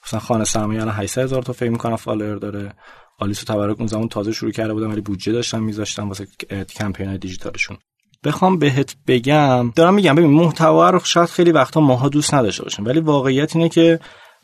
مثلا 0.10 0.20
خانه 0.20 0.44
سرمایه 0.44 0.82
الان 0.82 0.96
800 0.96 1.24
هزار 1.24 1.44
تا 1.44 1.54
فکر 1.54 1.70
می‌کنم 1.70 1.96
follower 1.96 2.36
داره. 2.36 2.74
آلیس 3.20 3.44
و 3.44 3.46
تبرک 3.46 3.80
اون 3.80 3.88
زمان 3.88 4.08
تازه 4.08 4.32
شروع 4.32 4.52
کرده 4.52 4.74
بودم 4.74 4.92
ولی 4.92 5.02
بودجه 5.02 5.32
داشتن 5.32 5.60
میذاشتن 5.60 6.04
واسه 6.04 6.28
campaign 6.76 7.18
digital 7.18 7.53
شون. 7.53 7.78
بخوام 8.24 8.60
بهت 8.60 8.96
بگم 9.08 9.72
دارم 9.76 9.94
میگم 9.94 10.16
ببین 10.16 10.30
محتوا 10.30 10.90
رو 10.90 11.00
شاید 11.00 11.30
خیلی 11.30 11.52
وقتا 11.52 11.82
ماها 11.82 12.10
دوست 12.10 12.34
نداشته 12.34 12.64
باشیم 12.64 12.86
ولی 12.86 13.00
واقعیت 13.00 13.56
اینه 13.56 13.70
که 13.70 14.00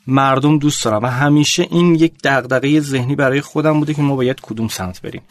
مردم 0.06 0.58
دوست 0.58 0.84
دارن 0.84 0.98
و 0.98 1.06
همیشه 1.06 1.66
این 1.70 1.94
یک 1.94 2.12
دغدغه 2.24 2.80
ذهنی 2.80 3.16
برای 3.16 3.40
خودم 3.40 3.78
بوده 3.80 3.94
که 3.94 4.02
ما 4.02 4.16
باید 4.16 4.40
کدوم 4.40 4.68
سمت 4.68 5.02
بریم. 5.02 5.22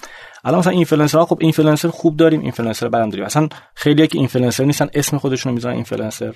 الان 0.43 0.59
مثلا 0.59 0.73
اینفلوئنسرها 0.73 1.25
خب 1.25 1.37
اینفلوئنسر 1.41 1.89
خوب 1.89 2.17
داریم 2.17 2.41
اینفلوئنسر 2.41 2.87
بدم 2.87 3.09
داریم. 3.09 3.25
اصلا 3.25 3.49
خیلی 3.75 4.07
که 4.07 4.17
اینفلوئنسر 4.17 4.63
نیستن 4.63 4.89
اسم 4.93 5.17
خودشون 5.17 5.49
رو 5.49 5.55
می‌ذارن 5.55 5.75
اینفلوئنسر. 5.75 6.33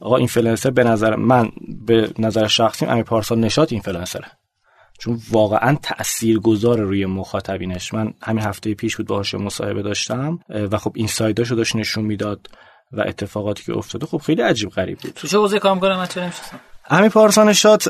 آقا 0.00 0.16
اینفلوئنسر 0.16 0.70
به 0.70 0.84
نظر 0.84 1.16
من 1.16 1.50
به 1.86 2.10
نظر 2.18 2.46
شخصی 2.46 2.86
امیر 2.86 3.04
پارسا 3.04 3.34
نشات 3.34 3.72
اینفلوئنسره. 3.72 4.26
چون 4.98 5.20
واقعا 5.30 5.76
تأثیر 5.82 6.38
گذار 6.38 6.80
روی 6.80 7.06
مخاطبینش. 7.06 7.94
من 7.94 8.14
همین 8.22 8.44
هفته 8.44 8.74
پیش 8.74 8.96
بود 8.96 9.06
باهاش 9.06 9.34
مصاحبه 9.34 9.82
داشتم 9.82 10.38
و 10.48 10.78
خب 10.78 10.92
این 10.94 11.06
insight 11.06 11.40
اشو 11.40 11.54
داشت 11.54 11.76
نشون 11.76 12.04
می‌داد 12.04 12.50
و 12.92 13.00
اتفاقاتی 13.00 13.64
که 13.64 13.72
افتاده 13.72 14.06
خب 14.06 14.18
خیلی 14.18 14.42
عجیب 14.42 14.70
غریب 14.70 14.98
بود. 14.98 15.12
تو 15.12 15.28
چه 15.28 15.38
حوزه 15.38 15.58
کار 15.58 15.74
می‌کنه 15.74 15.96
من 15.96 16.06
امیر 16.90 17.08
پارسا 17.08 17.52
نشات 17.52 17.86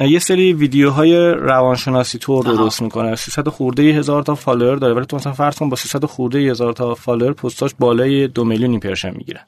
یه 0.00 0.18
سری 0.18 0.52
ویدیوهای 0.52 1.30
روانشناسی 1.30 2.18
تور 2.18 2.44
درست 2.44 2.82
می‌کنه. 2.82 3.16
300 3.16 3.48
خورده 3.48 3.82
هزار 3.82 4.22
تا 4.22 4.34
follower 4.34 4.76
داره 4.76 4.94
ولی 4.94 5.06
تو 5.06 5.16
مثلا 5.16 5.32
فرض 5.32 5.58
کن 5.58 5.68
با 5.68 5.76
300 5.76 6.04
خورده 6.04 6.38
هزار 6.38 6.72
تا 6.72 6.94
follower 6.94 7.32
post 7.32 7.57
اش 7.57 7.70
بالای 7.78 8.28
دو 8.28 8.44
میلیون 8.44 8.70
impression 8.70 9.10
می‌گیره. 9.10 9.40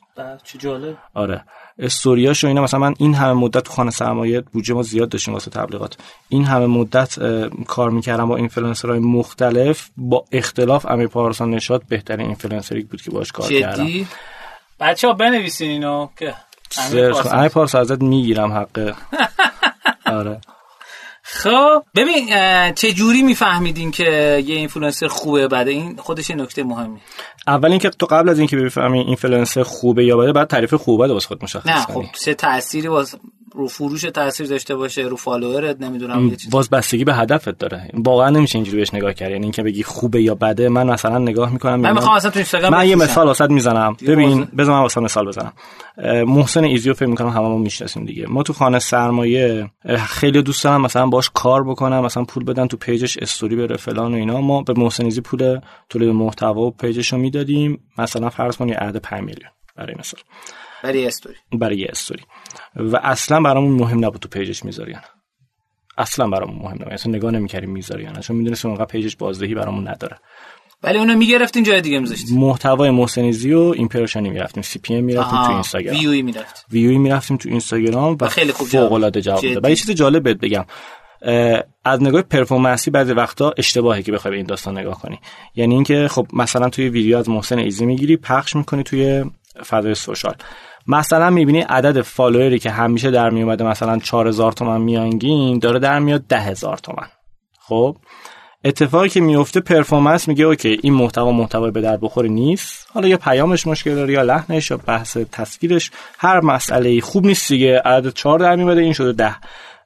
چه 0.45 0.59
جالب. 0.59 0.97
آره. 1.15 1.45
استوریاش 1.79 2.45
و 2.45 2.47
اینا 2.47 2.63
مثلا 2.63 2.81
من 2.81 2.95
این 2.99 3.15
همه 3.15 3.33
مدت 3.33 3.63
تو 3.63 3.73
خانه 3.73 3.91
سرمایه 3.91 4.41
بودجه 4.41 4.75
ما 4.75 4.83
زیاد 4.83 5.09
داشتیم 5.09 5.35
واسه 5.35 5.51
تبلیغات. 5.51 5.97
این 6.29 6.45
همه 6.45 6.67
مدت 6.67 7.19
کار 7.67 7.91
می‌کردم 7.91 8.29
با 8.29 8.37
اینفلوئنسرهای 8.37 8.99
مختلف 8.99 9.89
با 9.97 10.25
اختلاف 10.33 10.87
امیر 10.87 11.07
پارسا 11.09 11.51
نشاط 11.51 11.83
بهترین 11.89 12.27
اینفلوئنسری 12.27 12.83
بود 12.83 13.03
که 13.03 13.11
باش 13.11 13.33
کار 13.33 13.49
کردم. 13.49 13.87
بچه‌ها 14.81 15.13
بنویسین 15.13 15.71
اینو 15.71 16.09
که 16.19 16.35
امیر 17.33 17.49
پارسا 17.49 17.81
ازت 17.81 18.03
می‌گیرم 18.03 18.53
حقه 18.53 18.95
آره. 20.07 20.41
خب 21.29 21.83
ببین 21.95 22.29
چه 22.73 22.93
جوری 22.93 23.23
میفهمیدین 23.23 23.91
که 23.91 24.43
یه 24.47 24.55
اینفلوئنسر 24.55 25.09
خوبه 25.09 25.49
بعد 25.49 25.69
این 25.69 25.97
خودش 25.97 26.31
نکته 26.31 26.64
مهمی؟ 26.64 27.01
اول 27.47 27.71
اینکه 27.71 27.91
تو 27.91 28.07
قبل 28.07 28.29
از 28.29 28.39
اینکه 28.39 28.57
بفهمی 28.57 28.99
اینفلوئنسر 28.99 29.62
خوبه 29.62 30.05
یا 30.05 30.17
بده 30.17 30.33
بعد 30.33 30.49
تعریف 30.49 30.75
خوبه 30.75 31.07
واسه 31.07 31.29
خود 31.29 31.45
مشخص 31.45 31.67
نه 31.67 31.81
خب 31.81 32.05
چه 32.12 32.35
تأثیری 32.35 32.89
واسه 32.89 33.19
رو 33.57 33.69
فروش 33.69 34.03
تاثیر 34.03 34.47
داشته 34.47 34.77
باشه 34.77 35.03
رو 35.03 35.17
follower 35.17 35.73
ت 35.73 35.81
نمی‌دونم 35.81 36.29
یه 36.29 36.37
باز 36.51 36.71
بستگی 36.71 37.05
به 37.05 37.15
هدفت 37.15 37.59
داره. 37.59 37.91
واقعا 37.95 38.31
نمیشه 38.31 38.59
اینجوری 38.59 38.77
بهش 38.77 38.95
نگاه 38.95 39.13
کرد. 39.13 39.31
یعنی 39.31 39.43
اینکه 39.43 39.63
بگی 39.63 39.83
خوبه 39.83 40.23
یا 40.23 40.35
بده 40.35 40.69
من 40.69 40.87
مثلا 40.87 41.19
نگاه 41.19 41.53
می‌کنم 41.53 41.81
من 41.81 41.93
می‌خوام 41.93 42.15
اصلا 42.17 42.31
تو 42.31 42.39
اینستاگرام 42.39 42.73
من 42.73 42.89
یه 42.89 42.97
مثال 42.97 43.27
واست 43.27 43.51
می‌زنم. 43.51 43.97
ببین 44.07 44.45
بذار 44.45 44.75
من 44.75 44.81
واسه 44.81 45.01
مثال 45.01 45.27
بزنم. 45.27 45.53
محسن 46.27 46.65
ایزیو 46.65 46.95
فکر 46.95 47.09
می‌کنم 47.09 47.29
هممون 47.29 47.63
می‌شناسیم 47.63 48.05
دیگه. 48.05 48.27
ما 48.27 48.43
تو 48.43 48.53
خانه 48.53 48.79
سرمایه 48.79 49.71
خیلی 50.09 50.43
دوست 50.43 50.65
دارم 50.65 50.81
مثلا 50.81 51.07
باش 51.07 51.31
کار 51.35 51.65
بکنم 51.65 52.05
مثلا 52.05 52.25
پول 52.25 52.45
بدن 52.45 52.67
تو 52.67 52.77
پیجش 52.77 53.19
استوری 53.19 53.57
بره 53.57 53.77
فلان 53.77 54.13
و 54.13 54.17
اینا. 54.17 54.41
ما 54.41 54.63
به 54.63 54.73
محسن 54.77 55.05
ایزی 55.05 55.21
پول 55.21 55.61
تولید 55.89 56.09
محتوا 56.09 56.61
و 56.61 56.71
پیجش 56.71 57.13
رو 57.13 57.19
می‌دادیم. 57.19 57.81
مثلا 57.99 58.31
فرض 58.31 58.57
کن 58.57 58.69
یه 58.69 58.77
عدد 58.77 58.97
5 58.97 59.21
میلیون 59.21 59.51
برای 59.77 59.95
مثال. 59.99 60.21
برای 60.83 61.07
استوری. 61.07 61.37
برای 61.53 61.85
استوری. 61.85 62.23
و 62.77 62.97
اصلا 63.03 63.41
برامون 63.41 63.73
مهم 63.73 64.05
نبود 64.05 64.21
تو 64.21 64.29
پیجش 64.29 64.65
می‌ذارین. 64.65 64.99
اصلا 65.99 66.29
برامون 66.29 66.57
مهم 66.57 66.75
نبود. 66.75 66.93
اصلا 66.93 67.13
نگاه 67.13 67.31
نمی‌کردیم 67.31 67.71
می‌ذارین. 67.71 68.13
چون 68.13 68.37
می‌دونستیم 68.37 68.71
اونقدر 68.71 68.87
پیجش 68.87 69.17
بازدهی 69.17 69.55
برامون 69.55 69.89
نداره. 69.89 70.19
ولی 70.83 70.99
اونو 70.99 71.15
می‌گرفتین 71.15 71.65
جای 71.65 71.81
دیگه 71.81 71.99
میذاشتیم 71.99 72.39
محتوای 72.39 72.91
محسن 72.91 73.26
ایزی 73.26 73.53
و 73.53 73.59
impression 73.77 74.26
ی 74.26 74.31
می‌رفتیم. 74.31 74.63
CPM 74.62 75.05
می‌رفتیم 75.05 75.45
تو 75.47 75.51
اینستاگرام. 75.51 75.97
ویوی 75.97 76.23
می‌رفت 76.23 76.67
ویوی 76.71 76.99
می‌رفتیم 76.99 77.37
تو 77.37 77.49
اینستاگرام 77.49 78.17
و 78.21 78.29
خیلی 78.29 78.53
خوب 78.53 78.69
فوق 78.69 78.93
العاده 78.93 79.21
جواب 79.21 79.43
داد. 79.43 79.65
ولی 79.65 79.77
چیز 79.77 79.91
جالب 79.91 80.23
بهت 80.23 80.37
بگم. 80.37 80.65
از 81.85 82.03
نگاه 82.03 82.23
performance 82.23 82.85
ی 82.85 82.91
بعضی 82.91 83.13
وقتا 83.13 83.55
اشتباهی 83.59 84.03
که 84.03 84.13
بخوای 84.13 84.31
به 84.31 84.37
این 84.37 84.47
داستان 84.47 84.79
نگاه 84.79 85.01
کنی. 85.01 85.21
یعنی 85.55 85.75
اینکه 85.75 86.09
خب 86.11 86.27
مثلا 86.33 86.69
توی 86.69 86.89
ویدیو 86.89 87.17
از 87.17 87.29
محسن 87.29 87.59
ایزی 87.59 87.87
می‌گیری 87.87 88.17
پخش 88.17 88.57
می‌کنی 88.57 88.83
توی 88.83 89.25
فضای 89.69 89.95
social. 89.95 90.35
مثلا 90.89 91.30
می‌بینی 91.30 91.61
عدد 91.61 92.03
follower 92.03 92.52
ی 92.52 92.59
که 92.59 92.70
همیشه 92.70 93.11
در 93.11 93.30
میومده 93.30 93.64
مثلا 93.64 93.99
4000 93.99 94.53
تومن 94.53 94.80
میانگین 94.80 95.59
داره 95.59 95.78
در 95.78 95.99
میاد 95.99 96.26
10000 96.26 96.78
تومن. 96.78 97.09
خب؟ 97.61 97.97
اتفاقی 98.64 99.09
که 99.09 99.20
میفته 99.20 99.61
performance 99.61 100.29
میگه 100.28 100.45
okay 100.45 100.79
این 100.82 100.95
محتوا 100.95 101.32
محتوای 101.32 101.70
به 101.70 101.80
در 101.80 101.97
بخوری 101.97 102.28
نیست. 102.28 102.87
حالا 102.95 103.09
یا 103.09 103.16
پیامش 103.16 103.66
مشکل 103.66 103.95
داره 103.95 104.12
یا 104.12 104.22
لحنش 104.22 104.70
یا 104.70 104.76
بحث 104.76 105.16
تصویرش 105.32 105.91
هر 106.18 106.41
مسئله 106.41 107.01
خوب 107.01 107.26
نیست 107.26 107.49
دیگه 107.49 107.80
عدد 107.84 108.12
4 108.12 108.39
در 108.39 108.57
میومده 108.57 108.80
این 108.80 108.93
شده 108.93 109.12
10 109.12 109.34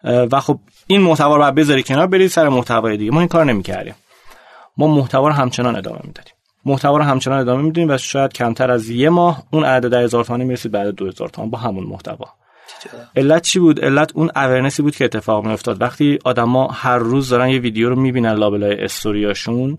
و 0.04 0.40
خب 0.40 0.58
این 0.86 1.00
محتوا 1.00 1.36
رو 1.36 1.52
بذاری 1.52 1.82
کنار 1.82 2.06
برید 2.06 2.30
سر 2.30 2.48
محتوای 2.48 2.96
دیگه. 2.96 3.10
ما 3.10 3.20
این 3.20 3.28
کار 3.28 3.44
نمی‌کردیم. 3.44 3.94
ما 4.76 4.86
محتوا 4.86 5.28
رو 5.28 5.34
همچنان 5.34 5.76
ادامه 5.76 5.98
می‌دادیم. 6.04 6.34
محتوا 6.64 6.96
رو 6.96 7.02
همچنان 7.02 7.38
ادامه 7.38 7.62
میدیم 7.62 7.90
و 7.90 7.98
شاید 7.98 8.32
کمتر 8.32 8.70
از 8.70 8.88
یه 8.88 9.08
ماه 9.08 9.42
اون 9.50 9.64
عدد 9.64 9.94
10000 9.94 10.24
تومانی 10.24 10.44
می‌رسید 10.44 10.72
به 10.72 10.94
2000 10.94 11.28
تومان 11.28 11.50
با 11.50 11.58
همون 11.58 11.84
محتوا. 11.84 12.26
علت 13.16 13.42
چی 13.42 13.58
بود؟ 13.58 13.84
علت 13.84 14.12
اون 14.14 14.30
awareness 14.36 14.78
ی 14.78 14.82
بود 14.82 14.96
که 14.96 15.04
اتفاق 15.04 15.46
میافتاد. 15.46 15.80
وقتی 15.80 16.18
آدما 16.24 16.66
هر 16.66 16.98
روز 16.98 17.28
دارن 17.28 17.48
یه 17.48 17.58
ویدیو 17.58 17.88
رو 17.88 17.96
می‌بینن 17.96 18.34
لابلای 18.34 18.84
استوریاشون 18.84 19.78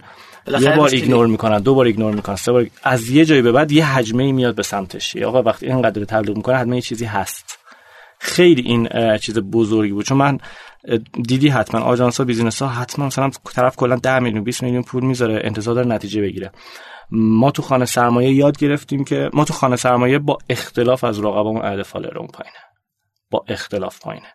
یه 0.60 0.76
بار 0.76 0.90
ignore 0.90 1.28
می‌کنن 1.28 1.60
دو 1.60 1.76
بار 1.76 1.86
ignore 1.86 2.16
می‌کنن 2.16 2.36
سه 2.36 2.52
بار 2.52 2.68
از 2.84 3.10
یه 3.10 3.26
جایی 3.26 3.42
به 3.42 3.52
بعد 3.52 3.72
یه 3.72 3.86
هجمه 3.86 4.24
ای 4.24 4.32
میاد 4.32 4.56
به 4.56 4.64
سمتش. 4.64 5.18
آقا 5.18 5.42
وقتی 5.42 5.66
اینقدر 5.66 6.06
تبلیغ 6.06 6.36
می‌کنه 6.36 6.56
حتما 6.56 6.76
یه 6.76 6.82
چیزی 6.82 7.06
هست. 7.06 7.61
خیلی 8.24 8.62
این 8.62 8.90
چیز 9.18 9.38
بزرگی 9.40 9.94
بود. 9.94 10.06
چون 10.06 10.18
من 10.18 10.38
دیدی 11.28 11.50
حتما 11.50 11.82
آژانس 11.82 12.18
ها 12.18 12.24
business 12.24 12.62
ها 12.62 12.68
حتما 12.68 13.06
مثلا 13.06 13.30
طرف 13.56 13.76
کلا 13.76 13.96
10 13.96 14.20
میلیون 14.20 14.44
20 14.44 14.64
میلیون 14.64 14.84
پول 14.84 15.06
می‌ذاره 15.06 15.42
انتظار 15.44 15.76
داره 15.76 15.88
نتیجه 15.88 16.22
بگیره. 16.22 16.52
ما 17.12 17.52
تو 17.52 17.62
خانه 17.62 17.86
سرمایه 17.86 18.34
یاد 18.34 18.58
گرفتیم 18.58 19.04
که 19.04 19.30
ما 19.34 19.46
تو 19.46 19.54
خانه 19.54 19.76
سرمایه 19.76 20.20
با 20.20 20.38
اختلاف 20.50 21.04
از 21.04 21.20
رقبامون 21.20 21.62
عدد 21.62 21.82
follower 21.82 22.15
مون 22.15 22.28
پایینه. 22.28 22.58
با 23.32 23.46
اختلاف 23.48 24.00
پایینه. 24.00 24.28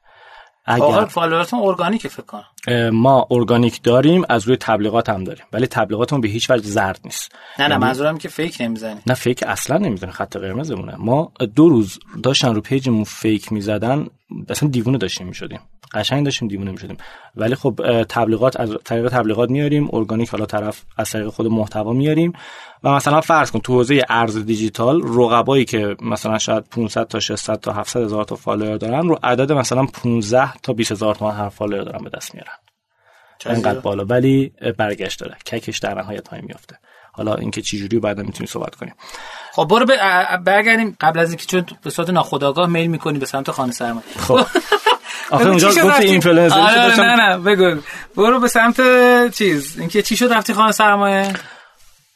اگر 0.67 1.05
follower 1.05 1.45
تون 1.45 1.61
organic 1.62 2.09
فکر 2.09 2.23
کنم. 2.23 2.45
ما 2.91 3.27
ارگانیک 3.31 3.83
داریم 3.83 4.25
از 4.29 4.45
روی 4.49 4.57
تبلیغات 4.57 5.09
هم 5.09 5.25
داریم 5.25 5.45
ولی 5.53 5.67
تبلیغاتمون 5.67 6.21
به 6.21 6.29
هیچ 6.29 6.51
وجه 6.51 6.69
زرد 6.69 7.01
نیست. 7.05 7.33
نه 7.59 7.64
نه 7.64 7.71
یعنی 7.71 7.85
منظورم 7.85 8.19
که 8.19 8.29
fake 8.29 8.57
نمی‌زنی. 8.61 9.01
نه 9.07 9.14
fake 9.14 9.43
اصلا 9.47 9.79
نمی‌زنه 9.79 10.11
خط 10.11 10.37
قرمزمونه. 10.37 10.95
ما 10.99 11.33
دو 11.55 11.69
روز 11.69 11.99
داشتن 12.23 12.55
رو 12.55 12.61
پیجمون 12.61 13.05
fake 13.05 13.53
می‌زدن 13.53 14.07
اصلا 14.49 14.69
دیوونه 14.69 14.99
داشتیم 14.99 15.27
می‌شدیم. 15.27 15.61
قشنگ 15.95 16.24
داشتیم 16.24 16.49
دیوونه 16.49 16.70
می‌شدیم. 16.70 16.97
ولی 17.37 17.55
خب 17.55 18.03
تبلیغات 18.09 18.61
از 18.61 18.70
طریق 18.84 19.09
تبلیغات 19.09 19.51
میاریم 19.51 19.89
ارگانیک 19.93 20.28
حالا 20.28 20.47
طرف 20.47 20.82
از 20.97 21.11
طریق 21.11 21.28
خود 21.28 21.47
محتوا 21.47 21.93
میاریم 21.93 22.32
و 22.84 22.91
مثلا 22.91 23.20
فرض 23.20 23.51
کن 23.51 23.59
تو 23.59 23.72
حوزه 23.72 24.03
ارز 24.09 24.37
دیجیتال 24.37 25.03
رقبایی 25.03 25.64
که 25.64 25.97
مثلا 26.03 26.39
شاید 26.39 26.64
500 26.64 27.07
تا 27.07 27.20
600 27.20 27.61
تا 27.61 27.72
700 27.72 28.03
هزار 28.03 28.24
تا 28.24 28.37
follower 28.37 28.77
دارن 28.76 29.09
رو 29.09 29.18
عدد 29.22 29.53
مثلا 29.53 29.87
15 29.87 30.53
تا 30.53 30.72
20 30.72 30.93
هزار 30.93 31.14
تومان 31.14 31.34
هر 31.34 31.49
follower 31.49 31.83
دارن 31.82 32.05
به 32.05 32.11
دست 32.11 32.34
میارن. 32.34 32.53
انقدر 33.47 33.78
بالا. 33.78 34.05
ولی 34.05 34.53
برگشت 34.78 35.20
داره. 35.20 35.37
CAC 35.47 35.66
ش 35.66 35.79
در 35.78 35.95
نهایت 35.95 36.24
پایین 36.28 36.45
میافته. 36.45 36.78
حالا 37.12 37.34
اینکه 37.34 37.62
چه 37.62 37.76
جوری 37.76 37.99
بعدا 37.99 38.22
می‌تونیم 38.22 38.47
صحبت 38.47 38.75
کنیم. 38.75 38.95
خب 39.53 39.67
برو 39.71 39.87
برگردیم. 40.45 40.96
قبل 41.00 41.18
از 41.18 41.29
اینکه 41.29 41.46
چون 41.46 41.64
به 41.83 41.91
صورت 41.91 42.11
ناخودآگاه 42.11 42.67
میل 42.68 42.87
می‌کنی 42.87 43.18
به 43.18 43.26
سمت 43.26 43.50
خانه 43.50 43.72
سرمایه. 43.72 44.07
خب. 44.18 44.41
آخه 45.31 45.47
اونجا 45.47 45.69
گفت؟ 45.69 46.01
اینفلوئنسر 46.01 46.61
آره 46.61 47.01
نه 47.01 47.17
نه 47.17 47.39
بگو 47.39 47.81
برو 48.17 48.41
به 48.41 48.49
سمت 48.49 48.81
چیز. 49.35 49.79
اینکه 49.79 50.03
چی 50.03 50.17
شد 50.17 50.33
رفتی 50.33 50.53
خانه 50.53 50.73
سرمایه؟ 50.73 51.33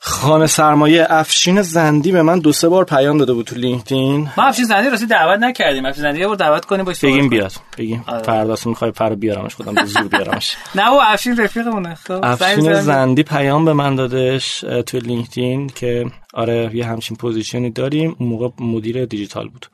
خانه 0.03 0.47
سرمایه 0.47 1.07
افشین 1.11 1.63
زندی 1.63 2.13
به 2.13 2.23
من 2.23 2.39
دو 2.39 2.53
سه 2.53 2.69
بار 2.69 2.85
پیام 2.85 3.19
داده 3.19 3.33
بود 3.33 3.47
تو 3.47 3.55
لینکدین. 3.55 4.29
ما 4.37 4.45
افشین 4.45 4.65
زندی 4.65 4.91
راستی 4.91 5.07
دعوت 5.07 5.41
نکردیم. 5.41 5.87
افشین 5.87 6.03
زندی 6.03 6.21
یه 6.21 6.27
بار 6.27 6.37
دعوت 6.37 6.65
کنیم 6.65 6.85
باش 6.85 7.05
بگیم 7.05 7.29
بیاد. 7.29 7.53
بگیم. 7.79 8.05
آره. 8.07 8.23
فرداس 8.23 8.67
می‌خوای 8.67 8.91
پر 8.91 9.15
بیارمش 9.15 9.55
خودم 9.55 9.75
به 9.75 9.85
زور 9.85 10.09
بیارمش. 10.09 10.57
نه 10.75 10.91
و 10.91 11.01
افشین 11.03 11.37
رفیقمونه. 11.37 11.95
خب 11.95 12.21
افشین 12.25 12.81
زندی 12.81 13.23
پیام 13.23 13.65
به 13.65 13.73
من 13.73 13.95
دادش 13.95 14.61
تو 14.87 14.99
لینکدین 14.99 15.67
که 15.67 16.07
آره 16.35 16.71
یه 16.75 16.87
همچین 16.87 17.17
position 17.17 17.65
ی 17.65 17.71
داریم. 17.71 18.17
اون 18.19 18.29
موقع 18.29 18.49
مدیر 18.61 19.05
دیجیتال 19.05 19.49
بود. 19.49 19.67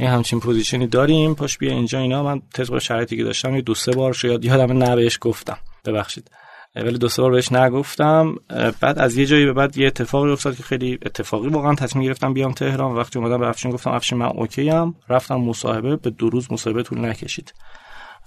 یه 0.00 0.10
همچین 0.10 0.40
position 0.40 0.81
ی 0.81 0.86
داریم 0.86 1.34
پاشو 1.34 1.58
بیا 1.58 1.72
اینجا 1.72 1.98
اینا. 1.98 2.22
من 2.22 2.42
طبق 2.54 2.78
شرایطی 2.78 3.16
که 3.16 3.24
داشتم 3.24 3.54
یه 3.54 3.60
دو 3.60 3.74
سه 3.74 3.92
بار 3.92 4.12
شاید 4.12 4.44
یادم 4.44 4.82
نه 4.82 4.96
بهش 4.96 5.18
گفتم. 5.20 5.58
ببخشید. 5.84 6.30
ولی 6.76 6.98
دو 6.98 7.08
سه 7.08 7.22
بار 7.22 7.30
بهش 7.30 7.52
نگفتم. 7.52 8.34
بعد 8.80 8.98
از 8.98 9.16
یه 9.16 9.26
جایی 9.26 9.44
به 9.44 9.52
بعد 9.52 9.78
یه 9.78 9.86
اتفاقی 9.86 10.30
افتاد 10.30 10.56
که 10.56 10.62
خیلی 10.62 10.98
اتفاقی 11.06 11.48
واقعا 11.48 11.74
تصمیم 11.74 12.04
گرفتم 12.04 12.34
بیام 12.34 12.52
تهران. 12.52 12.96
وقتی 12.96 13.18
اومدم 13.18 13.38
به 13.38 13.48
افشین 13.48 13.70
گفتم 13.70 13.90
افشین 13.90 14.18
من 14.18 14.26
okay 14.26 14.70
ام 14.70 14.94
رفتم 15.08 15.36
مصاحبه 15.36 15.96
به 15.96 16.10
دو 16.10 16.30
روز 16.30 16.52
مصاحبه 16.52 16.82
طول 16.82 17.04
نکشید. 17.04 17.54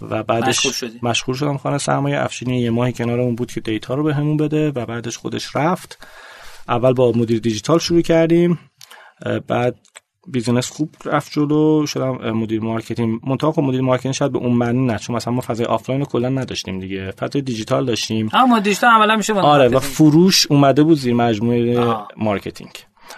و 0.01 0.23
بعدش 0.23 0.57
مشغول 0.57 0.71
شدی. 0.71 0.99
مشغول 1.03 1.35
شدم 1.35 1.57
خانه 1.57 1.77
سرمایه. 1.77 2.19
افشینی 2.19 2.61
یه 2.61 2.69
ماهی 2.69 2.93
کنارمون 2.93 3.35
بود 3.35 3.51
که 3.51 3.61
دیتا 3.61 3.93
رو 3.93 4.03
بهمون 4.03 4.37
بده 4.37 4.71
و 4.71 4.85
بعدش 4.85 5.17
خودش 5.17 5.55
رفت. 5.55 6.07
اول 6.67 6.93
با 6.93 7.11
مدیر 7.11 7.39
دیجیتال 7.39 7.79
شروع 7.79 8.01
کردیم. 8.01 8.59
بعد 9.47 9.75
business 10.27 10.69
خوب 10.69 10.95
رفت 11.05 11.31
جلو 11.31 11.85
شدم 11.85 12.31
مدیر 12.31 12.61
marketing. 12.61 13.19
منتها 13.27 13.51
خب 13.51 13.61
مدیر 13.61 13.81
marketing 13.81 14.13
شاید 14.13 14.31
به 14.31 14.37
اون 14.37 14.53
معنی 14.53 14.85
نه 14.85 14.97
چون 14.97 15.15
مثلا 15.15 15.33
ما 15.33 15.41
فضای 15.41 15.65
آفلاین 15.65 16.01
رو 16.01 16.07
کلا 16.07 16.29
نداشتیم 16.29 16.79
دیگه. 16.79 17.11
فضای 17.11 17.41
دیجیتال 17.41 17.85
داشتیم. 17.85 18.29
اما 18.33 18.59
دیجیتال 18.59 18.89
عملا 18.89 19.15
میشه 19.15 19.33
آره 19.33 19.67
و. 19.67 19.79
فروش 19.79 20.47
اومده 20.51 20.83
بود 20.83 20.97
زیر 20.97 21.13
مجموعه 21.13 21.79
آه. 21.79 22.07
marketing. 22.17 22.71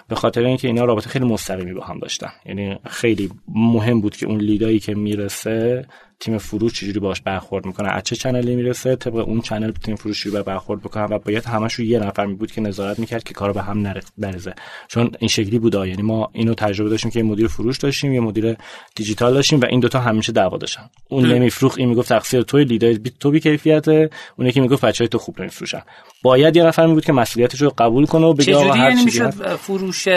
به 0.08 0.14
خاطر 0.14 0.40
اینکه 0.40 0.68
اینا 0.68 0.84
رابطه 0.84 1.10
خیلی 1.10 1.24
مستقیمی 1.24 1.74
با 1.74 1.84
هم 1.84 1.98
داشتن. 1.98 2.30
یعنی 2.46 2.78
خیلی 2.86 3.30
مهم 3.48 4.00
بود 4.00 4.16
که 4.16 4.26
اون 4.26 4.40
lead 4.40 4.65
ایی 4.65 4.78
که 4.78 4.94
می‌رسه 4.94 5.86
تیم 6.20 6.38
فروش 6.38 6.72
چجوری 6.72 7.00
باش 7.00 7.20
برخورد 7.20 7.66
می‌کنه؟ 7.66 7.88
از 7.88 8.02
چه 8.02 8.16
چنلی 8.16 8.56
می‌رسه؟ 8.56 8.96
طبق 8.96 9.14
اون 9.14 9.40
چنل 9.40 9.70
تیم 9.70 9.96
فروش 9.96 10.20
چجوری 10.20 10.42
برخورد 10.42 10.80
بکنه 10.82 11.04
و 11.04 11.18
باید 11.18 11.44
همش 11.44 11.74
رو 11.74 11.84
یه 11.84 11.98
نفر 11.98 12.26
می 12.26 12.34
بود 12.34 12.52
که 12.52 12.60
نظارت 12.60 12.98
می‌کرد 12.98 13.22
که 13.22 13.34
کارو 13.34 13.52
به 13.52 13.62
هم 13.62 13.78
نره- 13.78 14.02
نریزه 14.18 14.54
چون 14.88 15.10
این 15.18 15.28
شکلی 15.28 15.58
بود 15.58 15.74
یعنی 15.74 16.02
ما 16.02 16.30
اینو 16.32 16.54
تجربه 16.54 16.90
داشتیم 16.90 17.10
که 17.10 17.18
یه 17.18 17.24
مدیر 17.24 17.46
فروش 17.46 17.78
داشتیم 17.78 18.14
یه 18.14 18.20
مدیر 18.20 18.56
دیجیتال 18.94 19.34
داشتیم 19.34 19.60
و 19.60 19.64
این 19.70 19.80
دوتا 19.80 20.00
همیشه 20.00 20.32
دعوا 20.32 20.56
داشتن. 20.56 20.90
اون 21.08 21.32
نمیفروخت 21.32 21.78
این 21.78 21.88
می‌گفت 21.88 22.08
تقصیر 22.08 22.42
توی 22.42 22.64
لیدای 22.64 22.98
بی 22.98 23.12
تو 23.20 23.30
بی 23.30 23.40
کیفیته. 23.40 24.10
اون 24.38 24.48
یکی 24.48 24.60
می‌گفت 24.60 24.84
بچهای 24.84 25.08
تو 25.08 25.18
خوب 25.18 25.40
نمیفروشن. 25.40 25.82
باید 26.22 26.56
یه 26.56 26.64
نفر 26.64 26.86
می 26.86 26.94
بود 26.94 27.04
که 27.04 27.12
مسئولیتش 27.12 27.62
رو 27.62 27.72
قبول 27.78 28.06
کنه 28.06 28.26
و 28.26 28.32
بگه 28.32 28.56
آقا 28.56 28.64
چجوری 28.64 28.80
هر 28.80 28.90
یعنی 28.90 29.04
چیزی 29.04 29.24
فروش 29.58 30.08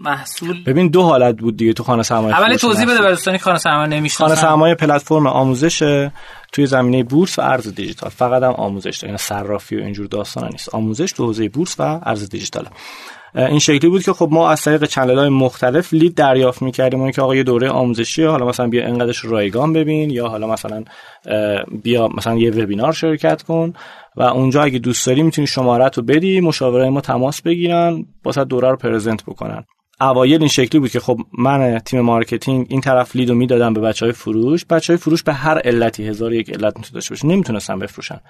محصول. 0.00 0.64
ببین 0.64 0.88
دو 0.88 1.02
حالت 1.02 1.36
بود 1.36 1.56
دیگه 1.56 1.72
تو 1.72 1.82
خانه 1.82 2.02
سرمایه 2.02 2.40
اول 2.40 2.56
توضیح 2.56 2.86
بده. 2.86 2.98
برای 2.98 3.12
دوستانی 3.12 3.38
خانه 3.38 3.58
سرمایه 3.58 3.88
نمی‌شناسن. 3.88 4.34
خانه 4.34 4.48
سرمایه 4.48 4.74
پلتفرم 4.74 5.26
آموزش 5.26 6.08
توی 6.52 6.66
زمینه 6.66 7.02
بورس 7.02 7.38
و 7.38 7.42
ارز 7.42 7.74
دیجیتال. 7.74 8.10
فقط 8.10 8.42
هم 8.42 8.52
آموزش 8.52 8.96
داره. 8.96 9.08
یعنی 9.08 9.18
صرافی 9.18 9.76
و 9.76 9.80
اینجور 9.80 10.06
داستانا 10.06 10.48
نیست. 10.48 10.74
آموزش 10.74 11.12
تو 11.12 11.24
حوزه 11.26 11.48
بورس 11.48 11.76
و 11.78 12.00
ارز 12.02 12.28
دیجیتال 12.28 12.68
این 13.34 13.58
شکلی 13.58 13.90
بود 13.90 14.02
که 14.02 14.12
خب 14.12 14.28
ما 14.30 14.50
از 14.50 14.62
طریق 14.62 14.84
چنل 14.84 15.18
های 15.18 15.28
مختلف 15.28 15.92
لید 15.92 16.14
دریافت 16.14 16.62
می‌کردیم. 16.62 17.00
اون 17.00 17.10
که 17.10 17.22
آقا 17.22 17.34
یه 17.34 17.42
دوره 17.42 17.70
آموزشی 17.70 18.24
حالا 18.24 18.46
مثلا 18.46 18.66
بیا 18.66 18.86
انقدرش 18.86 19.24
رایگان 19.24 19.72
ببین 19.72 20.10
یا 20.10 20.28
حالا 20.28 20.46
مثلا 20.46 20.84
بیا 21.82 22.08
مثلا 22.08 22.34
یه 22.34 22.50
وبینار 22.50 22.92
شرکت 22.92 23.42
کن 23.42 23.72
و 24.16 24.22
اونجا 24.22 24.62
اگه 24.62 24.78
دوست 24.78 25.06
داری 25.06 25.22
می‌تونی 25.22 25.46
شمارت 25.46 25.98
رو 25.98 26.04
بدی 26.04 26.40
مشاوره 26.40 26.90
ما 26.90 27.00
تماس 27.00 27.42
بگیرن 27.42 28.06
واسه 28.24 28.44
دوره 28.44 28.70
رو 28.70 28.76
پرزنت 28.76 29.24
بکنن. 29.24 29.64
اوایل 30.00 30.40
این 30.40 30.48
شکلی 30.48 30.80
بود 30.80 30.90
که 30.90 31.00
خب 31.00 31.18
من 31.38 31.78
تیم 31.78 32.00
marketing 32.00 32.66
این 32.70 32.80
طرف 32.80 33.16
lead 33.16 33.30
و 33.30 33.34
می‌دادم 33.34 33.74
به 33.74 33.80
بچه 33.80 34.06
های 34.06 34.12
فروش 34.12 34.64
بچه 34.64 34.92
های 34.92 34.98
فروش 34.98 35.22
به 35.22 35.32
هر 35.32 35.58
علتی 35.58 36.06
هزار 36.06 36.30
و 36.30 36.34
یک 36.34 36.50
علت 36.50 36.76
می‌تونه 36.76 36.94
داشته 36.94 37.14
باشه 37.14 37.26
نمی‌تونستن 37.26 37.78
بفروشن. 37.78 38.20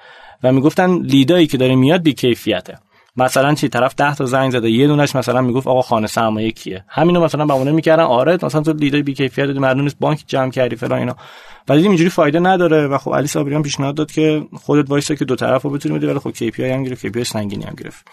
و 0.42 0.52
می‌گفتن 0.52 0.98
lead 1.02 1.32
ایی 1.32 1.46
که 1.46 1.56
داره 1.56 1.74
میاد 1.76 2.02
بی 2.02 2.12
کیفیته. 2.12 2.78
مثلا 3.16 3.54
چی؟ 3.54 3.68
طرف 3.68 3.94
10 3.96 4.14
تا 4.14 4.24
زنگ 4.26 4.50
زده 4.50 4.70
یه 4.70 4.86
دونش 4.86 5.16
مثلا 5.16 5.42
می‌گفت 5.42 5.66
آقا 5.66 5.82
خانه 5.82 6.06
سرمایه 6.06 6.50
کیه؟ 6.50 6.84
همینو 6.88 7.24
مثلا 7.24 7.46
بهونه 7.46 7.72
می‌کردن 7.72 8.02
آره 8.02 8.38
مثلا 8.42 8.60
تو 8.60 8.72
lead 8.72 8.96
ای 8.96 9.02
بی 9.02 9.14
کیفیت 9.14 9.46
دادی 9.46 9.58
مردم 9.58 9.80
نیست 9.80 9.96
بانک 10.00 10.24
جمع 10.26 10.50
کردی 10.50 10.76
فلان 10.76 10.98
اینا. 10.98 11.16
ولی 11.68 11.78
دیدیم 11.78 11.90
اینجوری 11.90 12.10
فایده 12.10 12.40
نداره 12.40 12.86
و 12.86 12.98
خب 12.98 13.14
علی 13.14 13.26
صابریان 13.26 13.62
پیشنهاد 13.62 13.94
داد 13.94 14.12
که 14.12 14.46
خودت 14.56 14.90
وایسا 14.90 15.14
که 15.14 15.24
دو 15.24 15.36
طرفو 15.36 15.70
بتونی 15.70 15.98
بدی 15.98 16.06
ولی 16.06 16.18
خب 16.18 16.30
KPI 16.30 16.60
هم 16.60 16.82
گرفت 16.82 17.06
KPI 17.06 17.22
سنگینی 17.22 17.64
هم 17.64 17.74
گرفت. 17.74 18.06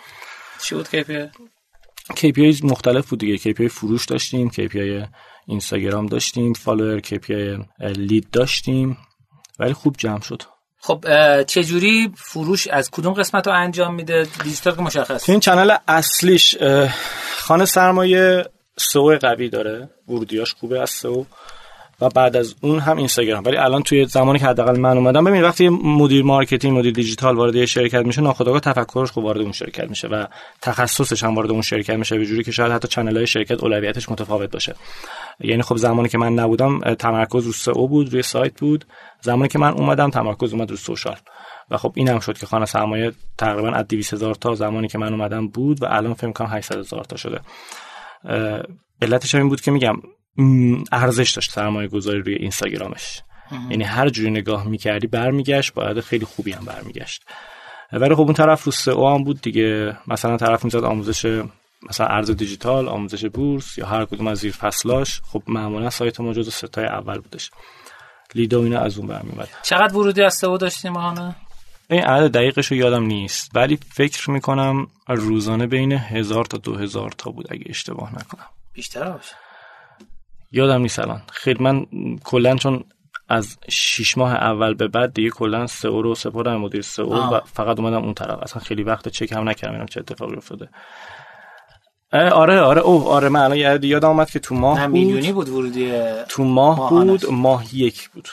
چی 0.61 0.75
بود 0.75 0.85
KPI 0.85 1.54
KPI 2.11 2.63
مختلف 2.63 3.09
بود 3.09 3.19
دیگه. 3.19 3.37
KPI 3.37 3.71
فروش 3.71 4.05
داشتیم 4.05 4.49
KPI 4.49 5.07
اینستاگرام 5.47 6.05
داشتیم 6.05 6.53
follower 6.53 6.99
KPI 6.99 7.65
lead 7.81 8.27
داشتیم. 8.31 8.97
ولی 9.59 9.73
خوب 9.73 9.95
جمع 9.97 10.21
شد. 10.21 10.41
خب 10.79 11.05
اه، 11.07 11.43
چجوری 11.43 12.11
فروش 12.15 12.67
از 12.67 12.91
کدوم 12.91 13.13
قسمت 13.13 13.47
رو 13.47 13.53
انجام 13.53 13.95
میده؟ 13.95 14.27
دیجیتال 14.43 14.75
که 14.75 14.81
مشخص. 14.81 15.25
تو 15.25 15.31
این 15.31 15.41
channel 15.41 15.75
اصلیش 15.87 16.57
خانه 17.37 17.65
سرمایه 17.65 18.45
SEO 18.77 19.17
قوی 19.17 19.49
داره. 19.49 19.89
ورودیاش 20.07 20.53
خوبه 20.53 20.81
از 20.81 20.89
SEO 20.89 21.25
و 22.01 22.09
بعد 22.09 22.37
از 22.37 22.55
اون 22.61 22.79
هم 22.79 22.97
اینستاگرام. 22.97 23.43
ولی 23.45 23.57
الان 23.57 23.83
توی 23.83 24.05
زمانی 24.05 24.39
که 24.39 24.45
حداقل 24.45 24.79
من 24.79 24.97
اومدم 24.97 25.23
ببین 25.23 25.43
وقتی 25.43 25.69
مدیر 25.69 26.23
marketing 26.23 26.77
مدیر 26.77 26.93
دیجیتال 26.93 27.35
وارد 27.35 27.55
یه 27.55 27.65
شرکت 27.65 28.05
میشه 28.05 28.21
ناخودآگاه 28.21 28.59
تفکرش 28.59 29.11
خوب 29.11 29.23
وارد 29.23 29.41
اون 29.41 29.51
شرکت 29.51 29.89
میشه 29.89 30.07
و 30.07 30.25
تخصصش 30.61 31.23
هم 31.23 31.35
وارد 31.35 31.51
اون 31.51 31.61
شرکت 31.61 31.95
میشه 31.95 32.17
به 32.17 32.25
جوری 32.25 32.43
که 32.43 32.51
شاید 32.51 32.71
حتی 32.71 32.87
چنل 32.87 33.17
های 33.17 33.27
شرکت 33.27 33.63
اولویتش 33.63 34.09
متفاوت 34.09 34.51
باشه. 34.51 34.75
یعنی 35.39 35.61
خب 35.61 35.77
زمانی 35.77 36.09
که 36.09 36.17
من 36.17 36.33
نبودم 36.33 36.93
تمرکز 36.93 37.45
رو 37.45 37.51
سئو 37.51 37.87
بود 37.87 38.13
روی 38.13 38.21
سایت 38.21 38.59
بود. 38.59 38.85
زمانی 39.21 39.49
که 39.49 39.59
من 39.59 39.73
اومدم 39.73 40.09
تمرکز 40.09 40.53
اومد 40.53 40.71
رو 40.71 40.77
سوشال. 40.77 41.17
و 41.71 41.77
خب 41.77 41.93
این 41.95 42.09
هم 42.09 42.19
شد 42.19 42.37
که 42.37 42.45
خانه 42.45 42.65
سرمایه 42.65 43.11
تقریبا 43.37 43.71
از 43.71 43.87
200 43.87 44.13
هزار 44.13 44.35
تا 44.35 44.55
زمانی 44.55 44.87
که 44.87 44.97
من 44.97 45.13
اومدم 45.13 45.47
بود 45.47 45.83
و 45.83 45.85
الان 45.85 46.13
فکر 46.13 46.31
کنم 46.31 46.47
800 46.51 46.79
هزار 46.79 47.03
تا 47.03 47.15
شده. 47.15 47.39
علتش 49.01 49.35
هم 49.35 49.41
این 49.41 49.49
بود 49.49 49.61
که 49.61 49.71
میگم 49.71 49.95
ارزش 50.91 51.31
داشت 51.31 51.51
سرمایه 51.51 51.87
گذاری 51.87 52.21
روی 52.21 52.35
اینستاگرامش. 52.35 53.21
یعنی 53.69 53.83
هر 53.83 54.09
جوری 54.09 54.31
نگاه 54.31 54.67
می‌کردی 54.67 55.07
برمیگشت 55.07 55.73
باید 55.73 55.99
خیلی 55.99 56.25
خوبی 56.25 56.51
هم 56.51 56.65
برمیگشت. 56.65 57.23
ولی 57.93 58.15
خب 58.15 58.21
اون 58.21 58.33
طرف 58.33 58.63
رو 58.63 58.71
سئو 58.71 59.15
هم 59.15 59.23
بود 59.23 59.41
دیگه. 59.41 59.97
مثلا 60.07 60.37
طرف 60.37 60.63
می‌زد 60.63 60.83
آموزش 60.83 61.43
مثلا 61.89 62.07
ارز 62.07 62.31
دیجیتال 62.31 62.87
آموزش 62.87 63.25
بورس 63.25 63.77
یا 63.77 63.85
هر 63.85 64.05
کدوم 64.05 64.27
از 64.27 64.37
زیر 64.37 64.51
فصلاش. 64.51 65.21
خب 65.21 65.43
معمولا 65.47 65.89
سایت 65.89 66.19
ما 66.19 66.33
جزو 66.33 66.51
ستای 66.51 66.85
اول 66.85 67.19
بودش. 67.19 67.51
لیدا 68.35 68.63
اینا 68.63 68.79
از 68.79 68.97
اون 68.97 69.07
برمیومد 69.07 69.49
چقدر 69.63 69.95
ورودی 69.95 70.21
از 70.21 70.35
سئو 70.35 70.57
داشتیم 70.57 70.91
ماهانه؟ 70.91 71.35
این 71.89 72.03
عدد 72.03 72.31
دقیقش 72.31 72.67
رو 72.71 72.77
یادم 72.77 73.03
نیست. 73.03 73.51
ولی 73.53 73.79
فکر 73.93 74.31
می‌کنم 74.31 74.87
روزانه 75.07 75.67
بین 75.67 75.91
هزار 75.91 76.45
تا 76.45 76.57
دو 76.57 76.75
هزار 76.75 77.11
تا 77.17 77.31
بود 77.31 77.47
اگه 77.49 77.63
اشتباه 77.69 78.15
نکنم. 78.15 78.45
بیشتر 78.73 79.11
باشه. 79.11 79.35
یادم 80.51 80.81
نیست 80.81 80.99
الان. 80.99 81.21
خیلی 81.31 81.63
من 81.63 81.85
کلا 82.23 82.55
چون 82.55 82.83
از 83.29 83.57
شیش 83.69 84.17
ماه 84.17 84.33
اول 84.35 84.73
به 84.73 84.87
بعد 84.87 85.13
دیگه 85.13 85.29
کلا 85.29 85.67
سئو 85.67 86.01
رو 86.01 86.15
سپردم 86.15 86.55
مدیر 86.55 86.81
سئو. 86.81 87.05
و 87.13 87.39
فقط 87.53 87.79
اومدم 87.79 88.03
اون 88.03 88.13
طرف. 88.13 88.39
اصلا 88.43 88.61
خیلی 88.61 88.83
وقت 88.83 89.07
چک 89.09 89.31
هم 89.31 89.49
نکردم 89.49 89.71
ببینم 89.73 89.87
چه 89.87 89.99
اتفاقی 89.99 90.35
افتاده. 90.35 90.69
آره 92.13 92.59
آره. 92.61 92.81
اوه 92.81 93.07
آره 93.07 93.29
من 93.29 93.39
الان 93.39 93.57
یاد- 93.57 93.83
یادم 93.83 94.07
اومد 94.09 94.29
که 94.29 94.39
تو 94.39 94.55
ماه 94.55 94.87
میلیونی 94.87 95.31
بود 95.31 95.49
ورودی. 95.49 95.93
تو 96.29 96.43
ماه 96.43 96.89
بود 96.89 97.25
ماه 97.31 97.75
یک 97.75 98.09
بود. 98.09 98.27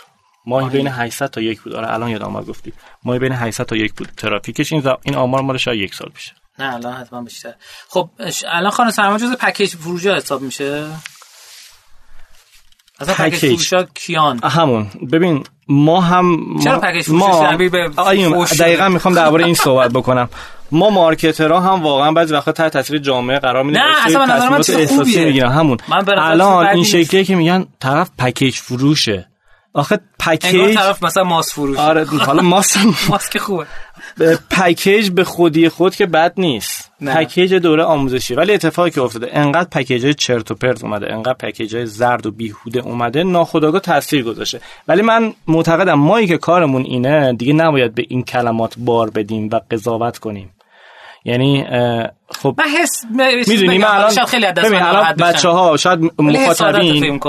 ماهی 0.47 0.69
بین 0.71 0.87
یک. 0.87 0.93
800 0.97 1.27
تا 1.27 1.41
یک 1.41 1.61
بود. 1.63 1.75
آره 1.75 1.93
الان 1.93 2.11
یادم 2.11 2.27
اومد 2.27 2.47
گفتی. 2.47 2.73
ماهی 3.05 3.19
بین 3.19 3.33
800 3.33 3.65
تا 3.65 3.77
یک 3.77 3.95
بود. 3.95 4.09
ترافیکش 4.17 4.73
این 4.73 4.83
ز- 4.83 4.89
این 5.03 5.15
آمار 5.17 5.43
مال 5.43 5.57
شاید 5.57 5.81
یک 5.81 5.95
سال 5.95 6.09
پیشه. 6.15 6.33
نه 6.59 6.75
الان 6.75 6.93
حتما 6.93 7.23
بیشتر. 7.23 7.55
خب 7.89 8.11
الان 8.49 8.71
خانه 8.71 8.91
سرمایه 8.91 9.19
جز 9.19 9.33
پکیج 9.37 9.77
فروشی 9.77 10.09
ها 10.09 10.15
حساب 10.17 10.43
میشه؟ 10.43 10.87
اصلا 13.03 13.15
پکیج 13.15 13.39
پکیج. 13.39 13.51
فروش 13.51 13.73
ها 13.73 13.87
کیان 13.95 14.41
همون 14.45 14.87
ببین 15.13 15.45
ما 15.69 16.01
هم 16.01 16.39
چرا 16.65 16.75
ما- 16.75 16.81
پکیج 16.81 17.11
ما 17.11 17.57
به؟ 17.57 17.89
دقیقا 18.59 18.89
می‌خوام 18.89 19.15
درباره 19.15 19.45
این 19.45 19.55
صحبت 19.55 19.91
بکنم 19.91 20.29
ما 20.73 20.91
marketer 20.91 21.53
ها 21.53 21.61
هم 21.61 21.83
واقعا 21.83 22.13
بعضی 22.13 22.35
وقتا 22.35 22.53
تحت 22.53 22.73
تاثیر 22.73 22.99
جامعه 22.99 23.39
قرار 23.39 23.65
میدیم 23.65 23.83
نه، 23.83 24.07
اصلا 24.07 24.27
به 24.27 24.33
نظر 24.33 24.49
من 24.49 24.57
احساسی 24.57 24.87
خوبیه. 24.87 25.25
می‌گیرن 25.25 25.51
همون 25.53 25.79
من 25.89 26.05
الان 26.09 26.67
این. 26.67 26.85
شکلیه 26.85 27.25
که 27.25 27.35
میگن 27.37 27.67
طرف 27.81 28.11
پکیج 28.19 28.57
فروشه 28.57 29.29
آخه 29.75 30.01
پکیج 30.19 30.75
طرف 30.75 31.03
مثلا 31.03 31.25
ماست 31.25 31.53
فروش 31.53 31.79
آره 31.79 32.05
حالا 32.05 32.43
ماست 32.43 32.79
ماست 33.09 33.29
که 33.29 33.39
خوبه. 33.39 33.67
پکیج 34.51 35.11
به 35.11 35.25
خودی 35.25 35.69
خود 35.69 35.95
که 35.95 36.07
بد 36.07 36.33
نیست. 36.39 36.93
نه. 37.01 37.15
پکیج 37.15 37.55
دوره 37.55 37.83
آموزشی. 37.83 38.35
ولی 38.35 38.55
اتفاقی 38.55 38.91
که 38.91 39.03
افتاده 39.03 39.29
انقدر 39.33 39.69
پکیج 39.69 40.05
های 40.05 40.15
چرت 40.15 40.51
و 40.51 40.55
پرت 40.55 40.85
اومده 40.85 41.13
انقدر 41.13 41.33
پکیج 41.35 41.77
های 41.77 41.87
زرد 41.87 42.27
و 42.27 42.31
بیهوده 42.31 42.81
اومده 42.81 43.23
ناخودآگاه 43.23 43.81
تاثیر 43.81 44.25
گذاشته. 44.25 44.61
ولی 44.89 45.03
من 45.03 45.35
معتقدم 45.49 45.95
مایی 45.95 46.27
که 46.27 46.39
کارمون 46.39 46.83
اینه 46.83 47.33
دیگه 47.33 47.53
نباید 47.53 47.95
به 47.95 48.05
این 48.09 48.23
کلمات 48.23 48.75
بار 48.79 49.11
بدیم 49.11 49.49
و 49.53 49.61
قضاوت 49.71 50.19
کنیم. 50.19 50.51
یعنی 51.25 51.65
خب 52.29 52.55
من 52.59 52.65
حس 52.65 53.05
می‌دونی 53.49 53.79
من 53.79 53.85
الان 53.85 54.11
شاید 54.11 54.29
خیلی 54.29 54.47
ببین 54.53 54.75
الان 54.75 54.95
ناراحت 54.95 55.15
بشن. 55.15 55.33
بچه 55.33 55.49
ها 55.49 55.77
شاید 55.77 55.99
مخاطبین. 56.19 57.21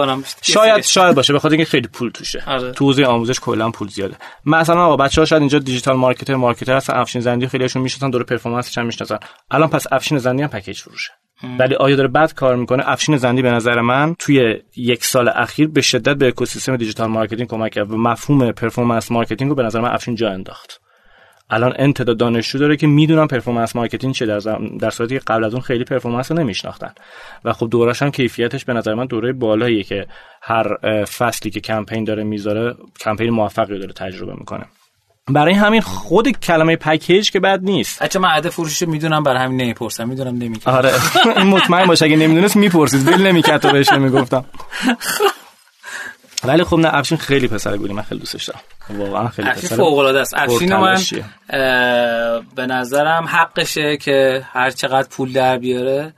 شاید. 0.41 0.84
شاید 0.84 1.15
باشه 1.15 1.34
به 1.34 1.40
خاطر 1.40 1.56
اینکه 1.56 1.70
خیلی 1.70 1.88
پول 1.88 2.10
توشه 2.10 2.44
آره. 2.48 2.72
تو 2.72 2.86
حوزه 2.86 3.06
آموزش 3.06 3.40
کلا 3.40 3.72
پول 3.72 3.88
زیاده 3.88 4.15
مثلا 4.45 4.86
آقا 4.86 4.98
بچه‌ها 4.98 5.26
شاید 5.26 5.41
اینجا 5.41 5.60
digital 5.60 5.95
marketer 5.95 6.35
marketer 6.35 6.76
هستن 6.76 6.95
افشین 6.95 7.22
زندی 7.22 7.48
خیلیشون 7.48 7.82
می‌شناسن 7.82 8.10
دوره 8.10 8.23
performance 8.23 8.69
ش 8.69 8.77
هم 8.78 8.86
می‌شناسن 8.86 9.18
الان 9.52 9.70
پس 9.70 9.88
افشین 9.91 10.18
زندی 10.18 10.44
هم 10.44 10.49
پکیج 10.49 10.80
فروشه 10.82 11.11
ولی 11.60 11.76
آیا 11.76 11.95
داره 11.95 12.07
بد 12.07 12.34
کار 12.34 12.56
می‌کنه 12.56 12.84
افشین 12.90 13.18
زندی 13.18 13.41
به 13.41 13.52
نظر 13.52 13.82
من 13.82 14.15
توی 14.20 14.60
یک 14.76 15.06
سال 15.06 15.30
اخیر 15.36 15.68
به 15.68 15.82
شدت 15.82 16.15
به 16.15 16.28
اکوسیستم 16.28 16.78
digital 16.77 17.07
marketing 17.07 17.47
کمک 17.48 17.72
کرد 17.72 17.91
و 17.91 17.98
مفهوم 17.98 18.52
performance 18.51 19.11
marketing 19.11 19.49
رو 19.49 19.56
به 19.56 19.64
نظر 19.64 19.80
من 19.82 19.90
افشین 19.90 20.15
جا 20.15 20.30
انداخت 20.30 20.82
الان 21.49 21.74
این 21.76 21.89
تعداد 21.89 22.18
دانشجو 22.18 22.60
داره 22.60 22.78
که 22.78 22.88
می‌دونن 22.88 23.28
performance 23.27 23.76
marketing 23.76 24.14
چه 24.14 24.26
در, 24.26 24.40
در 24.80 24.90
صورتی 24.90 25.20
که 25.20 25.24
قبل 25.28 25.44
از 25.44 25.53
اون 25.53 25.61
خیلی 25.61 25.84
performance 25.84 26.31
رو 26.32 26.38
نمیشناختن. 26.38 26.94
و 27.45 27.53
خب 27.53 27.68
دوره‌ش 27.72 28.01
هم 28.02 28.11
کیفیتش 28.11 28.65
به 28.65 28.74
نظر 28.74 28.94
من 28.94 29.06
دوره 29.06 29.34
بالاییه 29.34 29.84
که 29.84 30.07
هر 30.41 30.78
فصلی 31.06 31.52
که 31.52 31.60
کمپین 31.60 32.03
داره 32.03 32.24
می‌ذاره 32.24 32.76
کمپین 32.99 33.30
موفقی 33.30 33.80
داره 33.80 33.94
تجربه 33.94 34.34
می‌کنه. 34.34 34.65
برای 35.30 35.53
همین 35.53 35.82
خود 35.82 36.28
کلمه 36.28 36.76
پکیج 36.76 37.32
که 37.32 37.40
بد 37.40 37.60
نیست. 37.64 38.03
بچه 38.03 38.20
من 38.20 38.30
عدد 38.30 38.49
فروشش 38.49 38.88
می‌دونم 38.88 39.24
برای 39.24 39.40
همین 39.40 39.61
نمی‌پرسم. 39.61 40.10
می‌دونم 40.10 40.36
نمیگم. 40.36 40.74
آره. 40.74 40.91
مطمئن 41.53 41.86
باشه 41.86 42.06
اگه 42.06 42.15
نمی‌دونست 42.15 42.56
می‌پرسید. 42.56 43.06
دل 43.06 43.28
نمی‌کرد 43.28 43.61
تو 43.61 43.72
بهش 43.72 43.90
نمی‌گفتم. 43.94 44.45
ولی 46.45 46.64
خب 46.64 46.78
نه 46.78 46.90
افشین 46.94 47.18
خیلی 47.18 47.48
پسر 47.48 47.78
گلی 47.78 47.94
من 47.94 48.02
خیلی 48.02 48.20
دوستش 48.20 48.49
دارم. 48.49 48.61
واقعا 48.90 49.28
خیلی 49.28 49.49
افشین 49.49 49.70
پسر 49.70 49.76
فوق 49.76 49.98
العاده 49.98 50.20
است 50.20 50.34
افشین 50.38 50.76
من 50.76 50.98
به 52.56 52.65
نظرم 52.65 53.26
حقشه 53.28 53.98
که 53.98 54.45
هر 54.53 54.70
چقدر 54.70 55.07
پول 55.07 55.34
در 55.34 55.57
بیاره 55.57 56.14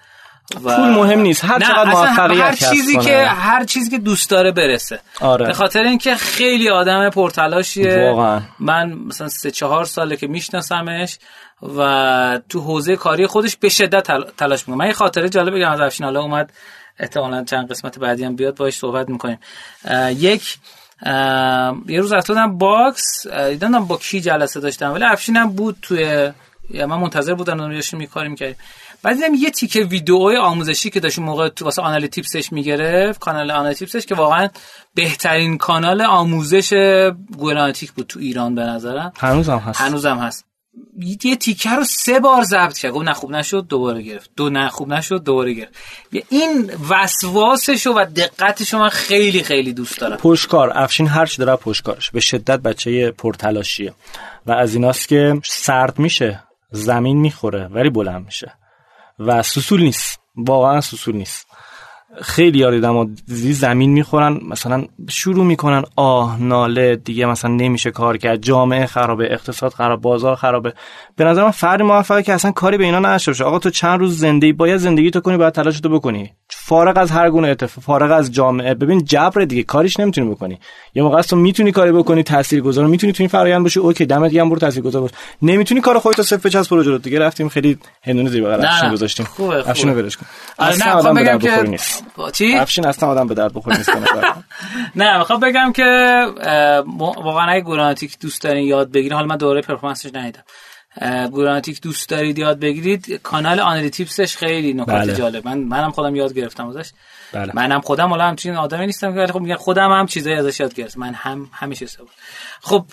و... 0.64 0.76
پول 0.76 0.90
مهم 0.90 1.20
نیست 1.20 1.46
هر 1.46 1.60
چقدر 1.60 1.90
موفقیت 1.90 2.42
هر 2.42 2.56
چیزی 2.56 2.98
که 2.98 3.26
هر 3.26 3.64
چیزی 3.64 3.90
که 3.90 3.98
دوست 3.98 4.30
داره 4.30 4.52
برسه. 4.52 5.00
آره. 5.22 5.48
به 5.48 5.54
خاطر 5.54 5.84
اینکه 5.84 6.16
خیلی 6.16 6.70
آدم 6.70 7.10
پرتلاشیه. 7.10 8.12
واقعا. 8.12 8.42
من 8.60 8.94
مثلا 8.94 9.28
سه 9.28 9.52
چهار 9.52 9.86
ساله 9.86 10.18
که 10.18 10.28
میشناسمش 10.28 11.18
و 11.78 12.40
تو 12.50 12.62
حوزه 12.62 12.96
کاری 12.96 13.28
خودش 13.28 13.56
به 13.56 13.70
شدت 13.70 14.08
تلاش 14.38 14.68
می‌کنه. 14.68 14.76
من 14.76 14.88
یه 14.88 14.94
خاطره 14.94 15.30
جالب 15.30 15.56
بگم 15.56 15.72
از 15.72 15.82
افشین. 15.82 16.06
حالا 16.06 16.22
اومد 16.22 16.54
احتمالا 17.00 17.44
چند 17.44 17.72
قسمت 17.72 18.00
بعدی 18.00 18.24
هم 18.24 18.36
بیاد 18.36 18.56
باش 18.56 18.78
صحبت 18.78 19.10
می‌کنیم. 19.10 19.40
یک 20.10 20.58
یه 21.88 22.00
روز 22.00 22.14
افتادم 22.14 22.58
باکس 22.58 23.28
دیدم 23.28 23.86
با 23.86 23.98
کی 23.98 24.22
جلسه 24.22 24.60
داشتم 24.60 24.94
ولی 24.94 25.04
افشینم 25.04 25.50
بود 25.50 25.78
توی 25.82 26.32
من 26.74 26.86
منتظر 26.86 27.34
بودم 27.34 27.62
اون 27.62 27.74
داشتیم 27.74 28.00
یه 28.00 28.10
کاری 28.10 28.32
می‌کردیم. 28.32 28.56
بعد 29.04 29.16
دیدم 29.16 29.34
یه 29.34 29.50
تیکه 29.50 29.80
ویدئوی 29.80 30.38
آموزشی 30.38 30.90
که 30.90 31.00
داشت 31.00 31.20
موقع 31.20 31.50
واسه 31.62 31.82
Analytips 31.82 32.39
ش 32.39 32.52
می‌گرفت 32.52 33.20
کانال 33.20 33.52
Analytips 33.52 33.96
ش 33.96 34.06
که 34.06 34.16
واقعا 34.16 34.50
بهترین 34.96 35.58
کانال 35.58 36.02
آموزش 36.02 36.74
گوگل 37.38 37.74
بود 37.96 38.08
تو 38.08 38.20
ایران 38.20 38.56
به 38.56 38.62
نظرم. 38.62 39.14
هنوزم 39.18 39.58
هست. 39.58 39.82
هنوزم 39.82 40.18
هست. 40.18 40.46
یه 41.24 41.36
تیکه 41.36 41.70
رو 41.70 41.84
سه 41.84 42.20
بار 42.20 42.44
ضبط 42.44 42.78
کرد. 42.78 42.92
گفت 42.92 43.06
نه 43.06 43.14
خوب 43.14 43.32
نشد 43.32 43.68
دوباره 43.68 44.02
گرفت. 44.02 44.30
دو 44.36 44.50
نه 44.50 44.70
خوب 44.70 44.88
نشد 44.88 45.24
دوباره 45.24 45.54
گرفت. 45.54 45.74
این 46.30 46.72
وسواسش 46.90 47.88
و 47.88 48.06
دقتش 48.16 48.74
من 48.74 48.90
خیلی 48.90 49.44
خیلی 49.44 49.74
دوست 49.74 50.00
دارم. 50.00 50.18
پشکار 50.18 50.72
افشین 50.76 51.08
هر 51.08 51.26
چی 51.26 51.38
داره 51.38 51.56
پشکارش 51.56 52.12
به 52.12 52.20
شدت 52.20 52.60
بچه 52.60 53.12
پرتلاشیه. 53.12 53.94
و 54.46 54.52
از 54.52 54.74
ایناست 54.74 55.08
که 55.08 55.42
سرد 55.44 56.00
میشه 56.00 56.44
زمین 56.72 57.18
می‌خوره 57.18 57.68
ولی 57.68 57.90
بلند 57.90 58.26
میشه. 58.26 58.54
و 59.20 59.44
سوسول 59.44 59.82
نیست. 59.82 60.20
واقعا 60.36 60.82
سوسول 60.82 61.16
نیست. 61.16 61.48
خیلی 62.22 62.57
یاری 62.57 62.76
دیدم 62.76 62.95
و 62.95 63.07
زمین 63.27 63.91
می‌خورن 63.91 64.40
مثلا 64.49 64.84
شروع 65.10 65.45
می‌کنن 65.45 65.84
آه 65.95 66.41
ناله 66.41 66.95
دیگه 66.95 67.26
مثلا 67.26 67.52
نمیشه 67.52 67.91
کار 67.91 68.18
کرد 68.18 68.41
جامعه 68.41 68.86
خرابه 68.86 69.34
اقتصاد 69.34 69.73
خراب 69.73 70.02
بازار 70.02 70.36
خرابه. 70.36 70.73
به 71.15 71.23
نظر 71.23 71.44
من 71.44 71.52
فرد 71.52 71.82
موفقه 71.82 72.23
که 72.23 72.34
اصلا 72.34 72.52
کاری 72.52 72.77
به 72.77 72.84
اینا 72.84 72.99
نداشته 72.99 73.32
باشه. 73.32 73.44
آقا 73.44 73.60
تو 73.60 73.69
چند 73.69 73.99
روز 73.99 74.18
زندگی 74.18 74.53
باید 74.53 74.77
زندگی 74.77 75.11
تو 75.11 75.19
کنی 75.19 75.38
باید 75.38 75.53
تلاش 75.53 75.80
تو 75.80 75.90
بکنی. 75.90 76.34
فارغ 76.49 76.98
از 76.98 77.11
هر 77.11 77.30
گونه 77.30 77.48
اتفاق 77.48 77.84
فارغ 77.84 78.11
از 78.11 78.32
جامعه. 78.32 78.73
ببین 78.73 79.03
جبر 79.03 79.41
دیگه 79.41 79.64
کاریش 79.64 79.99
نمی‌تونی 79.99 80.30
بکنی. 80.30 80.60
یه 80.94 81.03
موقع 81.03 81.22
تو 81.22 81.36
می‌تونی 81.36 81.72
کاری 81.72 81.91
بکنی 81.91 82.23
تاثیرگذار 82.23 82.88
می‌تونی 82.88 83.14
تو 83.14 83.23
این 83.23 83.30
فرآیند 83.30 83.64
باشی. 83.64 83.80
اوکی 83.80 84.06
دمت 84.06 84.32
گرم 84.32 84.49
برو 84.49 84.60
تاثیرگذار 84.60 85.02
باش. 85.02 85.11
نمی‌تونی 85.41 85.82
کار 85.82 85.99
خودت 85.99 86.22
صفر 86.22 86.49
بچسب 86.49 86.72
برو 86.72 86.84
جلو. 86.84 86.98
دیگه 86.98 87.19
رفتیم 87.19 87.49
خیلی 87.49 87.77
هندونه 88.03 88.30
زیر 88.30 88.48
افشین 88.48 88.91
گذاشتیم 88.91 89.27
افشینو 89.65 89.94
ولش 89.94 90.18
کن. 90.18 90.26
اصلا 90.60 90.91
آدم 90.91 91.14
بگم 91.14 91.40
که 91.40 91.77
چی؟ 92.34 92.56
افشین 92.56 92.86
اصلا 92.88 93.10
آدم 93.10 93.27
به 93.27 93.36
درد 93.36 93.53
بخور 93.53 93.77
نیست 93.77 93.90
نه 94.95 95.18
می‌خوام 95.18 95.40
بگم 95.40 95.72
که 95.72 95.84
واقعا 97.23 97.52
اگه 97.52 97.61
Google 97.66 97.89
Analytic 97.89 98.20
دوست 98.19 98.41
دارین 98.41 98.68
یاد 98.68 98.91
بگیرین 98.91 99.14
حالا 99.14 99.27
من 99.27 99.38
دوره 99.38 99.61
performance 99.62 100.02
ش 100.02 100.10
ندیدم. 100.14 100.44
Google 101.34 101.54
Analytic 101.54 101.82
دوست 101.82 102.10
دارید 102.10 102.40
یاد 102.40 102.60
بگیرید 102.60 103.22
کانال 103.23 103.60
Analytips 103.60 104.23
ش 104.23 104.38
خیلی 104.38 104.73
نکات 104.73 104.95
بله. 104.95 105.15
جالب. 105.15 105.45
من 105.48 105.57
منم 105.57 105.91
خودم 105.91 106.15
یاد 106.15 106.34
گرفتم 106.34 106.68
ازش. 106.68 106.91
بله. 107.34 107.52
منم 107.56 107.82
خودم 107.82 108.10
حالا 108.10 108.23
همچین 108.27 108.56
آدمی 108.56 108.86
نیستم 108.86 109.15
که 109.15 109.34
خب 109.34 109.40
میگم 109.40 109.56
خودم 109.56 109.91
هم 109.91 110.06
چیزایی 110.06 110.36
ازش 110.36 110.60
یاد 110.60 110.73
گرفتم. 110.73 110.99
من 110.99 111.14
هم 111.14 111.49
همیشه 111.53 111.86
بود 111.99 112.10
خب 112.61 112.86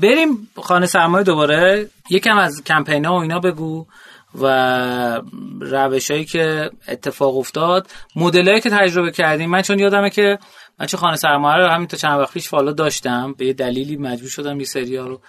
بریم 0.00 0.48
خانه 0.62 0.86
سرمایه 0.86 1.24
دوباره. 1.24 1.88
یکم 2.10 2.38
از 2.38 2.64
کمپین 2.64 3.04
ها 3.04 3.14
و 3.14 3.22
اینا 3.22 3.38
بگو. 3.38 3.86
و 4.34 5.20
روش 5.60 6.10
هایی 6.10 6.24
که 6.24 6.70
اتفاق 6.88 7.36
افتاد 7.36 7.90
مدل 8.16 8.58
که 8.58 8.70
تجربه 8.70 9.10
کردیم. 9.10 9.50
من 9.50 9.62
چون 9.62 9.78
یادمه 9.78 10.10
که 10.10 10.38
من 10.78 10.86
چه 10.86 10.96
خانه 10.96 11.16
سرمایه 11.16 11.56
رو 11.56 11.68
همین 11.68 11.86
تا 11.86 11.96
چند 11.96 12.20
وقت 12.20 12.32
پیش 12.32 12.48
follow 12.48 12.72
داشتم. 12.72 13.34
به 13.38 13.46
یه 13.46 13.52
دلیلی 13.52 13.96
مجبور 13.96 14.28
شدم 14.28 14.60
یه 14.60 14.66
سری 14.66 14.96
رو 14.96 15.20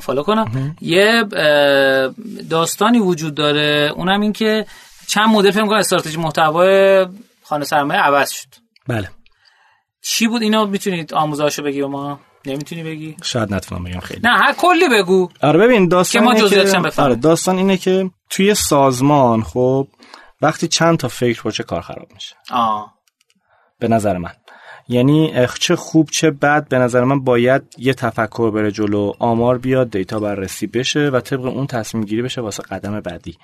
follow 0.00 0.22
کنم. 0.22 0.76
یه 0.80 1.24
داستانی 2.50 2.98
وجود 2.98 3.34
داره. 3.34 3.92
اونم 3.96 4.20
این 4.20 4.32
که 4.32 4.66
چند 5.06 5.28
مدل 5.28 5.50
فکر 5.50 5.66
کنم 5.66 5.78
استراتژی 5.78 6.16
محتوای 6.16 7.06
خانه 7.42 7.64
سرمایه 7.64 8.00
عوض 8.00 8.30
شد. 8.30 8.48
بله. 8.88 9.10
چی 10.02 10.28
بود؟ 10.28 10.42
اینو 10.42 10.66
می‌تونید 10.66 11.14
آموزاشو 11.14 11.62
بگی 11.62 11.80
و 11.80 11.88
ما. 11.88 12.20
نمی‌تونی 12.46 12.82
بگی؟ 12.82 13.16
شاید 13.22 13.54
نتونم 13.54 13.84
بگم 13.84 14.00
خیلی. 14.00 14.20
نه 14.24 14.30
هر 14.30 14.52
کلی 14.52 14.88
بگو. 14.88 15.28
آره 15.42 15.58
ببین 15.58 15.88
داستان 15.88 16.22
که 16.22 16.28
ما 16.28 16.34
جزئیاتش 16.34 16.98
آره 16.98 17.14
داستان 17.14 17.56
اینه 17.56 17.76
که 17.76 18.10
توی 18.30 18.54
سازمان 18.54 19.42
خب 19.42 19.88
وقتی 20.42 20.68
چند 20.68 20.98
تا 20.98 21.08
فکر 21.08 21.42
باشه 21.42 21.62
کار 21.62 21.80
خراب 21.80 22.08
میشه. 22.14 22.34
آه. 22.50 22.94
به 23.78 23.88
نظر 23.88 24.18
من. 24.18 24.32
یعنی 24.88 25.46
چه 25.60 25.76
خوب 25.76 26.10
چه 26.10 26.30
بد 26.30 26.68
به 26.68 26.78
نظر 26.78 27.04
من 27.04 27.24
باید 27.24 27.62
یه 27.78 27.94
تفکر 27.94 28.50
بره 28.50 28.70
جلو 28.70 29.12
آمار 29.18 29.58
بیاد 29.58 29.90
دیتا 29.90 30.20
بررسی 30.20 30.66
بشه 30.66 31.10
و 31.10 31.20
طبق 31.20 31.44
اون 31.44 31.66
تصمیم 31.66 32.04
گیری 32.04 32.22
بشه 32.22 32.40
واسه 32.40 32.62
قدم 32.62 33.00
بعدی. 33.00 33.38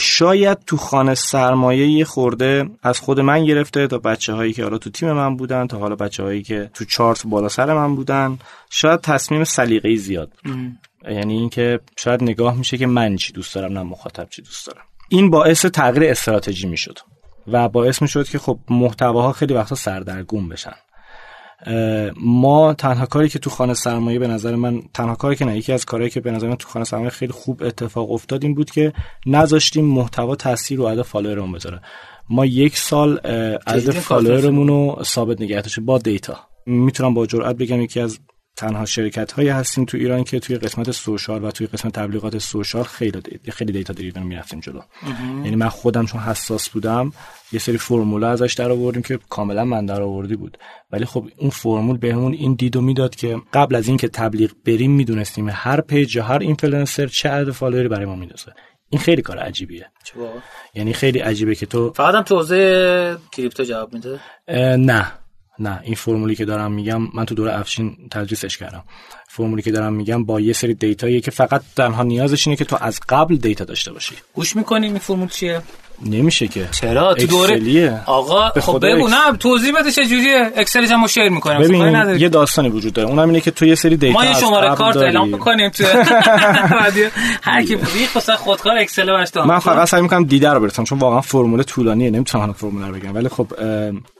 شاید 0.00 0.58
تو 0.66 0.76
خانه 0.76 1.14
سرمایه 1.14 1.86
یه 1.86 2.04
خورده 2.04 2.70
از 2.82 3.00
خود 3.00 3.20
من 3.20 3.44
گرفته 3.44 3.86
تا 3.86 3.98
بچه 3.98 4.32
هایی 4.32 4.52
که 4.52 4.62
حالا 4.62 4.78
تو 4.78 4.90
تیم 4.90 5.12
من 5.12 5.36
بودن 5.36 5.66
تا 5.66 5.78
حالا 5.78 5.96
بچه 5.96 6.22
هایی 6.22 6.42
که 6.42 6.70
تو 6.74 6.84
چارت 6.84 7.26
بالا 7.26 7.48
سر 7.48 7.74
من 7.74 7.96
بودن. 7.96 8.38
شاید 8.70 9.00
تصمیم 9.00 9.44
سلیقه‌ای 9.44 9.96
زیاد 9.96 10.32
بود. 10.44 10.54
یعنی 11.10 11.34
اینکه 11.34 11.80
شاید 11.96 12.22
نگاه 12.22 12.56
میشه 12.58 12.78
که 12.78 12.86
من 12.86 13.16
چی 13.16 13.32
دوست 13.32 13.54
دارم 13.54 13.72
نه 13.72 13.82
مخاطب 13.82 14.28
چی 14.30 14.42
دوست 14.42 14.66
دارم. 14.66 14.82
این 15.08 15.30
باعث 15.30 15.66
تغییر 15.66 16.10
استراتژی 16.10 16.66
می‌شد 16.68 16.98
و 17.46 17.68
باعث 17.68 18.02
می 18.02 18.08
شد 18.08 18.28
که 18.28 18.38
خب 18.38 18.58
محتواها 18.70 19.32
خیلی 19.32 19.54
وقتا 19.54 19.74
سردرگم 19.74 20.48
بشن. 20.48 20.74
ما 22.20 22.74
تنها 22.74 23.06
کاری 23.06 23.28
که 23.28 23.38
تو 23.38 23.50
خانه 23.50 23.74
سرمایه 23.74 24.18
به 24.18 24.26
نظر 24.26 24.54
من 24.54 24.82
تنها 24.94 25.14
کاری 25.14 25.36
که 25.36 25.44
نه 25.44 25.56
یکی 25.56 25.72
از 25.72 25.84
کارهایی 25.84 26.10
که 26.10 26.20
به 26.20 26.30
نظر 26.30 26.48
من 26.48 26.56
تو 26.56 26.68
خانه 26.68 26.84
سرمایه 26.84 27.10
خیلی 27.10 27.32
خوب 27.32 27.62
اتفاق 27.62 28.12
افتاد 28.12 28.44
این 28.44 28.54
بود 28.54 28.70
که 28.70 28.92
نذاشتیم 29.26 29.84
محتوا 29.84 30.34
تاثیر 30.34 30.78
رو 30.78 30.86
عدد 30.86 31.02
follower 31.02 31.38
مون 31.38 31.52
بذاره. 31.52 31.80
ما 32.30 32.46
یک 32.46 32.76
سال 32.76 33.18
عدد 33.66 33.90
follower 33.90 34.47
مون 34.47 34.68
رو 34.68 34.98
ثابت 35.02 35.40
نگه 35.40 35.62
با 35.84 35.98
data. 35.98 36.36
می‌تونم 36.66 37.14
با 37.14 37.26
جرئت 37.26 37.56
بگم 37.56 37.80
یکی 37.80 38.00
از 38.00 38.18
تنها 38.56 38.84
شرکت 38.84 39.32
هایی 39.32 39.48
هستیم 39.48 39.84
تو 39.84 39.96
ایران 39.96 40.24
که 40.24 40.40
توی 40.40 40.56
قسمت 40.56 40.90
social 40.90 41.44
و 41.44 41.50
توی 41.50 41.66
قسمت 41.66 41.92
تبلیغات 41.92 42.38
social 42.38 42.82
خیلی 42.82 43.20
دی... 43.20 43.50
خیلی 43.50 43.72
data 43.72 43.92
driven 43.92 44.22
می‌رفتیم 44.22 44.60
جلو. 44.60 44.80
یعنی 45.44 45.56
من 45.56 45.68
خودم 45.68 46.06
چون 46.06 46.20
حساس 46.20 46.68
بودم 46.68 47.12
یه 47.52 47.58
سری 47.58 47.78
فرمولا 47.78 48.30
ازش 48.30 48.54
در 48.54 48.70
آوردیم 48.70 49.02
که 49.02 49.18
کاملا 49.28 49.64
من 49.64 49.86
در 49.86 50.02
آوردی 50.02 50.36
بود. 50.36 50.58
ولی 50.90 51.04
خب 51.04 51.28
اون 51.36 51.50
فرمول 51.50 51.96
بهمون 51.96 52.32
این 52.32 52.54
دیدو 52.54 52.80
می‌داد 52.80 53.14
که 53.14 53.36
قبل 53.52 53.74
از 53.74 53.88
اینکه 53.88 54.08
تبلیغ 54.08 54.50
بریم 54.66 54.90
می‌دونستیم 54.90 55.48
هر 55.52 55.80
page 55.80 56.16
یا 56.16 56.24
هر 56.24 56.38
اینفلوئنسر 56.38 57.06
چه 57.06 57.28
عدد 57.28 57.50
follower 57.50 57.84
ی 57.84 57.88
برای 57.88 58.06
ما 58.06 58.16
میندازه. 58.16 58.52
این 58.90 59.00
خیلی 59.00 59.22
کار 59.22 59.38
عجیبیه. 59.38 59.86
یعنی 60.74 60.92
خیلی 60.92 61.18
عجیبه 61.18 61.54
که 61.54 61.66
تو 61.66 61.92
فقط 61.92 62.14
هم 62.14 62.22
تو 62.22 62.36
حوزه 62.36 63.16
crypto 63.32 63.64
جواب 63.64 63.94
میده؟ 63.94 64.20
نه. 64.76 65.12
نه 65.58 65.80
این 65.82 65.94
فرمولی 65.94 66.34
که 66.34 66.44
دارم 66.44 66.72
میگم 66.72 67.08
من 67.14 67.24
تو 67.24 67.34
دوره 67.34 67.48
افشین 67.48 67.96
تدریسش 68.10 68.58
کردم. 68.58 68.84
فرمولی 69.28 69.62
که 69.62 69.72
دارم 69.72 69.92
میگم 69.92 70.24
با 70.24 70.40
یه 70.40 70.52
سری 70.52 70.74
data 70.74 71.05
یی 71.05 71.20
که 71.20 71.30
فقط 71.30 71.62
تنها 71.76 72.02
نیازش 72.02 72.46
اینه 72.46 72.56
که 72.56 72.64
تو 72.64 72.76
از 72.80 73.00
قبل 73.08 73.36
data 73.36 73.64
داشته 73.64 73.92
باشی. 73.92 74.14
گوش 74.34 74.56
می‌کنی 74.56 74.86
این 74.86 74.98
فرمول 74.98 75.28
چیه؟ 75.28 75.62
نمیشه 76.04 76.48
که. 76.48 76.68
چرا؟ 76.72 77.14
تو 77.14 77.26
دوره 77.26 78.02
آقا 78.06 78.48
خب 78.60 78.86
بگو 78.86 79.08
نه 79.08 79.36
توضیح 79.40 79.72
بده 79.80 79.90
چه 79.90 80.04
جوریه 80.04 80.52
Excel 80.56 80.80
ش 80.80 80.90
هم 80.90 81.06
share 81.06 81.28
می‌کنیم. 81.28 81.60
ببین 81.60 82.20
یه 82.20 82.28
داستانی 82.28 82.68
وجود 82.68 82.92
داره. 82.92 83.08
اونم 83.08 83.28
اینه 83.28 83.40
که 83.40 83.50
تو 83.50 83.66
یه 83.66 83.74
سری 83.74 83.96
data 83.96 84.18
ما 84.18 84.24
یه 84.24 84.34
شماره 84.34 84.74
کارت 84.74 84.96
اعلام 84.96 85.28
می‌کنیم 85.28 85.70
تو 85.70 85.84
هر 87.42 87.62
کی 87.62 87.76
بگی 87.76 88.06
خصوصا 88.06 88.36
خودکار 88.36 88.78
اکسل 88.78 89.06
باش 89.06 89.28
من 89.46 89.58
فقط 89.58 89.88
سعی 89.88 90.02
می‌کنم 90.02 90.24
دیده 90.24 90.50
رو 90.50 90.60
برسم 90.60 90.84
چون 90.84 90.98
واقعا 90.98 91.20
فرمول 91.20 91.62
طولانیه. 91.62 92.10
نمی‌تونم 92.10 92.52
فرمول 92.52 92.88
رو 92.88 92.94
بگم. 92.94 93.14
ولی 93.14 93.28
خب 93.28 93.46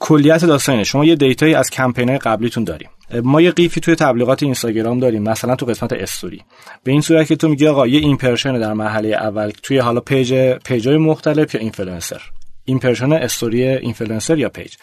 کلیت 0.01 0.45
داستانه 0.45 0.85
شما 0.85 1.05
یه 1.05 1.17
دیتایی 1.17 1.55
از 1.55 1.71
کمپینای 1.71 2.19
قبلیتون 2.19 2.65
داریم. 2.65 2.89
ما 3.23 3.41
یه 3.41 3.51
قیفی 3.51 3.81
توی 3.81 3.95
تبلیغات 3.95 4.43
اینستاگرام 4.43 5.01
داریم 5.01 5.23
مثلا 5.23 5.57
تو 5.57 5.67
قسمت 5.67 5.93
استوری. 5.93 6.43
به 6.85 6.93
این 6.93 7.01
صورت 7.01 7.27
که 7.27 7.37
تو 7.37 7.49
میگی 7.49 7.67
آقا 7.67 7.87
یه 7.87 8.01
ایمپرشن 8.01 8.59
در 8.59 8.73
مرحله 8.73 9.09
اول 9.09 9.51
توی 9.63 9.79
حالا 9.79 10.01
پیج 10.01 10.35
پیجای 10.53 10.97
مختلف 10.97 11.55
یا 11.55 11.61
اینفلوئنسر 11.61 12.21
ایمپرشن 12.65 13.13
استوری 13.13 13.65
اینفلوئنسر 13.65 14.39
یا 14.39 14.49
پیج. 14.49 14.75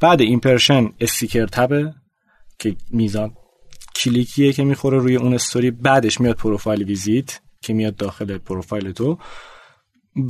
بعد 0.00 0.20
ایمپرشن 0.20 0.92
استیکر 1.00 1.46
تبه 1.46 1.94
که 2.58 2.76
میزان 2.90 3.34
کلیکیه 3.96 4.52
که 4.52 4.64
می‌خوره 4.64 4.98
روی 4.98 5.16
اون 5.16 5.34
استوری 5.34 5.70
بعدش 5.70 6.20
میاد 6.20 6.36
profile 6.36 6.82
visit 6.82 7.40
که 7.62 7.72
میاد 7.72 7.96
داخل 7.96 8.38
پروفایل 8.38 8.92
تو 8.92 9.18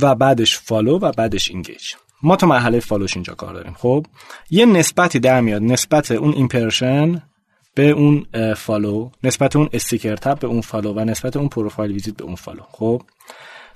و 0.01 0.15
بعدش 0.15 0.57
follow 0.59 0.99
و 0.99 1.11
بعدش 1.11 1.51
engage 1.51 1.93
ما 2.23 2.35
تو 2.35 2.47
مرحله 2.47 2.79
follow 2.79 3.06
ش 3.06 3.15
اینجا 3.15 3.33
کار 3.33 3.53
داریم. 3.53 3.73
خب 3.73 4.05
یه 4.49 4.65
نسبتی 4.65 5.19
در 5.19 5.41
میاد 5.41 5.61
نسبت 5.61 6.11
اون 6.11 6.33
impression 6.33 7.21
به 7.77 7.89
اون 7.89 8.25
follow 8.53 9.09
نسبت 9.23 9.55
اون 9.55 9.69
sticker 9.73 10.15
tap 10.15 10.39
به 10.39 10.47
اون 10.47 10.61
follow 10.61 10.93
و 10.93 10.99
نسبت 10.99 11.37
اون 11.37 11.47
profile 11.47 11.91
visit 11.91 12.17
به 12.17 12.23
اون 12.23 12.35
follow 12.35 12.61
خب؟ 12.71 13.01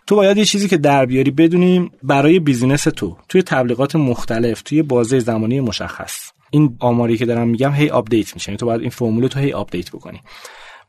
تو 0.08 0.16
باید 0.16 0.38
یه 0.38 0.46
چیزی 0.46 0.68
که 0.68 0.78
در 0.78 1.06
بیاری 1.06 1.32
بدونیم 1.32 1.92
برای 2.04 2.40
business 2.40 2.84
تو 2.84 3.18
توی 3.30 3.44
تبلیغات 3.44 3.96
مختلف 3.96 4.62
توی 4.62 4.82
بازه 4.82 5.20
زمانی 5.20 5.60
مشخص. 5.60 6.32
این 6.52 6.78
آماری 6.80 7.18
که 7.18 7.26
دارم 7.26 7.48
میگم 7.48 7.72
هی 7.72 7.90
update 7.90 8.34
میشه. 8.34 8.50
یعنی 8.50 8.58
تو 8.58 8.66
باید 8.66 8.82
این 8.82 8.90
فرمول 8.90 9.28
تو 9.28 9.40
هی 9.40 9.54
update 9.54 9.92
بکنی. 9.92 10.22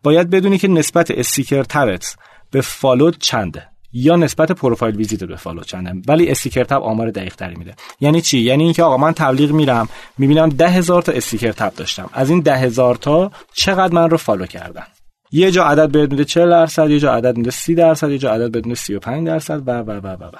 باید 0.02 0.30
بدونی 0.30 0.58
که 0.58 0.68
نسبت 0.68 1.10
sticker 1.10 1.62
tap 1.62 2.03
ت 2.03 2.16
به 2.50 2.60
follow 2.60 3.10
چنده. 3.10 3.71
یا 3.92 4.16
نسبت 4.16 4.52
profile 4.52 4.96
visit 4.96 5.24
به 5.24 5.36
follow 5.36 5.62
چنده 5.62 5.92
ولی 6.08 6.30
sticker 6.30 6.64
tap 6.64 6.82
آمار 6.82 7.10
دقیق 7.10 7.34
تری 7.34 7.54
میده. 7.54 7.74
یعنی 8.00 8.20
چی؟ 8.20 8.38
یعنی 8.38 8.64
اینکه 8.64 8.82
آقا 8.82 8.96
من 8.96 9.12
تبلیغ 9.12 9.50
میرم 9.50 9.88
می‌بینم 10.18 10.48
ده 10.48 10.68
هزار 10.68 11.02
تا 11.02 11.12
sticker 11.12 11.52
tap 11.52 11.72
داشتم. 11.76 12.10
از 12.12 12.30
این 12.30 12.40
ده 12.40 12.56
هزار 12.56 12.94
تا 12.94 13.30
چقدر 13.54 13.94
من 13.94 14.10
رو 14.10 14.16
follow 14.16 14.46
کردن؟ 14.46 14.84
یه 15.32 15.50
جا 15.50 15.64
عدد 15.64 15.90
بهت 15.90 16.10
میده 16.10 16.24
40 16.24 16.50
درصد 16.50 16.90
یه 16.90 16.98
جا 16.98 17.12
عدد 17.14 17.36
میده 17.36 17.50
30 17.50 17.74
درصد 17.74 18.10
یه 18.10 18.18
جا 18.18 18.32
عدد 18.32 18.50
بهت 18.50 18.66
میده 18.66 18.78
35 18.78 19.26
درصد 19.26 19.68
و 19.68 19.70
و 19.70 19.90
و 19.90 20.06
و 20.06 20.24
و. 20.24 20.30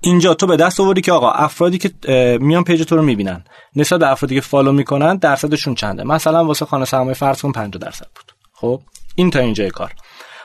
اینجا 0.00 0.34
تو 0.34 0.46
به 0.46 0.56
دست 0.56 0.80
آوردی 0.80 1.00
که 1.00 1.12
آقا 1.12 1.30
افرادی 1.30 1.78
که 1.78 1.90
میان 2.40 2.64
page 2.64 2.82
تو 2.82 2.96
رو 2.96 3.02
می‌بینن. 3.02 3.44
نسبت 3.76 4.00
به 4.00 4.10
افرادی 4.10 4.34
که 4.34 4.40
follow 4.40 4.72
می‌کنن 4.72 5.16
درصدشون 5.16 5.74
چنده؟ 5.74 6.04
مثلا 6.04 6.44
واسه 6.44 6.64
خانه 6.64 6.84
سرمایه 6.84 7.14
فرض 7.14 7.42
کن 7.42 7.52
50 7.52 7.82
درصد 7.82 8.06
بود. 8.14 8.32
خب؟ 8.52 8.80
این 9.14 9.30
تا 9.30 9.38
اینجای 9.38 9.70
کار. 9.70 9.92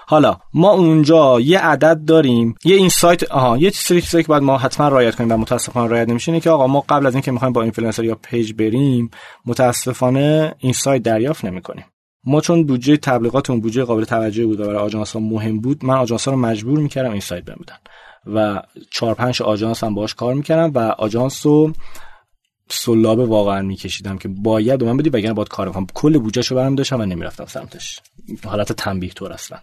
حالا 0.10 0.38
ما 0.54 0.72
اونجا 0.72 1.40
یه 1.40 1.60
عدد 1.60 2.06
داریم 2.06 2.56
یه 2.66 2.76
insight 2.76 3.32
آها 3.32 3.58
یه 3.58 3.72
چیزی 3.72 4.02
که 4.02 4.28
باید 4.28 4.44
ما 4.44 4.58
حتما 4.58 4.88
رعایت 4.88 5.16
کنیم 5.16 5.32
و 5.32 5.38
متاسفانه 5.38 5.88
رعایت 5.88 6.10
نمیشه 6.10 6.32
اینه 6.32 6.42
که 6.42 6.50
آقا 6.50 6.68
ما 6.68 6.84
قبل 6.90 7.06
از 7.06 7.14
اینکه 7.14 7.32
می‌خوایم 7.32 7.54
با 7.54 7.62
اینفلوئنسر 7.62 8.04
یا 8.04 8.16
پیج 8.16 8.54
بریم 8.54 9.12
متاسفانه 9.46 10.56
insight 10.60 11.04
دریافت 11.04 11.46
نمی‌کنیم. 11.46 11.86
ما 12.24 12.42
چون 12.42 12.64
بودجه 12.64 12.98
تبلیغاتمون 12.98 13.62
بودجه 13.62 13.84
قابل 13.84 14.04
توجه 14.04 14.46
بود 14.46 14.60
و 14.60 14.64
برای 14.64 14.78
آژانس 14.78 15.12
ها 15.12 15.20
مهم 15.20 15.60
بود 15.60 15.86
من 15.86 15.96
آژانس 15.96 16.28
ها 16.28 16.34
رو 16.34 16.40
مجبور 16.40 16.80
می‌کردم 16.80 17.12
insight 17.12 17.44
بهم 17.46 17.58
و 18.34 18.62
چهار 18.92 19.14
پنج 19.14 19.42
آژانس 19.42 19.84
هم 19.84 19.96
باش 19.96 20.16
کار 20.16 20.34
می‌کردم 20.34 20.72
و 20.76 20.80
آژانس 20.80 21.46
رو 21.46 21.74
صلابه 22.70 23.26
واقعا 23.26 23.62
میکشیدم 23.62 24.18
که 24.18 24.28
باید 24.28 24.80
به 24.80 24.86
من 24.86 24.98
بدی 24.98 25.10
وگرنه 25.10 25.34
باید 25.34 25.48
کار 25.48 25.72
کنم. 25.72 25.88
کل 25.94 26.18
بودجهشو 26.18 26.56
برام 26.56 26.76
داشتم 26.76 27.00
و 27.00 27.06
نمی‌رفتم 27.06 27.46
سمتش. 27.46 28.00
حالت 28.46 28.72
تنبیه 28.72 29.12
طور 29.12 29.34
اصلا. 29.34 29.58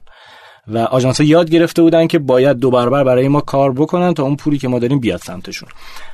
و 0.68 0.78
آژانس 0.78 1.20
یاد 1.20 1.50
گرفته 1.50 1.82
بودن 1.82 2.06
که 2.06 2.18
باید 2.18 2.56
دو 2.56 2.70
برابر 2.70 3.04
برای 3.04 3.28
ما 3.28 3.40
کار 3.40 3.72
بکنن 3.72 4.14
تا 4.14 4.22
اون 4.22 4.36
پولی 4.36 4.58
که 4.58 4.68
ما 4.68 4.78
داریم 4.78 5.00
بیاد 5.00 5.20
سمتشون. 5.20 5.68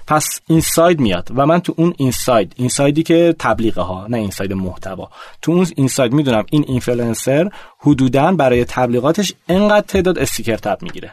پس 0.06 0.26
insight 0.46 1.00
میاد 1.00 1.28
و 1.34 1.46
من 1.46 1.60
تو 1.60 1.74
اون 1.76 1.94
insight 1.96 2.54
insight 2.56 2.97
ی 2.97 3.02
که 3.02 3.34
تبلیغه 3.38 3.82
ها 3.82 4.06
نه 4.06 4.16
insight 4.16 4.52
محتوا. 4.52 5.10
تو 5.42 5.52
اون 5.52 5.66
insight 5.76 6.12
می‌دونم 6.12 6.44
این 6.50 6.64
اینفلوئنسر 6.68 7.50
حدودا 7.78 8.32
برای 8.32 8.64
تبلیغاتش 8.64 9.34
انقدر 9.48 9.86
تعداد 9.86 10.18
sticker 10.18 10.56
tap 10.56 10.82
می‌گیره. 10.82 11.12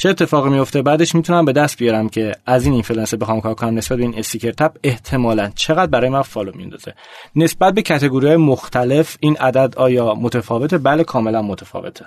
چه 0.00 0.08
اتفاقی 0.08 0.50
میفته 0.50 0.82
بعدش 0.82 1.14
می‌تونم 1.14 1.44
به 1.44 1.52
دست 1.52 1.78
بیارم 1.78 2.08
که 2.08 2.32
از 2.46 2.64
این 2.64 2.74
اینفلوئنسر 2.74 3.16
بخوام 3.16 3.40
کار 3.40 3.54
کنم 3.54 3.74
نسبت 3.74 3.98
به 3.98 4.04
این 4.04 4.18
sticker 4.18 4.50
tap 4.50 4.72
احتمالا. 4.84 5.50
چقدر 5.54 5.90
برای 5.90 6.10
من 6.10 6.22
follow 6.22 6.52
میندازه؟ 6.56 6.94
نسبت 7.36 7.74
به 7.74 7.82
category 7.82 8.36
مختلف 8.36 9.16
این 9.20 9.36
عدد 9.36 9.74
آیا 9.76 10.14
متفاوته؟ 10.14 10.78
بله 10.78 11.04
کاملا 11.04 11.42
متفاوته. 11.42 12.04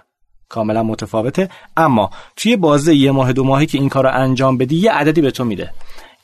کاملا 0.49 0.83
متفاوته. 0.83 1.49
اما 1.77 2.09
توی 2.35 2.55
بازه 2.55 2.95
یه 2.95 3.11
ماه 3.11 3.33
دو 3.33 3.43
ماهی 3.43 3.65
که 3.65 3.77
این 3.77 3.89
کار 3.89 4.07
انجام 4.07 4.57
بدی 4.57 4.75
یه 4.75 4.91
عددی 4.91 5.21
به 5.21 5.31
تو 5.31 5.43
میده. 5.43 5.71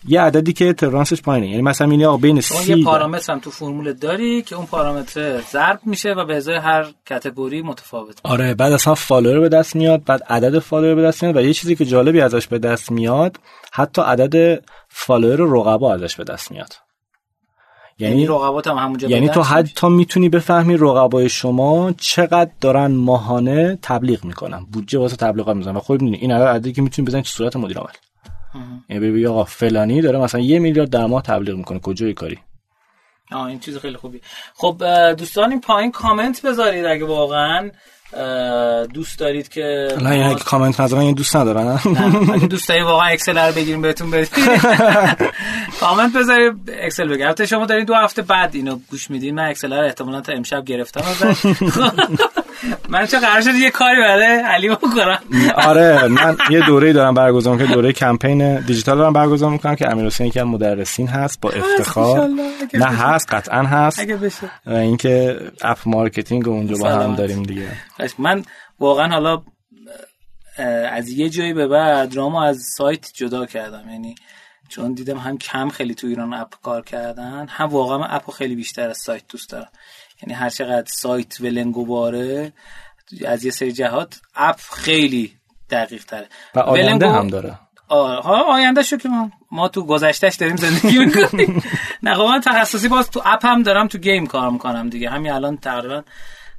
یه 0.08 0.22
عددی 0.22 0.54
که 0.54 0.74
variance 0.74 1.12
ش 1.12 1.22
پایینه. 1.22 1.50
یعنی 1.50 1.62
مثلا 1.62 1.88
میگه 1.88 2.08
آقا 2.08 2.18
بین 2.18 2.42
سی 2.42 2.78
یه 2.78 2.86
پارامتر 2.86 3.34
هم 3.34 3.40
تو 3.40 3.52
فرمول 3.52 3.94
داری 3.94 4.42
که 4.42 4.56
اون 4.56 4.66
پارامتر 4.66 5.42
ضرب 5.42 5.80
میشه 5.86 6.14
و 6.14 6.26
به 6.26 6.36
ازای 6.36 6.56
هر 6.56 6.86
category 7.10 7.62
متفاوت. 7.62 8.20
آره 8.24 8.54
بعد 8.54 8.74
اصلا 8.74 8.96
فالوور 8.96 9.40
به 9.40 9.50
دست 9.50 9.76
میاد 9.76 10.04
بعد 10.04 10.24
عدد 10.24 10.60
فالوور 10.60 10.96
به 10.96 11.02
دست 11.02 11.24
میاد 11.24 11.38
و 11.38 11.42
یه 11.42 11.54
چیزی 11.54 11.76
که 11.76 11.86
جالبی 11.86 12.22
ازش 12.22 12.48
به 12.48 12.60
دست 12.60 12.92
میاد 12.92 13.38
حتی 13.72 14.02
عدد 14.02 14.64
فالوور 14.90 15.60
رقبا 15.60 15.94
ازش 15.94 16.16
به 16.16 16.24
دست 16.24 16.52
میاد. 16.52 16.74
یعنی, 18.02 18.16
یعنی 18.16 18.28
رقبات 18.28 18.68
هم 18.68 18.78
همونجا 18.78 19.08
یعنی 19.08 19.30
تو 19.30 19.42
حتی 19.42 19.88
می‌تونی 19.88 20.30
بفهمی 20.30 20.78
رقبای 20.78 21.30
شما 21.30 21.94
چقدر 21.98 22.52
دارن 22.62 22.92
ماهانه 22.92 23.80
تبلیغ 23.82 24.26
می‌کنن. 24.26 24.66
بودجه 24.72 25.00
واسه 25.00 25.16
تبلیغات 25.16 25.56
می‌زنن 25.56 25.76
و 25.76 25.80
خود 25.80 26.02
می‌دونی 26.02 26.22
این 26.22 26.32
عددی 26.32 26.74
که 26.74 26.82
می‌تونی 26.82 27.08
بزنی 27.08 27.22
تو 27.22 27.30
صورت 27.30 27.56
مدیر 27.56 27.78
عامل. 27.78 27.92
یعنی 28.90 29.10
ببین 29.10 29.28
آقا 29.28 29.44
فلانی 29.44 30.02
داره 30.02 30.20
مثلا 30.20 30.42
یه 30.42 30.60
میلیارد 30.60 30.90
در 30.90 31.06
ماه 31.06 31.22
تبلیغ 31.22 31.56
می‌کنه. 31.56 31.80
کجای 31.80 32.14
کاری؟ 32.14 32.40
آه 33.32 33.46
این 33.46 33.60
چیز 33.60 33.78
خیلی 33.78 33.98
خوبی. 33.98 34.22
خب 34.54 34.84
دوستان 35.18 35.52
این 35.52 35.62
پایین 35.62 35.92
کامنت 35.92 36.42
بذارید 36.46 36.86
اگه 36.86 37.06
واقعا 37.06 37.72
دوست 38.94 39.20
دارید 39.20 39.50
که 39.50 39.88
این 39.98 40.08
اگه 40.08 40.36
کامنت 40.36 40.80
نذارن 40.80 41.02
این 41.02 41.16
دوست 41.16 41.36
ندارن. 41.36 41.68
نه 41.68 42.34
اگه 42.34 42.48
دوست 42.48 42.70
دارید 42.70 42.84
واقعا 42.84 43.08
Excel 43.08 43.38
رو 43.38 43.54
بگیریم 43.54 43.82
بهتون 43.82 44.12
بدیم. 44.12 44.30
کامنت 45.80 46.14
بذارید 46.18 46.54
Excel 46.82 47.08
بگیریم 47.08 47.26
البته 47.26 47.46
شما 47.46 47.66
دارین 47.66 47.86
دو 47.86 47.94
هفته 47.94 48.22
بعد 48.22 48.56
اینو 48.56 48.80
گوش 48.92 49.10
میدین. 49.12 49.36
من 49.36 49.50
Excel 49.50 49.74
رو 49.74 49.86
احتمالاً 49.86 50.22
تا 50.22 50.34
امشب 50.34 50.66
گرفتم. 50.66 51.02
من 52.90 53.06
چه 53.06 53.20
قرار 53.20 53.42
شد 53.42 53.56
یه 53.56 53.70
کاری 53.70 54.00
برای 54.00 54.26
علی 54.26 54.70
بکنم؟ 54.70 55.20
آره 55.56 56.08
من 56.08 56.38
یه 56.50 56.66
دوره 56.66 56.94
دارم 56.94 57.14
برگزار 57.14 57.58
که 57.58 57.66
دوره 57.66 57.94
کمپین 57.94 58.60
دیجیتال 58.60 58.98
دارم 58.98 59.14
برگزار 59.14 59.50
می‌کنم 59.50 59.76
که 59.76 59.92
امیر 59.92 60.06
حسین 60.06 60.28
یکی 60.28 60.40
از 60.40 60.46
مدرسین 60.46 61.08
هست 61.08 61.42
با 61.42 61.50
افتخار. 61.50 62.30
نه 62.74 62.86
هست 62.86 63.34
قطعا 63.34 63.64
هست. 63.64 64.00
اگه 64.00 64.16
بشه. 64.16 64.52
اینکه 64.68 65.40
app 65.62 65.78
marketing 65.86 66.48
اونجا 66.48 66.76
با 66.78 66.90
هم 66.90 67.16
داریم 67.16 67.44
دیگه. 67.44 67.68
من 68.18 68.44
واقعا 68.80 69.08
حالا 69.08 69.42
از 70.92 71.10
یه 71.10 71.30
جایی 71.30 71.54
به 71.54 71.68
بعد 71.68 72.16
رامو 72.16 72.38
از 72.38 72.60
سایت 72.78 73.06
جدا 73.14 73.46
کردم. 73.46 73.90
یعنی 73.92 74.16
چون 74.70 74.94
دیدم 74.94 75.18
هم 75.18 75.38
کم 75.38 75.70
خیلی 75.70 75.96
تو 75.96 76.08
ایران 76.08 76.34
اپ 76.34 76.54
کار 76.64 76.82
کردن 76.82 77.46
هم 77.50 77.68
واقعا 77.68 78.04
اپو 78.06 78.32
خیلی 78.32 78.56
بیشتر 78.56 78.90
از 78.90 78.98
سایت 78.98 79.24
دوست 79.30 79.50
دارم. 79.50 79.70
یعنی 80.24 80.34
هر 80.34 80.50
چقدر 80.50 80.88
سایت 80.88 81.42
ولنگو 81.42 81.86
باره 81.86 82.54
از 83.28 83.46
یه 83.46 83.52
سری 83.52 83.72
جهات 83.72 84.22
اپ 84.36 84.60
خیلی 84.74 85.34
دقیق 85.70 86.06
تره. 86.06 86.28
و 86.56 86.60
آینده 86.60 87.10
هم 87.10 87.28
داره. 87.28 87.60
ها 87.90 88.54
آینده 88.54 88.84
شو 88.84 88.98
که 88.98 89.10
ما, 89.10 89.32
ما 89.52 89.68
تو 89.68 89.86
گذشتهش 89.86 90.36
داریم 90.36 90.56
زندگی 90.56 91.00
می‌کنیم. 91.00 91.64
نه 92.04 92.16
خب 92.16 92.22
من 92.22 92.42
تخصصی 92.42 92.88
باز 92.88 93.10
تو 93.10 93.22
اپ 93.26 93.46
هم 93.46 93.64
دارم 93.64 93.88
تو 93.88 93.98
گیم 93.98 94.28
کار 94.28 94.50
می‌کنم 94.50 94.90
دیگه. 94.90 95.10
همین 95.10 95.32
الان 95.32 95.58
تقریبا 95.58 96.04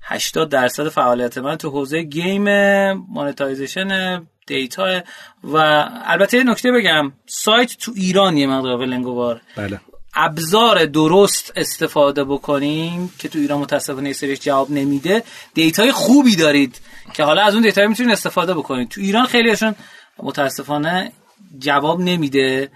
80 0.03 0.49
درصد 0.49 0.89
فعالیت 0.89 1.39
من 1.39 1.57
تو 1.57 1.70
حوزه 1.70 2.03
گیم 2.03 2.45
مانتایزیشن 2.93 4.20
دیتا 4.47 5.01
و 5.45 5.57
البته 6.05 6.37
یه 6.37 6.45
نکته 6.45 6.73
بگم 6.73 7.12
سایت 7.27 7.77
تو 7.78 7.93
ایران 7.97 8.37
یه 8.37 8.47
مقدار 8.47 8.81
ولنگوار 8.81 9.41
بله. 9.57 9.81
ابزار 10.15 10.85
درست 10.85 11.53
استفاده 11.57 12.24
بکنیم 12.24 13.12
که 13.19 13.28
تو 13.28 13.39
ایران 13.39 13.61
متاسفانه 13.61 14.12
سریش 14.12 14.41
جواب 14.41 14.70
نمیده. 14.70 15.23
دیتای 15.55 15.93
خوبی 15.93 16.37
دارید 16.37 16.81
که 17.15 17.24
حالا 17.24 17.43
از 17.43 17.55
اون 17.55 17.62
دیتا 17.62 17.87
می‌تونید 17.87 18.12
استفاده 18.12 18.55
بکنید. 18.55 18.89
تو 18.89 19.01
ایران 19.01 19.27
خیلیشون 19.27 19.74
متاسفانه 20.19 21.12
جواب 21.59 22.01
نمیده 22.01 22.70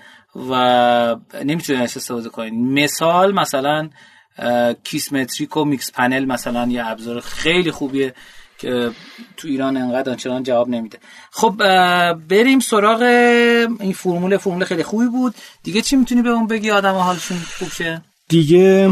و 0.51 1.17
نمی‌تونید 1.45 1.83
استفاده 1.83 2.29
کنید. 2.29 2.55
مثال 2.55 3.35
مثلا 3.35 3.91
Kissmetrics 4.85 5.57
و 5.57 5.65
Mixpanel 5.65 6.25
مثلا 6.25 6.69
یه 6.71 6.87
ابزار 6.87 7.21
خیلی 7.21 7.71
خوبیه. 7.71 8.15
که 8.59 8.91
تو 9.37 9.49
ایران 9.49 9.77
انقدر 9.77 10.11
آنچنان 10.11 10.43
جواب 10.43 10.69
نمیده. 10.69 10.99
خب 11.31 11.55
بریم 12.29 12.61
سراغ 12.61 13.03
این 13.81 13.93
فرمول 13.93 14.37
فرمول 14.37 14.65
خیلی 14.65 14.83
خوبی 14.83 15.07
بود. 15.07 15.35
دیگه 15.63 15.83
چی 15.83 15.97
می‌تونی 15.97 16.23
به 16.23 16.31
اون 16.31 16.47
بگی؟ 16.47 16.71
آدم 16.71 16.95
حالشون 16.95 17.39
خوب 17.59 17.69
شه؟ 17.69 18.03
دیگه 18.29 18.91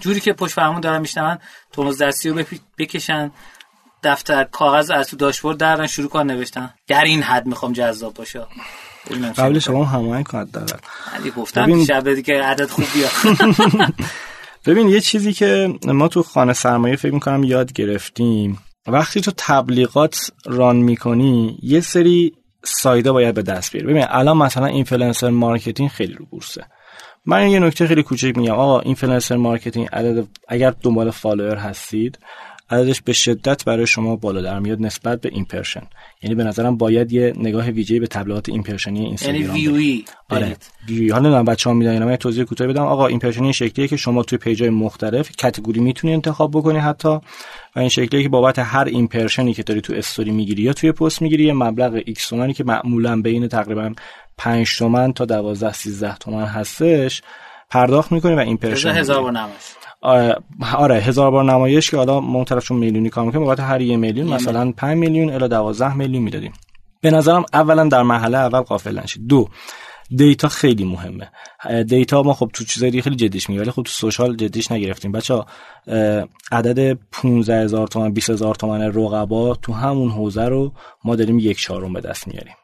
جوری 0.00 0.20
که 0.20 0.32
پشت 0.32 0.54
فرمون 0.54 0.80
دارن 0.80 1.00
میشنون 1.00 1.38
ترمز 1.72 2.02
دستی 2.02 2.28
رو 2.28 2.42
بکشن 2.78 3.30
دفتر 4.02 4.44
کاغذ 4.44 4.90
از 4.90 5.08
تو 5.08 5.16
داشبورد 5.16 5.58
دارن 5.58 5.86
شروع 5.86 6.08
کن 6.08 6.26
نوشتن. 6.26 6.74
در 6.86 7.04
این 7.04 7.22
حد 7.22 7.46
می‌خوام 7.46 7.72
جذاب 7.72 8.14
باشه 8.14 8.46
قبل 9.36 9.58
شما 9.58 9.84
هماهنگ 9.84 10.26
کنید 10.26 10.50
دارن 10.50 10.78
علی 11.20 11.30
گفتم 11.30 11.84
شب 11.84 12.20
که 12.20 12.42
عدد 12.42 12.70
خوب 12.70 12.84
بیاد. 12.94 13.36
ببین 14.66 14.88
یه 14.88 15.00
چیزی 15.00 15.32
که 15.32 15.74
ما 15.84 16.08
تو 16.08 16.22
خانه 16.22 16.52
سرمایه 16.52 16.96
فکر 16.96 17.14
می‌کنم 17.14 17.44
یاد 17.44 17.72
گرفتیم. 17.72 18.58
وقتی 18.88 19.20
تو 19.20 19.32
تبلیغات 19.36 20.30
run 20.46 20.76
می‌کنی 20.76 21.58
یه 21.62 21.80
سری 21.80 22.32
insight 22.64 23.06
ها 23.06 23.12
باید 23.12 23.34
به 23.34 23.42
دست 23.42 23.72
بیاری. 23.72 23.86
ببین 23.86 24.04
الان 24.08 24.36
مثلا 24.36 24.66
influencer 24.66 25.30
marketing 25.30 25.88
خیلی 25.88 26.12
رو 26.12 26.24
بورسه. 26.30 26.64
من 27.26 27.48
یه 27.50 27.58
نکته 27.58 27.86
خیلی 27.86 28.02
کوچیک 28.02 28.38
میگم. 28.38 28.52
آقا 28.52 28.80
influencer 28.80 29.36
marketing 29.36 29.88
عدد 29.92 30.26
اگر 30.48 30.74
دنبال 30.82 31.10
فالوور 31.10 31.56
هستید 31.56 32.18
عددش 32.70 33.02
به 33.02 33.12
شدت 33.12 33.64
برای 33.64 33.86
شما 33.86 34.16
بالا 34.16 34.42
در 34.42 34.58
میاد 34.58 34.80
نسبت 34.80 35.20
به 35.20 35.28
impression 35.32 35.82
یعنی 36.22 36.34
به 36.34 36.44
نظرم 36.44 36.76
باید 36.76 37.12
یه 37.12 37.32
نگاه 37.36 37.70
ویژه‌ای 37.70 38.00
به 38.00 38.06
تبلیغات 38.06 38.48
impression 38.48 38.99
ی 38.99 39.04
اینستاگرام 39.04 39.42
یعنی 39.42 39.52
ویوی 39.52 40.04
آره. 40.30 40.56
ویوی. 40.88 41.10
حالا 41.10 41.38
نه 41.38 41.44
بچه‌ها 41.44 41.74
می‌دونن 41.74 42.04
من 42.04 42.16
توضیح 42.16 42.44
کوتاهی 42.44 42.72
بدم. 42.72 42.82
آقا 42.82 43.06
impression 43.06 43.48
ی 43.48 43.52
شکلیه 43.52 43.88
که 43.88 43.96
شما 43.96 44.22
توی 44.22 44.38
پیجای 44.38 44.70
مختلف 44.70 45.36
category 45.36 45.80
می‌تونی 45.80 46.14
انتخاب 46.14 46.50
بکنی 46.50 46.78
حتی. 46.78 47.18
و 47.78 47.80
این 47.80 47.88
شکلیه 47.88 48.22
که 48.22 48.28
بابت 48.28 48.58
هر 48.58 48.84
impression 48.84 49.48
ی 49.48 49.54
که 49.54 49.62
داری 49.62 49.80
تو 49.80 49.94
استوری 49.94 50.30
می‌گیری 50.30 50.62
یا 50.62 50.72
توی 50.72 50.92
پست 50.92 51.22
می‌گیری 51.22 51.44
یه 51.44 51.52
مبلغ 51.52 52.02
x 52.06 52.28
تومانی 52.28 52.52
که 52.54 52.64
معمولا 52.64 53.22
بین 53.22 53.48
تقریبا 53.48 53.92
5 54.38 54.78
تومن 54.78 55.12
تا 55.12 55.24
12 55.24 55.72
13 55.72 56.16
تومن 56.16 56.44
هستش 56.44 57.22
پرداخت 57.70 58.12
می‌کنی 58.12 58.34
و 58.34 58.38
impression 58.38 58.90
هزار 58.90 59.22
بار 59.22 59.32
نمایش 59.32 59.62
آره 60.76 60.94
هزار 60.94 61.30
بار 61.30 61.44
نمایش 61.44 61.90
که 61.90 61.96
حالا 61.96 62.20
ما 62.20 62.44
طرفشون 62.44 62.78
میلیونی 62.78 63.10
کار 63.10 63.24
می‌کنیم 63.24 63.44
بابت 63.44 63.60
هر 63.60 63.80
یه 63.80 63.96
میلیون 63.96 64.28
مثلا 64.28 64.72
5 64.72 64.98
میلیون 64.98 65.30
الی 65.30 65.48
12 65.48 65.94
میلیون 65.94 66.22
می‌دادیم. 66.22 66.52
به 67.00 67.10
نظرم 67.10 67.44
اولا 67.52 67.84
در 67.84 68.02
مرحله 68.02 68.38
اول 68.38 68.60
غافل 68.60 68.98
نشید. 68.98 69.26
دو 69.26 69.48
دیتا 70.16 70.48
خیلی 70.48 70.84
مهمه. 70.84 71.30
دیتا 71.82 72.22
ما 72.22 72.34
خب 72.34 72.50
تو 72.52 72.64
چیزای 72.64 72.90
دیگه 72.90 73.02
خیلی 73.02 73.16
جدیش 73.16 73.48
می‌گیره 73.48 73.62
ولی 73.62 73.70
خب 73.70 73.82
تو 73.82 73.90
social 73.90 74.36
جدیش 74.36 74.72
نگرفتیم. 74.72 75.12
بچه 75.12 75.44
عدد 76.52 76.98
15 77.12 77.62
هزار 77.62 77.88
تومن 77.88 78.12
20 78.12 78.30
هزار 78.30 78.54
تومن 78.54 78.82
رقبا 78.82 79.54
تو 79.54 79.72
همون 79.72 80.10
حوزه 80.10 80.44
رو 80.44 80.72
ما 81.04 81.16
داریم 81.16 81.38
یک 81.38 81.60
چهارم 81.60 81.92
به 81.92 82.00
دست 82.00 82.28
میاریم. 82.28 82.54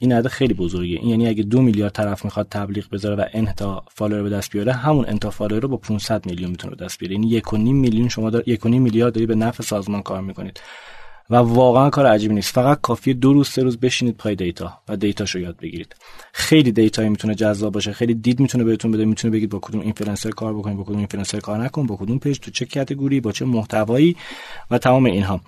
این 0.00 0.12
عدد 0.12 0.28
خیلی 0.28 0.54
بزرگه 0.54 0.96
این 0.96 1.08
یعنی 1.08 1.28
اگه 1.28 1.42
دو 1.42 1.62
میلیارد 1.62 1.92
طرف 1.92 2.24
می‌خواد 2.24 2.48
تبلیغ 2.50 2.90
بذاره 2.90 3.16
و 3.16 3.24
n 3.32 3.58
تا 3.58 3.84
فالوور 3.88 4.22
به 4.22 4.30
دست 4.30 4.52
بیاره 4.52 4.72
همون 4.72 5.04
n 5.08 5.19
تا 5.19 5.30
فالوور 5.30 5.62
رو 5.62 5.68
با 5.68 5.76
500 5.76 6.26
میلیون 6.26 6.50
می‌تونه 6.50 6.76
به 6.76 6.84
دست 6.84 6.98
بیاره. 6.98 7.14
یعنی 7.14 7.28
یک 7.28 7.52
و 7.52 7.56
نیم 7.56 7.76
میلیون 7.76 8.08
شما 8.08 8.30
دار 8.30 8.42
یک 8.46 8.66
و 8.66 8.68
نیم 8.68 8.82
میلیارد 8.82 9.14
داری 9.14 9.26
به 9.26 9.34
نفع 9.34 9.62
سازمان 9.62 10.02
کار 10.02 10.20
می‌کنید. 10.20 10.60
و 11.30 11.36
واقعا 11.36 11.90
کار 11.90 12.06
عجیبی 12.06 12.34
نیست. 12.34 12.52
فقط 12.52 12.80
کافیه 12.80 13.14
دو 13.14 13.32
روز 13.32 13.48
سه 13.48 13.62
روز 13.62 13.80
بشینید 13.80 14.16
پای 14.16 14.34
دیتا 14.34 14.78
و 14.88 14.96
دیتاشو 14.96 15.38
یاد 15.38 15.56
بگیرید. 15.56 15.96
خیلی 16.32 16.72
دیتایی 16.72 17.08
می‌تونه 17.08 17.34
جذاب 17.34 17.72
باشه 17.72 17.92
خیلی 17.92 18.14
دید 18.14 18.40
می‌تونه 18.40 18.64
بهتون 18.64 18.92
بده. 18.92 19.04
می‌تونه 19.04 19.32
بگید 19.32 19.50
با 19.50 19.58
کدوم 19.58 19.80
اینفلوئنسر 19.80 20.30
کار 20.30 20.54
بکنید 20.54 20.76
با 20.76 20.84
کدوم 20.84 20.98
اینفلوئنسر 20.98 21.40
کار 21.40 21.64
نکن 21.64 21.86
با 21.86 21.96
کدوم 21.96 22.18
پیج 22.18 22.38
تو 22.38 22.50
چه 22.50 22.66
category 22.66 23.20
با 23.20 23.32
چه 23.32 23.44
محتوایی 23.44 24.16
و 24.70 24.78
تمام 24.78 25.04
اینها. 25.04 25.40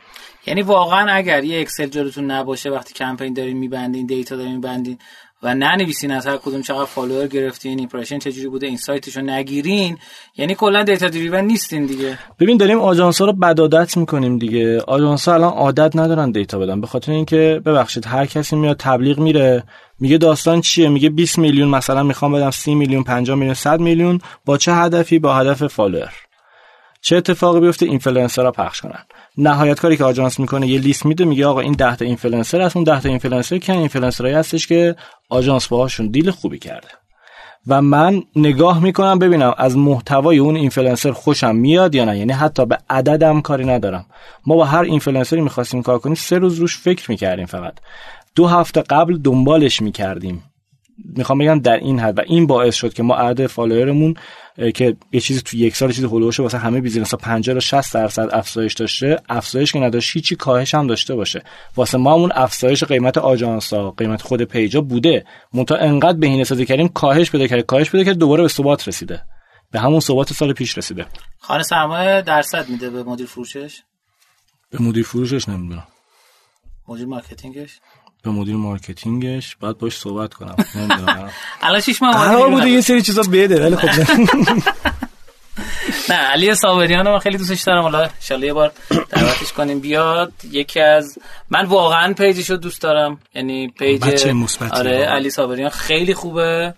یعنی 0.46 0.62
واقعا 0.62 1.12
اگر 1.12 1.44
یه 1.44 1.60
Excel 1.60 1.86
جلوتون 1.86 2.30
نباشه 2.30 2.70
وقتی 2.70 2.94
کمپین 2.94 3.34
دارین 3.34 3.56
میبندین 3.56 4.06
دیتا 4.06 4.36
دارین 4.36 4.54
میبندین 4.54 4.98
و 5.42 5.54
ننویسین 5.54 6.10
از 6.10 6.26
هر 6.26 6.36
کدوم 6.36 6.62
چقدر 6.62 6.84
فالوور 6.84 7.26
گرفتین 7.26 7.78
impression 7.78 8.18
چجوری 8.18 8.48
بوده 8.48 8.66
insight 8.66 8.76
شو 8.76 9.20
نگیرین. 9.20 9.98
یعنی 10.36 10.54
کلا 10.54 10.82
data 10.82 11.08
driven 11.08 11.44
نیستین 11.44 11.86
دیگه. 11.86 12.18
ببین 12.40 12.56
داریم 12.56 12.80
آژانس 12.80 13.20
رو 13.20 13.32
بدعادت 13.32 13.96
می‌کنیم 13.96 14.38
دیگه. 14.38 14.80
آژانس 14.80 15.28
الان 15.28 15.52
عادت 15.52 15.96
ندارن 15.96 16.30
دیتا 16.30 16.58
بدن. 16.58 16.80
به 16.80 16.86
خاطر 16.86 17.12
اینکه 17.12 17.62
ببخشید 17.66 18.06
هر 18.06 18.26
کسی 18.26 18.56
میاد 18.56 18.76
تبلیغ 18.76 19.18
میره 19.18 19.62
میگه 20.00 20.18
داستان 20.18 20.60
چیه؟ 20.60 20.88
میگه 20.88 21.10
20 21.10 21.38
میلیون 21.38 21.68
مثلا 21.68 22.02
می‌خوام 22.02 22.32
بدم 22.32 22.50
30 22.50 22.74
میلیون 22.74 23.04
50 23.04 23.36
میلیون 23.36 23.54
100 23.54 23.80
میلیون. 23.80 24.20
با 24.44 24.58
چه 24.58 24.74
هدفی؟ 24.74 25.18
با 25.18 25.34
هدف 25.34 25.66
فالوور 25.66 26.27
چه 27.08 27.16
اتفاقی 27.16 27.60
بیفته 27.60 27.86
اینفلوئنسرها 27.86 28.50
پخش 28.50 28.80
کنن؟ 28.80 29.04
نهایت 29.36 29.80
کاری 29.80 29.96
که 29.96 30.04
آژانس 30.04 30.40
می‌کنه 30.40 30.66
یه 30.66 30.80
لیست 30.80 31.06
میده 31.06 31.24
میگه 31.24 31.46
آقا 31.46 31.60
این 31.60 31.72
10 31.72 31.96
تا 31.96 32.04
اینفلوئنسر 32.04 32.60
هست 32.60 32.76
اون 32.76 32.84
10 32.84 33.00
تا 33.00 33.08
اینفلوئنسر 33.08 33.58
که 33.58 33.72
اینفلوئنسرایی 33.72 34.34
هستش 34.34 34.66
که 34.66 34.96
آژانس 35.28 35.68
باهاشون 35.68 36.06
deal 36.06 36.30
خوبی 36.30 36.58
کرده. 36.58 36.88
و 37.66 37.82
من 37.82 38.22
نگاه 38.36 38.82
می‌کنم 38.82 39.18
ببینم 39.18 39.54
از 39.58 39.76
محتوای 39.76 40.38
اون 40.38 40.56
اینفلوئنسر 40.56 41.12
خوشم 41.12 41.56
میاد 41.56 41.94
یا 41.94 42.04
نه. 42.04 42.18
یعنی 42.18 42.32
حتی 42.32 42.66
به 42.66 42.78
عددم 42.90 43.40
کاری 43.40 43.64
ندارم. 43.64 44.06
ما 44.46 44.54
با 44.56 44.64
هر 44.64 44.82
اینفلوئنسری 44.82 45.40
می‌خواستیم 45.40 45.82
کار 45.82 45.98
کنیم 45.98 46.14
سه 46.14 46.38
روز 46.38 46.58
روش 46.58 46.78
فکر 46.78 47.10
می‌کردیم 47.10 47.46
فقط. 47.46 47.74
دو 48.34 48.46
هفته 48.46 48.82
قبل 48.82 49.18
دنبالش 49.18 49.82
می‌کردیم. 49.82 50.42
می‌خوام 51.16 51.38
بگم 51.38 51.58
در 51.58 51.76
این 51.76 51.98
حد 52.00 52.18
و 52.18 52.22
این 52.26 52.46
باعث 52.46 52.74
شد 52.74 52.92
که 52.92 53.02
ما 53.02 53.14
عدد 53.14 53.46
فالوورمون 53.46 54.14
که 54.74 54.96
یه 55.12 55.20
چیزی 55.20 55.40
تو 55.40 55.56
یک 55.56 55.76
سال 55.76 55.92
چیزی 55.92 56.06
هولوشه 56.06 56.42
واسه 56.42 56.58
همه 56.58 56.80
بیزینس 56.80 57.10
ها 57.10 57.16
50 57.16 57.54
تا 57.54 57.60
60 57.60 57.94
درصد 57.94 58.28
افزایش 58.32 58.74
داشته. 58.74 59.22
افزایش 59.28 59.72
که 59.72 59.78
نداشت 59.78 60.16
هیچی 60.16 60.36
کاهش 60.36 60.74
هم 60.74 60.86
داشته 60.86 61.14
باشه. 61.14 61.42
واسه 61.76 61.98
ما 61.98 62.14
همون 62.14 62.32
افزایش 62.34 62.84
قیمت 62.84 63.18
آژانس 63.18 63.72
ها 63.72 63.90
قیمت 63.90 64.22
خود 64.22 64.42
پیجا 64.42 64.80
بوده. 64.80 65.24
منتها 65.54 65.78
انقدر 65.78 66.18
بهینه 66.18 66.44
سازی 66.44 66.66
کردیم 66.66 66.88
کاهش 66.88 67.30
پیدا 67.30 67.48
کرد 67.48 67.60
کاهش 67.60 67.90
پیدا 67.90 68.04
کرد 68.04 68.16
دوباره 68.16 68.42
به 68.42 68.48
ثبات 68.48 68.88
رسیده. 68.88 69.22
به 69.72 69.80
همون 69.80 70.00
ثبات 70.00 70.32
سال 70.32 70.52
پیش 70.52 70.78
رسیده. 70.78 71.06
خانه 71.38 71.62
سرمایه 71.62 72.22
درصد 72.22 72.68
میده 72.68 72.90
به 72.90 73.02
مدیر 73.02 73.26
فروشش؟ 73.26 73.80
به 74.70 74.82
مدیر 74.82 75.04
فروشش 75.04 75.48
نمی‌دونم. 75.48 75.86
مدیر 76.88 77.06
marketing 77.06 77.62
ش؟ 77.62 77.80
به 78.28 78.34
مدیر 78.34 78.56
marketing 78.56 79.38
ش 79.38 79.56
باید 79.56 79.78
باش 79.78 79.98
صحبت 79.98 80.34
کنم. 80.34 80.56
الان 81.62 81.80
شش 81.80 82.02
ماه 82.02 82.12
قرار 82.12 82.50
بوده 82.50 82.68
یه 82.68 82.80
سری 82.80 83.02
چیزا 83.02 83.22
بده 83.22 83.64
ولی 83.64 83.76
خب 83.76 83.88
نه. 86.08 86.14
علی 86.32 86.54
صابریان 86.54 87.08
من 87.08 87.18
خیلی 87.18 87.38
دوستش 87.38 87.62
دارم. 87.62 87.82
حالا 87.82 88.08
ان 88.30 88.42
یه 88.42 88.52
بار 88.52 88.72
دعوتش 89.10 89.52
کنیم 89.52 89.80
بیاد. 89.80 90.32
یکی 90.50 90.80
از 90.80 91.18
من 91.50 91.64
واقعا 91.64 92.12
page 92.12 92.38
ش 92.38 92.50
رو 92.50 92.56
دوست 92.56 92.82
دارم. 92.82 93.18
یعنی 93.34 93.68
page 93.68 94.26
آره 94.72 95.04
علی 95.04 95.30
صابریان 95.30 95.70
خیلی 95.70 96.14
خوبه 96.14 96.74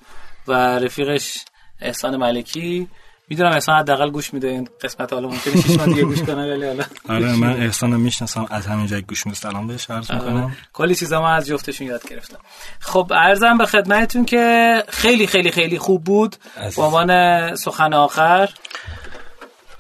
و 0.49 0.53
رفیقش 0.79 1.39
احسان 1.81 2.17
ملکی. 2.17 2.89
می‌دونم 3.31 3.53
احسان 3.53 3.79
حداقل 3.79 4.11
گوش 4.11 4.35
میده 4.35 4.49
این 4.49 4.69
قسمت 4.83 5.13
حالا 5.13 5.29
ممکنه 5.29 5.61
شش 5.61 5.77
ماه 5.77 5.87
دیگه 5.87 6.03
گوش 6.03 6.23
کنه 6.23 6.53
ولی 6.53 6.67
حالا 6.67 6.85
آره 7.09 7.37
من 7.37 7.63
احسان 7.63 7.91
می‌شناسم 7.91 8.47
از 8.51 8.67
همین 8.67 8.87
جای 8.87 9.03
گوش 9.03 9.27
میده. 9.27 9.39
سلام 9.39 9.67
بهش 9.67 9.91
عرض 9.91 10.13
می‌کنم. 10.13 10.57
کلی 10.73 10.95
چیزا 10.95 11.23
من 11.23 11.37
از 11.37 11.47
جفتشون 11.47 11.87
یاد 11.87 12.09
گرفتم. 12.09 12.39
خب 12.81 13.13
عرضم 13.15 13.59
به 13.59 13.67
خدمتتون 13.67 14.25
که 14.25 14.85
خیلی 14.89 15.27
خیلی 15.27 15.51
خیلی 15.51 15.79
خوب 15.79 16.05
بود. 16.05 16.37
به 16.77 16.83
عنوان 16.83 17.55
سخن 17.55 17.95
آخر. 17.95 18.49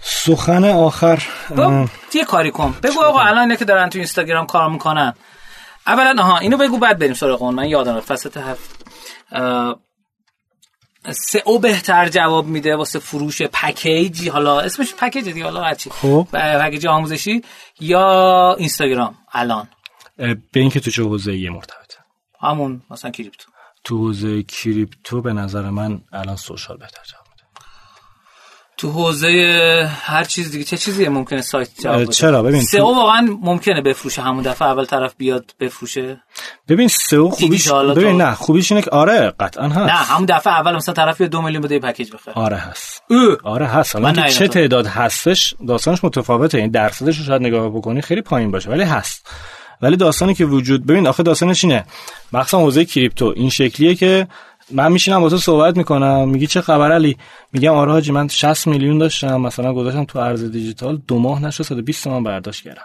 سخن 0.01 0.65
آخر 0.65 1.23
یه 2.15 2.25
کاری 2.25 2.51
کن. 2.51 2.75
بگو 2.83 3.03
آقا 3.03 3.21
الان 3.21 3.39
اینا 3.39 3.55
که 3.55 3.65
دارن 3.65 3.89
تو 3.89 3.99
اینستاگرام 3.99 4.47
کار 4.47 4.71
می‌کنن. 4.71 5.15
اولا 5.87 6.23
آها 6.23 6.39
اینو 6.39 6.57
بگو 6.57 6.79
بعد 6.79 6.99
بریم 6.99 7.15
سراغ 7.15 7.43
اون. 7.43 7.55
من 7.55 7.69
یادم 7.69 8.01
فصل 8.01 8.41
هفت 8.41 8.85
سئو 11.09 11.59
بهتر 11.59 12.09
جواب 12.09 12.47
میده 12.47 12.77
واسه 12.77 12.99
فروش 12.99 13.43
پکیجی. 13.43 14.29
حالا 14.29 14.61
اسمش 14.61 14.95
پکیج 14.95 15.25
دیگه 15.25 15.45
حالا 15.45 15.63
هرچی. 15.63 15.91
خب. 15.91 16.27
پکیج 16.33 16.87
آموزشی 16.87 17.43
یا 17.81 18.57
اینستاگرام 18.59 19.15
الان. 19.33 19.69
به 20.17 20.37
اینکه 20.53 20.81
تو 20.81 20.91
چه 20.91 21.03
حوزه 21.03 21.37
یه 21.37 21.51
مرتبطه؟ 21.51 21.97
همون 22.41 22.83
مثلا 22.91 23.11
کریپتو. 23.11 23.51
تو 23.85 23.99
حوزه 23.99 24.43
کریپتو 24.43 25.23
به 25.23 25.33
نظر 25.33 25.71
من 25.71 26.01
الان 26.13 26.37
سوشال 26.37 26.77
بهتر 26.77 27.03
تو 28.81 28.91
حوزه 28.91 29.29
هر 30.03 30.25
چیز 30.25 30.51
دیگه 30.51 30.65
چه 30.65 30.77
چیزی 30.77 31.09
ممکنه 31.09 31.43
سایت 31.43 31.69
جواب 31.83 32.03
بده؟ 32.03 32.13
چرا؟ 32.13 32.43
ببین 32.43 32.63
سئو 32.63 32.85
واقعا 32.85 33.39
ممکنه 33.43 33.83
بفروشه 33.83 34.23
همون 34.23 34.43
دفعه 34.43 34.69
اول 34.69 34.85
طرف 34.85 35.15
بیاد 35.19 35.55
بفروشه؟ 35.61 36.21
ببین 36.69 36.89
سئو 36.89 37.29
خوبیش 37.29 37.69
ببین 37.69 38.23
نه 38.23 38.35
خوبیش 38.35 38.73
اینه 38.73 38.85
که 38.85 38.91
آره 38.91 39.33
قطعا 39.41 39.69
هست. 39.69 39.79
نه 39.79 39.93
همون 39.93 40.25
دفعه 40.25 40.53
اول 40.53 40.77
مثلا 40.77 40.95
طرف 40.95 41.21
دو 41.21 41.43
میلیون 41.43 41.63
بده 41.63 41.79
پکیج 41.79 42.13
بخره. 42.13 42.35
آره 42.35 42.57
هست. 42.57 43.03
آره 43.45 43.67
هست. 43.67 43.97
الان 43.97 44.29
چه 44.29 44.49
تعداد 44.49 44.87
هستش 44.87 45.55
داستانش 45.69 46.05
متفاوته. 46.05 46.59
این 46.59 46.71
درصدش 46.71 47.19
رو 47.19 47.25
شاید 47.25 47.43
نگاه 47.43 47.69
بکنی 47.69 48.03
خیلی 48.03 48.23
پایین 48.23 48.51
باشه 48.51 48.71
ولی 48.71 48.83
هست. 48.83 49.27
ولی 49.83 49.97
داستانی 49.97 50.35
که 50.35 50.45
وجود 50.45 50.87
ببین 50.87 51.07
آخه 51.07 51.23
داستانش 51.23 51.65
اینه. 51.65 51.85
مخصوصا 52.33 52.59
حوزه 52.59 52.85
کریپتو. 52.85 53.33
این 53.37 53.51
شکلیه 53.51 53.95
که 53.95 54.27
من 54.73 54.93
میشینم 54.93 55.21
با 55.21 55.29
تو 55.29 55.39
صحبت 55.39 55.77
می‌کنم. 55.77 56.29
میگی 56.29 56.47
چه 56.47 56.61
خبر 56.61 56.93
علی؟ 56.93 57.17
میگم 57.53 57.75
آره 57.75 57.93
حاجی 57.93 58.13
من 58.13 58.29
60 58.29 58.67
میلیون 58.67 58.99
داشتم. 58.99 59.41
مثلا 59.41 59.73
گذاشتم 59.73 60.05
تو 60.05 60.19
ارز 60.19 60.45
دیجیتال. 60.45 60.97
دو 61.09 61.19
ماه 61.19 61.43
نشد 61.43 61.65
120 61.65 62.05
تومن 62.05 62.23
برداشت 62.23 62.65
کردم. 62.65 62.83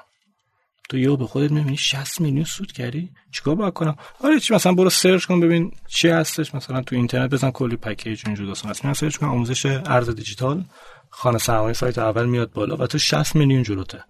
تو 0.90 0.98
یهو 0.98 1.18
به 1.18 1.26
خودت 1.26 1.52
می‌بینی 1.52 1.78
60 1.78 2.22
میلیون 2.22 2.44
سود 2.44 2.72
کردی؟ 2.72 3.10
چیکار 3.32 3.56
باید 3.56 3.74
کنم؟ 3.74 3.96
آره 4.24 4.40
چی 4.40 4.54
مثلا 4.54 4.74
برو 4.74 4.90
search 4.90 5.26
کن 5.26 5.40
ببین 5.40 5.72
چی 5.88 6.10
هستش. 6.10 6.56
مثلا 6.56 6.82
تو 6.82 6.96
اینترنت 6.96 7.30
بزن 7.30 7.52
کلی 7.52 7.76
پکیج 7.76 8.24
اینجوری 8.26 8.48
داستان 8.48 8.70
هست. 8.72 8.94
search 8.94 9.18
کن 9.18 9.28
آموزش 9.28 9.66
ارز 9.66 10.10
دیجیتال. 10.10 10.64
خانه 11.10 11.38
سرمایه 11.38 11.74
سایت 11.74 11.98
اول 11.98 12.26
میاد 12.26 12.52
بالا 12.52 12.78
و 12.78 12.88
تو 12.88 12.98
60 12.98 13.36
میلیون 13.36 13.64
جلوته. 13.64 14.04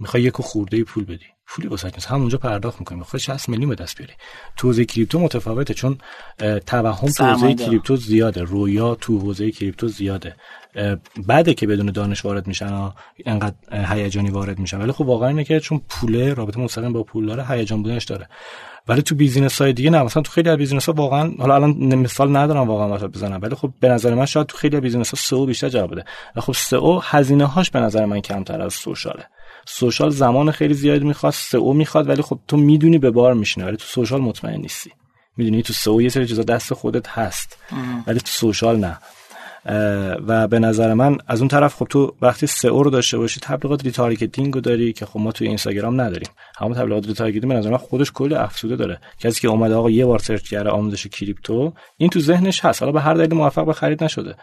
می‌خوای 0.00 0.22
یک 0.22 0.36
خورده 0.36 0.84
پول 0.84 1.04
بدی. 1.04 1.26
پولی 1.48 1.68
واسه 1.68 1.90
نیست 1.94 2.06
همونجا 2.06 2.38
پرداخت 2.38 2.80
می‌کنیم. 2.80 2.98
می‌خوای 2.98 3.20
60 3.20 3.48
میلیون 3.48 3.68
به 3.68 3.74
دست 3.74 3.98
بیاری. 3.98 4.12
تو 4.56 4.68
حوزه 4.68 4.84
کریپتو 4.84 5.18
متفاوته 5.18 5.74
چون 5.74 5.98
توهم 6.66 7.08
تو 7.08 7.24
حوزه 7.24 7.54
کریپتو 7.54 7.96
زیاده. 7.96 8.42
رویا 8.42 8.94
تو 8.94 9.18
حوزه 9.18 9.50
کریپتو 9.50 9.88
زیاده. 9.88 10.36
بعده 11.26 11.54
که 11.54 11.66
بدون 11.66 11.86
دانش 11.86 12.24
وارد 12.24 12.46
میشن 12.46 12.90
انقدر 13.26 13.54
هیجانی 13.72 14.30
وارد 14.30 14.58
میشن. 14.58 14.82
ولی 14.82 14.92
خب 14.92 15.06
واقعا 15.06 15.28
اینه 15.28 15.44
که 15.44 15.60
چون 15.60 15.80
پوله 15.88 16.34
رابطه 16.34 16.60
مستقیم 16.60 16.92
با 16.92 17.02
پول 17.02 17.26
داره 17.26 17.46
هیجان 17.46 17.82
بودنش 17.82 18.04
داره. 18.04 18.28
ولی 18.88 19.02
تو 19.02 19.14
business 19.14 19.62
های 19.62 19.72
دیگه 19.72 19.90
نه 19.90 20.02
مثلا 20.02 20.22
تو 20.22 20.32
خیلی 20.32 20.48
از 20.48 20.56
business 20.56 20.86
ها 20.86 20.92
واقعا 20.92 21.32
حالا 21.38 21.54
الان 21.54 21.94
مثال 21.94 22.36
ندارم 22.36 22.68
واقعا 22.68 22.88
مثلا 22.88 23.08
بزنم 23.08 23.38
ولی 23.42 23.54
خب 23.54 23.72
به 23.80 23.88
نظر 23.88 24.14
من 24.14 24.26
شاید 24.26 24.46
تو 24.46 24.56
خیلی 24.56 24.76
از 24.76 24.82
business 24.82 25.10
ها 25.10 25.16
سئو 25.16 25.46
بیشتر 25.46 25.68
جواب 25.68 25.92
بده. 25.92 26.04
و 26.36 26.40
خب 26.40 26.52
سئو 26.52 27.00
هزینه 27.02 27.44
هاش 27.44 27.70
به 27.70 27.80
نظر 27.80 28.04
من 28.04 28.20
کمتر 28.20 28.60
از 28.60 28.74
social 28.74 29.11
ه. 29.11 29.24
social 29.68 30.10
زمان 30.10 30.50
خیلی 30.50 30.74
زیاد 30.74 31.02
می‌خواد 31.02 31.32
سئو 31.32 31.72
می‌خواد 31.72 32.08
ولی 32.08 32.22
خب 32.22 32.38
تو 32.48 32.56
می‌دونی 32.56 32.98
به 32.98 33.10
بار 33.10 33.34
میشینه 33.34 33.66
ولی 33.66 33.76
تو 33.76 33.84
social 33.84 34.20
مطمئن 34.20 34.60
نیستی. 34.60 34.90
می‌دونی 35.36 35.62
تو 35.62 35.72
سئو 35.72 36.02
یه 36.02 36.08
سری 36.08 36.26
چیزا 36.26 36.42
دست 36.42 36.74
خودت 36.74 37.08
هست 37.08 37.58
ولی 38.06 38.18
تو 38.20 38.26
social 38.26 38.76
نه. 38.76 38.98
و 40.26 40.48
به 40.48 40.58
نظر 40.58 40.94
من 40.94 41.18
از 41.26 41.40
اون 41.40 41.48
طرف 41.48 41.74
خب 41.74 41.86
تو 41.90 42.14
وقتی 42.22 42.46
سئو 42.46 42.82
رو 42.82 42.90
داشته 42.90 43.18
باشی 43.18 43.40
تبلیغات 43.42 43.84
retargeting 43.84 44.54
رو 44.54 44.60
داری 44.60 44.92
که 44.92 45.06
خب 45.06 45.20
ما 45.20 45.32
توی 45.32 45.48
اینستاگرام 45.48 46.00
نداریم. 46.00 46.28
همون 46.58 46.74
تبلیغات 46.74 47.06
retargeting 47.06 47.48
به 47.48 47.54
نظر 47.54 47.70
من 47.70 47.76
خودش 47.76 48.12
کلی 48.12 48.34
افزوده 48.34 48.76
داره. 48.76 49.00
کسی 49.20 49.40
که 49.40 49.48
اومده 49.48 49.74
آقا 49.74 49.90
یه 49.90 50.06
بار 50.06 50.18
search 50.18 50.48
کرده 50.48 50.70
آموزش 50.70 51.06
کریپتو 51.06 51.72
این 51.96 52.10
تو 52.10 52.20
ذهنش 52.20 52.64
هست. 52.64 52.82
حالا 52.82 52.92
به 52.92 53.00
هر 53.00 53.14
دلیل 53.14 53.34
موفق 53.34 53.66
به 53.66 53.72
خرید 53.72 54.04
نشده. 54.04 54.36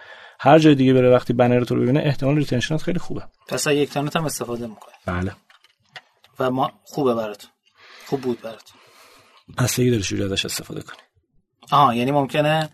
هر 0.43 0.59
جای 0.59 0.75
دیگه 0.75 0.93
بره 0.93 1.09
وقتی 1.09 1.33
بنر 1.33 1.63
تو 1.63 1.75
رو 1.75 1.81
ببینه 1.81 1.99
احتمال 2.05 2.35
retention 2.35 2.77
ت 2.77 2.81
خیلی 2.81 2.99
خوبه. 2.99 3.23
پس 3.47 3.67
یکتانت 3.67 4.15
هم 4.15 4.25
استفاده 4.25 4.67
می‌کنه 4.67 4.93
بله. 5.05 5.35
و 6.39 6.51
ما 6.51 6.71
خوبه 6.83 7.13
برات 7.13 7.47
خوب 8.05 8.21
بود 8.21 8.41
برات 8.41 8.63
بستگی 9.57 9.89
داره 9.89 10.03
چجوری 10.03 10.23
ازش 10.23 10.45
استفاده 10.45 10.81
کنی. 10.81 10.97
آها 11.71 11.93
یعنی 11.95 12.11
ممکنه 12.11 12.69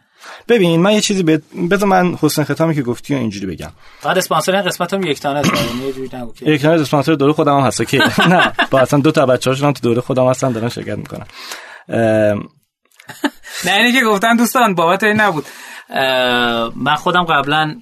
ببین 0.47 0.81
من 0.81 0.93
یه 0.93 1.01
چیزی 1.01 1.23
به 1.23 1.41
بذار 1.71 1.89
من 1.89 2.15
حسن 2.22 2.43
ختامی 2.43 2.75
که 2.75 2.81
گفتی 2.81 3.15
و 3.15 3.17
اینجوری 3.17 3.45
بگم. 3.45 3.71
بعد 4.03 4.17
اسپانسر 4.17 4.55
این 4.55 4.65
قسمت 4.65 4.93
هم 4.93 5.03
یکتانته 5.03 5.41
یعنی 5.47 5.85
یه 5.85 5.93
جوری 5.93 6.17
نگو 6.17 6.33
که 6.33 6.45
یک 6.45 6.61
تانه 6.61 6.81
اسپانسر 6.81 7.13
دوره 7.13 7.33
خودم 7.33 7.57
هم 7.59 7.67
هست 7.67 7.87
که 7.87 7.97
نه 8.29 8.53
با 8.71 8.79
اصلا 8.79 8.99
دو 8.99 9.11
تا 9.11 9.25
بچه‌هاش 9.25 9.63
هم 9.63 9.71
تو 9.71 9.81
دوره 9.81 10.01
خودم 10.01 10.29
هستن 10.29 10.51
دارن 10.51 10.69
شرکت 10.69 10.97
می‌کنن. 10.97 11.25
نه 13.65 13.73
اینی 13.73 13.91
که 13.91 14.05
گفتن 14.05 14.35
دوستان 14.35 14.75
بابت 14.75 15.03
این 15.03 15.21
نبود. 15.21 15.45
من 16.76 16.95
خودم 16.95 17.24
قبلا 17.24 17.76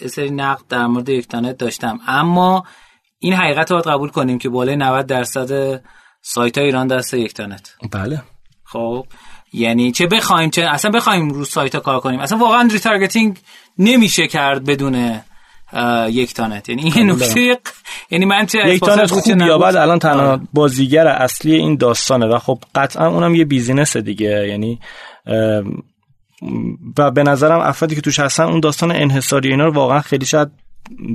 یه 0.00 0.08
سری 0.08 0.30
نقد 0.30 0.62
در 0.68 0.86
مورد 0.86 1.08
یکتانت 1.08 1.52
داشتم. 1.52 2.00
اما 2.06 2.64
این 3.18 3.32
حقیقت 3.32 3.70
رو 3.70 3.76
باید 3.76 3.86
قبول 3.86 4.08
کنیم 4.08 4.38
که 4.38 4.48
بالای 4.48 4.76
90 4.76 5.06
درصد 5.06 5.80
سایت 6.22 6.58
های 6.58 6.66
ایران 6.66 6.86
دست 6.86 7.14
یکتانت 7.14 7.74
بله. 7.92 8.22
خب 8.64 9.06
یعنی 9.52 9.92
چه 9.92 10.06
بخوایم 10.06 10.50
چه 10.50 10.62
اصلا 10.62 10.90
بخوایم 10.90 11.30
رو 11.30 11.44
سایت 11.44 11.74
ها 11.74 11.80
کار 11.80 12.00
کنیم؟ 12.00 12.20
اصلا 12.20 12.38
واقعا 12.38 12.68
retargeting 12.72 13.38
نمیشه 13.78 14.26
کرد 14.26 14.64
بدون 14.64 15.20
یکتانت. 16.08 16.68
یعنی 16.68 16.82
این 16.82 17.10
نکته 17.10 17.58
یعنی 18.10 18.24
من 18.24 18.46
چه 18.46 18.58
یکتانت 18.58 19.10
خوب 19.10 19.40
یا 19.40 19.58
بعد 19.58 19.76
الان 19.76 19.98
تنها 19.98 20.40
بازیگر 20.52 21.06
اصلی 21.06 21.54
این 21.54 21.76
داستانه 21.76 22.26
و 22.26 22.38
خب 22.38 22.58
قطعا 22.74 23.06
اونم 23.06 23.34
یه 23.34 23.44
business 23.44 23.96
دیگه. 23.96 24.48
یعنی 24.48 24.80
و 26.98 27.10
به 27.10 27.22
نظرم 27.22 27.60
افرادی 27.60 27.94
که 27.94 28.00
توش 28.00 28.20
هستن 28.20 28.42
اون 28.42 28.60
داستان 28.60 28.92
انحصاری 28.92 29.48
اینا 29.48 29.64
رو 29.64 29.72
واقعا 29.72 30.00
خیلی 30.00 30.26
شاید 30.26 30.48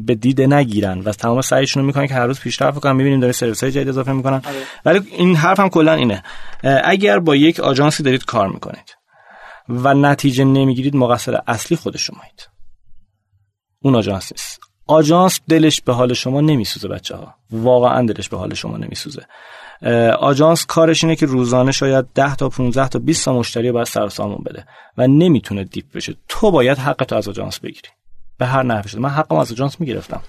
به 0.06 0.16
دیده 0.16 0.48
نگیرن 0.48 1.00
و 1.00 1.12
تمام 1.12 1.42
سعیشون 1.42 1.82
رو 1.84 1.88
می‌کنن 1.88 2.08
که 2.08 2.14
هر 2.14 2.26
روز 2.26 2.40
پیشرفت 2.40 2.80
کنن 2.80 2.96
می‌بینیم 2.96 3.20
داره 3.20 3.34
سرویس 3.34 3.64
های 3.64 3.72
جدید 3.72 3.90
اضافه 3.90 4.12
می‌کنن. 4.12 4.42
ولی 4.86 5.00
این 5.12 5.36
حرف 5.36 5.60
هم 5.60 5.70
کلا 5.70 5.94
اینه. 5.94 6.24
اگر 6.84 7.20
با 7.20 7.36
یک 7.36 7.60
آژانسی 7.60 8.04
دارید 8.04 8.26
کار 8.26 8.48
می‌کنید 8.48 8.98
و 9.70 9.94
نتیجه 9.94 10.44
نمی‌گیرید 10.44 10.96
مقصر 10.96 11.42
اصلی 11.48 11.78
خود 11.78 11.98
شمایید 11.98 12.50
اون 13.80 13.96
آژانس 13.96 14.32
نیست. 14.32 14.60
آژانس 14.88 15.40
دلش 15.50 15.82
به 15.82 15.94
حال 15.94 16.14
شما 16.14 16.42
نمیسوزه 16.42 16.88
بچه 16.88 17.16
ها 17.16 17.36
واقعا 17.52 18.06
دلش 18.06 18.30
به 18.30 18.38
حال 18.38 18.54
شما 18.54 18.78
نمیسوزه. 18.78 19.26
آژانس 20.20 20.66
کارش 20.66 21.04
اینه 21.04 21.16
که 21.16 21.26
روزانه 21.26 21.72
شاید 21.72 22.06
10 22.16 22.36
تا 22.36 22.50
15 22.50 22.88
تا 22.88 23.00
20 23.00 23.26
تا 23.26 23.40
مشتری 23.40 23.72
باید 23.72 23.88
سر 23.88 24.10
سامون 24.10 24.44
بده 24.46 24.66
و 24.98 25.08
نمی‌تونه 25.08 25.64
deep 25.64 25.86
بشه. 25.94 26.16
تو 26.28 26.52
باید 26.52 26.78
حقتو 26.78 27.16
از 27.16 27.28
آژانس 27.28 27.60
بگیری. 27.60 27.90
به 28.38 28.46
هر 28.46 28.64
نحوی 28.64 28.90
شده. 28.90 29.02
من 29.02 29.10
حقم 29.10 29.36
از 29.36 29.52
آژانس 29.52 29.80
می‌گرفتم. 29.80 30.22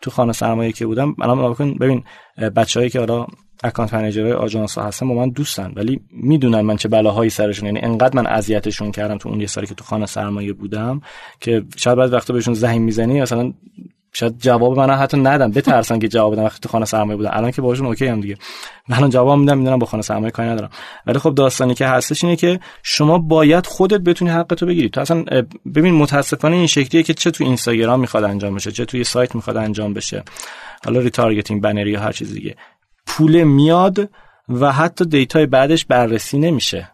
تو 0.00 0.10
خانه 0.10 0.32
سرمایه 0.32 0.72
که 0.72 0.86
بودم 0.86 1.16
الان 1.20 1.50
بکن 1.50 1.74
ببین 1.74 2.04
بچه‌هایی 2.56 2.90
که 2.90 2.98
حالا 2.98 3.26
account 3.64 3.94
manager 3.94 4.24
های 4.24 4.32
آژانس 4.32 4.78
ها 4.78 4.84
هستن 4.84 5.08
با 5.08 5.14
من 5.14 5.30
دوستن 5.30 5.72
ولی 5.76 6.00
می‌دونن 6.10 6.60
من 6.60 6.76
چه 6.76 6.88
بلاهایی 6.88 7.30
سرشون 7.30 7.66
یعنی 7.66 7.80
انقدر 7.80 8.16
من 8.16 8.26
اذیتشون 8.26 8.92
کردم 8.92 9.18
تو 9.18 9.28
اون 9.28 9.40
یه 9.40 9.46
سالی 9.46 9.66
که 9.66 9.74
تو 9.74 9.84
خانه 9.84 10.06
سرمایه 10.06 10.52
بودم 10.52 11.00
که 11.40 11.64
شاید 11.76 11.98
بعد 11.98 12.12
وقتا 12.12 12.34
بهشون 12.34 12.54
زنگ 12.54 12.80
می‌زنی 12.80 13.20
مثلا 13.20 13.52
شاید 14.12 14.38
جواب 14.38 14.78
من 14.78 14.90
حتی 14.90 15.16
ندم 15.16 15.50
بترسن 15.50 15.98
که 15.98 16.08
جواب 16.08 16.32
بدم 16.32 16.44
وقتی 16.44 16.58
تو 16.60 16.68
خانه 16.68 16.84
سرمایه 16.84 17.16
بودم 17.16 17.30
الان 17.32 17.50
که 17.50 17.62
باشون 17.62 17.86
okay 17.86 18.06
ام 18.06 18.20
دیگه. 18.20 18.36
من 18.88 19.10
جواب 19.10 19.38
میدم 19.38 19.58
می‌دونم 19.58 19.78
با 19.78 19.86
خانه 19.86 20.02
سرمایه 20.02 20.30
کاری 20.30 20.48
ندارم. 20.48 20.70
ولی 21.06 21.18
خب 21.18 21.34
داستانی 21.34 21.74
که 21.74 21.86
هستش 21.86 22.24
اینه 22.24 22.36
که 22.36 22.60
شما 22.82 23.18
باید 23.18 23.66
خودت 23.66 24.00
بتونی 24.00 24.30
حقتو 24.30 24.66
بگیری. 24.66 24.88
تو 24.88 25.00
اصلا 25.00 25.24
ببین 25.74 25.94
متاسفانه 25.94 26.56
این 26.56 26.66
شکلیه 26.66 27.02
که 27.02 27.14
چه 27.14 27.30
تو 27.30 27.44
اینستاگرام 27.44 28.00
می‌خواد 28.00 28.24
انجام 28.24 28.54
بشه 28.54 28.72
چه 28.72 28.84
توی 28.84 29.04
سایت 29.04 29.34
می‌خواد 29.34 29.56
انجام 29.56 29.94
بشه. 29.94 30.22
حالا 30.84 31.00
retargeting 31.00 31.62
بنری 31.62 31.90
یا 31.90 32.00
هر 32.00 32.12
چیز 32.12 32.34
دیگه. 32.34 32.56
پول 33.06 33.42
میاد 33.42 34.10
و 34.48 34.72
حتی 34.72 35.04
data 35.04 35.38
ی 35.38 35.46
بعدش 35.46 35.84
بررسی 35.84 36.38
نمیشه. 36.38 36.90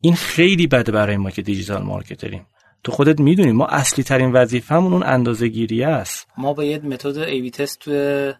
این 0.00 0.14
خیلی 0.14 0.66
بده 0.66 0.92
برای 0.92 1.16
ما 1.16 1.30
که 1.30 1.42
digital 1.42 1.82
marketer 1.82 2.28
یم. 2.28 2.46
تو 2.84 2.92
خودت 2.92 3.20
می‌دونی 3.20 3.52
ما 3.52 3.66
اصلی 3.66 4.04
ترین 4.04 4.32
وظیفمون 4.32 4.92
اون 4.92 5.02
اندازه 5.02 5.48
گیری 5.48 5.84
است. 5.84 6.26
ما 6.38 6.52
با 6.52 6.64
یه 6.64 6.78
متد 6.78 7.18
A/B 7.18 7.50
test 7.50 7.78
تو 7.80 8.32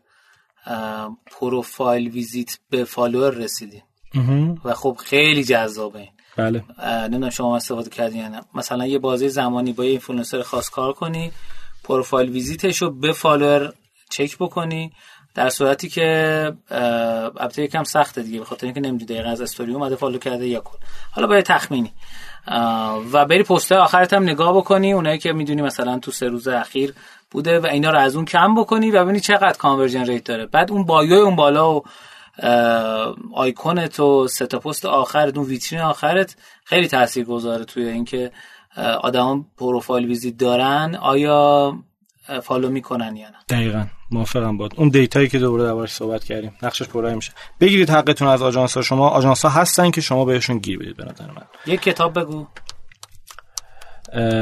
profile 1.40 2.08
visit 2.08 2.58
به 2.70 2.84
follower 2.84 3.34
رسیدیم. 3.34 3.82
و 4.64 4.74
خب 4.74 4.96
خیلی 5.04 5.44
جذابه. 5.44 6.08
بله. 6.36 6.64
نمی‌دونم 6.86 7.30
شما 7.30 7.56
استفاده 7.56 7.90
کردین 7.90 8.20
یا 8.20 8.28
نه. 8.28 8.40
مثلا 8.54 8.86
یه 8.86 8.98
بازی 8.98 9.28
زمانی 9.28 9.72
با 9.72 9.84
یه 9.84 9.90
اینفلوئنسر 9.90 10.42
خاص 10.42 10.70
کار 10.70 10.92
کنی 10.92 11.32
profile 11.84 12.30
visit 12.30 12.67
ش 12.67 12.82
رو 12.82 12.90
به 12.90 13.12
follower 13.12 13.72
چک 14.10 14.38
بکنی 14.38 14.92
در 15.34 15.48
صورتی 15.48 15.88
که 15.88 16.52
البته 16.70 17.62
یکم 17.62 17.84
سخته 17.84 18.22
دیگه 18.22 18.38
به 18.38 18.44
خاطر 18.44 18.66
اینکه 18.66 18.80
نمی‌دونی 18.80 19.04
دقیقاً 19.04 19.30
از 19.30 19.40
استوری 19.40 19.74
اومده 19.74 19.96
follow 19.96 20.18
کرده 20.18 20.46
یا 20.46 20.60
کن 20.60 20.78
حالا 21.10 21.26
با 21.26 21.40
تخمینی. 21.40 21.92
و 23.12 23.24
بری 23.24 23.42
پست 23.42 23.72
آخرت 23.72 24.12
هم 24.12 24.22
نگاه 24.22 24.56
بکنی 24.56 24.92
اونایی 24.92 25.18
که 25.18 25.32
می‌دونی 25.32 25.62
مثلا 25.62 25.98
تو 25.98 26.10
سه 26.10 26.28
روز 26.28 26.48
اخیر 26.48 26.94
بوده 27.30 27.60
و 27.60 27.66
اینا 27.66 27.90
رو 27.90 27.98
از 27.98 28.16
اون 28.16 28.24
کم 28.24 28.54
بکنی 28.54 28.90
و 28.90 29.04
ببینی 29.04 29.20
چقدر 29.20 29.56
conversion 29.58 30.06
rate 30.06 30.24
داره. 30.24 30.46
بعد 30.46 30.70
اون 30.70 30.84
bio 30.84 31.08
ی 31.08 31.16
اون 31.16 31.36
بالا 31.36 31.74
و 31.74 31.82
آیکونت 33.34 34.00
و 34.00 34.28
سه 34.28 34.48
تا 34.48 34.58
پست 34.58 34.84
آخرت 34.86 35.36
اون 35.36 35.46
ویترین 35.46 35.82
آخرت 35.82 36.36
خیلی 36.64 36.88
تاثیر 36.88 37.24
گذاره 37.24 37.64
توی 37.64 37.88
اینکه 37.88 38.32
آدما 39.00 39.44
profile 39.58 40.06
visit 40.06 40.36
دارن 40.36 40.98
آیا 41.00 41.72
follow 42.42 42.70
می‌کنن 42.70 43.16
یا 43.16 43.28
نه. 43.28 43.36
دقیقا. 43.48 43.84
موافقم 44.10 44.56
با 44.56 44.72
اون 44.76 44.88
data 44.88 45.15
یی 45.15 45.28
که 45.28 45.38
دوباره 45.38 45.64
دربارش 45.64 45.92
صحبت 45.92 46.24
کردیم. 46.24 46.52
نقشش 46.62 46.88
پررنگ 46.88 47.14
میشه. 47.16 47.32
بگیرید 47.60 47.90
حقتون 47.90 48.28
از 48.28 48.42
آژانس 48.42 48.76
ها 48.76 48.82
شما 48.82 49.08
آژانس 49.08 49.44
ها 49.44 49.50
هستن 49.50 49.90
که 49.90 50.00
شما 50.00 50.24
بهشون 50.24 50.58
گیر 50.58 50.78
بدید 50.78 50.96
به 50.96 51.04
نظر 51.04 51.26
من. 51.26 51.42
یک 51.66 51.80
کتاب 51.80 52.18
بگو. 52.18 52.46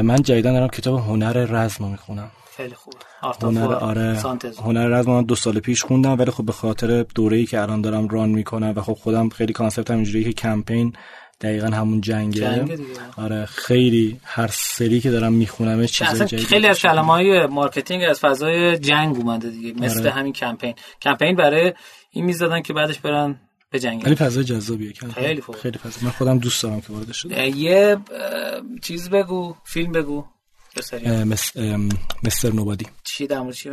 من 0.02 0.22
جدیدا 0.22 0.52
دارم 0.52 0.68
کتاب 0.68 0.98
هنر 0.98 1.32
رزم 1.32 1.84
می‌خونم. 1.84 2.30
خیلی 2.56 2.74
خوبه 2.74 2.96
هنر 3.42 3.74
آره. 3.74 4.18
سان 4.18 4.31
تزو. 4.31 4.58
هنر 4.58 4.88
رزم 4.88 5.10
من 5.10 5.22
دو 5.22 5.34
سال 5.34 5.60
پیش 5.60 5.84
خوندم 5.84 6.18
ولی 6.18 6.30
خب 6.30 6.44
به 6.44 6.52
خاطر 6.52 7.02
دوره‌ای 7.14 7.46
که 7.46 7.60
الان 7.60 7.80
دارم 7.80 8.08
run 8.08 8.28
می‌کنم 8.28 8.72
و 8.76 8.80
خب 8.80 8.92
خودم 8.92 9.28
خیلی 9.28 9.52
concept 9.52 9.89
م 9.89 9.94
اینجوریه 9.94 10.24
که 10.24 10.32
کمپین 10.32 10.92
دقیقا 11.42 11.66
همون 11.66 12.00
جنگه. 12.00 12.40
جنگ 12.40 12.74
دیگه. 12.76 12.88
آره 13.16 13.46
خیلی 13.46 14.20
هر 14.24 14.50
سری 14.52 15.00
که 15.00 15.10
دارم 15.10 15.32
می‌خونم 15.32 15.86
چیزای 15.86 16.22
اصلا 16.22 16.38
خیلی 16.38 16.66
از 16.66 16.78
کلمه 16.78 17.12
های 17.12 17.46
marketing 17.46 18.02
از 18.10 18.20
فضای 18.20 18.78
جنگ 18.78 19.16
اومده 19.16 19.50
دیگه 19.50 19.80
مثل 19.80 20.00
آره. 20.00 20.10
همین 20.10 20.32
کمپین. 20.32 20.74
کمپین 21.02 21.36
برای 21.36 21.72
این 22.10 22.24
می‌زدن 22.24 22.62
که 22.62 22.72
بعدش 22.72 22.98
برن 22.98 23.40
به 23.70 23.78
جنگ. 23.78 24.02
ولی 24.06 24.14
فضای 24.14 24.44
جذابیه 24.44 24.92
خیلی 25.14 25.40
خوب. 25.40 25.56
خیلی 25.56 25.78
فضا 25.78 25.98
من 26.02 26.10
خودم 26.10 26.38
دوست 26.38 26.62
دارم 26.62 26.80
که 26.80 26.92
وارد 26.92 27.12
شدم 27.12 27.36
یه 27.56 27.96
چیز 28.82 29.10
بگو 29.10 29.54
فیلم 29.64 29.92
بگو. 29.92 30.24
مس... 31.26 31.56
مستر 32.22 32.52
نوبادی. 32.52 32.86
چی 33.04 33.26
در 33.26 33.40
مورد 33.40 33.54
چی 33.54 33.70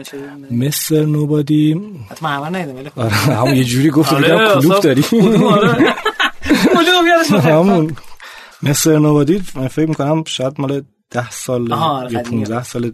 مستر 0.51 1.05
نوبادی 1.05 1.81
حتما 2.11 2.29
همه 2.29 2.59
ندیدم 2.59 2.77
ولی 2.77 2.89
خب. 2.89 2.99
آره 2.99 3.11
همون 3.11 3.55
یه 3.55 3.63
جوری 3.63 3.89
گفت 3.89 4.13
آره، 4.13 4.29
بودم 4.29 4.61
کلوب 4.61 4.79
داری. 4.79 5.03
میاد. 7.03 7.45
همون 7.45 7.95
مستر 8.63 8.99
نوبادی 8.99 9.43
من 9.55 9.67
فکر 9.67 9.89
می‌کنم 9.89 10.23
شاید 10.27 10.53
مال 10.61 10.81
ده 11.11 11.29
سال 11.29 11.73
آره، 11.73 12.13
یا 12.13 12.19
قدیمیه. 12.19 12.45
15 12.45 12.63
سال 12.63 12.91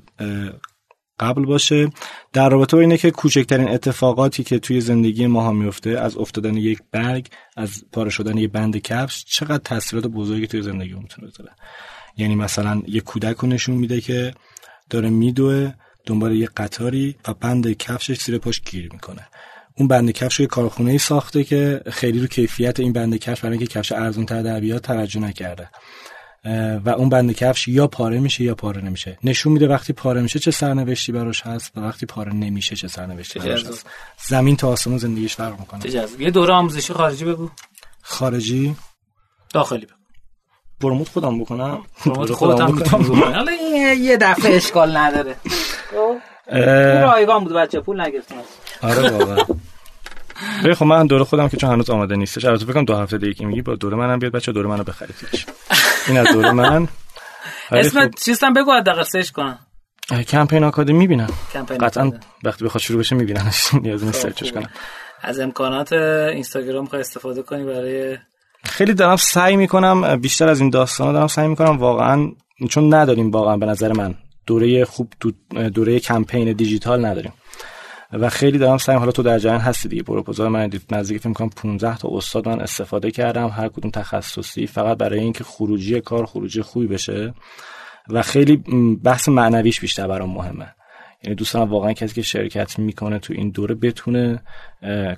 قبل 1.20 1.46
باشه 1.46 1.90
در 2.34 2.50
رابطه 2.50 2.78
با 2.78 2.82
اینه 2.82 2.98
که 2.98 3.12
کوچکترین 3.12 3.70
اتفاقاتی 3.70 4.44
که 4.44 4.60
توی 4.60 4.82
زندگی 4.82 5.28
ما 5.28 5.42
ها 5.42 5.52
میفته 5.52 5.90
از 5.90 6.18
افتادن 6.18 6.58
یک 6.58 6.80
برگ 6.92 7.28
از 7.58 7.84
پاره 7.92 8.10
شدن 8.10 8.38
یک 8.38 8.52
بند 8.52 8.78
کفش 8.78 9.26
چقدر 9.26 9.58
تاثیرات 9.58 10.08
بزرگی 10.08 10.48
توی 10.48 10.62
زندگی 10.62 10.94
می‌تونه 10.94 11.28
بذاره 11.28 11.52
یعنی 12.18 12.36
مثلا 12.36 12.82
یه 12.88 13.02
کودک 13.02 13.38
رو 13.38 13.48
نشون 13.48 13.76
میده 13.76 14.02
که 14.02 14.34
داره 14.90 15.10
میدوه 15.10 15.74
دنبال 16.06 16.36
یه 16.36 16.50
قطاری 16.58 17.16
و 17.28 17.34
بند 17.34 17.78
کفشش 17.78 18.22
زیر 18.22 18.38
پاش 18.38 18.62
گیر 18.62 18.90
می‌کنه 18.94 19.28
اون 19.78 19.88
بند 19.88 20.12
کفش 20.12 20.40
یه 20.40 20.48
کارخونه 20.48 20.92
ای 20.92 20.98
ساخته 20.98 21.44
که 21.44 21.82
خیلی 21.92 22.20
رو 22.20 22.28
کیفیت 22.28 22.80
این 22.80 22.94
بند 22.94 23.16
کفش 23.16 23.42
برای 23.42 23.58
اینکه 23.58 23.74
کفش 23.74 23.92
ارزون 23.92 24.26
تر 24.26 24.42
در 24.42 24.60
بیاد 24.60 24.82
توجه 24.82 25.20
نکرده. 25.20 25.70
و 26.86 26.90
اون 26.90 27.10
بند 27.10 27.32
کفش 27.32 27.68
یا 27.68 27.88
پاره 27.88 28.20
میشه 28.20 28.44
یا 28.44 28.56
پاره 28.56 28.82
نمیشه. 28.82 29.18
نشون 29.24 29.54
میده 29.54 29.68
وقتی 29.68 29.94
پاره 29.94 30.22
میشه 30.22 30.40
چه 30.40 30.52
سرنوشتی 30.52 31.12
براش 31.12 31.42
هست 31.42 31.78
و 31.78 31.82
وقتی 31.82 32.06
پاره 32.06 32.34
نمیشه 32.34 32.76
چه 32.76 32.88
سرنوشتی 32.88 33.40
براش 33.40 33.66
هست. 33.66 33.86
زمین 34.28 34.56
تا 34.56 34.70
آسمون 34.70 34.98
زندگیش 34.98 35.36
فرق 35.36 35.60
می‌کنه. 35.60 35.82
یه 36.20 36.32
دوره 36.32 36.54
آموزشی 36.54 36.94
خارجی 36.94 37.26
بگو. 37.26 37.50
خارجی. 38.02 38.76
داخلی 39.54 39.86
بگو. 39.86 39.96
پروموت 40.82 41.10
خودم 41.10 41.40
بکنم. 41.40 41.84
پروموت 42.06 42.32
خودم 42.32 42.74
می‌تونم 42.74 43.24
حالا 43.24 43.52
یه 44.00 44.18
دفعه 44.18 44.56
اشکال 44.56 44.98
نداره. 44.98 45.36
رایگان 47.02 47.44
بود 47.44 47.54
بچه 47.54 47.80
پول 47.80 48.02
نگرفتم 48.02 48.36
آره 48.82 49.10
واقعا 49.10 49.46
خب 50.74 50.86
من 50.86 51.08
دوره 51.08 51.24
خودم 51.24 51.50
که 51.50 51.58
چون 51.58 51.72
هنوز 51.72 51.90
آماده 51.90 52.16
نیستش. 52.16 52.46
البته 52.46 52.66
فکر 52.66 52.82
دو 52.82 52.96
هفته 52.96 53.18
دیگه 53.18 53.34
که 53.34 53.46
میگی 53.46 53.62
با 53.62 53.76
دوره 53.76 53.98
منم 53.98 54.20
بیاد 54.20 54.32
بچه 54.32 54.52
دوره 54.52 54.68
منو 54.68 54.84
بخرید 54.84 55.16
این 56.08 56.18
از 56.18 56.28
دوره 56.34 56.52
من. 56.52 56.88
اسم 57.72 58.06
خب... 58.06 58.12
چیستم 58.16 58.54
بگو 58.54 58.72
حداقل 58.72 59.04
سرچ 59.04 59.30
کنم. 59.30 59.60
کمپین 60.28 60.64
آکادمی 60.64 60.98
می‌بینم. 60.98 61.30
قطعا 61.80 62.12
وقتی 62.44 62.66
بخواد 62.66 62.82
شروع 62.82 63.00
بشه 63.00 63.16
میبیننش 63.16 63.74
نیاز 63.84 64.04
نیست 64.04 64.22
خب، 64.22 64.24
سرچش 64.30 64.52
کنم. 64.52 64.70
از 65.22 65.40
امکانات 65.40 65.94
اینستاگرام 65.94 66.86
خواهی 66.86 67.02
استفاده 67.02 67.42
کنی 67.42 67.64
برای 67.64 68.18
خیلی 68.64 68.94
دارم 68.94 69.16
سعی 69.16 69.56
می‌کنم 69.56 70.16
بیشتر 70.16 70.48
از 70.48 70.62
این 70.62 70.70
داستانا 70.70 71.12
دارم 71.14 71.28
سعی 71.28 71.48
می‌کنم 71.48 71.78
واقعا 71.78 72.32
چون 72.70 72.94
نداریم 72.94 73.32
واقعا 73.32 73.58
به 73.58 73.66
نظر 73.66 73.94
من 73.94 74.16
دوره 74.48 74.86
خوب 74.86 75.14
دوره 75.74 76.00
کمپین 76.00 76.54
دیجیتال 76.54 77.06
نداریم. 77.06 77.34
و 78.20 78.30
خیلی 78.30 78.58
دارم 78.58 78.78
سعی 78.78 78.96
حالا 78.96 79.12
تو 79.12 79.24
در 79.24 79.40
جریان 79.40 79.62
هستی 79.62 79.90
دیگه. 79.90 80.04
پروپوزال 80.04 80.48
من 80.48 80.68
دید 80.68 80.82
نزدیک 80.92 81.22
فکر 81.22 81.34
کنم 81.34 81.50
15 81.50 81.98
تا 81.98 82.10
استاد 82.12 82.48
من 82.48 82.62
استفاده 82.62 83.12
کردم. 83.12 83.48
هر 83.48 83.68
کدوم 83.68 83.92
تخصصی 83.92 84.68
فقط 84.68 84.98
برای 84.98 85.20
اینکه 85.20 85.44
خروجی 85.44 86.02
کار 86.02 86.26
خروجی 86.26 86.62
خوبی 86.62 86.88
بشه. 86.88 87.34
و 88.10 88.22
خیلی 88.22 88.56
بحث 89.04 89.30
معنویش 89.30 89.82
بیشتر 89.82 90.08
برام 90.08 90.30
مهمه. 90.30 90.76
یعنی 91.24 91.36
دوستان 91.36 91.70
واقعا 91.70 91.94
کسی 91.94 92.16
که 92.16 92.22
شرکت 92.22 92.80
می‌کنه 92.80 93.20
تو 93.20 93.34
این 93.34 93.50
دوره 93.50 93.76
بتونه 93.76 94.42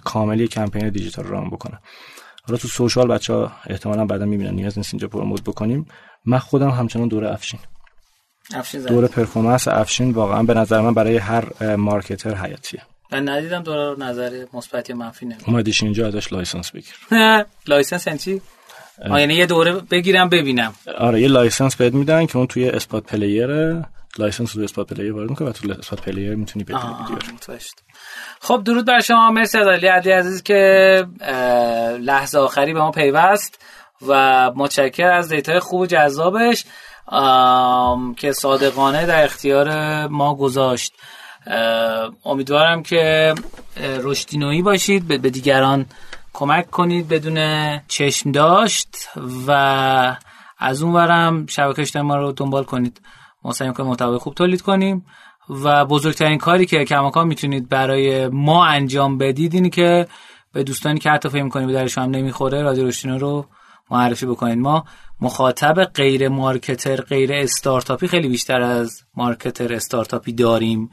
کامل 0.04 0.33
یه 0.33 0.48
کمپین 0.48 0.90
دیجیتال 0.90 1.26
run 1.26 1.50
بکنه. 1.50 1.80
حالا 2.44 2.58
تو 2.58 2.68
social 2.68 3.08
بچه 3.08 3.34
ها 3.34 3.52
احتمالا 3.68 4.06
بعدا 4.06 4.26
می‌بینن 4.26 4.54
نیاز 4.54 4.78
نیست 4.78 4.94
اینجا 4.94 5.08
promote 5.08 5.44
بکنیم. 5.44 5.86
من 6.26 6.40
خودم 6.40 6.70
همچنان 6.70 7.08
دوره 7.08 7.32
افشین. 7.32 7.60
دوره 8.88 9.08
performance 9.08 9.68
افشین 9.68 10.12
واقعا 10.12 10.44
به 10.44 10.54
نظر 10.54 10.82
من 10.82 10.94
برای 10.94 11.18
هر 11.18 11.76
marketer 11.76 12.36
حیاتیه. 12.36 12.82
من 13.12 13.30
ندیدم 13.30 13.64
دوره 13.64 14.00
نظر 14.00 14.46
مثبت 14.54 14.90
یا 14.90 14.96
منفی 14.96 15.26
نمیده 15.26 15.50
اومدیش 15.50 15.84
اینجا 15.84 16.08
ازش 16.08 16.34
license 16.34 16.72
بگیر. 16.72 16.96
license 17.68 18.08
یعنی 18.08 18.42
یعنی 19.06 19.34
یه 19.34 19.46
دوره 19.46 19.74
بگیرم 19.74 20.30
ببینم. 20.30 20.74
آره 20.98 21.22
یه 21.22 21.28
license 21.28 21.76
بهت 21.76 21.94
میدن 21.94 22.26
که 22.26 22.38
اون 22.38 22.48
توی 22.48 22.70
اسپات 22.70 23.04
پلیر 23.04 23.82
license 24.20 24.56
رو 24.56 24.64
اسپات 24.64 24.94
پلیر 24.94 25.14
وارد 25.14 25.30
می‌کنه 25.30 25.50
و 25.50 25.52
تو 25.52 25.72
اسپات 25.80 26.02
پلیر 26.02 26.36
می‌تونی 26.36 26.64
ببینی 26.64 26.82
خب 28.40 28.62
درود 28.66 28.86
بر 28.86 29.00
شما 29.00 29.32
مرسی 29.32 29.58
از 29.58 29.68
علی 29.68 29.88
علی 29.88 30.12
عزیز 30.12 30.44
که 30.44 31.06
لحظه 32.00 32.40
آخری 32.40 32.74
به 32.74 32.80
ما 32.80 32.92
پیوست 32.92 33.60
و 34.08 34.52
متشکر 34.56 35.08
از 35.08 35.30
data 35.30 35.54
ی 35.54 35.60
خوب 35.60 35.82
و 35.82 35.86
جذابش. 35.86 36.66
که 38.18 38.32
صادقانه 38.32 39.06
در 39.06 39.24
اختیار 39.24 40.08
ما 40.08 40.36
گذاشت. 40.36 40.94
امیدوارم 42.26 42.84
که 42.84 43.34
رشدینویی 44.04 44.62
باشید 44.62 45.08
به 45.08 45.18
دیگران 45.18 45.86
کمک 46.34 46.72
کنید 46.72 47.08
بدون 47.08 47.80
چشم 47.88 48.32
داشت 48.32 49.10
و 49.48 49.52
از 50.58 50.84
اون 50.84 50.94
ورم 50.94 51.46
شبکه 51.46 52.02
ما 52.02 52.16
رو 52.16 52.32
دنبال 52.32 52.64
کنید. 52.64 53.02
ما 53.44 53.52
سعی 53.52 53.72
کنیم 53.74 53.90
محتوای 53.90 54.18
خوب 54.18 54.34
تولید 54.34 54.62
کنیم 54.62 55.06
و 55.50 55.86
بزرگترین 55.86 56.38
کاری 56.38 56.66
که 56.66 56.86
کماکان 56.86 57.28
می‌تونید 57.28 57.70
برای 57.70 58.28
ما 58.28 58.66
انجام 58.66 59.18
بدید 59.18 59.54
اینی 59.54 59.70
که 59.70 60.08
به 60.54 60.64
دوستانی 60.64 61.00
که 61.00 61.10
حتی 61.10 61.30
فکر 61.30 61.44
می‌کنید 61.44 61.68
به 61.68 61.74
درشون 61.74 62.04
هم 62.04 62.10
نمی‌خوره 62.10 62.62
رادیو 62.62 62.88
رشدینو 62.88 63.18
رو 63.18 63.46
معرفی 63.92 64.26
بکنید 64.26 64.58
ما 64.58 64.84
مخاطب 65.22 65.84
غیر 65.84 66.30
مارکتر 66.30 67.02
غیر 67.02 67.34
استارتاپی 67.34 68.08
خیلی 68.08 68.28
بیشتر 68.28 68.62
از 68.62 69.04
مارکتر 69.16 69.74
استارتاپی 69.74 70.34
داریم. 70.34 70.90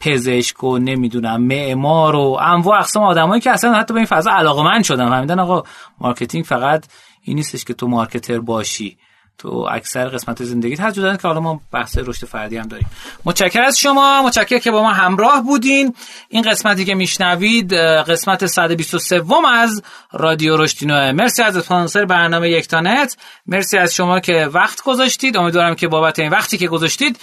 پزشک 0.00 0.64
و 0.64 0.78
نمی‌دونم 0.78 1.42
معمار 1.42 2.16
و 2.16 2.38
انواع 2.40 2.78
اقسام 2.78 3.02
آدمایی 3.02 3.40
که 3.40 3.50
اصلا 3.50 3.72
حتی 3.72 3.94
به 3.94 4.00
این 4.00 4.06
فضا 4.06 4.30
علاقه 4.30 4.60
مند 4.60 4.82
شدن. 4.82 5.08
فهمیدن 5.08 5.40
آقا 5.40 5.62
marketing 6.00 6.44
فقط 6.44 6.86
این 7.22 7.36
نیستش 7.36 7.64
که 7.64 7.74
تو 7.74 7.88
marketer 7.88 8.40
باشی. 8.40 8.98
تو 9.40 9.68
اکثر 9.70 10.08
قسمت 10.08 10.44
زندگی 10.44 10.74
هست 10.74 10.96
جدا 10.96 11.16
که 11.16 11.28
حالا 11.28 11.40
ما 11.40 11.60
بحث 11.72 11.98
رشد 11.98 12.26
فردی 12.26 12.56
هم 12.56 12.68
داریم. 12.68 12.90
متشکر 13.24 13.62
از 13.62 13.78
شما. 13.78 14.22
متشکر 14.22 14.58
که 14.58 14.70
با 14.70 14.82
ما 14.82 14.92
همراه 14.92 15.42
بودین. 15.42 15.94
این 16.28 16.42
قسمتی 16.42 16.84
که 16.84 16.94
میشنوید 16.94 17.72
قسمت 17.74 18.46
123 18.46 19.22
از 19.52 19.82
رادیو 20.12 20.56
رشدینو. 20.56 21.12
مرسی 21.12 21.42
از 21.42 21.56
اسپانسر 21.56 22.04
برنامه 22.04 22.50
یکتانت. 22.50 23.16
مرسی 23.46 23.78
از 23.78 23.94
شما 23.94 24.20
که 24.20 24.46
وقت 24.52 24.82
گذاشتید. 24.82 25.36
امیدوارم 25.36 25.74
که 25.74 25.88
بابت 25.88 26.18
این 26.18 26.30
وقتی 26.30 26.58
که 26.58 26.68
گذاشتید 26.68 27.20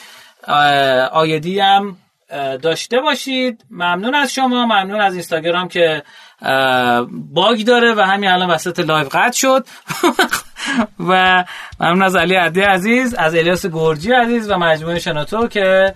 ID 1.11 1.59
هم 1.59 1.97
داشته 2.61 2.99
باشید. 2.99 3.65
ممنون 3.71 4.15
از 4.15 4.33
شما. 4.33 4.65
ممنون 4.65 5.01
از 5.01 5.13
اینستاگرام 5.13 5.67
که 5.67 6.03
bug 7.11 7.65
داره 7.65 7.93
و 7.93 8.01
همین 8.01 8.29
الان 8.29 8.49
وسط 8.49 8.79
live 8.79 9.07
قطع 9.11 9.37
شد. 9.37 9.67
و 10.99 11.43
ممنون 11.79 12.01
از 12.01 12.15
علی 12.15 12.35
عدلی 12.35 12.61
عزیز 12.61 13.13
از 13.13 13.35
الیاس 13.35 13.65
گرجی 13.65 14.11
عزیز 14.11 14.51
و 14.51 14.57
مجموعه 14.57 14.99
شنوتو 14.99 15.47
که 15.47 15.93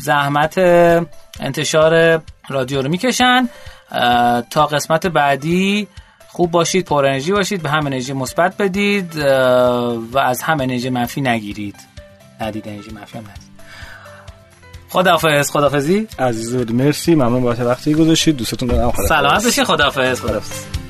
زحمت 0.00 0.58
انتشار 1.40 2.22
رادیو 2.48 2.82
رو 2.82 2.88
می‌کشن. 2.88 3.48
تا 4.50 4.66
قسمت 4.66 5.06
بعدی 5.06 5.88
خوب 6.28 6.50
باشید 6.50 6.84
پر 6.84 7.06
انرژی 7.06 7.32
باشید 7.32 7.62
به 7.62 7.70
هم 7.70 7.86
انرژی 7.86 8.12
مثبت 8.12 8.56
بدید 8.56 9.16
و 10.12 10.18
از 10.18 10.42
هم 10.42 10.60
انرژی 10.60 10.90
منفی 10.90 11.20
نگیرید. 11.20 11.76
ندید 12.40 12.68
انرژی 12.68 12.90
منفی 12.90 13.18
هم 13.18 13.24
ندید 13.24 13.48
خداحافظ 14.88 15.50
خداحافظی. 15.50 16.08
عزیز 16.18 16.54
مرسی. 16.70 17.14
ممنون 17.14 17.42
بابت 17.42 17.60
وقتی 17.60 17.94
گذاشتید. 17.94 18.36
دوستتون 18.36 18.68
دارم. 18.68 18.92
سلامت 19.08 19.44
باشید 19.44 19.64
خداحافظ. 19.64 20.20
خداحافظ. 20.20 20.87